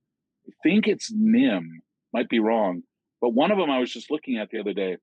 I 0.45 0.51
think 0.61 0.87
it's 0.87 1.09
Nim, 1.09 1.81
might 2.11 2.27
be 2.27 2.39
wrong. 2.39 2.83
But 3.23 3.29
one 3.29 3.51
of 3.51 3.57
them 3.57 3.71
I 3.71 3.79
was 3.79 3.93
just 3.93 4.11
looking 4.11 4.35
at 4.35 4.49
the 4.49 4.59
other 4.59 4.73
day 4.73 4.97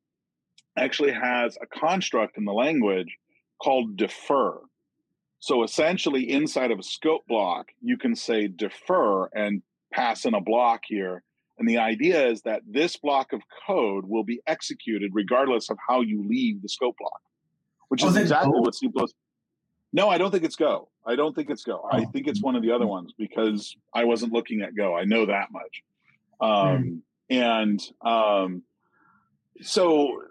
actually 0.77 1.13
has 1.13 1.57
a 1.57 1.67
construct 1.67 2.37
in 2.37 2.45
the 2.45 2.53
language 2.53 3.17
called 3.63 3.97
defer. 3.97 4.61
So 5.39 5.63
essentially, 5.65 6.31
inside 6.31 6.71
of 6.71 6.79
a 6.79 6.83
scope 6.83 7.27
block, 7.27 7.69
you 7.81 7.97
can 7.97 8.15
say 8.15 8.47
defer 8.47 9.29
and 9.29 9.63
pass 9.91 10.27
in 10.27 10.35
a 10.35 10.41
block 10.43 10.83
here 10.87 11.23
and 11.59 11.67
the 11.67 11.79
idea 11.79 12.27
is 12.27 12.43
that 12.43 12.61
this 12.69 12.99
block 12.99 13.33
of 13.33 13.41
code 13.67 14.05
will 14.07 14.25
be 14.25 14.43
executed 14.47 15.13
regardless 15.15 15.71
of 15.71 15.79
how 15.89 16.03
you 16.03 16.23
leave 16.29 16.61
the 16.61 16.69
scope 16.69 16.97
block, 16.99 17.23
which 17.89 18.03
oh, 18.05 18.09
is 18.09 18.17
exactly 18.17 18.53
Go? 18.53 18.61
what 18.61 18.75
C++. 18.75 18.91
No, 19.95 20.11
I 20.11 20.19
don't 20.19 20.31
think 20.31 20.45
it's 20.45 20.57
Go. 20.57 20.89
I 21.07 21.17
don't 21.17 21.35
think 21.35 21.49
it's 21.49 21.65
Go. 21.65 21.83
Oh. 21.85 21.89
I 21.91 22.05
think 22.05 22.29
it's 22.29 22.43
one 22.43 22.55
of 22.55 22.63
the 22.63 22.71
other 22.71 22.87
ones 22.87 23.15
because 23.17 23.77
I 23.95 24.05
wasn't 24.05 24.33
looking 24.33 24.61
at 24.61 24.77
Go. 24.77 24.95
I 24.95 25.05
know 25.05 25.25
that 25.25 25.49
much. 25.53 25.83
Um. 26.41 27.03
And 27.31 27.81
um, 28.03 28.63
so 29.63 30.23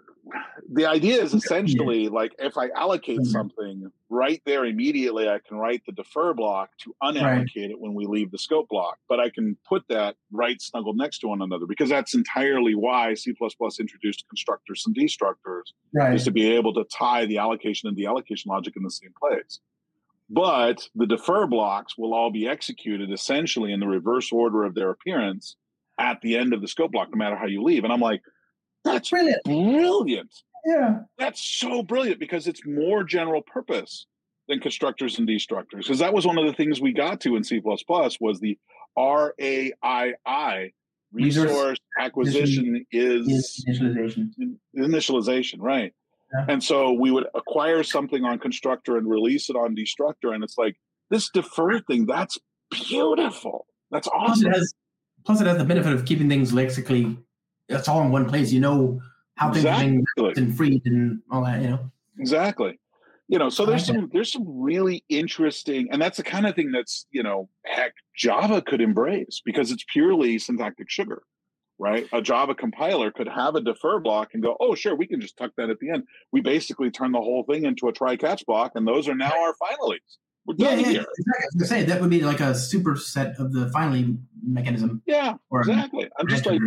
the 0.70 0.86
idea 0.86 1.22
is 1.22 1.34
essentially 1.34 2.08
like 2.08 2.34
if 2.38 2.56
I 2.56 2.68
allocate 2.76 3.20
mm-hmm. 3.20 3.30
something 3.30 3.90
right 4.08 4.42
there 4.44 4.64
immediately, 4.64 5.28
I 5.28 5.38
can 5.46 5.56
write 5.56 5.82
the 5.86 5.92
defer 5.92 6.34
block 6.34 6.70
to 6.82 6.94
unallocate 7.02 7.56
right. 7.56 7.70
it 7.70 7.80
when 7.80 7.94
we 7.94 8.06
leave 8.06 8.30
the 8.30 8.38
scope 8.38 8.68
block. 8.68 8.98
But 9.08 9.20
I 9.20 9.30
can 9.30 9.56
put 9.66 9.84
that 9.88 10.16
right 10.30 10.60
snuggled 10.60 10.96
next 10.96 11.20
to 11.20 11.28
one 11.28 11.42
another 11.42 11.66
because 11.66 11.88
that's 11.88 12.14
entirely 12.14 12.74
why 12.74 13.14
C 13.14 13.34
introduced 13.80 14.28
constructors 14.28 14.84
and 14.86 14.94
destructors 14.94 15.72
right. 15.92 16.14
is 16.14 16.24
to 16.24 16.30
be 16.30 16.52
able 16.52 16.74
to 16.74 16.84
tie 16.84 17.26
the 17.26 17.38
allocation 17.38 17.88
and 17.88 17.96
the 17.96 18.06
allocation 18.06 18.50
logic 18.50 18.74
in 18.76 18.82
the 18.82 18.90
same 18.90 19.12
place. 19.18 19.60
But 20.28 20.88
the 20.94 21.06
defer 21.06 21.46
blocks 21.46 21.98
will 21.98 22.14
all 22.14 22.30
be 22.30 22.46
executed 22.46 23.10
essentially 23.10 23.72
in 23.72 23.80
the 23.80 23.88
reverse 23.88 24.30
order 24.30 24.64
of 24.64 24.74
their 24.74 24.90
appearance 24.90 25.56
at 26.00 26.20
the 26.22 26.36
end 26.36 26.52
of 26.52 26.62
the 26.62 26.68
scope 26.68 26.92
block, 26.92 27.08
no 27.12 27.18
matter 27.18 27.36
how 27.36 27.46
you 27.46 27.62
leave. 27.62 27.84
And 27.84 27.92
I'm 27.92 28.00
like, 28.00 28.22
that's 28.82 29.10
brilliant. 29.10 29.44
Brilliant. 29.44 30.34
Yeah. 30.64 31.00
That's 31.18 31.40
so 31.40 31.82
brilliant 31.82 32.18
because 32.18 32.48
it's 32.48 32.62
more 32.66 33.04
general 33.04 33.42
purpose 33.42 34.06
than 34.48 34.60
constructors 34.60 35.18
and 35.18 35.28
destructors. 35.28 35.84
Because 35.84 35.98
that 35.98 36.14
was 36.14 36.26
one 36.26 36.38
of 36.38 36.46
the 36.46 36.54
things 36.54 36.80
we 36.80 36.92
got 36.92 37.20
to 37.20 37.36
in 37.36 37.44
C 37.44 37.60
was 37.62 37.84
the 38.40 38.58
RAII 38.98 40.72
resource, 41.12 41.50
resource 41.50 41.78
acquisition 41.98 42.84
is 42.90 43.64
initialization. 43.68 44.56
Initialization, 44.76 45.56
right. 45.58 45.92
Yeah. 46.32 46.46
And 46.48 46.64
so 46.64 46.92
we 46.92 47.10
would 47.10 47.26
acquire 47.34 47.82
something 47.82 48.24
on 48.24 48.38
constructor 48.38 48.96
and 48.96 49.08
release 49.08 49.50
it 49.50 49.56
on 49.56 49.74
destructor. 49.74 50.32
And 50.32 50.42
it's 50.42 50.56
like 50.56 50.76
this 51.10 51.28
defer 51.30 51.80
thing, 51.80 52.06
that's 52.06 52.38
beautiful. 52.70 53.66
That's 53.90 54.08
awesome. 54.08 54.52
It 54.52 54.56
has, 54.56 54.72
plus 55.24 55.40
it 55.40 55.46
has 55.46 55.58
the 55.58 55.64
benefit 55.64 55.92
of 55.92 56.04
keeping 56.04 56.28
things 56.28 56.52
lexically 56.52 57.16
uh, 57.70 57.76
it's 57.76 57.88
all 57.88 58.02
in 58.02 58.10
one 58.10 58.28
place. 58.28 58.52
You 58.52 58.60
know 58.60 59.00
how 59.36 59.52
things 59.52 59.64
exactly. 59.64 59.86
are 59.86 60.34
being 60.34 60.38
and 60.38 60.56
freed 60.56 60.82
and 60.86 61.22
all 61.30 61.44
that. 61.44 61.62
You 61.62 61.70
know 61.70 61.90
exactly. 62.18 62.78
You 63.28 63.38
know, 63.38 63.48
so 63.48 63.64
there's 63.64 63.86
some 63.86 64.10
there's 64.12 64.32
some 64.32 64.44
really 64.46 65.04
interesting, 65.08 65.88
and 65.92 66.02
that's 66.02 66.16
the 66.16 66.24
kind 66.24 66.46
of 66.46 66.56
thing 66.56 66.72
that's 66.72 67.06
you 67.12 67.22
know, 67.22 67.48
heck, 67.64 67.94
Java 68.16 68.60
could 68.60 68.80
embrace 68.80 69.40
because 69.44 69.70
it's 69.70 69.84
purely 69.92 70.38
syntactic 70.38 70.90
sugar, 70.90 71.22
right? 71.78 72.08
A 72.12 72.20
Java 72.20 72.56
compiler 72.56 73.12
could 73.12 73.28
have 73.28 73.54
a 73.54 73.60
defer 73.60 74.00
block 74.00 74.30
and 74.34 74.42
go, 74.42 74.56
oh, 74.58 74.74
sure, 74.74 74.96
we 74.96 75.06
can 75.06 75.20
just 75.20 75.36
tuck 75.36 75.52
that 75.58 75.70
at 75.70 75.78
the 75.78 75.90
end. 75.90 76.04
We 76.32 76.40
basically 76.40 76.90
turn 76.90 77.12
the 77.12 77.20
whole 77.20 77.44
thing 77.44 77.66
into 77.66 77.86
a 77.86 77.92
try 77.92 78.16
catch 78.16 78.44
block, 78.46 78.72
and 78.74 78.86
those 78.86 79.08
are 79.08 79.14
now 79.14 79.30
our 79.30 79.54
finalies. 79.62 80.16
We're 80.58 80.66
yeah, 80.66 80.74
yeah, 80.74 80.88
here. 80.88 81.06
exactly. 81.18 81.60
I 81.62 81.64
say 81.64 81.84
that 81.84 82.00
would 82.00 82.10
be 82.10 82.22
like 82.22 82.40
a 82.40 82.52
superset 82.52 83.38
of 83.38 83.52
the 83.52 83.70
finally 83.70 84.16
mechanism. 84.42 85.02
Yeah, 85.06 85.34
exactly. 85.52 86.08
I'm 86.18 86.28
just 86.28 86.46
like, 86.46 86.60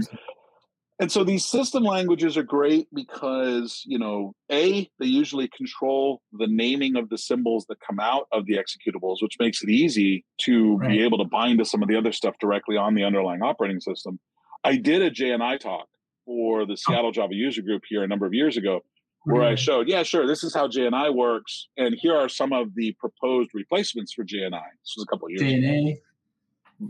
and 1.00 1.12
so 1.12 1.24
these 1.24 1.44
system 1.44 1.84
languages 1.84 2.38
are 2.38 2.44
great 2.44 2.88
because, 2.94 3.84
you 3.86 4.00
know, 4.00 4.34
A, 4.52 4.90
they 5.00 5.06
usually 5.06 5.50
control 5.50 6.22
the 6.32 6.48
naming 6.48 6.96
of 6.96 7.10
the 7.10 7.18
symbols 7.18 7.66
that 7.68 7.78
come 7.86 8.00
out 8.00 8.28
of 8.32 8.46
the 8.46 8.54
executables, 8.54 9.18
which 9.22 9.36
makes 9.40 9.64
it 9.64 9.70
easy 9.70 10.24
to 10.42 10.78
right. 10.78 10.90
be 10.90 11.04
able 11.04 11.18
to 11.18 11.26
bind 11.26 11.60
to 11.60 11.66
some 11.66 11.82
of 11.82 11.90
the 11.90 11.98
other 11.98 12.12
stuff 12.12 12.36
directly 12.40 12.78
on 12.78 12.94
the 12.94 13.04
underlying 13.04 13.42
operating 13.42 13.82
system. 13.82 14.20
I 14.64 14.78
did 14.78 15.02
a 15.02 15.12
JNI 15.12 15.60
talk 15.60 15.88
for 16.26 16.66
the 16.66 16.74
oh. 16.74 16.78
Seattle 16.78 17.12
Java 17.12 17.34
user 17.34 17.64
group 17.64 17.84
here 17.90 18.04
a 18.04 18.08
number 18.08 18.26
of 18.26 18.34
years 18.34 18.56
ago, 18.56 18.82
where 19.26 19.41
mm-hmm. 19.41 19.54
I 19.54 19.56
showed, 19.56 19.88
yeah, 19.88 20.04
sure, 20.04 20.28
this 20.28 20.44
is 20.44 20.54
how 20.54 20.68
JNI 20.68 21.14
works. 21.14 21.68
And 21.78 21.95
here 21.98 22.16
are 22.16 22.30
some 22.30 22.52
of 22.52 22.76
the 22.76 22.94
proposed 23.00 23.52
replacements 23.54 24.14
for 24.14 24.24
JNI. 24.24 24.52
This 24.52 24.94
was 24.98 25.06
a 25.08 25.12
couple 25.12 25.28
of 25.28 25.32
years 25.32 25.41
JNA. 25.41 25.91
ago. 25.91 26.00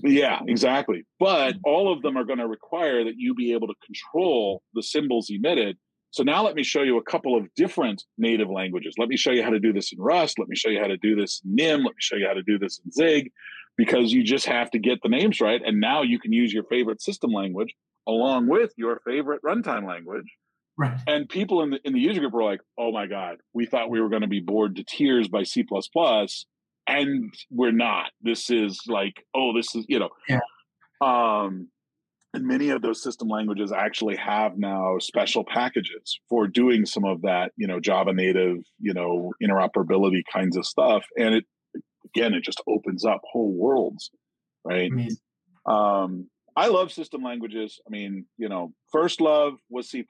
Yeah, 0.03 0.39
exactly. 0.47 1.05
But 1.19 1.55
all 1.63 1.91
of 1.91 2.01
them 2.01 2.17
are 2.17 2.23
going 2.23 2.39
to 2.39 2.47
require 2.47 3.03
that 3.03 3.15
you 3.17 3.35
be 3.35 3.53
able 3.53 3.67
to 3.67 3.75
control 3.85 4.63
the 4.73 4.81
symbols 4.81 5.29
emitted. 5.29 5.77
So 6.11 6.23
now 6.23 6.43
let 6.43 6.55
me 6.55 6.63
show 6.63 6.81
you 6.83 6.97
a 6.97 7.03
couple 7.03 7.35
of 7.35 7.47
different 7.55 8.03
native 8.17 8.49
languages. 8.49 8.95
Let 8.97 9.09
me 9.09 9.17
show 9.17 9.31
you 9.31 9.43
how 9.43 9.49
to 9.49 9.59
do 9.59 9.73
this 9.73 9.91
in 9.91 9.99
Rust. 9.99 10.39
Let 10.39 10.47
me 10.47 10.55
show 10.55 10.69
you 10.69 10.79
how 10.79 10.87
to 10.87 10.97
do 10.97 11.15
this 11.15 11.41
in 11.43 11.55
Nim. 11.55 11.83
Let 11.83 11.95
me 11.95 11.99
show 11.99 12.15
you 12.15 12.27
how 12.27 12.33
to 12.33 12.43
do 12.43 12.57
this 12.57 12.79
in 12.83 12.91
Zig, 12.91 13.31
because 13.77 14.11
you 14.11 14.23
just 14.23 14.45
have 14.45 14.71
to 14.71 14.79
get 14.79 14.99
the 15.03 15.09
names 15.09 15.41
right. 15.41 15.61
And 15.63 15.79
now 15.79 16.01
you 16.01 16.19
can 16.19 16.31
use 16.31 16.53
your 16.53 16.63
favorite 16.65 17.01
system 17.01 17.31
language 17.31 17.75
along 18.07 18.47
with 18.47 18.73
your 18.77 19.01
favorite 19.05 19.41
runtime 19.43 19.87
language. 19.87 20.25
Right. 20.77 20.99
And 21.07 21.29
people 21.29 21.61
in 21.61 21.69
the 21.69 21.79
in 21.83 21.93
the 21.93 21.99
user 21.99 22.19
group 22.19 22.33
were 22.33 22.43
like, 22.43 22.61
"Oh 22.77 22.91
my 22.91 23.05
god, 23.05 23.37
we 23.53 23.65
thought 23.65 23.89
we 23.89 24.01
were 24.01 24.09
going 24.09 24.23
to 24.23 24.27
be 24.27 24.39
bored 24.39 24.75
to 24.77 24.83
tears 24.83 25.27
by 25.27 25.43
C++, 25.43 25.63
and 26.87 27.33
we're 27.51 27.71
not. 27.71 28.11
This 28.21 28.49
is 28.49 28.81
like, 28.87 29.25
oh, 29.35 29.53
this 29.55 29.75
is 29.75 29.85
you 29.87 29.99
know, 29.99 30.09
yeah. 30.27 30.39
um, 31.01 31.69
and 32.33 32.45
many 32.45 32.69
of 32.69 32.81
those 32.81 33.03
system 33.03 33.27
languages 33.27 33.71
actually 33.71 34.15
have 34.15 34.57
now 34.57 34.97
special 34.97 35.45
packages 35.45 36.19
for 36.27 36.47
doing 36.47 36.87
some 36.87 37.05
of 37.05 37.21
that, 37.21 37.51
you 37.55 37.67
know, 37.67 37.79
Java 37.79 38.11
native, 38.11 38.57
you 38.79 38.95
know, 38.95 39.31
interoperability 39.43 40.23
kinds 40.31 40.57
of 40.57 40.65
stuff, 40.65 41.05
and 41.15 41.35
it 41.35 41.45
again, 42.15 42.33
it 42.33 42.43
just 42.43 42.61
opens 42.67 43.05
up 43.05 43.21
whole 43.31 43.53
worlds, 43.53 44.09
right? 44.65 44.91
Um, 45.65 46.29
I 46.55 46.67
love 46.67 46.91
system 46.91 47.23
languages. 47.23 47.79
I 47.87 47.89
mean, 47.89 48.25
you 48.37 48.49
know, 48.49 48.73
first 48.91 49.21
love 49.21 49.55
was 49.69 49.89
C++, 49.89 50.05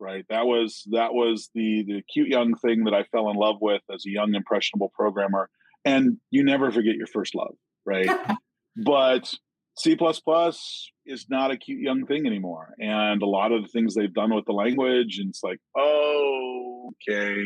right? 0.00 0.24
That 0.28 0.46
was 0.46 0.86
that 0.92 1.12
was 1.12 1.50
the 1.54 1.84
the 1.86 2.02
cute 2.12 2.28
young 2.28 2.54
thing 2.54 2.84
that 2.84 2.94
I 2.94 3.04
fell 3.04 3.30
in 3.30 3.36
love 3.36 3.56
with 3.60 3.82
as 3.92 4.04
a 4.06 4.10
young 4.10 4.34
impressionable 4.34 4.92
programmer 4.94 5.50
and 5.84 6.18
you 6.30 6.44
never 6.44 6.70
forget 6.70 6.96
your 6.96 7.06
first 7.06 7.34
love, 7.34 7.54
right? 7.86 8.08
but 8.76 9.32
C 9.76 9.96
is 11.06 11.26
not 11.28 11.50
a 11.50 11.56
cute 11.56 11.80
young 11.80 12.06
thing 12.06 12.26
anymore. 12.26 12.74
And 12.78 13.22
a 13.22 13.26
lot 13.26 13.52
of 13.52 13.62
the 13.62 13.68
things 13.68 13.94
they've 13.94 14.12
done 14.12 14.34
with 14.34 14.44
the 14.44 14.52
language, 14.52 15.18
and 15.18 15.30
it's 15.30 15.42
like, 15.42 15.58
oh, 15.76 16.92
okay. 17.08 17.44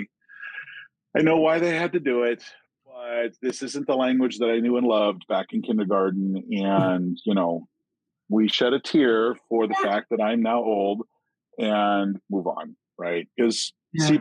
I 1.16 1.22
know 1.22 1.36
why 1.36 1.60
they 1.60 1.76
had 1.76 1.92
to 1.92 2.00
do 2.00 2.24
it, 2.24 2.42
but 2.84 3.34
this 3.40 3.62
isn't 3.62 3.86
the 3.86 3.94
language 3.94 4.38
that 4.38 4.50
I 4.50 4.58
knew 4.58 4.76
and 4.76 4.86
loved 4.86 5.22
back 5.28 5.46
in 5.52 5.62
kindergarten. 5.62 6.42
And, 6.50 7.16
you 7.24 7.34
know, 7.34 7.68
we 8.35 8.48
shed 8.48 8.73
a 8.73 8.81
tear 8.81 9.36
for 9.48 9.69
the 9.69 9.74
fact 9.74 10.09
that 10.11 10.20
I'm 10.20 10.43
now 10.43 10.59
old 10.59 11.06
and 11.56 12.19
move 12.28 12.48
on, 12.48 12.74
right? 12.98 13.28
Because 13.36 13.73
yeah. 13.93 14.06
C 14.09 14.19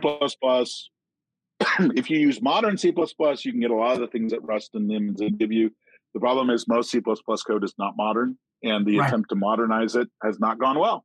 if 1.96 2.10
you 2.10 2.18
use 2.18 2.40
modern 2.40 2.76
C++, 2.76 2.88
you 2.88 2.94
can 2.94 3.60
get 3.60 3.70
a 3.70 3.74
lot 3.74 3.94
of 3.94 4.00
the 4.00 4.06
things 4.06 4.30
that 4.32 4.42
Rust 4.42 4.70
and 4.74 4.86
Nim 4.86 5.14
give 5.14 5.50
you. 5.50 5.70
The 6.12 6.20
problem 6.20 6.50
is 6.50 6.68
most 6.68 6.90
C++ 6.90 7.00
code 7.00 7.64
is 7.64 7.74
not 7.76 7.94
modern, 7.96 8.38
and 8.62 8.86
the 8.86 8.98
Right. 8.98 9.08
attempt 9.08 9.30
to 9.30 9.36
modernize 9.36 9.96
it 9.96 10.08
has 10.22 10.38
not 10.38 10.60
gone 10.60 10.78
well. 10.78 11.04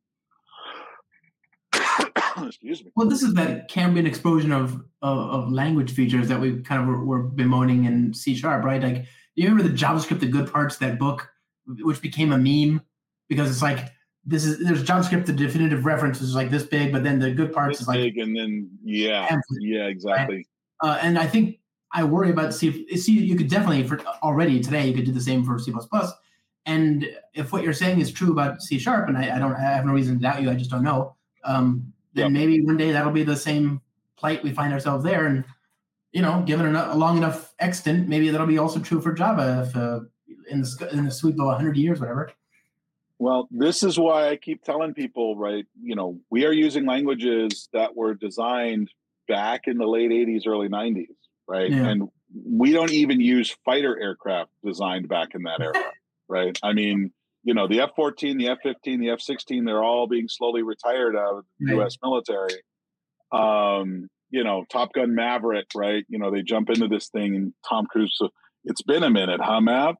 Excuse 2.45 2.83
me. 2.83 2.91
Well, 2.95 3.07
this 3.07 3.23
is 3.23 3.33
that 3.33 3.69
Cambrian 3.69 4.05
explosion 4.05 4.51
of, 4.51 4.83
of 5.01 5.17
of 5.17 5.51
language 5.51 5.91
features 5.93 6.27
that 6.27 6.39
we 6.39 6.61
kind 6.61 6.81
of 6.81 6.87
were, 6.87 7.03
were 7.03 7.23
bemoaning 7.23 7.85
in 7.85 8.13
C 8.13 8.35
sharp, 8.35 8.63
right? 8.63 8.81
Like, 8.81 9.05
you 9.35 9.47
remember 9.47 9.67
the 9.67 9.75
JavaScript, 9.75 10.19
the 10.19 10.27
good 10.27 10.51
parts, 10.51 10.77
that 10.77 10.99
book, 10.99 11.31
which 11.65 12.01
became 12.01 12.31
a 12.33 12.37
meme 12.37 12.81
because 13.29 13.49
it's 13.49 13.61
like 13.61 13.89
this 14.25 14.43
is 14.43 14.59
there's 14.59 14.83
JavaScript, 14.83 15.25
the 15.25 15.33
definitive 15.33 15.85
reference 15.85 16.21
is 16.21 16.35
like 16.35 16.49
this 16.49 16.63
big, 16.63 16.91
but 16.91 17.03
then 17.03 17.19
the 17.19 17.31
good 17.31 17.53
parts 17.53 17.77
This 17.77 17.81
is 17.81 17.87
like 17.87 17.97
big 17.97 18.17
and 18.17 18.35
then 18.35 18.69
yeah, 18.83 19.39
yeah, 19.59 19.85
exactly. 19.85 20.45
Uh, 20.81 20.99
and 21.01 21.17
I 21.17 21.25
think 21.25 21.59
I 21.91 22.03
worry 22.03 22.29
about 22.29 22.53
C. 22.53 22.85
C. 22.97 23.13
You 23.13 23.35
could 23.35 23.49
definitely 23.49 23.87
for 23.87 23.99
already 24.21 24.59
today 24.59 24.87
you 24.87 24.93
could 24.93 25.05
do 25.05 25.11
the 25.11 25.21
same 25.21 25.43
for 25.45 25.57
C++. 25.57 25.73
And 26.65 27.09
if 27.33 27.51
what 27.51 27.63
you're 27.63 27.73
saying 27.73 27.99
is 28.01 28.11
true 28.11 28.31
about 28.31 28.61
C 28.61 28.77
sharp, 28.77 29.07
and 29.07 29.17
I, 29.17 29.35
I 29.35 29.39
don't 29.39 29.53
I 29.53 29.61
have 29.61 29.85
no 29.85 29.93
reason 29.93 30.15
to 30.15 30.21
doubt 30.21 30.41
you, 30.41 30.51
I 30.51 30.55
just 30.55 30.69
don't 30.69 30.83
know. 30.83 31.15
Um, 31.43 31.91
then 32.13 32.25
Yep. 32.25 32.31
maybe 32.31 32.61
one 32.61 32.77
day 32.77 32.91
that'll 32.91 33.11
be 33.11 33.23
the 33.23 33.35
same 33.35 33.81
plight 34.17 34.43
we 34.43 34.51
find 34.51 34.73
ourselves 34.73 35.03
there, 35.03 35.25
and 35.27 35.45
you 36.11 36.21
know, 36.21 36.43
given 36.45 36.75
a, 36.75 36.89
a 36.91 36.95
long 36.95 37.17
enough 37.17 37.53
extent, 37.59 38.07
maybe 38.07 38.29
that'll 38.29 38.47
be 38.47 38.57
also 38.57 38.79
true 38.79 39.01
for 39.01 39.13
Java 39.13 39.65
if 39.67 39.75
uh, 39.75 40.01
in 40.49 40.61
the 40.61 40.89
in 40.91 41.05
the 41.05 41.11
sweep 41.11 41.39
of 41.39 41.45
100 41.45 41.77
years, 41.77 41.99
whatever. 41.99 42.31
Well, 43.19 43.49
this 43.51 43.83
is 43.83 43.99
why 43.99 44.29
I 44.29 44.37
keep 44.37 44.63
telling 44.63 44.93
people, 44.93 45.35
right? 45.35 45.65
You 45.81 45.95
know, 45.95 46.19
we 46.31 46.45
are 46.45 46.53
using 46.53 46.85
languages 46.85 47.67
that 47.73 47.95
were 47.95 48.13
designed 48.13 48.89
back 49.27 49.63
in 49.67 49.77
the 49.77 49.85
late 49.85 50.09
80s, 50.09 50.47
early 50.47 50.69
90s, 50.69 51.07
right? 51.45 51.69
Yeah. 51.69 51.89
And 51.89 52.09
we 52.45 52.71
don't 52.71 52.91
even 52.93 53.19
use 53.19 53.55
fighter 53.65 53.99
aircraft 54.01 54.51
designed 54.65 55.09
back 55.09 55.29
in 55.35 55.43
that 55.43 55.59
era, 55.61 55.73
right? 56.29 56.57
I 56.63 56.71
mean, 56.71 57.11
you 57.43 57.53
know, 57.53 57.67
the 57.67 57.81
F 57.81 57.89
14, 57.95 58.37
the 58.37 58.47
F 58.49 58.59
15, 58.63 59.01
the 59.01 59.09
F 59.09 59.19
16, 59.19 59.65
they're 59.65 59.83
all 59.83 60.07
being 60.07 60.27
slowly 60.29 60.63
retired 60.63 61.15
out 61.17 61.39
of 61.39 61.45
the 61.59 61.75
Right. 61.75 61.85
US 61.85 61.97
military. 62.01 62.61
Um, 63.33 64.07
you 64.29 64.43
know, 64.43 64.63
Top 64.71 64.93
Gun 64.93 65.13
Maverick, 65.13 65.67
right? 65.75 66.05
You 66.07 66.19
know, 66.19 66.31
they 66.31 66.41
jump 66.41 66.69
into 66.69 66.87
this 66.87 67.09
thing 67.09 67.35
and 67.35 67.53
Tom 67.67 67.85
Cruise, 67.85 68.17
it's 68.63 68.81
been 68.81 69.03
a 69.03 69.09
minute, 69.09 69.41
huh, 69.41 69.59
Mav? 69.61 69.95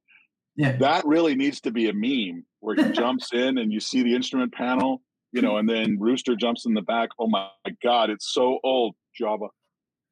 Yeah. 0.60 0.74
that 0.74 1.06
really 1.06 1.36
needs 1.36 1.62
to 1.62 1.72
be 1.72 1.88
a 1.88 1.94
meme 1.94 2.44
where 2.60 2.76
he 2.76 2.92
jumps 2.92 3.32
in 3.34 3.58
and 3.58 3.72
you 3.72 3.80
see 3.80 4.04
the 4.04 4.14
instrument 4.14 4.54
panel, 4.54 5.02
you 5.32 5.42
know, 5.42 5.56
and 5.56 5.70
then 5.70 5.98
Rooster 5.98 6.36
jumps 6.36 6.66
in 6.66 6.74
the 6.74 6.82
back. 6.82 7.10
Oh 7.18 7.28
my 7.28 7.48
God, 7.82 8.10
it's 8.10 8.34
so 8.34 8.60
old, 8.62 8.94
Java. 9.18 9.48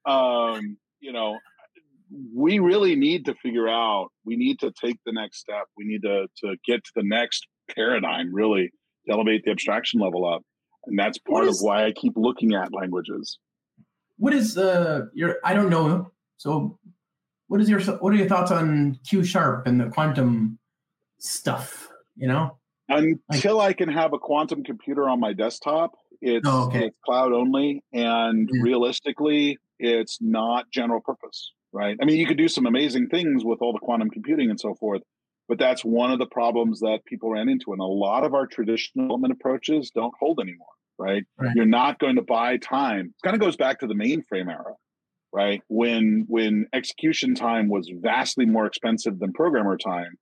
Um, 0.06 0.78
you 1.02 1.11
know, 1.11 1.38
we 2.34 2.60
really 2.60 2.95
need 2.95 3.26
to 3.26 3.36
figure 3.44 3.68
out, 3.68 4.07
we 4.24 4.38
need 4.38 4.60
to 4.60 4.72
take 4.82 4.95
the 5.06 5.11
next 5.11 5.40
step. 5.40 5.65
We 5.78 5.84
need 5.86 6.03
to, 6.03 6.28
to 6.45 6.56
get 6.65 6.82
to 6.86 6.91
the 6.95 7.03
next 7.03 7.45
paradigm, 7.76 8.34
really, 8.34 8.72
to 9.06 9.14
elevate 9.14 9.44
the 9.44 9.52
abstraction 9.52 9.99
level 9.99 10.26
up. 10.26 10.44
And 10.86 10.98
that's 10.98 11.18
part 11.18 11.44
is- 11.45 11.60
of 11.60 11.65
why 11.65 11.86
I 11.86 11.91
keep 11.91 12.14
looking 12.15 12.53
at 12.56 12.74
languages. 12.74 13.38
What 14.19 14.34
is 14.34 14.57
uh 14.57 15.07
your? 15.14 15.36
I 15.44 15.53
don't 15.53 15.69
know. 15.69 16.10
So, 16.38 16.80
what 17.48 17.61
is 17.61 17.69
your 17.69 17.80
what 17.80 18.14
are 18.14 18.15
your 18.18 18.28
thoughts 18.28 18.52
on 18.52 18.99
Q 19.07 19.24
sharp 19.24 19.68
and 19.68 19.80
the 19.80 19.90
quantum 19.90 20.60
stuff? 21.19 21.90
You 22.15 22.28
know. 22.28 22.57
until 22.90 23.60
I 23.60 23.74
can 23.74 23.90
have 23.90 24.14
a 24.14 24.18
quantum 24.18 24.64
computer 24.64 25.10
on 25.10 25.19
my 25.19 25.34
desktop, 25.34 25.91
it's, 26.22 26.48
Oh, 26.48 26.68
okay. 26.68 26.86
it's 26.86 26.98
cloud 27.03 27.34
only, 27.34 27.84
and 27.91 28.49
Yeah. 28.52 28.61
realistically, 28.64 29.57
it's 29.78 30.22
not 30.22 30.72
general 30.72 31.02
purpose, 31.02 31.52
right? 31.74 31.98
I 32.02 32.06
mean, 32.06 32.15
you 32.18 32.26
could 32.26 32.38
do 32.38 32.48
some 32.48 32.65
amazing 32.65 33.10
things 33.10 33.44
with 33.44 33.61
all 33.61 33.74
the 33.74 33.80
quantum 33.80 34.10
computing 34.10 34.49
and 34.49 34.57
so 34.57 34.74
forth, 34.76 35.02
but 35.49 35.60
that's 35.60 35.84
one 35.84 36.11
of 36.14 36.19
the 36.19 36.28
problems 36.28 36.80
that 36.80 37.03
people 37.03 37.30
ran 37.30 37.49
into, 37.49 37.74
and 37.74 37.82
a 37.82 37.86
lot 37.86 38.24
of 38.24 38.34
our 38.34 38.48
traditional 38.48 39.06
development 39.07 39.34
approaches 39.34 39.91
don't 39.91 40.14
hold 40.18 40.40
anymore, 40.40 40.68
right? 40.98 41.26
Right. 41.38 41.53
You're 41.57 41.65
not 41.65 41.99
going 41.99 42.15
to 42.15 42.22
buy 42.22 42.56
time. 42.56 43.07
It 43.18 43.22
kind 43.22 43.36
of 43.36 43.41
goes 43.41 43.57
back 43.57 43.80
to 43.82 43.88
the 43.88 43.95
mainframe 43.95 44.49
era, 44.49 44.76
right? 45.38 45.61
When 45.68 46.26
when 46.27 46.65
execution 46.73 47.35
time 47.35 47.69
was 47.69 47.85
vastly 48.11 48.45
more 48.45 48.65
expensive 48.65 49.19
than 49.19 49.31
programmer 49.34 49.77
time. 49.77 50.14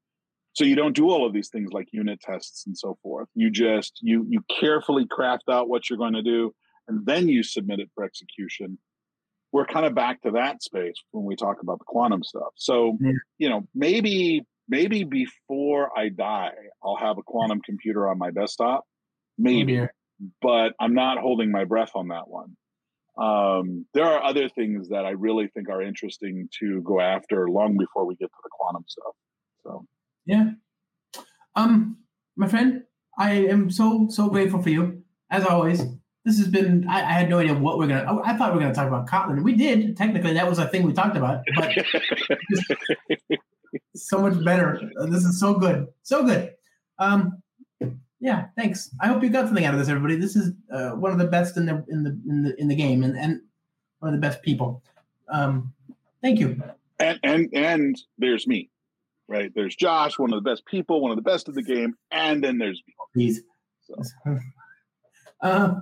So 0.54 0.64
you 0.64 0.76
don't 0.76 0.96
do 0.96 1.10
all 1.10 1.26
of 1.28 1.34
these 1.34 1.50
things 1.50 1.72
like 1.74 1.88
unit 1.92 2.20
tests 2.22 2.64
and 2.68 2.78
so 2.78 2.98
forth. 3.04 3.28
You 3.34 3.50
just 3.50 3.94
you 4.02 4.26
you 4.30 4.42
carefully 4.60 5.06
craft 5.10 5.46
out 5.50 5.70
what 5.70 5.90
you're 5.90 6.04
going 6.06 6.14
to 6.22 6.22
do 6.36 6.54
and 6.88 7.06
then 7.06 7.28
you 7.30 7.44
submit 7.44 7.80
it 7.80 7.90
for 7.96 8.04
execution. 8.04 8.78
We're 9.54 9.66
kind 9.66 9.86
of 9.86 9.96
back 9.96 10.22
to 10.24 10.32
that 10.32 10.62
space 10.62 10.96
when 11.12 11.24
we 11.26 11.36
talk 11.38 11.58
about 11.62 11.80
the 11.80 11.86
quantum 11.88 12.24
stuff. 12.24 12.52
So 12.56 12.98
Yeah. 13.02 13.12
you 13.38 13.50
know 13.50 13.62
maybe 13.74 14.44
maybe 14.68 15.04
before 15.04 15.84
i 16.02 16.10
die 16.10 16.58
i'll 16.84 16.98
have 17.08 17.18
a 17.20 17.22
quantum 17.32 17.62
computer 17.70 18.08
on 18.10 18.18
my 18.18 18.32
desktop. 18.32 18.82
Oh, 18.84 18.88
maybe. 19.38 19.76
but 20.42 20.70
i'm 20.84 20.96
not 21.04 21.16
holding 21.26 21.52
my 21.52 21.66
breath 21.66 21.92
on 22.02 22.08
that 22.14 22.28
one 22.28 22.52
um, 23.18 23.86
there 23.94 24.06
are 24.06 24.22
other 24.24 24.50
things 24.50 24.90
that 24.90 25.06
i 25.06 25.12
really 25.12 25.48
think 25.50 25.70
are 25.70 25.82
interesting 25.82 26.50
to 26.60 26.82
go 26.82 27.00
after 27.00 27.50
long 27.50 27.78
before 27.78 28.06
we 28.06 28.16
get 28.16 28.26
to 28.26 28.42
the 28.44 28.50
quantum 28.52 28.84
stuff 28.88 29.14
so 29.64 29.86
Yeah. 30.26 30.52
Um, 31.56 31.98
my 32.36 32.48
friend, 32.48 32.84
I 33.18 33.32
am 33.32 33.70
so 33.72 34.08
so 34.10 34.30
grateful 34.30 34.62
for 34.62 34.70
you 34.70 35.04
as 35.32 35.46
always. 35.46 35.80
This 36.26 36.38
has 36.40 36.48
been. 36.48 36.88
I, 36.90 37.02
I 37.02 37.14
had 37.14 37.30
no 37.30 37.40
idea 37.40 37.54
what 37.54 37.78
we're 37.78 37.88
gonna. 37.88 38.04
I, 38.04 38.34
I 38.34 38.38
thought 38.38 38.52
we 38.52 38.56
were 38.56 38.62
gonna 38.64 38.74
talk 38.74 38.88
about 38.88 39.08
Kotlin. 39.08 39.44
We 39.44 39.54
did 39.56 39.96
technically. 39.96 40.34
That 40.34 40.50
was 40.50 40.60
a 40.60 40.68
thing 40.68 40.84
we 40.84 40.94
talked 40.94 41.16
about. 41.16 41.44
But 41.56 41.72
so 43.96 44.20
much 44.20 44.44
better. 44.44 44.82
This 45.08 45.24
is 45.24 45.40
so 45.40 45.54
good. 45.54 45.88
So 46.04 46.24
good. 46.24 46.54
Um, 47.00 47.42
yeah. 48.20 48.48
Thanks. 48.58 48.92
I 49.02 49.08
hope 49.08 49.24
you 49.24 49.30
got 49.30 49.46
something 49.46 49.66
out 49.66 49.74
of 49.74 49.80
this, 49.80 49.90
everybody. 49.90 50.16
This 50.16 50.36
is 50.36 50.54
uh, 50.72 50.92
one 50.92 51.12
of 51.12 51.18
the 51.18 51.28
best 51.28 51.58
in 51.58 51.66
the 51.66 51.86
in 51.90 52.04
the 52.04 52.20
in 52.28 52.44
the 52.44 52.62
in 52.62 52.68
the 52.68 52.76
game, 52.76 53.04
and 53.04 53.18
and 53.18 53.42
one 54.00 54.14
of 54.14 54.20
the 54.20 54.26
best 54.26 54.42
people. 54.42 54.84
Um, 55.30 55.74
thank 56.22 56.40
you. 56.40 56.62
and 57.00 57.20
and 57.24 57.50
and 57.54 58.02
there's 58.18 58.48
me 58.48 58.70
right 59.28 59.52
there's 59.56 59.76
josh 59.76 60.20
one 60.20 60.32
of 60.32 60.44
the 60.44 60.48
best 60.48 60.64
people 60.68 61.02
one 61.02 61.10
of 61.10 61.18
the 61.18 61.22
best 61.24 61.48
of 61.48 61.56
the 61.56 61.64
game 61.64 61.96
and 62.12 62.44
then 62.44 62.58
there's 62.60 62.82
me 62.88 62.94
please. 63.14 63.42
So. 63.82 63.96
Uh, 65.42 65.82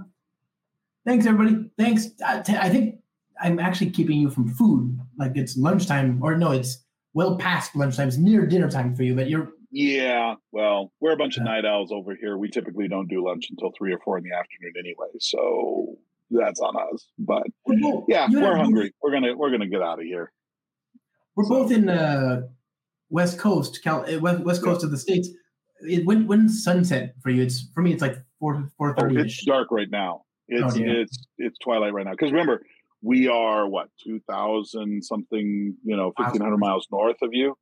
thanks, 1.06 1.26
everybody. 1.26 1.70
Thanks. 1.78 2.10
I, 2.26 2.42
t- 2.42 2.58
I 2.58 2.70
think 2.70 2.96
I'm 3.42 3.60
actually 3.60 3.92
keeping 3.92 4.20
you 4.20 4.30
from 4.30 4.50
food. 4.50 5.00
Like 5.18 5.38
it's 5.38 5.56
lunchtime, 5.56 6.22
or 6.22 6.36
no, 6.36 6.52
it's 6.52 6.80
well 7.14 7.38
past 7.38 7.74
lunchtime. 7.76 8.10
It's 8.10 8.18
near 8.18 8.46
dinner 8.46 8.70
time 8.70 8.96
for 8.96 9.04
you, 9.04 9.16
but 9.16 9.30
you're 9.30 9.54
yeah 9.74 10.36
well 10.52 10.92
we're 11.02 11.14
a 11.14 11.18
bunch 11.18 11.38
of 11.38 11.44
night 11.44 11.66
owls 11.66 11.92
over 11.92 12.16
here. 12.16 12.38
We 12.38 12.50
typically 12.50 12.88
don't 12.88 13.08
do 13.08 13.26
lunch 13.26 13.48
until 13.50 13.72
three 13.78 13.92
or 13.94 14.00
four 14.06 14.18
in 14.18 14.24
the 14.24 14.32
afternoon 14.32 14.74
anyway 14.80 15.08
so 15.20 15.98
that's 16.30 16.60
on 16.62 16.76
us 16.94 17.08
but 17.20 17.44
we're 17.66 17.80
both, 17.80 18.06
yeah 18.08 18.28
you 18.30 18.38
and 18.38 18.46
I 18.46 18.50
we're 18.50 18.56
both- 18.56 18.64
hungry. 18.64 18.94
We're 19.02 19.12
gonna 19.12 19.36
we're 19.36 19.52
gonna 19.52 19.68
get 19.68 19.82
out 19.82 20.00
of 20.00 20.06
here. 20.06 20.32
We're 21.36 21.50
both 21.50 21.72
in 21.72 21.90
uh, 21.90 22.44
West 23.10 23.40
Coast, 23.40 23.84
Cal, 23.84 24.06
uh, 24.08 24.20
West, 24.20 24.64
Coast 24.64 24.84
of 24.84 24.92
the 24.92 24.98
states. 24.98 25.30
It, 25.82 26.06
when 26.06 26.28
when's 26.28 26.64
sunset 26.64 27.16
for 27.22 27.32
you? 27.32 27.42
It's 27.42 27.70
for 27.74 27.82
me. 27.82 27.92
It's 27.92 28.02
like 28.02 28.18
four 28.40 28.70
four 28.78 28.92
oh, 28.92 29.02
thirty 29.02 29.20
it's 29.20 29.44
dark 29.46 29.72
right 29.72 29.90
now. 29.90 30.24
It's 30.48 30.76
Oh, 30.76 30.82
it's 30.82 31.28
it's 31.38 31.58
twilight 31.60 31.94
right 31.94 32.06
now 32.06 32.12
because 32.12 32.32
remember 32.32 32.66
we 33.02 33.28
are 33.28 33.68
what 33.68 33.90
2000 34.04 35.04
something 35.04 35.76
you 35.84 35.96
know 35.96 36.14
1500 36.16 36.58
miles 36.58 36.88
north 36.92 37.18
of 37.22 37.30
you 37.34 37.56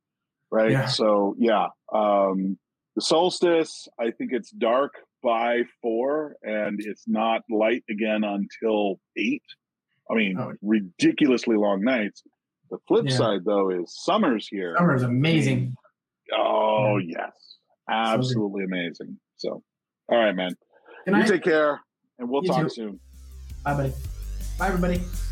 right 0.52 0.70
Yeah. 0.70 0.86
so 0.86 1.34
yeah 1.38 1.66
um 1.92 2.56
the 2.94 3.00
solstice 3.02 3.88
i 3.98 4.10
think 4.12 4.32
it's 4.32 4.50
dark 4.50 4.92
by 5.22 5.62
four 5.80 6.36
and 6.42 6.78
it's 6.80 7.04
not 7.08 7.40
light 7.50 7.82
again 7.90 8.22
until 8.24 9.00
eight 9.16 9.42
i 10.10 10.14
mean 10.14 10.36
Oh. 10.38 10.52
ridiculously 10.62 11.56
long 11.56 11.82
nights 11.82 12.22
the 12.70 12.78
flip 12.86 13.06
Yeah. 13.08 13.16
side 13.16 13.40
though 13.44 13.70
is 13.70 13.92
summer's 14.04 14.46
here 14.46 14.74
Summer 14.78 14.94
is 14.94 15.02
amazing. 15.02 15.74
oh 16.36 16.98
yes 16.98 17.32
absolutely 17.90 18.64
amazing 18.64 19.18
so 19.36 19.62
all 20.10 20.18
right 20.18 20.36
man 20.36 20.54
Good 21.04 21.12
you 21.14 21.18
night. 21.18 21.28
take 21.28 21.42
care 21.44 21.80
and 22.18 22.28
we'll 22.28 22.42
talk 22.42 22.62
too. 22.64 22.68
soon 22.68 23.00
Bye, 23.64 23.74
buddy. 23.74 23.92
Bye, 24.58 24.66
everybody. 24.68 25.31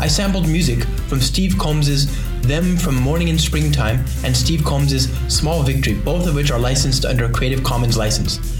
I 0.00 0.06
sampled 0.08 0.48
music 0.48 0.84
from 1.08 1.20
Steve 1.20 1.58
Combs's 1.58 2.06
Them 2.40 2.78
from 2.78 2.94
Morning 2.94 3.28
in 3.28 3.38
Springtime 3.38 4.02
and 4.24 4.34
Steve 4.34 4.64
Combs's 4.64 5.10
Small 5.28 5.62
Victory, 5.62 5.92
both 5.92 6.26
of 6.26 6.34
which 6.34 6.50
are 6.50 6.58
licensed 6.58 7.04
under 7.04 7.26
a 7.26 7.30
Creative 7.30 7.62
Commons 7.62 7.98
license. 7.98 8.59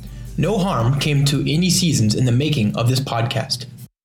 No 0.41 0.57
harm 0.57 0.99
came 0.99 1.23
to 1.25 1.41
any 1.41 1.69
seasons 1.69 2.15
in 2.15 2.25
the 2.25 2.31
making 2.31 2.75
of 2.75 2.89
this 2.89 2.99
podcast. 2.99 3.67